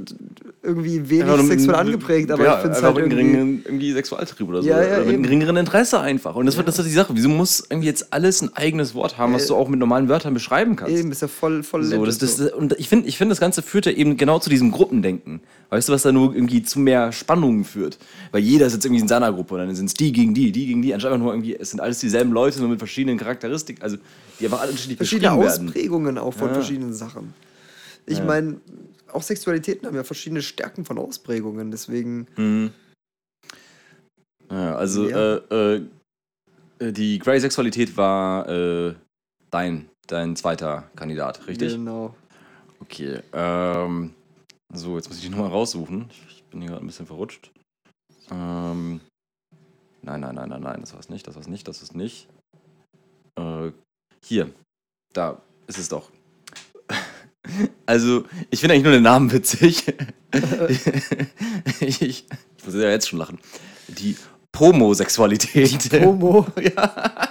irgendwie 0.63 1.09
wenig 1.11 1.37
mit 1.37 1.47
sexuell 1.47 1.77
angeprägt, 1.77 2.31
aber 2.31 2.45
ja, 2.45 2.55
ich 2.57 2.61
finde 2.63 2.77
es 2.77 2.83
halt 2.83 2.95
mit 2.95 3.05
einem 3.05 3.11
irgendwie. 3.13 3.33
geringeren 3.33 3.63
irgendwie 3.65 3.93
Sexualtrieb 3.93 4.49
oder 4.49 4.63
so. 4.63 4.69
Ja, 4.69 4.83
ja, 4.83 4.97
oder 4.97 5.05
mit 5.05 5.15
einem 5.15 5.23
geringeren 5.23 5.57
Interesse 5.57 6.01
einfach. 6.01 6.35
Und 6.37 6.47
das, 6.47 6.57
wird 6.57 6.67
das 6.69 6.79
ist 6.79 6.87
die 6.87 6.91
Sache. 6.93 7.13
Wieso 7.15 7.29
muss 7.29 7.65
irgendwie 7.69 7.89
jetzt 7.89 8.13
alles 8.13 8.41
ein 8.43 8.55
eigenes 8.57 8.95
Wort 8.95 9.19
haben, 9.19 9.35
was 9.35 9.45
Äh, 9.45 9.49
du 9.49 9.57
auch 9.57 9.69
mit 9.69 9.79
normalen 9.79 10.09
Wörtern 10.09 10.33
beschreiben 10.35 10.77
kannst? 10.77 10.97
Eben, 10.97 11.11
ist 11.13 11.23
ja 11.23 11.29
voll, 11.29 11.63
voll 11.63 11.85
So, 11.85 12.05
das, 12.05 12.19
das, 12.19 12.41
und 12.53 12.75
ich 12.79 12.89
finde, 12.89 13.09
ich 13.09 13.19
find, 13.19 13.31
das 13.31 13.41
Ganze 13.41 13.61
führt 13.63 13.87
ja 13.87 13.93
eben 13.93 14.17
genau 14.17 14.39
zu 14.39 14.49
diesem 14.49 14.71
Gruppendenken. 14.73 15.41
Weißt 15.71 15.89
du, 15.89 15.93
was 15.93 16.03
da 16.03 16.13
nur 16.13 16.35
irgendwie 16.35 16.63
zu 16.63 16.81
mehr 16.81 17.13
Spannungen 17.13 17.65
führt? 17.65 17.99
Weil 18.33 18.41
jeder 18.43 18.67
ist 18.67 18.73
jetzt 18.75 18.85
irgendwie 18.87 19.03
in 19.03 19.09
seiner 19.09 19.33
Gruppe 19.33 19.55
und 19.55 19.61
dann 19.67 19.75
sind 19.75 19.87
es 19.87 19.95
die 19.95 20.13
gegen 20.13 20.33
die, 20.35 20.53
die 20.53 20.67
gegen 20.67 20.81
die, 20.83 20.95
anstatt 20.95 21.19
nur 21.19 21.33
irgendwie, 21.33 21.57
es 21.57 21.71
sind 21.71 21.81
alles 21.81 21.99
dieselben 21.99 22.33
Leute, 22.33 22.61
nur 22.61 22.69
mit 22.69 22.79
verschiedenen 22.79 23.19
Charakteristiken, 23.19 23.83
also 23.83 23.97
die 24.41 24.45
einfach 24.47 24.61
alle 24.61 24.71
unterschiedlich 24.71 24.97
verschiedene 24.99 25.31
beschrieben 25.31 25.45
werden. 25.47 25.69
Ausprägungen 25.69 26.19
auch 26.19 26.33
von 26.33 26.49
Ja. 26.49 26.55
verschiedenen 26.55 26.95
Sachen. 26.95 27.35
Ich 28.07 28.19
Ja. 28.19 28.25
meine, 28.25 28.61
auch 29.13 29.23
Sexualitäten 29.23 29.87
haben 29.87 29.95
ja 29.95 30.05
verschiedene 30.05 30.43
Stärken 30.43 30.85
von 30.85 30.99
Ausprägungen, 30.99 31.71
deswegen. 31.71 32.27
Mhm. 32.37 32.73
Ja, 34.51 34.77
also 34.77 35.09
Ja. 35.09 35.37
Äh, 35.37 35.77
äh, 35.77 36.93
die 36.93 37.19
Grey-Sexualität 37.19 37.97
war 37.97 38.49
äh, 38.49 38.95
dein, 39.51 39.89
dein 40.07 40.37
zweiter 40.37 40.91
Kandidat, 40.97 41.47
richtig? 41.47 41.73
Genau. 41.75 42.15
Okay. 42.81 43.21
Ähm, 43.33 44.15
so, 44.73 44.97
jetzt 44.97 45.09
muss 45.09 45.19
ich 45.19 45.25
die 45.25 45.31
nochmal 45.31 45.51
raussuchen. 45.51 46.11
Ich 46.29 46.43
bin 46.45 46.61
hier 46.61 46.71
gerade 46.71 46.85
ein 46.85 46.87
bisschen 46.87 47.07
verrutscht. 47.07 47.51
Ähm, 48.31 49.01
nein, 50.03 50.21
nein, 50.21 50.35
nein, 50.35 50.49
nein, 50.49 50.63
nein, 50.63 50.81
das 50.81 50.93
war's 50.95 51.09
nicht, 51.09 51.27
das 51.27 51.37
war's 51.37 51.47
nicht, 51.49 51.67
das 51.69 51.81
ist 51.83 51.95
nicht. 51.95 52.29
Äh, 53.39 53.71
hier, 54.25 54.51
da 55.13 55.41
ist 55.67 55.79
es 55.79 55.89
doch. 55.89 56.11
Also, 57.87 58.25
ich 58.51 58.61
finde 58.61 58.75
eigentlich 58.75 58.85
nur 58.85 58.93
den 58.93 59.03
Namen 59.03 59.31
witzig. 59.31 59.85
ich, 61.81 62.03
ich 62.03 62.27
muss 62.65 62.75
ja 62.75 62.89
jetzt 62.89 63.09
schon 63.09 63.19
lachen. 63.19 63.39
Die 63.89 64.17
Pomosexualität. 64.53 65.91
Promo. 65.91 66.47
ja. 66.61 67.31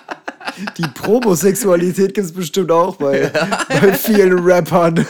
Die 0.78 0.88
Promosexualität 0.94 2.14
gibt 2.14 2.28
es 2.28 2.32
bestimmt 2.32 2.70
auch 2.72 2.98
bei, 2.98 3.32
bei 3.70 3.94
vielen 3.94 4.38
Rappern. 4.40 5.06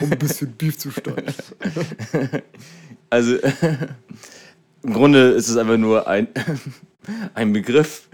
um 0.00 0.12
ein 0.12 0.18
bisschen 0.18 0.52
Beef 0.52 0.76
zu 0.76 0.90
starten. 0.90 1.32
Also, 3.08 3.36
im 4.82 4.92
Grunde 4.92 5.30
ist 5.30 5.48
es 5.48 5.56
einfach 5.56 5.78
nur 5.78 6.06
ein, 6.06 6.28
ein 7.34 7.52
Begriff. 7.52 8.08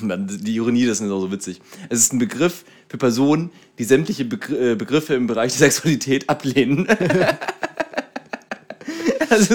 Und 0.00 0.08
dann 0.08 0.26
die 0.28 0.54
Ironie, 0.56 0.86
das 0.86 1.00
ist 1.00 1.10
auch 1.10 1.20
so 1.20 1.30
witzig. 1.32 1.60
Es 1.88 2.00
ist 2.00 2.12
ein 2.12 2.18
Begriff 2.18 2.64
für 2.88 2.98
Personen, 2.98 3.50
die 3.78 3.84
sämtliche 3.84 4.24
Begr 4.24 4.72
äh, 4.72 4.74
Begriffe 4.74 5.14
im 5.14 5.26
Bereich 5.26 5.52
der 5.52 5.70
Sexualität 5.70 6.28
ablehnen. 6.28 6.86
also, 9.30 9.54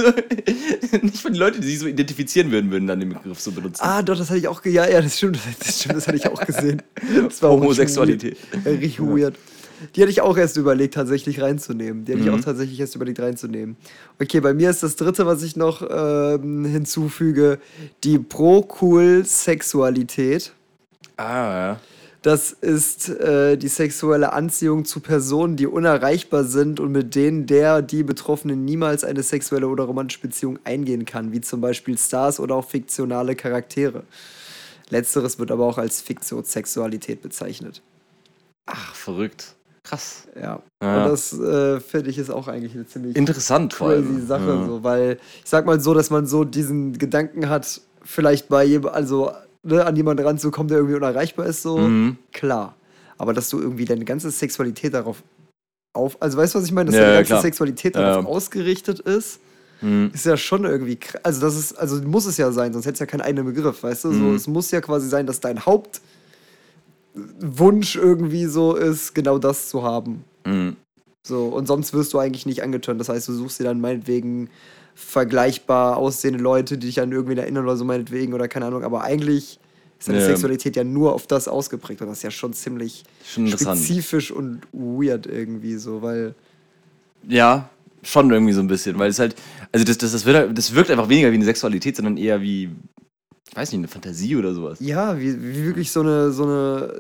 nicht 1.01 1.17
von 1.21 1.33
den 1.33 1.39
Leuten, 1.39 1.61
die 1.61 1.67
sich 1.67 1.79
so 1.79 1.87
identifizieren 1.87 2.51
würden, 2.51 2.71
würden 2.71 2.87
dann 2.87 2.99
den 2.99 3.09
Begriff 3.09 3.39
so 3.39 3.51
benutzen. 3.51 3.81
Ah, 3.83 4.01
doch, 4.01 4.17
das 4.17 4.29
hatte 4.29 4.39
ich 4.39 4.47
auch. 4.47 4.61
ge- 4.61 4.73
Ja, 4.73 4.87
ja, 4.89 5.01
das 5.01 5.17
stimmt. 5.17 5.39
Das 5.59 5.79
stimmt, 5.79 5.95
das 5.97 6.07
hatte 6.07 6.17
ich 6.17 6.27
auch 6.27 6.45
gesehen. 6.45 6.81
Das 7.27 7.41
war 7.41 7.51
Homosexualität. 7.51 8.37
Richtig, 8.65 8.99
weird. 8.99 9.15
weird. 9.17 9.35
Die 9.95 10.01
hatte 10.01 10.11
ich 10.11 10.21
auch 10.21 10.37
erst 10.37 10.57
überlegt, 10.57 10.93
tatsächlich 10.93 11.41
reinzunehmen. 11.41 12.05
Die 12.05 12.11
hatte 12.13 12.21
ich 12.21 12.27
Mhm. 12.27 12.35
auch 12.35 12.41
tatsächlich 12.41 12.79
erst 12.79 12.95
überlegt, 12.95 13.19
reinzunehmen. 13.19 13.75
Okay, 14.21 14.39
bei 14.39 14.53
mir 14.53 14.69
ist 14.69 14.83
das 14.83 14.95
dritte, 14.95 15.25
was 15.25 15.41
ich 15.43 15.55
noch 15.55 15.81
ähm, 15.89 16.65
hinzufüge, 16.65 17.59
die 18.03 18.19
Pro-Cool-Sexualität. 18.19 20.53
Ah, 21.17 21.67
ja. 21.67 21.79
Das 22.21 22.51
ist 22.51 23.09
äh, 23.09 23.55
die 23.55 23.67
sexuelle 23.67 24.33
Anziehung 24.33 24.85
zu 24.85 24.99
Personen, 24.99 25.57
die 25.57 25.67
unerreichbar 25.67 26.43
sind 26.43 26.79
und 26.79 26.91
mit 26.91 27.13
denen 27.13 27.45
der, 27.45 27.83
die 27.83 28.01
Betroffene 28.01 28.55
niemals 28.55 29.03
eine 29.03 29.21
sexuelle 29.21 29.67
oder 29.67 29.83
romantische 29.83 30.21
Beziehung 30.21 30.57
eingehen 30.63 31.05
kann, 31.05 31.31
wie 31.33 31.41
zum 31.41 31.61
Beispiel 31.61 31.99
Stars 31.99 32.39
oder 32.39 32.55
auch 32.55 32.67
fiktionale 32.67 33.35
Charaktere. 33.35 34.03
Letzteres 34.89 35.37
wird 35.37 35.51
aber 35.51 35.65
auch 35.65 35.77
als 35.77 36.01
Fiktionssexualität 36.01 37.21
bezeichnet. 37.21 37.83
Ach, 38.65 38.95
verrückt. 38.95 39.54
Krass. 39.85 40.27
Ja. 40.35 40.59
Ja. 40.81 41.03
Und 41.05 41.11
das 41.11 41.31
äh, 41.33 41.79
finde 41.79 42.09
ich 42.09 42.17
ist 42.17 42.29
auch 42.31 42.47
eigentlich 42.47 42.73
eine 42.73 42.85
ziemlich 42.87 43.15
Interessant 43.15 43.73
crazy 43.73 43.91
allem. 44.07 44.27
Sache, 44.27 44.49
Ja. 44.49 44.65
so, 44.65 44.83
weil 44.83 45.19
ich 45.43 45.49
sag 45.49 45.65
mal 45.65 45.79
so, 45.79 45.93
dass 45.93 46.09
man 46.09 46.25
so 46.25 46.43
diesen 46.43 46.97
Gedanken 46.97 47.47
hat, 47.49 47.81
vielleicht 48.03 48.49
bei 48.49 48.63
jedem, 48.65 48.87
also 48.89 49.31
ne, 49.63 49.85
an 49.85 49.95
jemanden 49.95 50.25
ranzukommen, 50.25 50.67
der 50.67 50.77
irgendwie 50.79 50.95
unerreichbar 50.95 51.45
ist, 51.45 51.61
so 51.61 51.77
Mhm. 51.77 52.17
klar. 52.33 52.75
Aber 53.17 53.33
dass 53.33 53.49
du 53.49 53.59
irgendwie 53.61 53.85
deine 53.85 54.05
ganze 54.05 54.29
Sexualität 54.31 54.93
darauf 54.93 55.23
auf, 55.93 56.17
also 56.21 56.37
weißt 56.37 56.53
du, 56.55 56.59
was 56.59 56.65
ich 56.65 56.71
meine, 56.73 56.87
dass 56.91 56.95
Ja, 56.95 57.01
deine 57.05 57.15
ganze 57.17 57.29
klar. 57.29 57.41
Sexualität 57.41 57.95
darauf 57.95 58.25
Ja. 58.25 58.29
ausgerichtet 58.29 58.99
ist, 58.99 59.39
Mhm. 59.81 60.11
ist 60.13 60.25
ja 60.25 60.35
schon 60.35 60.65
irgendwie, 60.65 60.97
also 61.23 61.41
das 61.41 61.55
ist, 61.55 61.73
also 61.73 62.01
muss 62.01 62.25
es 62.25 62.37
ja 62.37 62.51
sein, 62.51 62.73
sonst 62.73 62.85
hätte 62.85 62.93
es 62.95 62.99
ja 62.99 63.05
keinen 63.05 63.21
eigenen 63.21 63.45
Begriff, 63.45 63.83
weißt 63.83 64.05
du? 64.05 64.13
So, 64.13 64.23
Mhm. 64.23 64.35
es 64.35 64.47
muss 64.47 64.71
ja 64.71 64.81
quasi 64.81 65.07
sein, 65.07 65.25
dass 65.27 65.39
dein 65.39 65.65
Hauptwunsch 67.15 67.95
irgendwie 67.95 68.45
so 68.45 68.75
ist, 68.75 69.15
genau 69.15 69.37
das 69.37 69.69
zu 69.69 69.83
haben. 69.83 70.23
Mhm. 70.45 70.75
So, 71.23 71.45
und 71.45 71.67
sonst 71.67 71.93
wirst 71.93 72.13
du 72.13 72.19
eigentlich 72.19 72.45
nicht 72.45 72.61
angetönt. 72.61 72.99
Das 72.99 73.09
heißt, 73.09 73.27
du 73.27 73.33
suchst 73.33 73.59
dir 73.59 73.63
dann 73.63 73.81
meinetwegen 73.81 74.49
vergleichbar 74.93 75.97
aussehende 75.97 76.41
Leute, 76.41 76.77
die 76.77 76.87
dich 76.87 77.01
an 77.01 77.11
irgendwen 77.11 77.37
erinnern 77.37 77.63
oder 77.63 77.77
so 77.77 77.83
meinetwegen 77.83 78.33
oder 78.33 78.47
keine 78.47 78.67
Ahnung. 78.67 78.83
Aber 78.83 79.03
eigentlich 79.03 79.59
ist 79.99 80.07
deine 80.07 80.19
Ja. 80.19 80.25
Sexualität 80.25 80.75
ja 80.75 80.83
nur 80.83 81.13
auf 81.13 81.25
das 81.25 81.47
ausgeprägt 81.47 82.01
und 82.01 82.07
das 82.07 82.17
ist 82.17 82.23
ja 82.23 82.31
schon 82.31 82.53
ziemlich 82.53 83.03
Schon 83.25 83.47
spezifisch 83.47 84.31
und 84.31 84.61
weird 84.71 85.25
irgendwie 85.25 85.75
so, 85.75 86.01
weil 86.01 86.35
Ja, 87.27 87.69
schon 88.03 88.29
irgendwie 88.31 88.53
so 88.53 88.59
ein 88.59 88.67
bisschen, 88.67 88.99
weil 88.99 89.09
es 89.09 89.17
halt, 89.19 89.35
also 89.71 89.83
das, 89.83 89.97
das, 89.97 90.11
das, 90.11 90.25
wird, 90.25 90.55
das 90.55 90.75
wirkt 90.75 90.91
einfach 90.91 91.09
weniger 91.09 91.31
wie 91.31 91.35
eine 91.35 91.45
Sexualität, 91.45 91.95
sondern 91.95 92.17
eher 92.17 92.41
wie, 92.41 92.69
weiß 93.53 93.71
nicht, 93.71 93.79
eine 93.79 93.87
Fantasie 93.87 94.35
oder 94.35 94.53
sowas. 94.53 94.79
ja, 94.81 95.19
wie, 95.19 95.41
wie 95.41 95.65
wirklich 95.65 95.91
so 95.91 96.01
eine, 96.01 96.31
so 96.31 96.43
eine 96.43 96.91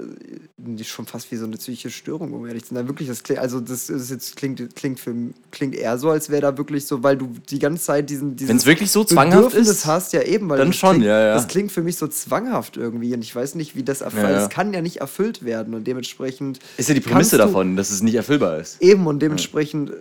schon 0.83 1.05
fast 1.05 1.31
wie 1.31 1.35
so 1.35 1.45
eine 1.45 1.57
psychische 1.57 1.89
Störung, 1.89 2.33
um 2.33 2.45
ehrlich 2.45 2.65
zu 2.65 2.73
sein. 2.73 2.87
Wirklich, 2.87 3.07
das 3.07 3.23
klingt, 3.23 3.39
also 3.39 3.59
das 3.59 3.89
ist 3.89 4.09
jetzt 4.09 4.35
klingt, 4.35 4.75
klingt, 4.75 4.99
für, 4.99 5.13
klingt 5.51 5.75
eher 5.75 5.97
so, 5.97 6.09
als 6.09 6.29
wäre 6.29 6.41
da 6.41 6.57
wirklich 6.57 6.85
so, 6.85 7.03
weil 7.03 7.17
du 7.17 7.33
die 7.49 7.59
ganze 7.59 7.83
Zeit 7.83 8.09
diesen. 8.09 8.39
Wenn 8.39 8.57
es 8.57 8.65
wirklich 8.65 8.91
so 8.91 9.03
zwanghaft 9.03 9.55
ist, 9.55 9.85
hast, 9.85 10.13
ja 10.13 10.21
eben, 10.21 10.49
weil 10.49 10.57
dann 10.57 10.67
das 10.67 10.77
schon, 10.77 10.91
klingt, 10.91 11.05
ja, 11.05 11.19
ja. 11.19 11.33
Das 11.33 11.47
klingt 11.47 11.71
für 11.71 11.81
mich 11.81 11.97
so 11.97 12.07
zwanghaft 12.07 12.77
irgendwie 12.77 13.13
und 13.13 13.21
ich 13.21 13.35
weiß 13.35 13.55
nicht, 13.55 13.75
wie 13.75 13.83
das 13.83 14.01
erfüllt. 14.01 14.23
Ja, 14.23 14.31
ja. 14.31 14.43
Es 14.43 14.49
kann 14.49 14.73
ja 14.73 14.81
nicht 14.81 14.97
erfüllt 14.97 15.43
werden 15.43 15.73
und 15.73 15.85
dementsprechend. 15.85 16.59
ist 16.77 16.89
ja 16.89 16.95
die 16.95 17.01
Prämisse 17.01 17.37
davon, 17.37 17.75
dass 17.75 17.89
es 17.89 18.01
nicht 18.01 18.15
erfüllbar 18.15 18.59
ist. 18.59 18.81
Eben 18.81 19.07
und 19.07 19.19
dementsprechend 19.19 19.91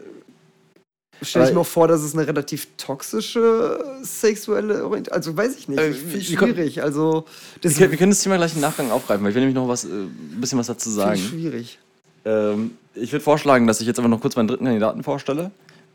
stelle 1.22 1.44
ich 1.44 1.50
Aber- 1.50 1.54
mir 1.54 1.60
auch 1.62 1.66
vor, 1.66 1.88
dass 1.88 2.02
es 2.02 2.14
eine 2.14 2.26
relativ 2.26 2.68
toxische 2.76 3.84
sexuelle 4.02 4.84
Orientierung, 4.84 5.16
also 5.16 5.36
weiß 5.36 5.56
ich 5.56 5.68
nicht, 5.68 5.78
Äh, 5.80 5.90
ich, 5.90 6.28
schwierig, 6.28 6.82
also 6.82 7.24
das 7.60 7.72
Wir 7.72 7.78
können, 7.80 7.90
wir 7.92 7.98
können 7.98 8.10
das 8.12 8.22
Thema 8.22 8.36
gleich 8.36 8.54
im 8.54 8.60
Nachgang 8.60 8.90
aufgreifen, 8.90 9.22
weil 9.24 9.30
ich 9.30 9.34
will 9.34 9.42
nämlich 9.42 9.54
noch 9.56 9.68
was, 9.68 9.84
äh, 9.84 9.88
ein 9.88 10.38
bisschen 10.40 10.58
was 10.58 10.66
dazu 10.66 10.90
sagen. 10.90 11.18
schwierig. 11.18 11.78
Ähm, 12.24 12.72
ich 12.94 13.12
würde 13.12 13.22
vorschlagen, 13.24 13.66
dass 13.66 13.80
ich 13.80 13.86
jetzt 13.86 13.98
einfach 13.98 14.10
noch 14.10 14.20
kurz 14.20 14.36
meinen 14.36 14.48
dritten 14.48 14.64
Kandidaten 14.64 15.02
vorstelle. 15.02 15.50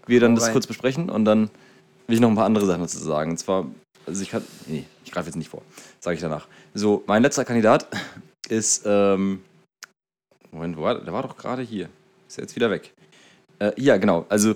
Wir 0.07 0.19
dann 0.19 0.31
Hau 0.31 0.35
das 0.35 0.45
rein. 0.45 0.53
kurz 0.53 0.67
besprechen 0.67 1.09
und 1.09 1.25
dann 1.25 1.49
will 2.07 2.15
ich 2.15 2.19
noch 2.19 2.29
ein 2.29 2.35
paar 2.35 2.45
andere 2.45 2.65
Sachen 2.65 2.81
dazu 2.81 2.97
sagen. 2.99 3.31
Und 3.31 3.37
zwar, 3.37 3.67
also 4.05 4.21
ich 4.21 4.29
kann, 4.29 4.43
nee, 4.67 4.85
ich 5.05 5.11
greife 5.11 5.27
jetzt 5.27 5.35
nicht 5.35 5.49
vor, 5.49 5.61
sage 5.99 6.15
ich 6.15 6.21
danach. 6.21 6.47
So, 6.73 7.03
mein 7.07 7.21
letzter 7.23 7.45
Kandidat 7.45 7.87
ist, 8.47 8.83
ähm, 8.85 9.41
Moment, 10.51 10.77
wo 10.77 10.81
war 10.81 10.95
der? 10.95 11.03
Der 11.03 11.13
war 11.13 11.21
doch 11.23 11.37
gerade 11.37 11.61
hier. 11.61 11.89
Ist 12.27 12.37
er 12.37 12.43
jetzt 12.43 12.55
wieder 12.55 12.69
weg. 12.71 12.91
Äh, 13.59 13.71
ja, 13.77 13.97
genau. 13.97 14.25
Also 14.29 14.55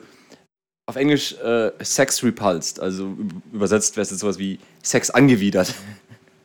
auf 0.86 0.96
Englisch 0.96 1.34
äh, 1.42 1.72
Sex 1.82 2.24
repulsed, 2.24 2.80
also 2.80 3.06
üb- 3.06 3.42
übersetzt 3.54 3.96
wäre 3.96 4.04
es 4.04 4.10
jetzt 4.12 4.20
sowas 4.20 4.38
wie 4.38 4.60
Sex 4.82 5.10
angewidert. 5.10 5.74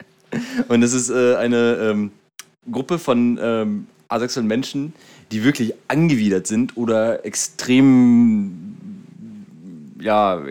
Und 0.69 0.83
es 0.83 0.93
ist 0.93 1.11
äh, 1.11 1.37
eine 1.37 1.75
ähm, 1.81 2.13
Gruppe 2.71 2.99
von 2.99 3.39
ähm, 3.41 3.87
asexuellen 4.09 4.47
Menschen, 4.47 4.93
die 5.33 5.43
wirklich 5.45 5.75
angewidert 5.89 6.47
sind 6.47 6.77
oder 6.77 7.25
extrem, 7.25 8.75
ja, 10.01 10.43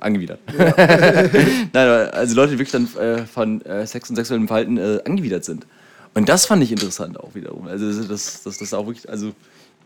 angewidert. 0.00 0.40
Nein, 0.56 1.68
aber 1.72 2.14
also 2.14 2.34
Leute, 2.34 2.52
die 2.52 2.58
wirklich 2.58 2.72
dann 2.72 2.88
äh, 2.96 3.26
von 3.26 3.62
äh, 3.62 3.86
Sex 3.86 4.10
und 4.10 4.16
sexuellem 4.16 4.46
Verhalten 4.46 4.76
äh, 4.76 5.00
angewidert 5.04 5.44
sind. 5.44 5.66
Und 6.14 6.28
das 6.28 6.46
fand 6.46 6.62
ich 6.62 6.72
interessant 6.72 7.18
auch 7.20 7.34
wiederum. 7.34 7.66
Also 7.68 8.02
das, 8.02 8.42
das, 8.42 8.58
das 8.58 8.74
auch 8.74 8.86
wirklich, 8.86 9.08
also 9.08 9.32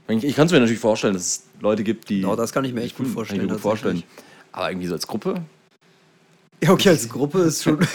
ich, 0.08 0.36
kann 0.36 0.46
es 0.46 0.52
mir 0.52 0.60
natürlich 0.60 0.80
vorstellen, 0.80 1.14
dass 1.14 1.26
es 1.26 1.42
Leute 1.60 1.84
gibt, 1.84 2.08
die. 2.08 2.20
Genau, 2.20 2.36
das 2.36 2.52
kann 2.52 2.64
ich 2.64 2.72
mir 2.72 2.82
echt 2.82 2.96
gut 2.96 3.06
Kann 3.06 3.14
vorstellen. 3.14 3.40
ich 3.40 3.46
mir 3.46 3.52
gut 3.52 3.62
vorstellen. 3.62 4.02
Aber 4.52 4.70
irgendwie 4.70 4.88
so 4.88 4.94
als 4.94 5.06
Gruppe. 5.06 5.42
Ja, 6.62 6.70
okay, 6.70 6.90
als 6.90 7.08
Gruppe 7.08 7.40
ist 7.40 7.62
schon. 7.62 7.78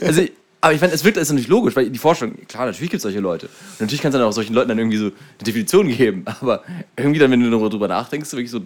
Also, 0.00 0.22
aber 0.60 0.72
ich 0.72 0.80
fand, 0.80 0.92
es 0.92 1.04
wirkt 1.04 1.16
alles 1.16 1.28
natürlich 1.28 1.48
logisch, 1.48 1.76
weil 1.76 1.90
die 1.90 1.98
Vorstellung, 1.98 2.36
klar, 2.48 2.66
natürlich 2.66 2.90
gibt 2.90 2.98
es 2.98 3.02
solche 3.02 3.20
Leute. 3.20 3.46
Und 3.46 3.80
natürlich 3.80 4.00
kannst 4.00 4.14
du 4.14 4.18
dann 4.18 4.28
auch 4.28 4.32
solchen 4.32 4.54
Leuten 4.54 4.68
dann 4.68 4.78
irgendwie 4.78 4.96
so 4.96 5.06
eine 5.06 5.44
Definition 5.44 5.88
geben. 5.88 6.24
Aber 6.40 6.62
irgendwie 6.96 7.20
dann, 7.20 7.30
wenn 7.30 7.40
du 7.40 7.50
darüber 7.50 7.88
nachdenkst, 7.88 8.32
wirklich 8.32 8.50
so, 8.50 8.62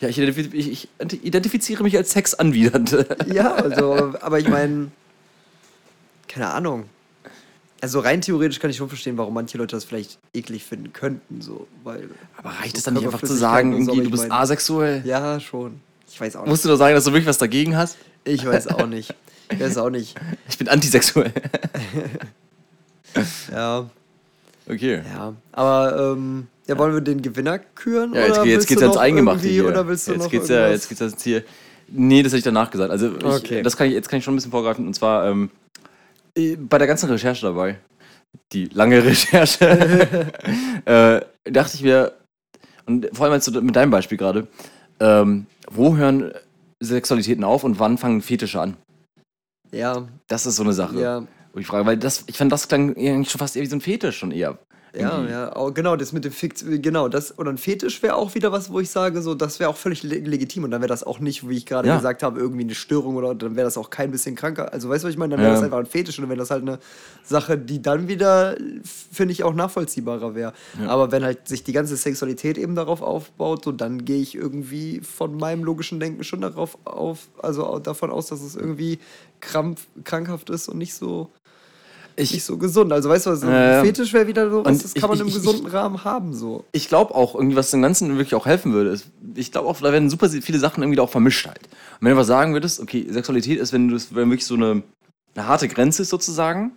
ja, 0.00 0.08
ich, 0.08 0.18
ich, 0.18 0.88
identifiziere 1.22 1.82
mich 1.82 1.96
als 1.96 2.10
Sexanwidernd. 2.10 3.06
ja, 3.32 3.54
also, 3.54 4.12
aber 4.20 4.38
ich 4.38 4.48
meine, 4.48 4.90
keine 6.28 6.48
Ahnung. 6.48 6.84
Also 7.80 8.00
rein 8.00 8.20
theoretisch 8.22 8.58
kann 8.58 8.70
ich 8.70 8.76
schon 8.76 8.88
verstehen, 8.88 9.18
warum 9.18 9.34
manche 9.34 9.58
Leute 9.58 9.76
das 9.76 9.84
vielleicht 9.84 10.18
eklig 10.32 10.64
finden 10.64 10.92
könnten, 10.92 11.40
so, 11.42 11.66
weil. 11.84 12.08
Aber 12.38 12.50
reicht 12.50 12.72
so 12.76 12.78
es 12.78 12.84
dann 12.84 12.94
nicht 12.94 13.04
einfach 13.04 13.20
zu 13.20 13.34
sagen, 13.34 13.84
so, 13.84 13.92
irgendwie, 13.92 14.04
du 14.04 14.10
bist 14.10 14.24
mein- 14.28 14.32
asexuell? 14.32 15.02
Ja, 15.04 15.38
schon. 15.40 15.80
Ich 16.08 16.20
weiß 16.20 16.36
auch 16.36 16.42
nicht. 16.42 16.50
Musst 16.50 16.64
du 16.64 16.68
doch 16.70 16.76
sagen, 16.76 16.94
dass 16.94 17.04
du 17.04 17.10
wirklich 17.12 17.26
was 17.26 17.38
dagegen 17.38 17.76
hast? 17.76 17.96
Ich 18.24 18.44
weiß 18.46 18.68
auch 18.68 18.86
nicht. 18.86 19.14
Ich 19.50 19.60
weiß 19.60 19.76
auch 19.78 19.90
nicht. 19.90 20.14
Ich 20.48 20.58
bin 20.58 20.68
antisexuell. 20.68 21.32
Ja, 23.52 23.86
Okay. 24.68 25.00
ja. 25.14 25.32
Aber, 25.52 26.14
ähm, 26.16 26.48
ja, 26.66 26.76
wollen 26.76 26.92
wir 26.94 27.00
den 27.00 27.22
Gewinner 27.22 27.58
küren? 27.60 28.12
Ja, 28.14 28.26
jetzt, 28.26 28.38
oder 28.38 28.46
jetzt 28.46 28.66
geht's 28.66 28.82
ans 28.82 28.96
Eingemachte 28.96 29.46
hier. 29.48 29.66
Oder 29.66 29.86
willst 29.86 30.08
du 30.08 30.12
jetzt 30.12 30.22
noch 30.24 30.30
geht's 30.30 30.48
ja, 30.48 30.68
jetzt 30.68 30.88
geht's 30.88 31.00
jetzt 31.00 31.22
hier. 31.22 31.44
Nee, 31.88 32.22
das 32.24 32.32
hätte 32.32 32.38
ich 32.38 32.44
danach 32.44 32.70
gesagt. 32.70 32.90
Also 32.90 33.16
ich, 33.16 33.24
Okay. 33.24 33.62
das 33.62 33.76
kann 33.76 33.86
ich, 33.86 33.92
jetzt 33.92 34.08
kann 34.08 34.18
ich 34.18 34.24
schon 34.24 34.34
ein 34.34 34.36
bisschen 34.36 34.50
vorgreifen. 34.50 34.86
Und 34.88 34.94
zwar 34.94 35.26
ähm, 35.28 35.44
äh, 35.44 35.65
bei 36.36 36.78
der 36.78 36.86
ganzen 36.86 37.08
Recherche 37.10 37.46
dabei, 37.46 37.78
die 38.52 38.66
lange 38.66 39.04
Recherche, 39.04 40.32
äh, 40.84 41.50
dachte 41.50 41.74
ich 41.74 41.82
mir, 41.82 42.12
und 42.86 43.08
vor 43.12 43.24
allem 43.24 43.34
als 43.34 43.46
du 43.46 43.60
mit 43.60 43.74
deinem 43.74 43.90
Beispiel 43.90 44.18
gerade, 44.18 44.46
ähm, 45.00 45.46
wo 45.70 45.96
hören 45.96 46.32
Sexualitäten 46.80 47.44
auf 47.44 47.64
und 47.64 47.78
wann 47.78 47.98
fangen 47.98 48.22
Fetische 48.22 48.60
an? 48.60 48.76
Ja, 49.72 50.06
Das 50.28 50.46
ist 50.46 50.56
so 50.56 50.62
eine 50.62 50.72
Sache, 50.72 51.00
ja. 51.00 51.26
wo 51.52 51.58
ich 51.58 51.66
frage, 51.66 51.86
weil 51.86 51.96
das, 51.96 52.24
ich 52.26 52.36
fand, 52.36 52.52
das 52.52 52.68
klang 52.68 52.96
eigentlich 52.96 53.30
schon 53.30 53.38
fast 53.38 53.56
eher 53.56 53.62
wie 53.62 53.66
so 53.66 53.76
ein 53.76 53.80
Fetisch 53.80 54.18
schon 54.18 54.30
eher. 54.30 54.58
Ja, 54.98 55.16
Irgendwie. 55.18 55.32
ja, 55.32 55.56
oh, 55.56 55.72
genau, 55.72 55.96
das 55.96 56.12
mit 56.12 56.24
dem 56.24 56.32
Fix, 56.32 56.64
genau, 56.66 57.08
das, 57.08 57.38
oder 57.38 57.50
ein 57.50 57.58
Fetisch 57.58 58.02
wäre 58.02 58.14
auch 58.14 58.34
wieder 58.34 58.50
was, 58.52 58.70
wo 58.72 58.80
ich 58.80 58.88
sage, 58.88 59.20
so, 59.20 59.34
das 59.34 59.60
wäre 59.60 59.68
auch 59.68 59.76
völlig 59.76 60.02
le 60.02 60.16
legitim 60.20 60.64
und 60.64 60.70
dann 60.70 60.80
wäre 60.80 60.88
das 60.88 61.04
auch 61.04 61.18
nicht, 61.18 61.48
wie 61.48 61.56
ich 61.56 61.66
gerade 61.66 61.88
Ja. 61.88 61.96
gesagt 61.96 62.22
habe, 62.22 62.40
irgendwie 62.40 62.62
eine 62.62 62.74
Störung 62.74 63.16
oder 63.16 63.34
dann 63.34 63.56
wäre 63.56 63.66
das 63.66 63.76
auch 63.76 63.90
kein 63.90 64.10
bisschen 64.10 64.36
kranker. 64.36 64.72
Also, 64.72 64.88
weißt 64.88 65.04
du, 65.04 65.08
was 65.08 65.12
ich 65.12 65.18
meine? 65.18 65.32
Dann 65.34 65.40
wäre 65.40 65.50
Ja. 65.50 65.54
das 65.56 65.62
einfach 65.64 65.78
ein 65.78 65.86
Fetisch 65.86 66.18
und 66.18 66.22
dann 66.22 66.30
wäre 66.30 66.38
das 66.38 66.50
halt 66.50 66.62
eine 66.62 66.78
Sache, 67.24 67.58
die 67.58 67.82
dann 67.82 68.08
wieder, 68.08 68.56
finde 69.12 69.32
ich, 69.32 69.44
auch 69.44 69.54
nachvollziehbarer 69.54 70.34
wäre. 70.34 70.52
Aber 70.86 71.12
wenn 71.12 71.24
halt 71.24 71.46
sich 71.46 71.62
die 71.62 71.72
ganze 71.72 71.96
Sexualität 71.96 72.56
eben 72.56 72.74
darauf 72.74 73.02
aufbaut, 73.02 73.64
so, 73.64 73.72
dann 73.72 74.04
gehe 74.04 74.20
ich 74.22 74.34
irgendwie 74.34 75.00
von 75.00 75.36
meinem 75.36 75.62
logischen 75.64 76.00
Denken 76.00 76.24
schon 76.24 76.40
darauf 76.40 76.78
auf, 76.84 77.28
also 77.42 77.78
davon 77.80 78.10
aus, 78.10 78.28
dass 78.28 78.40
es 78.40 78.56
irgendwie 78.56 78.98
krampf, 79.40 79.86
krankhaft 80.04 80.48
ist 80.48 80.68
und 80.68 80.78
nicht 80.78 80.94
so. 80.94 81.28
Ich- 82.18 82.32
nicht 82.32 82.44
so 82.44 82.56
gesund. 82.56 82.92
Also 82.92 83.08
weißt 83.10 83.26
du, 83.26 83.30
was, 83.30 83.40
so 83.42 83.48
ja. 83.48 83.82
Fetisch 83.84 84.12
wäre 84.12 84.26
wieder 84.26 84.50
so, 84.50 84.64
was, 84.64 84.78
das 84.78 84.94
kann 84.94 85.08
man 85.10 85.16
ich- 85.16 85.22
im 85.22 85.28
ich- 85.28 85.34
gesunden 85.34 85.66
Rahmen 85.66 86.02
haben. 86.04 86.32
So. 86.34 86.64
ich 86.72 86.88
glaube 86.88 87.14
auch, 87.14 87.34
irgendwie, 87.34 87.56
was 87.56 87.70
dem 87.70 87.82
Ganzen 87.82 88.08
wirklich 88.16 88.34
auch 88.34 88.46
helfen 88.46 88.72
würde, 88.72 88.90
ist, 88.90 89.06
ich 89.34 89.52
glaube 89.52 89.68
auch, 89.68 89.78
da 89.80 89.92
werden 89.92 90.08
super 90.08 90.28
viele 90.30 90.58
Sachen 90.58 90.82
irgendwie 90.82 90.96
da 90.96 91.02
auch 91.02 91.10
vermischt 91.10 91.46
halt. 91.46 91.60
Und 91.64 92.06
wenn 92.06 92.12
du 92.12 92.16
was 92.16 92.26
sagen 92.26 92.52
würdest, 92.54 92.80
okay, 92.80 93.06
Sexualität 93.10 93.58
ist, 93.58 93.72
wenn 93.72 93.88
du 93.88 93.94
das, 93.94 94.14
wenn 94.14 94.30
wirklich 94.30 94.46
so 94.46 94.54
eine, 94.54 94.82
eine 95.34 95.46
harte 95.46 95.68
Grenze 95.68 96.02
ist 96.02 96.08
sozusagen, 96.08 96.72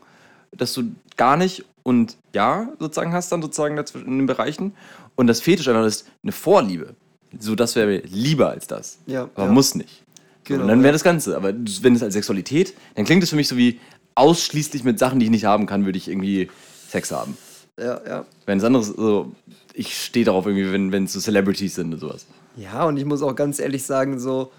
dass 0.56 0.74
du 0.74 0.92
gar 1.16 1.38
nicht 1.38 1.64
und 1.84 2.18
ja 2.36 2.68
sozusagen 2.80 3.14
hast 3.14 3.32
dann 3.32 3.42
sozusagen 3.42 3.76
dazwischen 3.78 4.08
in 4.08 4.18
den 4.18 4.26
Bereichen 4.28 4.74
und 5.16 5.28
das 5.28 5.40
Fetisch 5.42 5.68
einfach 5.70 5.86
ist 5.86 6.06
eine 6.24 6.32
Vorliebe. 6.34 6.96
So, 7.40 7.56
das 7.56 7.76
wäre 7.76 7.98
lieber 8.08 8.50
als 8.50 8.68
das. 8.68 8.98
Ja, 9.06 9.30
Aber 9.36 9.46
ja. 9.46 9.52
muss 9.52 9.76
nicht. 9.76 10.04
Genau, 10.44 10.64
und 10.64 10.68
dann 10.68 10.82
wäre 10.82 10.94
das 10.94 11.04
Ganze. 11.04 11.38
Aber 11.38 11.54
wenn 11.54 11.94
es 11.96 12.02
als 12.02 12.14
Sexualität, 12.16 12.74
dann 12.96 13.06
klingt 13.06 13.22
es 13.22 13.30
für 13.30 13.36
mich 13.36 13.48
so 13.48 13.56
wie 13.56 13.80
ausschließlich 14.20 14.84
mit 14.84 15.00
Sachen, 15.00 15.20
die 15.20 15.26
ich 15.26 15.32
nicht 15.32 15.46
haben 15.46 15.66
kann, 15.66 15.86
würde 15.86 15.98
ich 15.98 16.08
irgendwie 16.08 16.50
Sex 16.88 17.12
haben. 17.12 17.38
Ja, 17.80 18.02
ja. 18.06 18.26
Wenn 18.46 18.58
es 18.58 18.64
anderes, 18.64 18.88
so, 18.88 19.32
ich 19.74 19.98
stehe 19.98 20.26
darauf 20.26 20.46
irgendwie, 20.46 20.72
wenn 20.72 20.92
wenn 20.92 21.06
es 21.06 21.14
so 21.14 21.20
Celebrities 21.20 21.76
sind 21.76 21.94
und 21.94 22.00
sowas. 22.00 22.26
Ja, 22.58 22.86
und 22.86 22.98
ich 22.98 23.06
muss 23.06 23.22
auch 23.22 23.36
ganz 23.36 23.60
ehrlich 23.60 23.84
sagen, 23.84 24.20
so, 24.20 24.52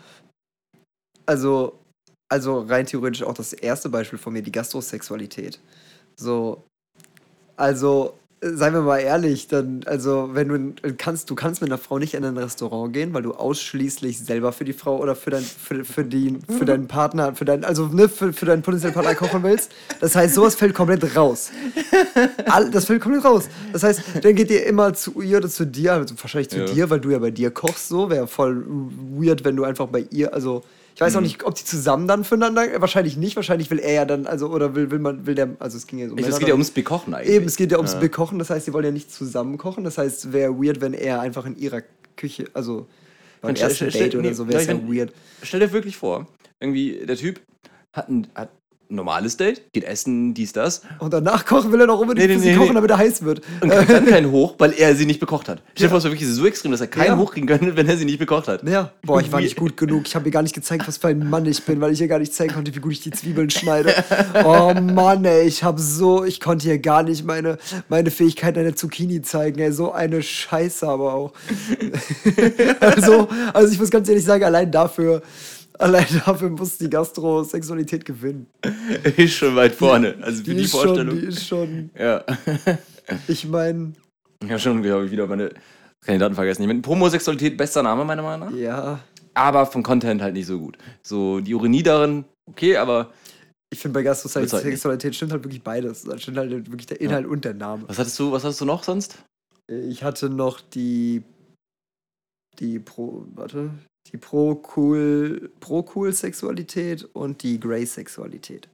also, 1.26 1.78
also 2.30 2.60
rein 2.60 2.86
theoretisch 2.86 3.22
auch 3.22 3.34
das 3.34 3.52
erste 3.52 3.90
Beispiel 3.90 4.18
von 4.18 4.32
mir, 4.32 4.42
die 4.42 4.52
Gastrosexualität. 4.52 5.60
So, 6.16 6.64
also, 7.56 8.14
seien 8.42 8.72
wir 8.72 8.80
mal 8.80 8.98
ehrlich, 8.98 9.48
dann, 9.48 9.82
also, 9.84 10.30
wenn 10.32 10.48
du 10.48 10.94
kannst, 10.96 11.28
du 11.28 11.34
kannst 11.34 11.60
mit 11.60 11.70
einer 11.70 11.78
Frau 11.78 11.98
nicht 11.98 12.14
in 12.14 12.24
ein 12.24 12.38
Restaurant 12.38 12.92
gehen, 12.92 13.12
weil 13.12 13.22
du 13.22 13.32
ausschließlich 13.32 14.18
selber 14.18 14.52
für 14.52 14.64
die 14.64 14.72
Frau 14.72 14.98
oder 14.98 15.14
für, 15.14 15.30
dein, 15.30 15.42
für, 15.42 15.84
für, 15.84 16.04
die, 16.04 16.38
für 16.58 16.64
deinen 16.64 16.88
Partner, 16.88 17.34
für 17.34 17.44
deinen, 17.44 17.64
also 17.64 17.86
ne, 17.86 18.08
für, 18.08 18.32
für 18.32 18.46
deinen 18.46 18.62
potenziellen 18.62 18.94
Partner 18.94 19.14
kochen 19.14 19.42
willst. 19.42 19.72
Das 20.00 20.16
heißt, 20.16 20.34
sowas 20.34 20.54
fällt 20.54 20.74
komplett 20.74 21.14
raus. 21.16 21.50
All, 22.46 22.70
das 22.70 22.86
fällt 22.86 23.02
komplett 23.02 23.24
raus. 23.24 23.44
Das 23.72 23.82
heißt, 23.82 24.02
dann 24.22 24.34
geht 24.34 24.50
ihr 24.50 24.64
immer 24.66 24.94
zu 24.94 25.20
ihr 25.20 25.36
oder 25.38 25.48
zu 25.48 25.66
dir, 25.66 25.92
also 25.94 26.14
wahrscheinlich 26.18 26.48
zu 26.50 26.60
Ja. 26.60 26.64
dir, 26.64 26.90
weil 26.90 27.00
du 27.00 27.10
ja 27.10 27.18
bei 27.18 27.30
dir 27.30 27.50
kochst, 27.50 27.88
so. 27.88 28.08
Wäre 28.08 28.26
voll 28.26 28.64
weird, 29.18 29.44
wenn 29.44 29.56
du 29.56 29.64
einfach 29.64 29.86
bei 29.88 30.06
ihr, 30.10 30.32
also. 30.32 30.62
Ich 31.00 31.02
Mhm. 31.02 31.06
weiß 31.06 31.16
auch 31.16 31.20
nicht, 31.22 31.44
ob 31.44 31.54
die 31.54 31.64
zusammen 31.64 32.06
dann 32.06 32.24
füreinander. 32.24 32.78
Wahrscheinlich 32.82 33.16
nicht. 33.16 33.34
Wahrscheinlich 33.34 33.70
will 33.70 33.78
er 33.78 33.92
ja 33.94 34.04
dann, 34.04 34.26
also, 34.26 34.48
oder 34.50 34.74
will, 34.74 34.90
will 34.90 34.98
man, 34.98 35.24
will 35.24 35.34
der, 35.34 35.56
also 35.58 35.78
es 35.78 35.86
ging 35.86 35.98
ja 35.98 36.06
so 36.08 36.12
um 36.12 36.18
Es 36.18 36.38
geht 36.38 36.46
ja 36.48 36.52
ums 36.52 36.70
Bekochen 36.70 37.14
eigentlich. 37.14 37.34
Eben, 37.34 37.46
es 37.46 37.56
geht 37.56 37.72
ja 37.72 37.78
ums 37.78 37.94
Ja. 37.94 38.00
Bekochen, 38.00 38.38
das 38.38 38.50
heißt, 38.50 38.66
sie 38.66 38.74
wollen 38.74 38.84
ja 38.84 38.90
nicht 38.90 39.10
zusammen 39.10 39.56
kochen. 39.56 39.82
Das 39.82 39.96
heißt, 39.96 40.26
es 40.26 40.32
wäre 40.34 40.52
weird, 40.62 40.82
wenn 40.82 40.92
er 40.92 41.20
einfach 41.22 41.46
in 41.46 41.56
ihrer 41.56 41.80
Küche, 42.16 42.44
also 42.52 42.86
beim 43.40 43.54
ersten 43.56 43.88
Date 43.88 44.14
oder 44.14 44.34
so, 44.34 44.46
wäre 44.46 44.60
es 44.60 44.66
ja 44.66 44.76
weird. 44.86 45.14
Stell 45.42 45.60
dir 45.60 45.72
wirklich 45.72 45.96
vor, 45.96 46.26
irgendwie 46.60 47.00
der 47.06 47.16
Typ 47.16 47.40
hat 47.94 48.10
ein, 48.10 48.26
hat 48.34 48.50
ein 48.90 48.96
normales 48.96 49.36
Date, 49.36 49.72
geht 49.72 49.84
essen, 49.84 50.34
dies, 50.34 50.52
das 50.52 50.82
Und 50.98 51.12
danach 51.12 51.44
kochen 51.44 51.70
will 51.72 51.80
er 51.80 51.86
noch 51.86 52.00
unbedingt 52.00 52.28
Nee, 52.28 52.34
für 52.34 52.40
nee, 52.40 52.44
sie 52.46 52.50
nee, 52.52 52.56
kochen, 52.56 52.68
nee. 52.70 52.74
damit 52.74 52.90
er 52.90 52.98
heiß 52.98 53.22
wird. 53.24 53.40
und 53.60 53.70
kriegt 53.70 53.90
dann 53.90 54.06
keinen 54.14 54.30
hoch, 54.32 54.54
weil 54.58 54.72
er 54.72 54.94
sie 54.96 55.06
nicht 55.06 55.20
bekocht 55.20 55.48
hat. 55.48 55.58
Dir 55.78 55.82
Ja. 55.82 55.86
es 55.96 56.04
war 56.04 56.10
wirklich 56.10 56.28
so 56.28 56.44
extrem, 56.46 56.72
dass 56.72 56.80
er 56.80 56.86
keinen 56.88 57.06
Ja. 57.06 57.16
hochkriegen 57.16 57.48
könnte, 57.48 57.76
wenn 57.76 57.88
er 57.88 57.96
sie 57.96 58.04
nicht 58.04 58.18
bekocht 58.18 58.48
hat. 58.48 58.62
Ja, 58.68 58.92
boah, 59.02 59.20
ich 59.20 59.30
war 59.32 59.40
nicht 59.42 59.56
gut 59.56 59.76
genug. 59.76 60.02
Ich 60.06 60.14
habe 60.14 60.26
ihr 60.26 60.32
gar 60.32 60.42
nicht 60.42 60.54
gezeigt, 60.54 60.86
was 60.88 60.96
für 60.98 61.08
ein 61.08 61.30
Mann 61.30 61.46
ich 61.46 61.62
bin, 61.64 61.80
weil 61.80 61.92
ich 61.92 62.00
ihr 62.00 62.08
gar 62.08 62.18
nicht 62.18 62.34
zeigen 62.34 62.52
konnte, 62.54 62.74
wie 62.74 62.80
gut 62.80 62.92
ich 62.92 63.00
die 63.00 63.10
Zwiebeln 63.10 63.50
schneide. 63.50 63.94
Oh 64.44 64.72
Mann, 64.74 65.24
ey, 65.24 65.46
ich 65.46 65.62
habe 65.64 65.80
so, 65.80 66.24
ich 66.24 66.40
konnte 66.40 66.68
ihr 66.68 66.78
gar 66.78 67.02
nicht 67.02 67.24
meine, 67.24 67.58
meine 67.88 68.10
Fähigkeit 68.10 68.56
der 68.56 68.74
Zucchini 68.76 69.22
zeigen, 69.22 69.58
ey, 69.60 69.72
so 69.72 69.92
eine 69.92 70.22
Scheiße 70.22 70.86
aber 70.86 71.14
auch. 71.14 71.32
also, 72.80 73.28
also 73.52 73.72
ich 73.72 73.78
muss 73.78 73.90
ganz 73.90 74.08
ehrlich 74.08 74.24
sagen, 74.24 74.44
allein 74.44 74.70
dafür, 74.70 75.22
Allein 75.80 76.06
dafür 76.26 76.50
muss 76.50 76.76
die 76.76 76.90
Gastrosexualität 76.90 78.04
gewinnen. 78.04 78.46
Ist 79.16 79.34
schon 79.34 79.56
weit 79.56 79.74
vorne. 79.74 80.16
Also 80.20 80.44
für 80.44 80.54
die, 80.54 80.68
schon, 80.68 80.80
Vorstellung. 80.80 81.18
die 81.18 81.26
ist 81.26 81.46
schon, 81.46 81.90
ja. 81.98 82.22
ich 83.28 83.46
meine, 83.46 83.94
habe 84.44 84.58
schon, 84.58 84.82
glaube 84.82 85.06
ich, 85.06 85.10
wieder 85.10 85.26
meine 85.26 85.50
Kandidaten 86.04 86.34
vergessen. 86.34 86.62
Ich 86.62 86.68
meine, 86.68 86.82
Homosexualität, 86.86 87.56
bester 87.56 87.82
Name 87.82 88.04
meiner 88.04 88.22
Meinung 88.22 88.50
nach. 88.50 88.56
ja. 88.56 89.00
Aber 89.32 89.64
vom 89.64 89.82
Content 89.82 90.20
halt 90.20 90.34
nicht 90.34 90.46
so 90.46 90.58
gut. 90.58 90.76
So, 91.02 91.40
die 91.40 91.52
Ironie 91.52 91.84
darin, 91.84 92.24
okay, 92.50 92.76
aber 92.76 93.12
Ich 93.72 93.78
finde 93.78 94.00
bei 94.00 94.04
Willst 94.04 94.34
halt 94.34 94.44
Gastrosexualität 94.44 95.14
stimmt 95.14 95.32
halt 95.32 95.44
wirklich 95.44 95.62
beides. 95.62 96.02
Da 96.02 96.18
stimmt 96.18 96.36
halt 96.36 96.50
wirklich 96.50 96.86
der 96.86 97.00
Inhalt 97.00 97.26
und 97.26 97.44
der 97.44 97.54
Name. 97.54 97.84
was 97.86 97.98
hattest 97.98 98.18
du, 98.18 98.32
was 98.32 98.42
hattest 98.42 98.60
du 98.60 98.64
noch 98.64 98.82
sonst? 98.82 99.22
Ich 99.68 100.02
hatte 100.02 100.28
noch 100.28 100.60
die. 100.60 101.22
Die 102.58 102.80
Pro. 102.80 103.24
Warte. 103.34 103.70
Die 104.12 104.16
Pro-Cool. 104.16 105.50
Pro-Cool-Sexualität 105.60 107.04
und 107.12 107.42
die 107.42 107.60
Grey-Sexualität. 107.60 108.68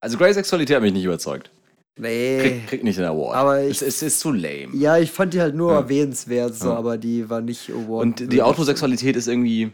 Also 0.00 0.18
Grey 0.18 0.32
Sexualität 0.34 0.76
hat 0.76 0.82
mich 0.82 0.92
nicht 0.92 1.04
überzeugt. 1.04 1.50
Nee. 1.98 2.38
Krieg, 2.40 2.66
krieg 2.68 2.84
nicht 2.84 2.98
den 2.98 3.04
Award. 3.04 3.36
Aber 3.36 3.60
es, 3.60 3.82
ich- 3.82 3.88
es 3.88 4.02
ist 4.02 4.20
zu 4.20 4.32
lame. 4.32 4.74
Ja, 4.74 4.96
ich 4.98 5.10
fand 5.12 5.34
die 5.34 5.40
halt 5.40 5.54
nur 5.54 5.72
Ja. 5.72 5.78
erwähnenswert, 5.80 6.54
so, 6.54 6.68
Ja. 6.68 6.76
aber 6.76 6.96
die 6.98 7.28
war 7.28 7.40
nicht 7.40 7.70
Award. 7.70 8.02
Und 8.02 8.32
die 8.32 8.42
Autosexualität 8.42 9.14
ist 9.16 9.28
irgendwie 9.28 9.72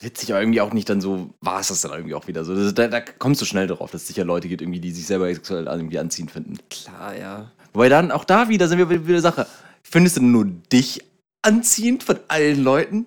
witzig, 0.00 0.30
aber 0.32 0.40
irgendwie 0.40 0.60
auch 0.60 0.72
nicht 0.72 0.88
dann 0.88 1.00
so, 1.00 1.30
war 1.40 1.60
es 1.60 1.68
das 1.68 1.80
dann 1.82 1.92
irgendwie 1.92 2.14
auch 2.14 2.28
wieder 2.28 2.44
so. 2.44 2.54
Das, 2.54 2.72
da, 2.74 2.86
da 2.88 3.00
kommst 3.00 3.40
du 3.40 3.44
schnell 3.44 3.66
drauf, 3.66 3.90
dass 3.90 4.02
es 4.02 4.08
sicher 4.08 4.24
Leute 4.24 4.48
gibt, 4.48 4.62
irgendwie, 4.62 4.80
die 4.80 4.92
sich 4.92 5.06
selber 5.06 5.26
sexuell 5.34 5.66
irgendwie 5.66 5.98
anziehend 5.98 6.30
finden. 6.30 6.58
Klar, 6.70 7.16
ja. 7.18 7.50
Wobei 7.72 7.88
dann, 7.88 8.10
auch 8.12 8.24
da 8.24 8.48
wieder 8.48 8.68
sind 8.68 8.78
wir 8.78 8.88
wieder 8.88 9.02
der 9.04 9.20
Sache. 9.20 9.46
Findest 9.82 10.16
du 10.18 10.22
nur 10.22 10.44
dich 10.44 11.02
anziehend 11.42 12.02
von 12.04 12.18
allen 12.28 12.62
Leuten? 12.62 13.06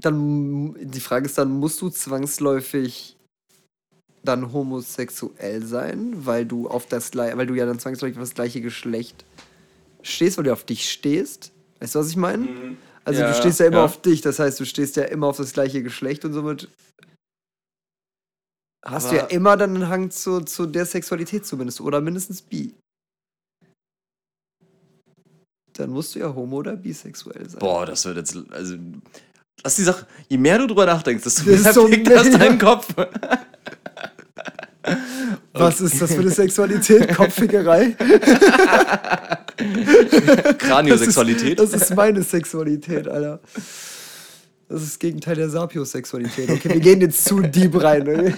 Dann, 0.00 0.74
die 0.80 1.00
Frage 1.00 1.26
ist 1.26 1.38
dann, 1.38 1.50
musst 1.50 1.80
du 1.80 1.90
zwangsläufig 1.90 3.16
dann 4.22 4.52
homosexuell 4.52 5.64
sein, 5.64 6.26
weil 6.26 6.44
du 6.46 6.68
auf 6.68 6.86
das 6.86 7.10
gleiche, 7.10 7.36
weil 7.36 7.46
du 7.46 7.54
ja 7.54 7.66
dann 7.66 7.78
zwangsläufig 7.78 8.16
auf 8.16 8.22
das 8.22 8.34
gleiche 8.34 8.60
Geschlecht 8.60 9.24
stehst, 10.02 10.36
weil 10.36 10.44
du 10.44 10.52
auf 10.52 10.64
dich 10.64 10.90
stehst? 10.90 11.52
Weißt 11.80 11.94
du, 11.94 11.98
was 12.00 12.08
ich 12.10 12.16
meine? 12.16 12.76
Also 13.04 13.20
Ja, 13.20 13.28
du 13.28 13.34
stehst 13.34 13.58
ja 13.60 13.66
immer 13.66 13.78
ja. 13.78 13.84
auf 13.84 14.02
dich, 14.02 14.20
das 14.20 14.38
heißt, 14.38 14.60
du 14.60 14.66
stehst 14.66 14.96
ja 14.96 15.04
immer 15.04 15.28
auf 15.28 15.36
das 15.38 15.52
gleiche 15.52 15.82
Geschlecht 15.82 16.24
und 16.24 16.32
somit 16.32 16.68
hast 18.84 19.10
du 19.10 19.16
ja 19.16 19.22
Aber- 19.22 19.30
immer 19.32 19.56
dann 19.56 19.74
einen 19.74 19.88
Hang 19.88 20.10
zu, 20.10 20.40
zu 20.42 20.66
der 20.66 20.84
Sexualität 20.86 21.46
zumindest 21.46 21.80
oder 21.80 22.00
mindestens 22.00 22.42
bi. 22.42 22.74
Dann 25.78 25.90
musst 25.90 26.14
du 26.14 26.18
ja 26.18 26.34
homo 26.34 26.56
oder 26.56 26.76
bisexuell 26.76 27.48
sein. 27.48 27.60
Boah, 27.60 27.86
das 27.86 28.04
wird 28.04 28.16
jetzt, 28.16 28.36
also, 28.50 28.74
lass 29.62 29.76
die 29.76 29.84
Sache, 29.84 30.06
je 30.28 30.36
mehr 30.36 30.58
du 30.58 30.66
drüber 30.66 30.86
nachdenkst, 30.86 31.22
desto 31.22 31.48
mehr 31.48 31.72
so 31.72 31.86
fickt 31.86 32.10
das 32.10 32.28
deinen 32.30 32.58
Kopf. 32.58 32.92
Was 35.52 35.80
ist 35.80 36.02
das 36.02 36.12
für 36.14 36.20
eine 36.20 36.30
Sexualität? 36.30 37.14
Kopffickerei? 37.14 37.92
Kraniosexualität. 40.58 41.60
Das 41.60 41.66
ist, 41.66 41.74
das 41.74 41.90
ist 41.90 41.96
meine 41.96 42.24
Sexualität, 42.24 43.06
Alter. 43.06 43.40
Das 44.68 44.82
ist 44.82 44.92
das 44.92 44.98
Gegenteil 44.98 45.36
der 45.36 45.48
Sapiosexualität. 45.48 46.50
Okay, 46.50 46.70
wir 46.70 46.80
gehen 46.80 47.00
jetzt 47.00 47.24
zu 47.24 47.40
deep 47.40 47.80
rein. 47.80 48.34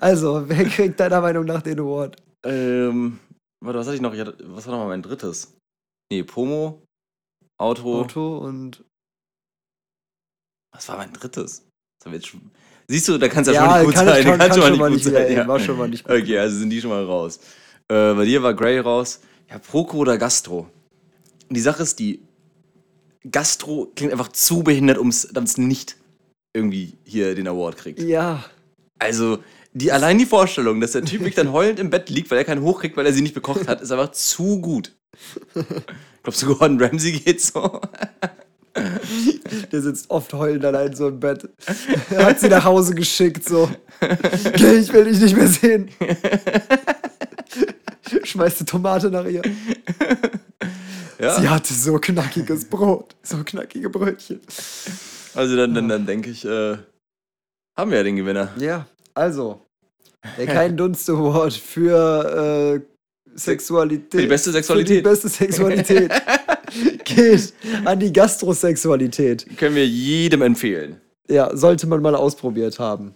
Also, 0.00 0.42
wer 0.48 0.64
kriegt 0.64 0.98
deiner 0.98 1.20
Meinung 1.20 1.44
nach 1.44 1.62
den 1.62 1.78
Award? 1.78 2.16
Ähm, 2.44 3.20
warte, 3.60 3.78
was 3.78 3.86
hatte 3.86 3.94
ich 3.94 4.02
noch? 4.02 4.12
Ich 4.12 4.20
hatte, 4.20 4.36
was 4.44 4.66
war 4.66 4.72
noch 4.72 4.80
mal 4.80 4.88
mein 4.88 5.02
drittes? 5.02 5.54
Nee, 6.10 6.22
Pomo, 6.22 6.82
Auto. 7.58 8.00
Auto 8.00 8.38
und. 8.38 8.84
Was 10.72 10.88
war 10.88 10.96
mein 10.96 11.12
drittes? 11.12 11.66
Das 11.98 12.06
haben 12.06 12.12
wir 12.12 12.18
jetzt 12.18 12.26
schon, 12.26 12.50
siehst 12.88 13.08
du, 13.08 13.16
da 13.18 13.28
kann 13.28 13.42
es 13.42 13.48
ja, 13.48 13.54
Ja, 13.54 13.78
schon 13.78 13.86
nicht 13.86 13.86
gut 13.86 13.94
sein. 13.96 14.24
kann, 14.24 14.38
kann, 14.38 14.48
kann 14.50 14.62
schon 14.62 14.78
mal 14.78 14.90
nicht 14.90 15.04
gut 15.04 15.12
sein, 15.12 15.32
ja. 15.32 15.48
war 15.48 15.60
schon 15.60 15.78
mal 15.78 15.88
nicht 15.88 16.04
gut. 16.04 16.16
Okay, 16.16 16.38
also 16.38 16.58
sind 16.58 16.70
die 16.70 16.80
schon 16.80 16.90
mal 16.90 17.04
raus. 17.04 17.38
Äh, 17.88 18.14
bei 18.14 18.24
dir 18.24 18.42
war 18.42 18.54
Grey 18.54 18.78
raus. 18.80 19.20
Ja, 19.48 19.58
Proko 19.58 19.98
oder 19.98 20.18
Gastro. 20.18 20.68
Die 21.50 21.60
Sache 21.60 21.82
ist, 21.82 21.98
die 21.98 22.22
Gastro 23.30 23.90
klingt 23.94 24.12
einfach 24.12 24.28
zu 24.28 24.62
behindert, 24.62 24.98
damit 25.32 25.48
es 25.48 25.58
nicht 25.58 25.96
irgendwie 26.54 26.94
hier 27.04 27.34
den 27.34 27.48
Award 27.48 27.76
kriegt. 27.76 28.00
Ja, 28.00 28.44
Also, 28.98 29.38
die, 29.72 29.90
allein 29.92 30.18
die 30.18 30.26
Vorstellung, 30.26 30.80
dass 30.80 30.92
der 30.92 31.04
Typ 31.04 31.34
dann 31.34 31.52
heulend 31.52 31.78
im 31.78 31.90
Bett 31.90 32.10
liegt, 32.10 32.30
weil 32.30 32.38
er 32.38 32.44
keinen 32.44 32.62
hochkriegt, 32.62 32.96
weil 32.96 33.06
er 33.06 33.12
sie 33.12 33.22
nicht 33.22 33.34
bekocht 33.34 33.68
hat, 33.68 33.80
ist 33.80 33.92
einfach 33.92 34.12
zu 34.12 34.60
gut. 34.60 34.96
Glaubst 36.22 36.42
du, 36.42 36.46
Gordon 36.46 36.80
Ramsay 36.80 37.12
geht 37.12 37.40
so? 37.40 37.80
der 39.72 39.82
sitzt 39.82 40.10
oft 40.10 40.32
heulend 40.32 40.64
allein 40.64 40.94
so 40.94 41.08
im 41.08 41.20
Bett. 41.20 41.48
Er 42.10 42.26
hat 42.26 42.40
sie 42.40 42.48
nach 42.48 42.64
Hause 42.64 42.94
geschickt, 42.94 43.48
so. 43.48 43.70
Geh, 44.54 44.74
ich 44.74 44.92
will 44.92 45.04
dich 45.04 45.20
nicht 45.20 45.36
mehr 45.36 45.46
sehen. 45.46 45.90
Schmeißt 48.24 48.60
die 48.60 48.64
Tomate 48.64 49.10
nach 49.10 49.26
ihr. 49.26 49.42
Ja. 51.18 51.40
Sie 51.40 51.48
hatte 51.48 51.72
so 51.72 51.98
knackiges 51.98 52.64
Brot, 52.64 53.14
so 53.22 53.44
knackige 53.44 53.88
Brötchen. 53.88 54.40
Also, 55.34 55.56
dann, 55.56 55.74
dann, 55.74 55.88
dann 55.88 56.06
denke 56.06 56.30
ich, 56.30 56.44
äh, 56.44 56.76
haben 57.76 57.90
wir 57.90 57.98
ja 57.98 58.02
den 58.02 58.16
Gewinner. 58.16 58.52
Ja, 58.58 58.86
also, 59.14 59.62
der 60.36 60.46
Kein 60.46 60.76
Dunst 60.76 61.08
Award 61.08 61.54
für 61.54 62.82
äh, 62.82 62.93
Sexualität. 63.34 64.10
Für 64.12 64.20
die 64.22 64.26
beste 64.26 64.50
Für 64.50 64.52
die 64.52 64.58
Sexualität. 64.62 65.04
beste 65.04 65.28
Sexualität 65.28 66.12
geht 67.04 67.52
an 67.84 67.98
die 68.00 68.12
Gastrosexualität. 68.12 69.46
Können 69.56 69.76
wir 69.76 69.86
jedem 69.86 70.42
empfehlen. 70.42 71.00
Ja, 71.28 71.56
sollte 71.56 71.86
man 71.86 72.02
mal 72.02 72.14
ausprobiert 72.14 72.78
haben. 72.78 73.14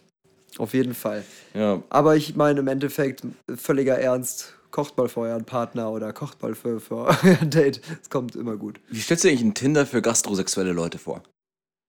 Auf 0.59 0.75
jeden 0.75 0.95
Fall. 0.95 1.25
Ja. 1.55 1.83
Aber 1.91 2.17
ich 2.17 2.35
meine 2.37 2.61
im 2.61 2.69
Endeffekt, 2.69 3.23
völliger 3.57 3.99
Ernst, 3.99 4.55
kocht 4.71 4.97
mal 4.97 5.09
für 5.09 5.21
euren 5.21 5.45
Partner 5.45 5.91
oder 5.93 6.13
kocht 6.13 6.43
mal 6.43 6.55
für, 6.55 6.81
für 6.81 6.97
euer 7.07 7.37
Date. 7.45 7.81
Es 8.03 8.11
kommt 8.11 8.35
immer 8.35 8.57
gut. 8.57 8.81
Wie 8.91 9.01
stellst 9.01 9.25
du 9.25 9.29
eigentlich 9.29 9.43
einen 9.43 9.55
Tinder 9.55 9.87
für 9.87 10.03
gastrosexuelle 10.03 10.73
Leute 10.73 10.99
vor? 10.99 11.23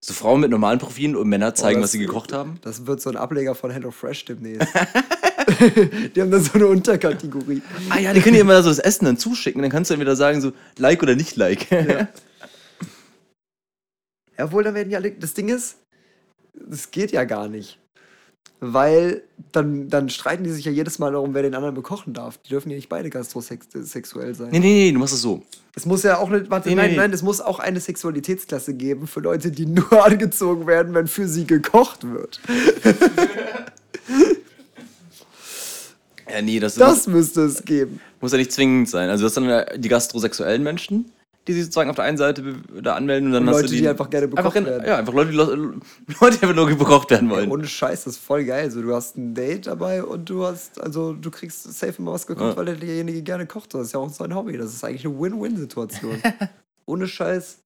So 0.01 0.13
Frauen 0.13 0.39
mit 0.41 0.51
normalen 0.51 0.79
Profilen 0.79 1.15
und 1.17 1.27
Männer 1.27 1.55
zeigen, 1.55 1.79
Oh, 1.79 1.83
was 1.83 1.91
das- 1.91 1.99
sie 1.99 1.99
gekocht 2.05 2.31
haben? 2.31 2.57
Das 2.61 2.85
wird 2.85 3.01
so 3.01 3.09
ein 3.09 3.17
Ableger 3.17 3.53
von 3.55 3.71
HelloFresh 3.71 4.25
demnächst. 4.25 4.67
die 6.15 6.21
haben 6.21 6.31
dann 6.31 6.43
so 6.43 6.53
eine 6.53 6.67
Unterkategorie. 6.67 7.61
Ah 7.89 7.99
ja, 7.99 8.13
die 8.13 8.21
können 8.21 8.35
dir 8.35 8.41
immer 8.41 8.61
so 8.61 8.69
das 8.69 8.79
Essen 8.79 9.05
dann 9.05 9.17
zuschicken. 9.17 9.61
Dann 9.61 9.71
kannst 9.71 9.89
du 9.89 9.93
entweder 9.93 10.15
sagen, 10.15 10.41
so 10.41 10.53
like 10.77 11.01
oder 11.03 11.15
nicht 11.15 11.35
like. 11.35 11.67
Jawohl, 14.37 14.63
dann 14.65 14.75
werden 14.75 14.89
ja 14.91 14.99
alle. 14.99 15.11
Das 15.11 15.33
Ding 15.33 15.49
ist, 15.49 15.77
das 16.53 16.91
geht 16.91 17.11
ja 17.11 17.23
gar 17.23 17.47
nicht. 17.47 17.79
Weil 18.61 19.23
dann, 19.53 19.87
dann 19.87 20.09
streiten 20.09 20.43
die 20.43 20.49
sich 20.49 20.65
ja 20.65 20.71
jedes 20.71 20.99
Mal 20.99 21.13
darum, 21.13 21.33
wer 21.33 21.43
den 21.43 21.55
anderen 21.55 21.75
bekochen 21.75 22.13
darf. 22.13 22.37
Die 22.39 22.49
dürfen 22.49 22.69
ja 22.69 22.75
nicht 22.75 22.89
beide 22.89 23.09
gastrosexuell 23.09 24.35
sein. 24.35 24.49
nee, 24.51 24.59
nee, 24.59 24.85
nee, 24.85 24.91
du 24.91 24.99
machst 24.99 25.13
es 25.13 25.21
so. 25.21 25.43
Es 25.75 25.85
muss 25.85 26.03
ja 26.03 26.17
auch 26.17 26.29
nicht. 26.29 26.49
Warte, 26.49 26.67
nee, 26.67 26.75
nein, 26.75 26.91
nee. 26.91 26.97
nein, 26.97 27.13
es 27.13 27.21
muss 27.21 27.39
auch 27.39 27.59
eine 27.59 27.79
Sexualitätsklasse 27.79 28.73
geben 28.73 29.07
für 29.07 29.21
Leute, 29.21 29.51
die 29.51 29.65
nur 29.65 30.05
angezogen 30.05 30.67
werden, 30.67 30.93
wenn 30.93 31.07
für 31.07 31.27
sie 31.27 31.47
gekocht 31.47 32.03
wird. 32.03 32.41
Ja, 36.31 36.41
nee, 36.41 36.59
das, 36.59 36.75
Das 36.75 37.07
müsste 37.07 37.41
es 37.41 37.63
geben. 37.63 37.99
muss 38.21 38.31
ja 38.31 38.37
nicht 38.37 38.51
zwingend 38.51 38.89
sein. 38.89 39.09
Also, 39.09 39.23
das 39.25 39.33
sind 39.33 39.45
ja 39.45 39.65
die 39.77 39.89
gastrosexuellen 39.89 40.61
Menschen, 40.63 41.11
die 41.47 41.53
sich 41.53 41.63
sozusagen 41.63 41.89
auf 41.89 41.95
der 41.95 42.05
einen 42.05 42.17
Seite 42.17 42.55
da 42.83 42.95
anmelden 42.95 43.27
und 43.29 43.33
dann 43.33 43.43
Und 43.43 43.49
hast 43.49 43.55
Leute, 43.57 43.67
du 43.69 43.73
die, 43.75 43.81
die 43.81 43.87
einfach 43.87 44.09
gerne 44.09 44.27
bekocht 44.27 44.55
in- 44.55 44.65
werden. 44.65 44.85
Ja, 44.85 44.97
einfach 44.97 45.13
Leute, 45.13 45.31
die, 45.31 45.37
Leute, 45.37 46.37
die 46.37 46.43
einfach 46.43 46.53
nur 46.55 46.67
bekocht 46.67 47.09
werden 47.09 47.29
wollen. 47.29 47.49
Ohne 47.49 47.65
Scheiß, 47.67 48.03
das 48.03 48.13
ist 48.17 48.23
voll 48.23 48.43
geil. 48.45 48.69
So, 48.69 48.81
du 48.81 48.93
hast 48.93 49.17
ein 49.17 49.33
Date 49.33 49.65
dabei 49.67 50.03
und 50.03 50.29
du 50.29 50.45
hast, 50.45 50.79
also 50.79 51.13
du 51.13 51.31
kriegst 51.31 51.63
safe 51.63 51.95
immer 51.97 52.11
was 52.11 52.27
gekocht, 52.27 52.51
Ja. 52.51 52.57
weil 52.57 52.75
derjenige 52.75 53.23
gerne 53.23 53.47
kocht. 53.47 53.73
Das 53.73 53.87
ist 53.87 53.93
ja 53.93 53.99
auch 53.99 54.09
sein 54.09 54.35
Hobby. 54.35 54.57
Das 54.57 54.73
ist 54.73 54.83
eigentlich 54.83 55.05
eine 55.05 55.19
Win-Win-Situation. 55.19 56.21
Ohne 56.85 57.07
Scheiß. 57.07 57.57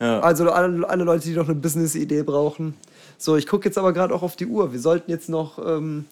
Ja. 0.00 0.20
Also 0.20 0.50
alle, 0.50 0.88
alle 0.88 1.04
Leute, 1.04 1.24
die 1.28 1.34
noch 1.34 1.46
eine 1.48 1.54
Business-Idee 1.54 2.22
brauchen. 2.24 2.74
So, 3.18 3.36
ich 3.36 3.46
gucke 3.46 3.66
jetzt 3.68 3.78
aber 3.78 3.92
gerade 3.92 4.14
auch 4.14 4.22
auf 4.22 4.36
die 4.36 4.46
Uhr. 4.46 4.72
Wir 4.72 4.80
sollten 4.80 5.10
jetzt 5.10 5.28
noch, 5.28 5.58
ähm, 5.64 6.06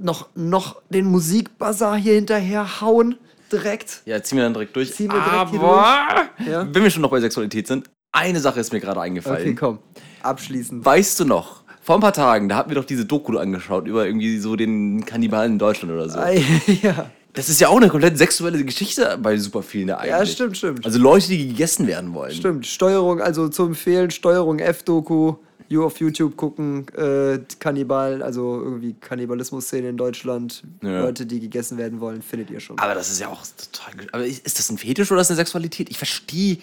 noch, 0.00 0.28
noch 0.34 0.80
den 0.90 1.06
Musikbazar 1.06 1.96
hier 1.96 2.14
hinterher 2.14 2.80
hauen. 2.80 3.16
Direkt. 3.50 4.02
Ja, 4.04 4.22
ziehen 4.22 4.36
wir 4.38 4.44
dann 4.44 4.52
direkt 4.52 4.76
durch. 4.76 4.92
Ziehen 4.94 5.10
wir 5.10 5.20
direkt 5.20 5.50
hier 5.50 5.60
Aber, 5.60 6.28
Ja. 6.46 6.66
wenn 6.72 6.82
wir 6.82 6.90
schon 6.90 7.02
noch 7.02 7.10
bei 7.10 7.20
Sexualität 7.20 7.66
sind, 7.66 7.88
eine 8.12 8.40
Sache 8.40 8.60
ist 8.60 8.72
mir 8.72 8.80
gerade 8.80 9.00
eingefallen. 9.00 9.42
Okay, 9.42 9.54
komm. 9.54 9.78
Abschließend. 10.22 10.84
Weißt 10.84 11.20
du 11.20 11.24
noch, 11.24 11.62
vor 11.82 11.94
ein 11.96 12.00
paar 12.00 12.12
Tagen, 12.12 12.48
da 12.48 12.56
hatten 12.56 12.70
wir 12.70 12.74
doch 12.74 12.84
diese 12.84 13.06
Doku 13.06 13.36
angeschaut 13.38 13.86
über 13.86 14.04
irgendwie 14.06 14.38
so 14.38 14.56
den 14.56 15.04
Kannibalen 15.06 15.52
in 15.52 15.58
Deutschland 15.58 15.92
oder 15.94 16.08
so. 16.08 16.18
Ja. 16.82 17.10
Das 17.34 17.48
ist 17.48 17.60
ja 17.60 17.68
auch 17.68 17.76
eine 17.76 17.88
komplett 17.88 18.18
sexuelle 18.18 18.64
Geschichte 18.64 19.18
bei 19.22 19.36
super 19.36 19.62
vielen 19.62 19.90
eigentlich. 19.90 20.10
ja, 20.10 20.26
stimmt, 20.26 20.56
stimmt. 20.56 20.84
Also 20.84 20.98
Leute, 20.98 21.28
die 21.28 21.48
gegessen 21.48 21.86
werden 21.86 22.14
wollen. 22.14 22.32
Stimmt, 22.32 22.66
Steuerung, 22.66 23.20
also 23.20 23.48
zu 23.48 23.64
empfehlen, 23.66 24.10
Steuerung 24.10 24.58
F-Doku, 24.58 25.34
you 25.68 25.84
auf 25.84 26.00
YouTube 26.00 26.36
gucken, 26.36 26.86
äh, 26.96 27.38
Kannibal, 27.60 28.22
also 28.22 28.60
irgendwie 28.60 28.94
Kannibalismus-Szene 29.00 29.90
in 29.90 29.96
Deutschland, 29.96 30.62
Ja. 30.82 31.02
Leute, 31.02 31.26
die 31.26 31.38
gegessen 31.38 31.78
werden 31.78 32.00
wollen, 32.00 32.22
findet 32.22 32.50
ihr 32.50 32.60
schon. 32.60 32.78
Aber 32.78 32.94
das 32.94 33.10
ist 33.10 33.20
ja 33.20 33.28
auch 33.28 33.42
total. 33.72 34.06
Aber 34.12 34.24
ist 34.24 34.44
ist 34.46 34.58
das 34.58 34.70
ein 34.70 34.78
Fetisch 34.78 35.12
oder 35.12 35.20
ist 35.20 35.28
das 35.28 35.36
eine 35.36 35.44
Sexualität? 35.44 35.90
Ich 35.90 35.98
verstehe 35.98 36.58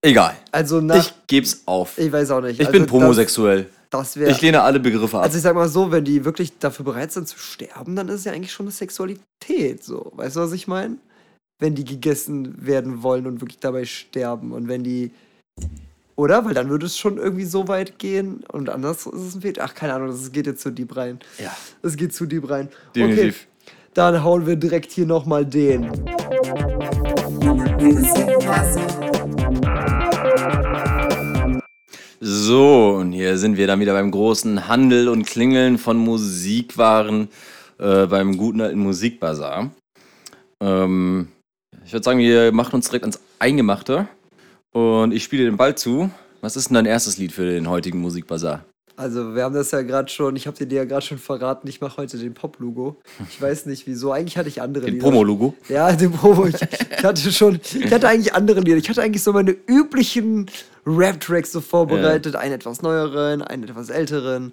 Egal. 0.00 0.36
Also 0.52 0.80
nach, 0.80 0.96
Ich 1.04 1.12
geb's 1.26 1.62
auf. 1.66 1.98
ich 1.98 2.12
weiß 2.12 2.30
auch 2.30 2.40
nicht. 2.40 2.60
Ich 2.60 2.66
also 2.66 2.78
bin 2.78 2.90
homosexuell. 2.90 3.66
Das, 3.90 4.16
wäre. 4.16 4.30
Ich 4.30 4.40
lehne 4.42 4.62
alle 4.62 4.80
Begriffe 4.80 5.16
ab. 5.16 5.22
Also 5.24 5.36
ich 5.38 5.42
sag 5.42 5.54
mal 5.54 5.68
so, 5.68 5.90
wenn 5.90 6.04
die 6.04 6.24
wirklich 6.24 6.58
dafür 6.58 6.84
bereit 6.84 7.10
sind 7.12 7.26
zu 7.26 7.38
sterben, 7.38 7.96
dann 7.96 8.08
ist 8.08 8.16
es 8.20 8.24
ja 8.24 8.32
eigentlich 8.32 8.52
schon 8.52 8.66
eine 8.66 8.70
Sexualität. 8.72 9.82
So, 9.82 10.12
weißt 10.16 10.36
du, 10.36 10.40
was 10.40 10.52
ich 10.52 10.68
meine? 10.68 10.96
Wenn 11.58 11.74
die 11.74 11.84
gegessen 11.84 12.54
werden 12.66 13.02
wollen 13.02 13.26
und 13.26 13.40
wirklich 13.40 13.58
dabei 13.60 13.84
sterben 13.84 14.52
und 14.52 14.68
wenn 14.68 14.84
die, 14.84 15.10
oder? 16.16 16.44
Weil 16.44 16.54
dann 16.54 16.68
würde 16.68 16.86
es 16.86 16.98
schon 16.98 17.16
irgendwie 17.18 17.46
so 17.46 17.66
weit 17.66 17.98
gehen 17.98 18.44
und 18.52 18.68
anders 18.68 19.06
ist 19.06 19.14
es 19.14 19.34
ein 19.34 19.40
Fehler. 19.40 19.64
Ach, 19.64 19.74
keine 19.74 19.94
Ahnung, 19.94 20.08
das 20.08 20.30
geht 20.32 20.46
jetzt 20.46 20.60
zu 20.62 20.70
deep 20.70 20.94
rein. 20.96 21.18
ja, 21.38 21.56
Das 21.82 21.96
geht 21.96 22.14
zu 22.14 22.26
deep 22.26 22.48
rein. 22.50 22.68
definitiv. 22.94 23.46
Okay, 23.64 23.72
dann 23.94 24.22
hauen 24.22 24.46
wir 24.46 24.54
direkt 24.56 24.92
hier 24.92 25.06
nochmal 25.06 25.44
den. 25.46 25.90
So, 32.20 32.96
und 32.96 33.12
hier 33.12 33.38
sind 33.38 33.56
wir 33.56 33.68
dann 33.68 33.78
wieder 33.78 33.92
beim 33.92 34.10
großen 34.10 34.66
Handel 34.66 35.08
und 35.08 35.24
Klingeln 35.24 35.78
von 35.78 35.96
Musikwaren 35.96 37.28
äh, 37.78 38.06
beim 38.06 38.36
guten 38.36 38.60
alten 38.60 38.80
Musikbazar. 38.80 39.70
Ähm, 40.60 41.28
ich 41.84 41.92
würde 41.92 42.02
sagen, 42.02 42.18
wir 42.18 42.50
machen 42.50 42.74
uns 42.74 42.86
direkt 42.88 43.04
ans 43.04 43.20
Eingemachte 43.38 44.08
und 44.72 45.12
ich 45.12 45.22
spiele 45.22 45.44
den 45.44 45.56
Ball 45.56 45.76
zu. 45.76 46.10
Was 46.40 46.56
ist 46.56 46.70
denn 46.70 46.74
dein 46.74 46.86
erstes 46.86 47.18
Lied 47.18 47.30
für 47.30 47.48
den 47.48 47.68
heutigen 47.68 48.00
Musikbazar? 48.00 48.64
Also, 48.98 49.36
wir 49.36 49.44
haben 49.44 49.54
das 49.54 49.70
ja 49.70 49.82
gerade 49.82 50.08
schon, 50.08 50.34
ich 50.34 50.48
habe 50.48 50.66
dir 50.66 50.76
ja 50.76 50.84
gerade 50.84 51.06
schon 51.06 51.18
verraten, 51.18 51.68
ich 51.68 51.80
mache 51.80 51.98
heute 51.98 52.18
den 52.18 52.34
Pop-Logo. 52.34 52.96
Ich 53.30 53.40
weiß 53.40 53.66
nicht 53.66 53.86
wieso. 53.86 54.10
Eigentlich 54.10 54.36
hatte 54.36 54.48
ich 54.48 54.60
andere 54.60 54.86
Den 54.86 54.94
Lieder. 54.94 55.04
Promo-Logo? 55.04 55.54
Ja, 55.68 55.92
den 55.92 56.10
Promo. 56.10 56.46
Ich, 56.46 56.56
ich 56.60 57.04
hatte 57.04 57.30
schon, 57.30 57.60
ich 57.62 57.92
hatte 57.92 58.08
eigentlich 58.08 58.34
andere 58.34 58.58
Lieder. 58.58 58.76
Ich 58.76 58.88
hatte 58.88 59.00
eigentlich 59.00 59.22
so 59.22 59.32
meine 59.32 59.52
üblichen 59.68 60.50
Rap-Tracks 60.84 61.52
so 61.52 61.60
vorbereitet. 61.60 62.34
Einen 62.34 62.54
etwas 62.54 62.82
neueren, 62.82 63.42
einen 63.42 63.62
etwas 63.62 63.88
älteren. 63.88 64.52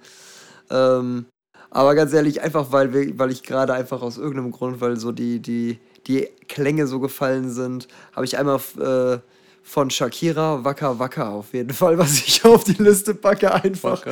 Ähm, 0.69 1.25
aber 1.71 1.95
ganz 1.95 2.13
ehrlich, 2.13 2.43
einfach 2.43 2.71
weil, 2.71 2.93
wir, 2.93 3.17
weil 3.17 3.31
ich 3.31 3.41
gerade 3.41 3.73
einfach 3.73 4.03
aus 4.03 4.19
irgendeinem 4.19 4.51
Grund, 4.51 4.79
weil 4.79 4.97
so 4.97 5.11
die, 5.11 5.39
die, 5.39 5.79
die 6.05 6.29
Klänge 6.47 6.85
so 6.85 6.99
gefallen 6.99 7.49
sind, 7.49 7.87
habe 8.13 8.25
ich 8.25 8.37
einmal 8.37 8.59
äh, 8.79 9.17
von 9.67 9.89
Shakira 9.89 10.63
Waka 10.63 10.97
Waka 10.99 11.29
auf 11.31 11.53
jeden 11.53 11.73
Fall, 11.73 11.97
was 11.97 12.19
ich 12.19 12.45
auf 12.45 12.63
die 12.63 12.81
Liste 12.81 13.15
packe, 13.15 13.51
einfach. 13.53 14.05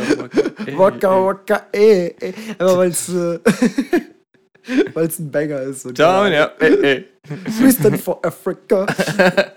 Waka 0.76 1.26
Waka, 1.26 1.68
ey, 1.72 2.16
ey. 2.20 2.34
Einfach 2.58 2.78
weil 2.78 2.90
es 2.90 3.08
äh, 3.10 3.40
weil's 4.94 5.20
ein 5.20 5.32
Banger 5.32 5.62
ist. 5.62 5.84
So 5.84 5.92
Down, 5.92 6.32
ja. 6.32 6.52
Ey, 6.60 6.84
ey. 6.84 7.06
Freestyle 7.58 7.98
for 7.98 8.20
Africa. 8.26 8.86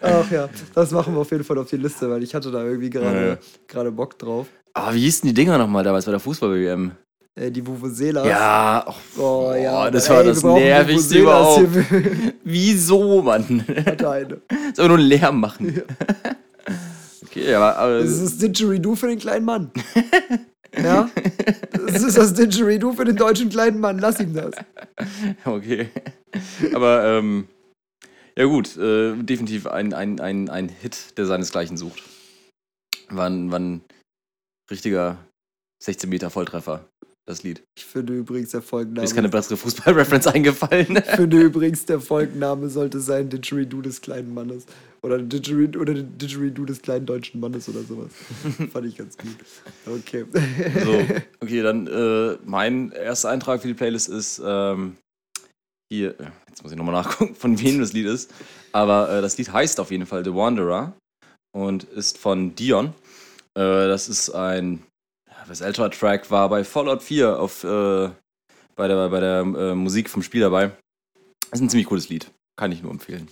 Ach 0.02 0.31
ja, 0.31 0.48
das 0.74 0.90
machen 0.93 1.14
wir 1.14 1.20
auf 1.20 1.31
jeden 1.31 1.43
Fall 1.44 1.59
auf 1.59 1.68
die 1.70 1.77
Liste, 1.78 2.09
weil 2.10 2.23
ich 2.23 2.35
hatte 2.35 2.51
da 2.51 2.62
irgendwie 2.62 2.90
gerade 2.90 3.28
Ja. 3.28 3.39
gerade 3.66 3.90
Bock 3.90 4.18
drauf. 4.18 4.47
Aber 4.74 4.94
wie 4.94 5.01
hießen 5.01 5.27
die 5.27 5.35
Dinger 5.35 5.56
nochmal 5.59 5.82
damals 5.82 6.05
bei 6.05 6.10
der 6.10 6.20
Fußball-WM? 6.20 6.93
Äh, 7.38 7.50
die 7.50 7.66
Vuvuzelas. 7.66 8.26
Ja, 8.26 8.84
och, 8.86 8.96
Oh, 9.18 9.52
ja. 9.54 9.90
das 9.90 10.08
ey, 10.08 10.16
war 10.16 10.24
wir 10.24 10.32
das 10.32 10.42
nervigste 10.42 11.18
überhaupt. 11.18 11.68
Wieso, 12.44 13.22
Mann? 13.22 13.64
Hatte 13.84 14.10
eine. 14.10 14.40
Soll 14.74 14.88
nur 14.88 14.98
Lärm 14.98 15.40
machen. 15.40 15.82
Okay, 17.22 17.52
aber, 17.54 17.76
aber 17.76 17.98
Das 18.00 18.12
ist 18.12 18.22
das 18.24 18.38
Didgeridoo 18.38 18.94
für 18.94 19.08
den 19.08 19.18
kleinen 19.18 19.44
Mann. 19.44 19.70
Ja? 20.74 21.10
Das 21.86 22.02
ist 22.02 22.16
das 22.16 22.32
Didgeridoo 22.32 22.92
für 22.92 23.04
den 23.04 23.16
deutschen 23.16 23.50
kleinen 23.50 23.78
Mann. 23.78 23.98
Lass 23.98 24.18
ihm 24.20 24.32
das. 24.32 24.52
okay. 25.44 25.90
Aber 26.72 27.04
ähm, 27.04 27.46
ja 28.38 28.46
gut, 28.46 28.78
äh, 28.78 29.14
definitiv 29.16 29.66
ein, 29.66 29.92
ein, 29.92 30.18
ein, 30.18 30.48
ein 30.48 30.70
Hit, 30.70 31.18
der 31.18 31.26
seinesgleichen 31.26 31.76
sucht. 31.76 32.02
War 33.10 33.28
ein 33.28 33.82
richtiger 34.70 35.18
16 35.82 36.08
Meter 36.08 36.30
Volltreffer, 36.30 36.86
das 37.27 37.43
Lied. 37.43 37.62
Ich 37.77 37.85
finde 37.85 38.15
übrigens 38.15 38.51
der 38.51 38.61
Mir 38.61 38.66
Folgenname. 38.66 39.05
ist 39.05 39.15
keine 39.15 39.28
bessere 39.28 39.57
Fußball-Reference 39.57 40.27
eingefallen. 40.35 40.97
Ich 40.97 41.16
finde 41.16 41.40
übrigens, 41.43 41.85
der 41.85 42.01
Folgenname 42.01 42.69
sollte 42.69 43.01
sein 43.01 43.28
Didgeridoo 43.28 43.82
des 43.82 44.01
kleinen 44.01 44.32
Mannes. 44.32 44.65
Oder 45.03 45.19
Didgeridoo, 45.19 45.81
oder 45.81 45.94
Didgeridoo 45.94 46.65
des 46.65 46.81
kleinen 46.81 47.05
deutschen 47.05 47.40
Mannes 47.40 47.69
oder 47.69 47.82
sowas. 47.82 48.12
Fand 48.73 48.86
ich 48.86 48.97
ganz 48.97 49.16
gut. 49.16 49.36
Okay. 49.86 50.24
So, 50.85 51.05
okay, 51.40 51.62
dann 51.62 51.86
äh, 51.89 52.39
mein 52.44 52.93
erster 52.93 53.31
Eintrag 53.31 53.61
für 53.61 53.69
die 53.69 53.74
Playlist 53.74 54.09
ist 54.09 54.40
ähm, 54.44 54.97
hier, 55.93 56.19
äh, 56.20 56.31
jetzt 56.48 56.62
muss 56.62 56.73
ich 56.73 56.78
nochmal 56.78 56.94
nachgucken, 56.94 57.35
von 57.35 57.61
wem 57.61 57.81
das 57.81 57.93
Lied 57.93 58.07
ist. 58.07 58.32
Aber 58.73 59.11
äh, 59.11 59.20
das 59.20 59.36
Lied 59.36 59.53
heißt 59.53 59.81
auf 59.81 59.90
jeden 59.90 60.07
Fall 60.07 60.24
The 60.24 60.35
Wanderer 60.35 60.93
und 61.53 61.85
ist 61.85 62.19
von 62.19 62.55
Dion. 62.55 62.94
Äh, 63.55 63.89
das 63.89 64.09
ist 64.09 64.31
ein 64.31 64.82
was 65.48 65.60
älterer 65.60 65.90
Track, 65.90 66.31
war 66.31 66.48
bei 66.48 66.64
Fallout 66.64 67.02
4 67.02 67.39
auf, 67.39 67.64
äh, 67.64 68.09
bei 68.74 68.89
der, 68.89 69.09
bei 69.09 69.20
der 69.20 69.40
äh, 69.40 69.74
Musik 69.74 70.10
vom 70.10 70.23
Spiel 70.23 70.40
dabei. 70.43 70.73
ist 71.52 71.60
ein 71.60 71.68
ziemlich 71.70 71.86
cooles 71.89 72.09
Lied. 72.09 72.31
Kann 72.56 72.73
ich 72.73 72.82
nur 72.82 72.90
empfehlen. 72.93 73.28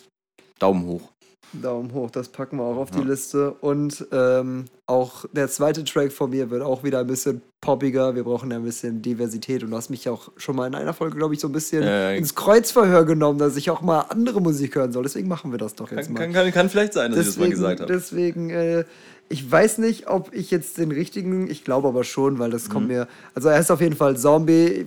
Daumen 0.59 0.86
hoch. 0.86 1.11
Daumen 1.53 1.93
hoch, 1.93 2.11
das 2.11 2.28
packen 2.31 2.57
wir 2.57 2.65
auch 2.65 2.77
auf 2.77 2.91
die 2.91 2.99
Ja. 2.99 3.05
Liste. 3.05 3.53
Und 3.53 4.05
ähm, 4.11 4.65
auch 4.89 5.24
der 5.32 5.47
zweite 5.49 5.85
Track 5.85 6.11
von 6.12 6.31
mir 6.31 6.51
wird 6.51 6.62
auch 6.62 6.82
wieder 6.82 6.99
ein 6.99 7.07
bisschen 7.07 7.43
poppiger. 7.61 8.15
Wir 8.16 8.24
brauchen 8.24 8.51
ja 8.51 8.57
ein 8.57 8.65
bisschen 8.65 9.03
Diversität. 9.03 9.62
Und 9.62 9.70
du 9.70 9.77
hast 9.77 9.89
mich 9.89 10.05
ja 10.05 10.12
auch 10.12 10.32
schon 10.36 10.57
mal 10.57 10.66
in 10.66 10.74
einer 10.74 10.93
Folge, 10.95 11.16
glaube 11.16 11.35
ich, 11.35 11.41
so 11.41 11.47
ein 11.49 11.53
bisschen 11.53 11.82
Äh, 11.85 12.16
ins 12.16 12.35
Kreuzverhör 12.35 13.05
genommen, 13.05 13.39
dass 13.39 13.57
ich 13.57 13.70
auch 13.70 13.82
mal 13.82 14.01
andere 14.01 14.41
Musik 14.41 14.74
hören 14.74 14.91
soll. 14.91 15.05
Deswegen 15.05 15.28
machen 15.28 15.53
wir 15.53 15.59
das 15.59 15.77
doch 15.77 15.91
jetzt 15.93 16.07
Kann, 16.07 16.15
mal. 16.15 16.20
kann, 16.20 16.32
kann, 16.32 16.51
kann 16.53 16.69
vielleicht 16.70 16.93
sein, 16.93 17.12
dass 17.12 17.20
ich 17.20 17.27
das 17.27 17.36
mal 17.36 17.45
deswegen, 17.45 17.61
gesagt 17.61 17.81
habe. 17.82 17.93
deswegen 17.93 18.51
äh, 18.51 18.85
ich 19.29 19.51
weiß 19.51 19.79
nicht, 19.79 20.09
ob 20.09 20.33
ich 20.35 20.51
jetzt 20.51 20.79
den 20.79 20.91
richtigen, 20.93 21.49
ich 21.51 21.65
glaube 21.65 21.89
aber 21.89 22.05
schon, 22.05 22.39
weil 22.39 22.51
das 22.51 22.69
Mhm. 22.69 22.73
kommt 22.73 22.89
mir, 22.89 23.09
also 23.35 23.49
er 23.49 23.59
ist 23.59 23.71
auf 23.71 23.81
jeden 23.81 23.97
Fall 23.97 24.17
Zombie. 24.17 24.87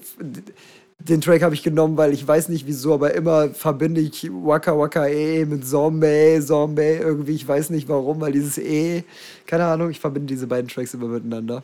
Den 0.99 1.21
Track 1.21 1.43
habe 1.43 1.53
ich 1.53 1.61
genommen, 1.61 1.95
weil 1.95 2.11
ich 2.11 2.27
weiß 2.27 2.49
nicht 2.49 2.65
wieso, 2.65 2.93
aber 2.95 3.13
immer 3.13 3.49
verbinde 3.49 4.01
ich 4.01 4.29
Waka 4.31 4.75
Waka 4.77 5.07
E 5.07 5.45
mit 5.45 5.65
Zombie, 5.67 6.39
Zombie 6.41 6.81
irgendwie. 6.81 7.33
Ich 7.35 7.47
weiß 7.47 7.69
nicht 7.69 7.87
warum, 7.87 8.19
weil 8.19 8.31
dieses 8.31 8.57
E, 8.57 9.03
keine 9.45 9.65
Ahnung, 9.65 9.91
ich 9.91 9.99
verbinde 9.99 10.33
diese 10.33 10.47
beiden 10.47 10.67
Tracks 10.69 10.93
immer 10.95 11.07
miteinander. 11.07 11.63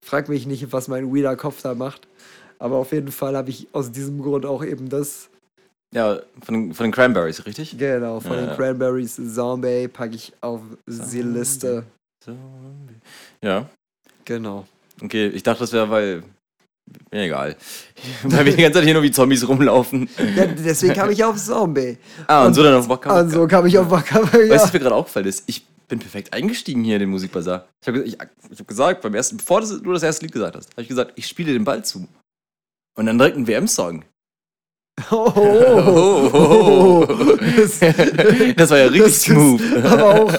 Frag 0.00 0.28
mich 0.28 0.46
nicht, 0.46 0.72
was 0.72 0.88
mein 0.88 1.14
weirder 1.14 1.36
Kopf 1.36 1.62
da 1.62 1.74
macht. 1.74 2.08
Aber 2.58 2.76
auf 2.76 2.90
jeden 2.90 3.12
Fall 3.12 3.36
habe 3.36 3.50
ich 3.50 3.68
aus 3.72 3.92
diesem 3.92 4.20
Grund 4.20 4.44
auch 4.44 4.64
eben 4.64 4.88
das, 4.88 5.28
Ja, 5.94 6.18
von, 6.42 6.54
den- 6.54 6.74
von 6.74 6.84
den 6.84 6.92
Cranberries, 6.92 7.46
richtig? 7.46 7.78
genau, 7.78 8.20
von 8.20 8.32
Ja, 8.32 8.36
den 8.40 8.48
ja. 8.48 8.54
Cranberries 8.56 9.20
Zombie 9.34 9.88
packe 9.88 10.14
ich 10.16 10.32
auf 10.42 10.60
die 10.86 11.22
Liste. 11.22 11.84
Ja. 13.42 13.68
Genau. 14.24 14.66
Okay, 15.02 15.28
ich 15.28 15.42
dachte, 15.42 15.60
das 15.60 15.72
wäre, 15.72 15.88
weil. 15.88 16.22
Mir 17.12 17.22
egal. 17.24 17.54
weil 18.24 18.46
wir 18.46 18.56
die 18.56 18.62
ganze 18.62 18.78
Zeit 18.78 18.84
hier 18.84 18.94
nur 18.94 19.02
wie 19.02 19.10
Zombies 19.10 19.46
rumlaufen. 19.46 20.08
Ja, 20.36 20.46
deswegen 20.46 20.94
kam 20.94 21.10
ich 21.10 21.22
auf 21.22 21.36
Zombie. 21.36 21.98
Ah, 22.26 22.40
und, 22.42 22.48
Und- 22.48 22.54
so 22.54 22.62
dann 22.62 22.74
auf 22.74 22.88
Waka 22.88 23.10
Waka. 23.10 23.20
Und 23.20 23.30
so 23.30 23.46
kam 23.46 23.66
ich 23.66 23.78
auf 23.78 23.90
Waka 23.90 24.22
Weißt 24.22 24.34
du, 24.34 24.42
ja. 24.46 24.54
was 24.54 24.72
mir 24.72 24.78
gerade 24.80 24.94
aufgefallen 24.94 25.26
ist? 25.26 25.44
Ich 25.46 25.66
bin 25.86 25.98
perfekt 25.98 26.32
eingestiegen 26.32 26.84
hier 26.84 26.96
in 26.96 27.00
den 27.00 27.10
Musikbazar. 27.10 27.66
Ich 27.82 27.88
habe 27.88 28.02
ich, 28.02 28.16
ich 28.50 28.58
hab 28.60 28.68
gesagt, 28.68 29.02
beim 29.02 29.14
ersten, 29.14 29.36
bevor 29.38 29.60
du 29.60 29.92
das 29.92 30.02
erste 30.02 30.24
Lied 30.24 30.32
gesagt 30.32 30.56
hast, 30.56 30.70
habe 30.72 30.82
ich 30.82 30.88
gesagt, 30.88 31.12
ich 31.16 31.26
spiele 31.26 31.52
den 31.52 31.64
Ball 31.64 31.84
zu. 31.84 32.06
Und 32.96 33.06
dann 33.06 33.16
direkt 33.18 33.36
ein 33.36 33.46
WM-Song. 33.46 34.04
Oh, 35.10 35.32
oh, 35.34 36.30
oh, 36.32 37.06
oh. 37.08 37.36
Das, 37.56 37.78
Das 38.56 38.70
war 38.70 38.78
ja 38.78 38.86
richtig 38.86 39.14
smooth. 39.18 39.60
Aber 39.84 40.14
auch, 40.22 40.32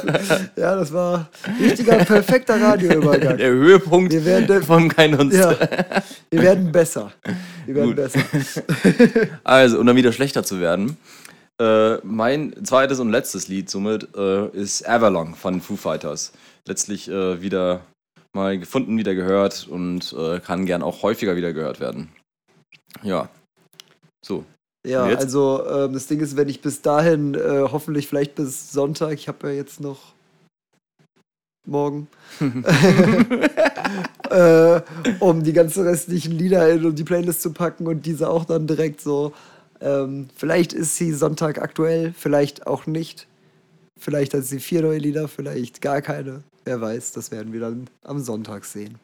ja, 0.56 0.76
das 0.76 0.92
war 0.94 1.30
richtiger, 1.60 1.98
perfekter 2.00 2.62
Radioübergang. 2.62 3.38
Der 3.38 3.50
Höhepunkt 3.50 4.12
Wir 4.12 4.26
werden- 4.26 4.64
vom 4.64 4.90
Kein 4.90 5.16
uns. 5.16 5.36
Ja, 5.36 5.56
wir 6.32 6.42
werden 6.42 6.72
besser. 6.72 7.12
Wir 7.66 7.76
werden 7.76 7.88
Gut. 7.88 7.96
besser. 7.98 8.20
Also, 9.44 9.80
um 9.80 9.86
dann 9.86 9.96
wieder 9.96 10.12
schlechter 10.12 10.44
zu 10.44 10.60
werden. 10.60 10.98
Äh, 11.60 11.98
mein 12.04 12.54
zweites 12.64 13.00
und 13.00 13.12
letztes 13.12 13.48
Lied 13.48 13.70
somit 13.70 14.08
äh, 14.16 14.48
ist 14.50 14.88
Avalon 14.88 15.36
von 15.36 15.62
Foo 15.62 15.76
Fighters. 15.76 16.32
Letztlich 16.68 17.10
äh, 17.10 17.42
wieder 17.42 17.82
mal 18.34 18.58
gefunden, 18.60 18.98
wieder 18.98 19.16
gehört 19.16 19.68
und 19.70 20.14
äh, 20.18 20.40
kann 20.40 20.66
gern 20.66 20.84
auch 20.84 21.02
häufiger 21.04 21.36
wieder 21.36 21.52
gehört 21.54 21.80
werden. 21.80 22.10
Ja. 23.04 23.30
So. 24.30 24.46
Ja, 24.88 25.06
Und 25.06 25.18
also 25.18 25.68
ähm, 25.68 25.94
das 25.94 26.08
Ding 26.08 26.22
ist, 26.22 26.38
wenn 26.38 26.48
ich 26.48 26.62
bis 26.62 26.82
dahin, 26.82 27.34
äh, 27.34 27.68
hoffentlich 27.70 28.08
vielleicht 28.08 28.36
bis 28.36 28.72
Sonntag, 28.72 29.14
ich 29.14 29.28
habe 29.28 29.50
ja 29.50 29.54
jetzt 29.56 29.82
noch 29.82 30.14
morgen, 31.68 32.08
äh, 34.30 34.82
um 35.20 35.44
die 35.44 35.54
ganzen 35.54 35.84
restlichen 35.84 36.32
Lieder 36.32 36.70
in 36.72 36.96
die 36.96 37.04
Playlist 37.04 37.42
zu 37.42 37.52
packen 37.52 37.88
und 37.88 38.06
diese 38.06 38.30
auch 38.30 38.46
dann 38.46 38.68
direkt 38.68 39.02
so. 39.02 39.34
Ähm, 39.82 40.30
vielleicht 40.36 40.74
ist 40.74 40.96
sie 40.96 41.14
Sonntag 41.14 41.62
aktuell, 41.62 42.14
vielleicht 42.18 42.68
auch 42.68 42.86
nicht. 42.86 43.28
Vielleicht 44.00 44.34
hat 44.34 44.46
sie 44.46 44.60
vier 44.60 44.82
neue 44.82 44.98
Lieder, 44.98 45.28
vielleicht 45.28 45.82
gar 45.82 46.02
keine. 46.02 46.44
Wer 46.64 46.80
weiß, 46.80 47.12
das 47.14 47.32
werden 47.32 47.52
wir 47.52 47.60
dann 47.60 47.90
am 48.04 48.20
Sonntag 48.20 48.66
sehen. 48.66 48.98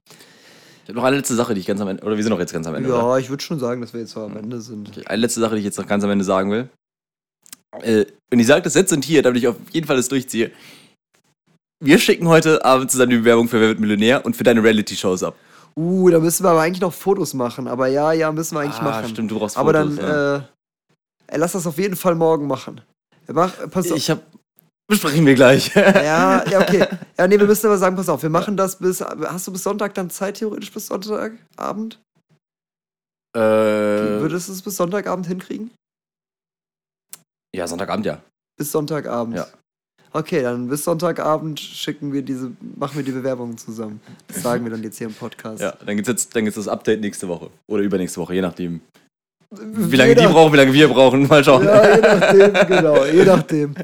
Ich 0.86 0.90
habe 0.90 1.00
noch 1.00 1.04
eine 1.06 1.18
letzte 1.18 1.34
Sache, 1.34 1.56
die 1.56 1.62
ich 1.62 1.66
ganz 1.66 1.82
am 1.82 1.88
Ende. 1.88 2.04
Oder 2.04 2.16
wir 2.16 2.22
sind 2.24 2.32
noch 2.32 2.38
jetzt 2.40 2.54
ganz 2.54 2.68
am 2.68 2.76
Ende. 2.76 2.88
oder? 2.90 3.00
Ja, 3.00 3.18
ich 3.18 3.32
würde 3.32 3.44
schon 3.44 3.58
sagen, 3.58 3.82
dass 3.82 3.92
wir 3.94 4.02
jetzt 4.02 4.16
am 4.16 4.38
Ende 4.38 4.62
sind. 4.62 4.88
Okay, 4.90 5.04
eine 5.08 5.20
letzte 5.22 5.40
Sache, 5.40 5.56
die 5.56 5.60
ich 5.60 5.66
jetzt 5.66 5.80
noch 5.80 5.88
ganz 5.88 6.04
am 6.04 6.12
Ende 6.12 6.24
sagen 6.24 6.52
will. 6.52 6.70
Äh, 7.82 8.06
und 8.32 8.40
ich 8.40 8.46
sage 8.46 8.62
das 8.62 8.76
jetzt 8.76 8.94
und 8.94 9.04
hier, 9.04 9.24
damit 9.24 9.40
ich 9.42 9.48
auf 9.48 9.56
jeden 9.72 9.88
Fall 9.88 9.96
das 9.98 10.08
durchziehe. 10.10 10.52
wir 11.84 11.98
schicken 11.98 12.28
heute 12.28 12.64
Abend 12.64 12.92
zusammen 12.92 13.10
die 13.10 13.18
Bewerbung 13.18 13.48
für 13.50 13.60
Wer 13.60 13.70
wird 13.70 13.80
Millionär 13.80 14.24
und 14.26 14.36
für 14.36 14.44
deine 14.44 14.64
Reality-Shows 14.64 15.24
ab. 15.24 15.36
Uh, 15.76 16.10
da 16.12 16.20
müssen 16.20 16.44
wir 16.46 16.52
aber 16.52 16.62
eigentlich 16.62 16.82
noch 16.82 16.94
Fotos 16.94 17.34
machen. 17.34 17.68
Aber 17.68 17.88
ja, 17.88 18.12
ja, 18.14 18.32
müssen 18.32 18.56
wir 18.56 18.60
eigentlich 18.62 18.80
Ah, 18.80 18.84
machen. 18.84 19.10
stimmt, 19.10 19.32
du 19.32 19.40
brauchst 19.40 19.58
aber 19.58 19.74
Fotos, 19.74 19.96
dann, 19.98 20.08
ja. 20.08 20.36
äh, 20.38 20.42
ey, 21.28 21.40
lass 21.40 21.54
das 21.54 21.66
auf 21.66 21.80
jeden 21.80 21.96
Fall 21.96 22.14
morgen 22.14 22.46
machen. 22.46 22.82
Mach, 23.28 23.52
pass 23.72 23.92
auf. 23.92 23.98
Ich 23.98 24.12
hab. 24.12 24.22
Besprechen 24.88 25.26
wir 25.26 25.34
gleich. 25.36 25.74
Ja, 25.74 26.44
ja, 26.50 26.60
okay. 26.62 26.86
Ja, 27.18 27.28
nee, 27.28 27.40
wir 27.40 27.48
müssen 27.48 27.66
aber 27.66 27.78
sagen, 27.78 27.96
pass 27.96 28.08
auf, 28.10 28.22
wir 28.22 28.30
machen 28.30 28.56
das 28.56 28.78
bis. 28.78 29.02
Hast 29.02 29.48
du 29.48 29.52
bis 29.52 29.64
Sonntag 29.64 29.94
dann 29.96 30.10
Zeit, 30.12 30.36
theoretisch 30.38 30.72
bis 30.72 30.88
Sonntagabend? 30.88 32.00
äh, 33.36 33.40
Würdest 33.40 34.48
du 34.48 34.54
es 34.54 34.62
bis 34.62 34.76
Sonntagabend 34.78 35.26
hinkriegen? 35.28 35.72
ja, 37.56 37.68
Sonntagabend, 37.68 38.06
ja. 38.06 38.22
Bis 38.60 38.72
Sonntagabend. 38.72 39.38
Ja. 39.38 39.48
Okay, 40.12 40.42
dann 40.42 40.68
bis 40.70 40.84
Sonntagabend 40.84 41.60
schicken 41.60 42.14
wir 42.14 42.22
diese, 42.22 42.52
machen 42.78 42.96
wir 42.98 43.04
die 43.04 43.12
Bewerbungen 43.12 43.58
zusammen. 43.58 44.00
Das 44.28 44.44
sagen 44.44 44.64
wir 44.64 44.72
dann 44.72 44.84
jetzt 44.84 44.98
hier 44.98 45.08
im 45.08 45.14
Podcast. 45.14 45.62
Ja, 45.62 45.72
dann 45.86 45.96
gibt's 45.96 46.08
jetzt 46.10 46.36
dann 46.36 46.46
gibt's 46.46 46.58
das 46.58 46.68
Update 46.68 47.02
nächste 47.02 47.28
Woche. 47.28 47.50
Oder 47.70 47.82
übernächste 47.84 48.22
Woche, 48.22 48.34
je 48.36 48.42
nachdem. 48.42 48.82
Wie 49.52 49.96
lange 49.96 50.16
die 50.16 50.24
nach- 50.24 50.32
brauchen, 50.32 50.54
wie 50.54 50.58
lange 50.58 50.74
wir 50.74 50.88
brauchen. 50.90 51.28
Mal 51.28 51.44
schauen. 51.44 51.66
Ja, 51.66 51.96
je 51.96 52.02
nachdem, 52.02 52.54
genau, 52.68 53.06
je 53.06 53.26
nachdem, 53.26 53.76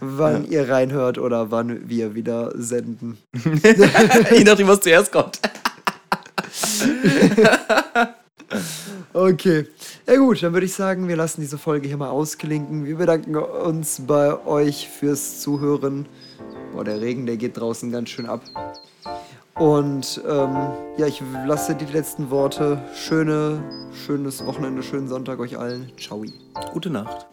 wann 0.00 0.48
ihr 0.50 0.68
reinhört 0.68 1.18
oder 1.18 1.50
wann 1.50 1.88
wir 1.88 2.14
wieder 2.14 2.52
senden. 2.54 3.18
je 4.32 4.44
nachdem, 4.44 4.68
was 4.68 4.80
zuerst 4.80 5.12
kommt. 5.12 5.40
Okay. 9.12 9.66
Ja 10.08 10.16
gut, 10.16 10.42
dann 10.42 10.52
würde 10.52 10.66
ich 10.66 10.74
sagen, 10.74 11.06
wir 11.06 11.16
lassen 11.16 11.40
diese 11.40 11.56
Folge 11.56 11.86
hier 11.86 11.96
mal 11.96 12.10
ausklinken. 12.10 12.84
Wir 12.84 12.96
bedanken 12.96 13.36
uns 13.36 14.02
bei 14.06 14.44
euch 14.44 14.88
fürs 14.88 15.40
Zuhören. 15.40 16.06
Boah, 16.72 16.84
der 16.84 17.00
Regen, 17.00 17.24
der 17.24 17.36
geht 17.36 17.56
draußen 17.56 17.92
ganz 17.92 18.10
schön 18.10 18.26
ab. 18.26 18.42
Und 19.54 20.20
ähm, 20.28 20.56
ja, 20.96 21.06
ich 21.06 21.22
lasse 21.46 21.76
die 21.76 21.84
letzten 21.84 22.30
Worte. 22.30 22.82
Schöne, 22.96 23.62
schönes 24.04 24.44
Wochenende, 24.44 24.82
schönen 24.82 25.08
Sonntag 25.08 25.38
euch 25.38 25.56
allen. 25.56 25.92
Ciao. 25.96 26.24
Gute 26.72 26.90
Nacht. 26.90 27.28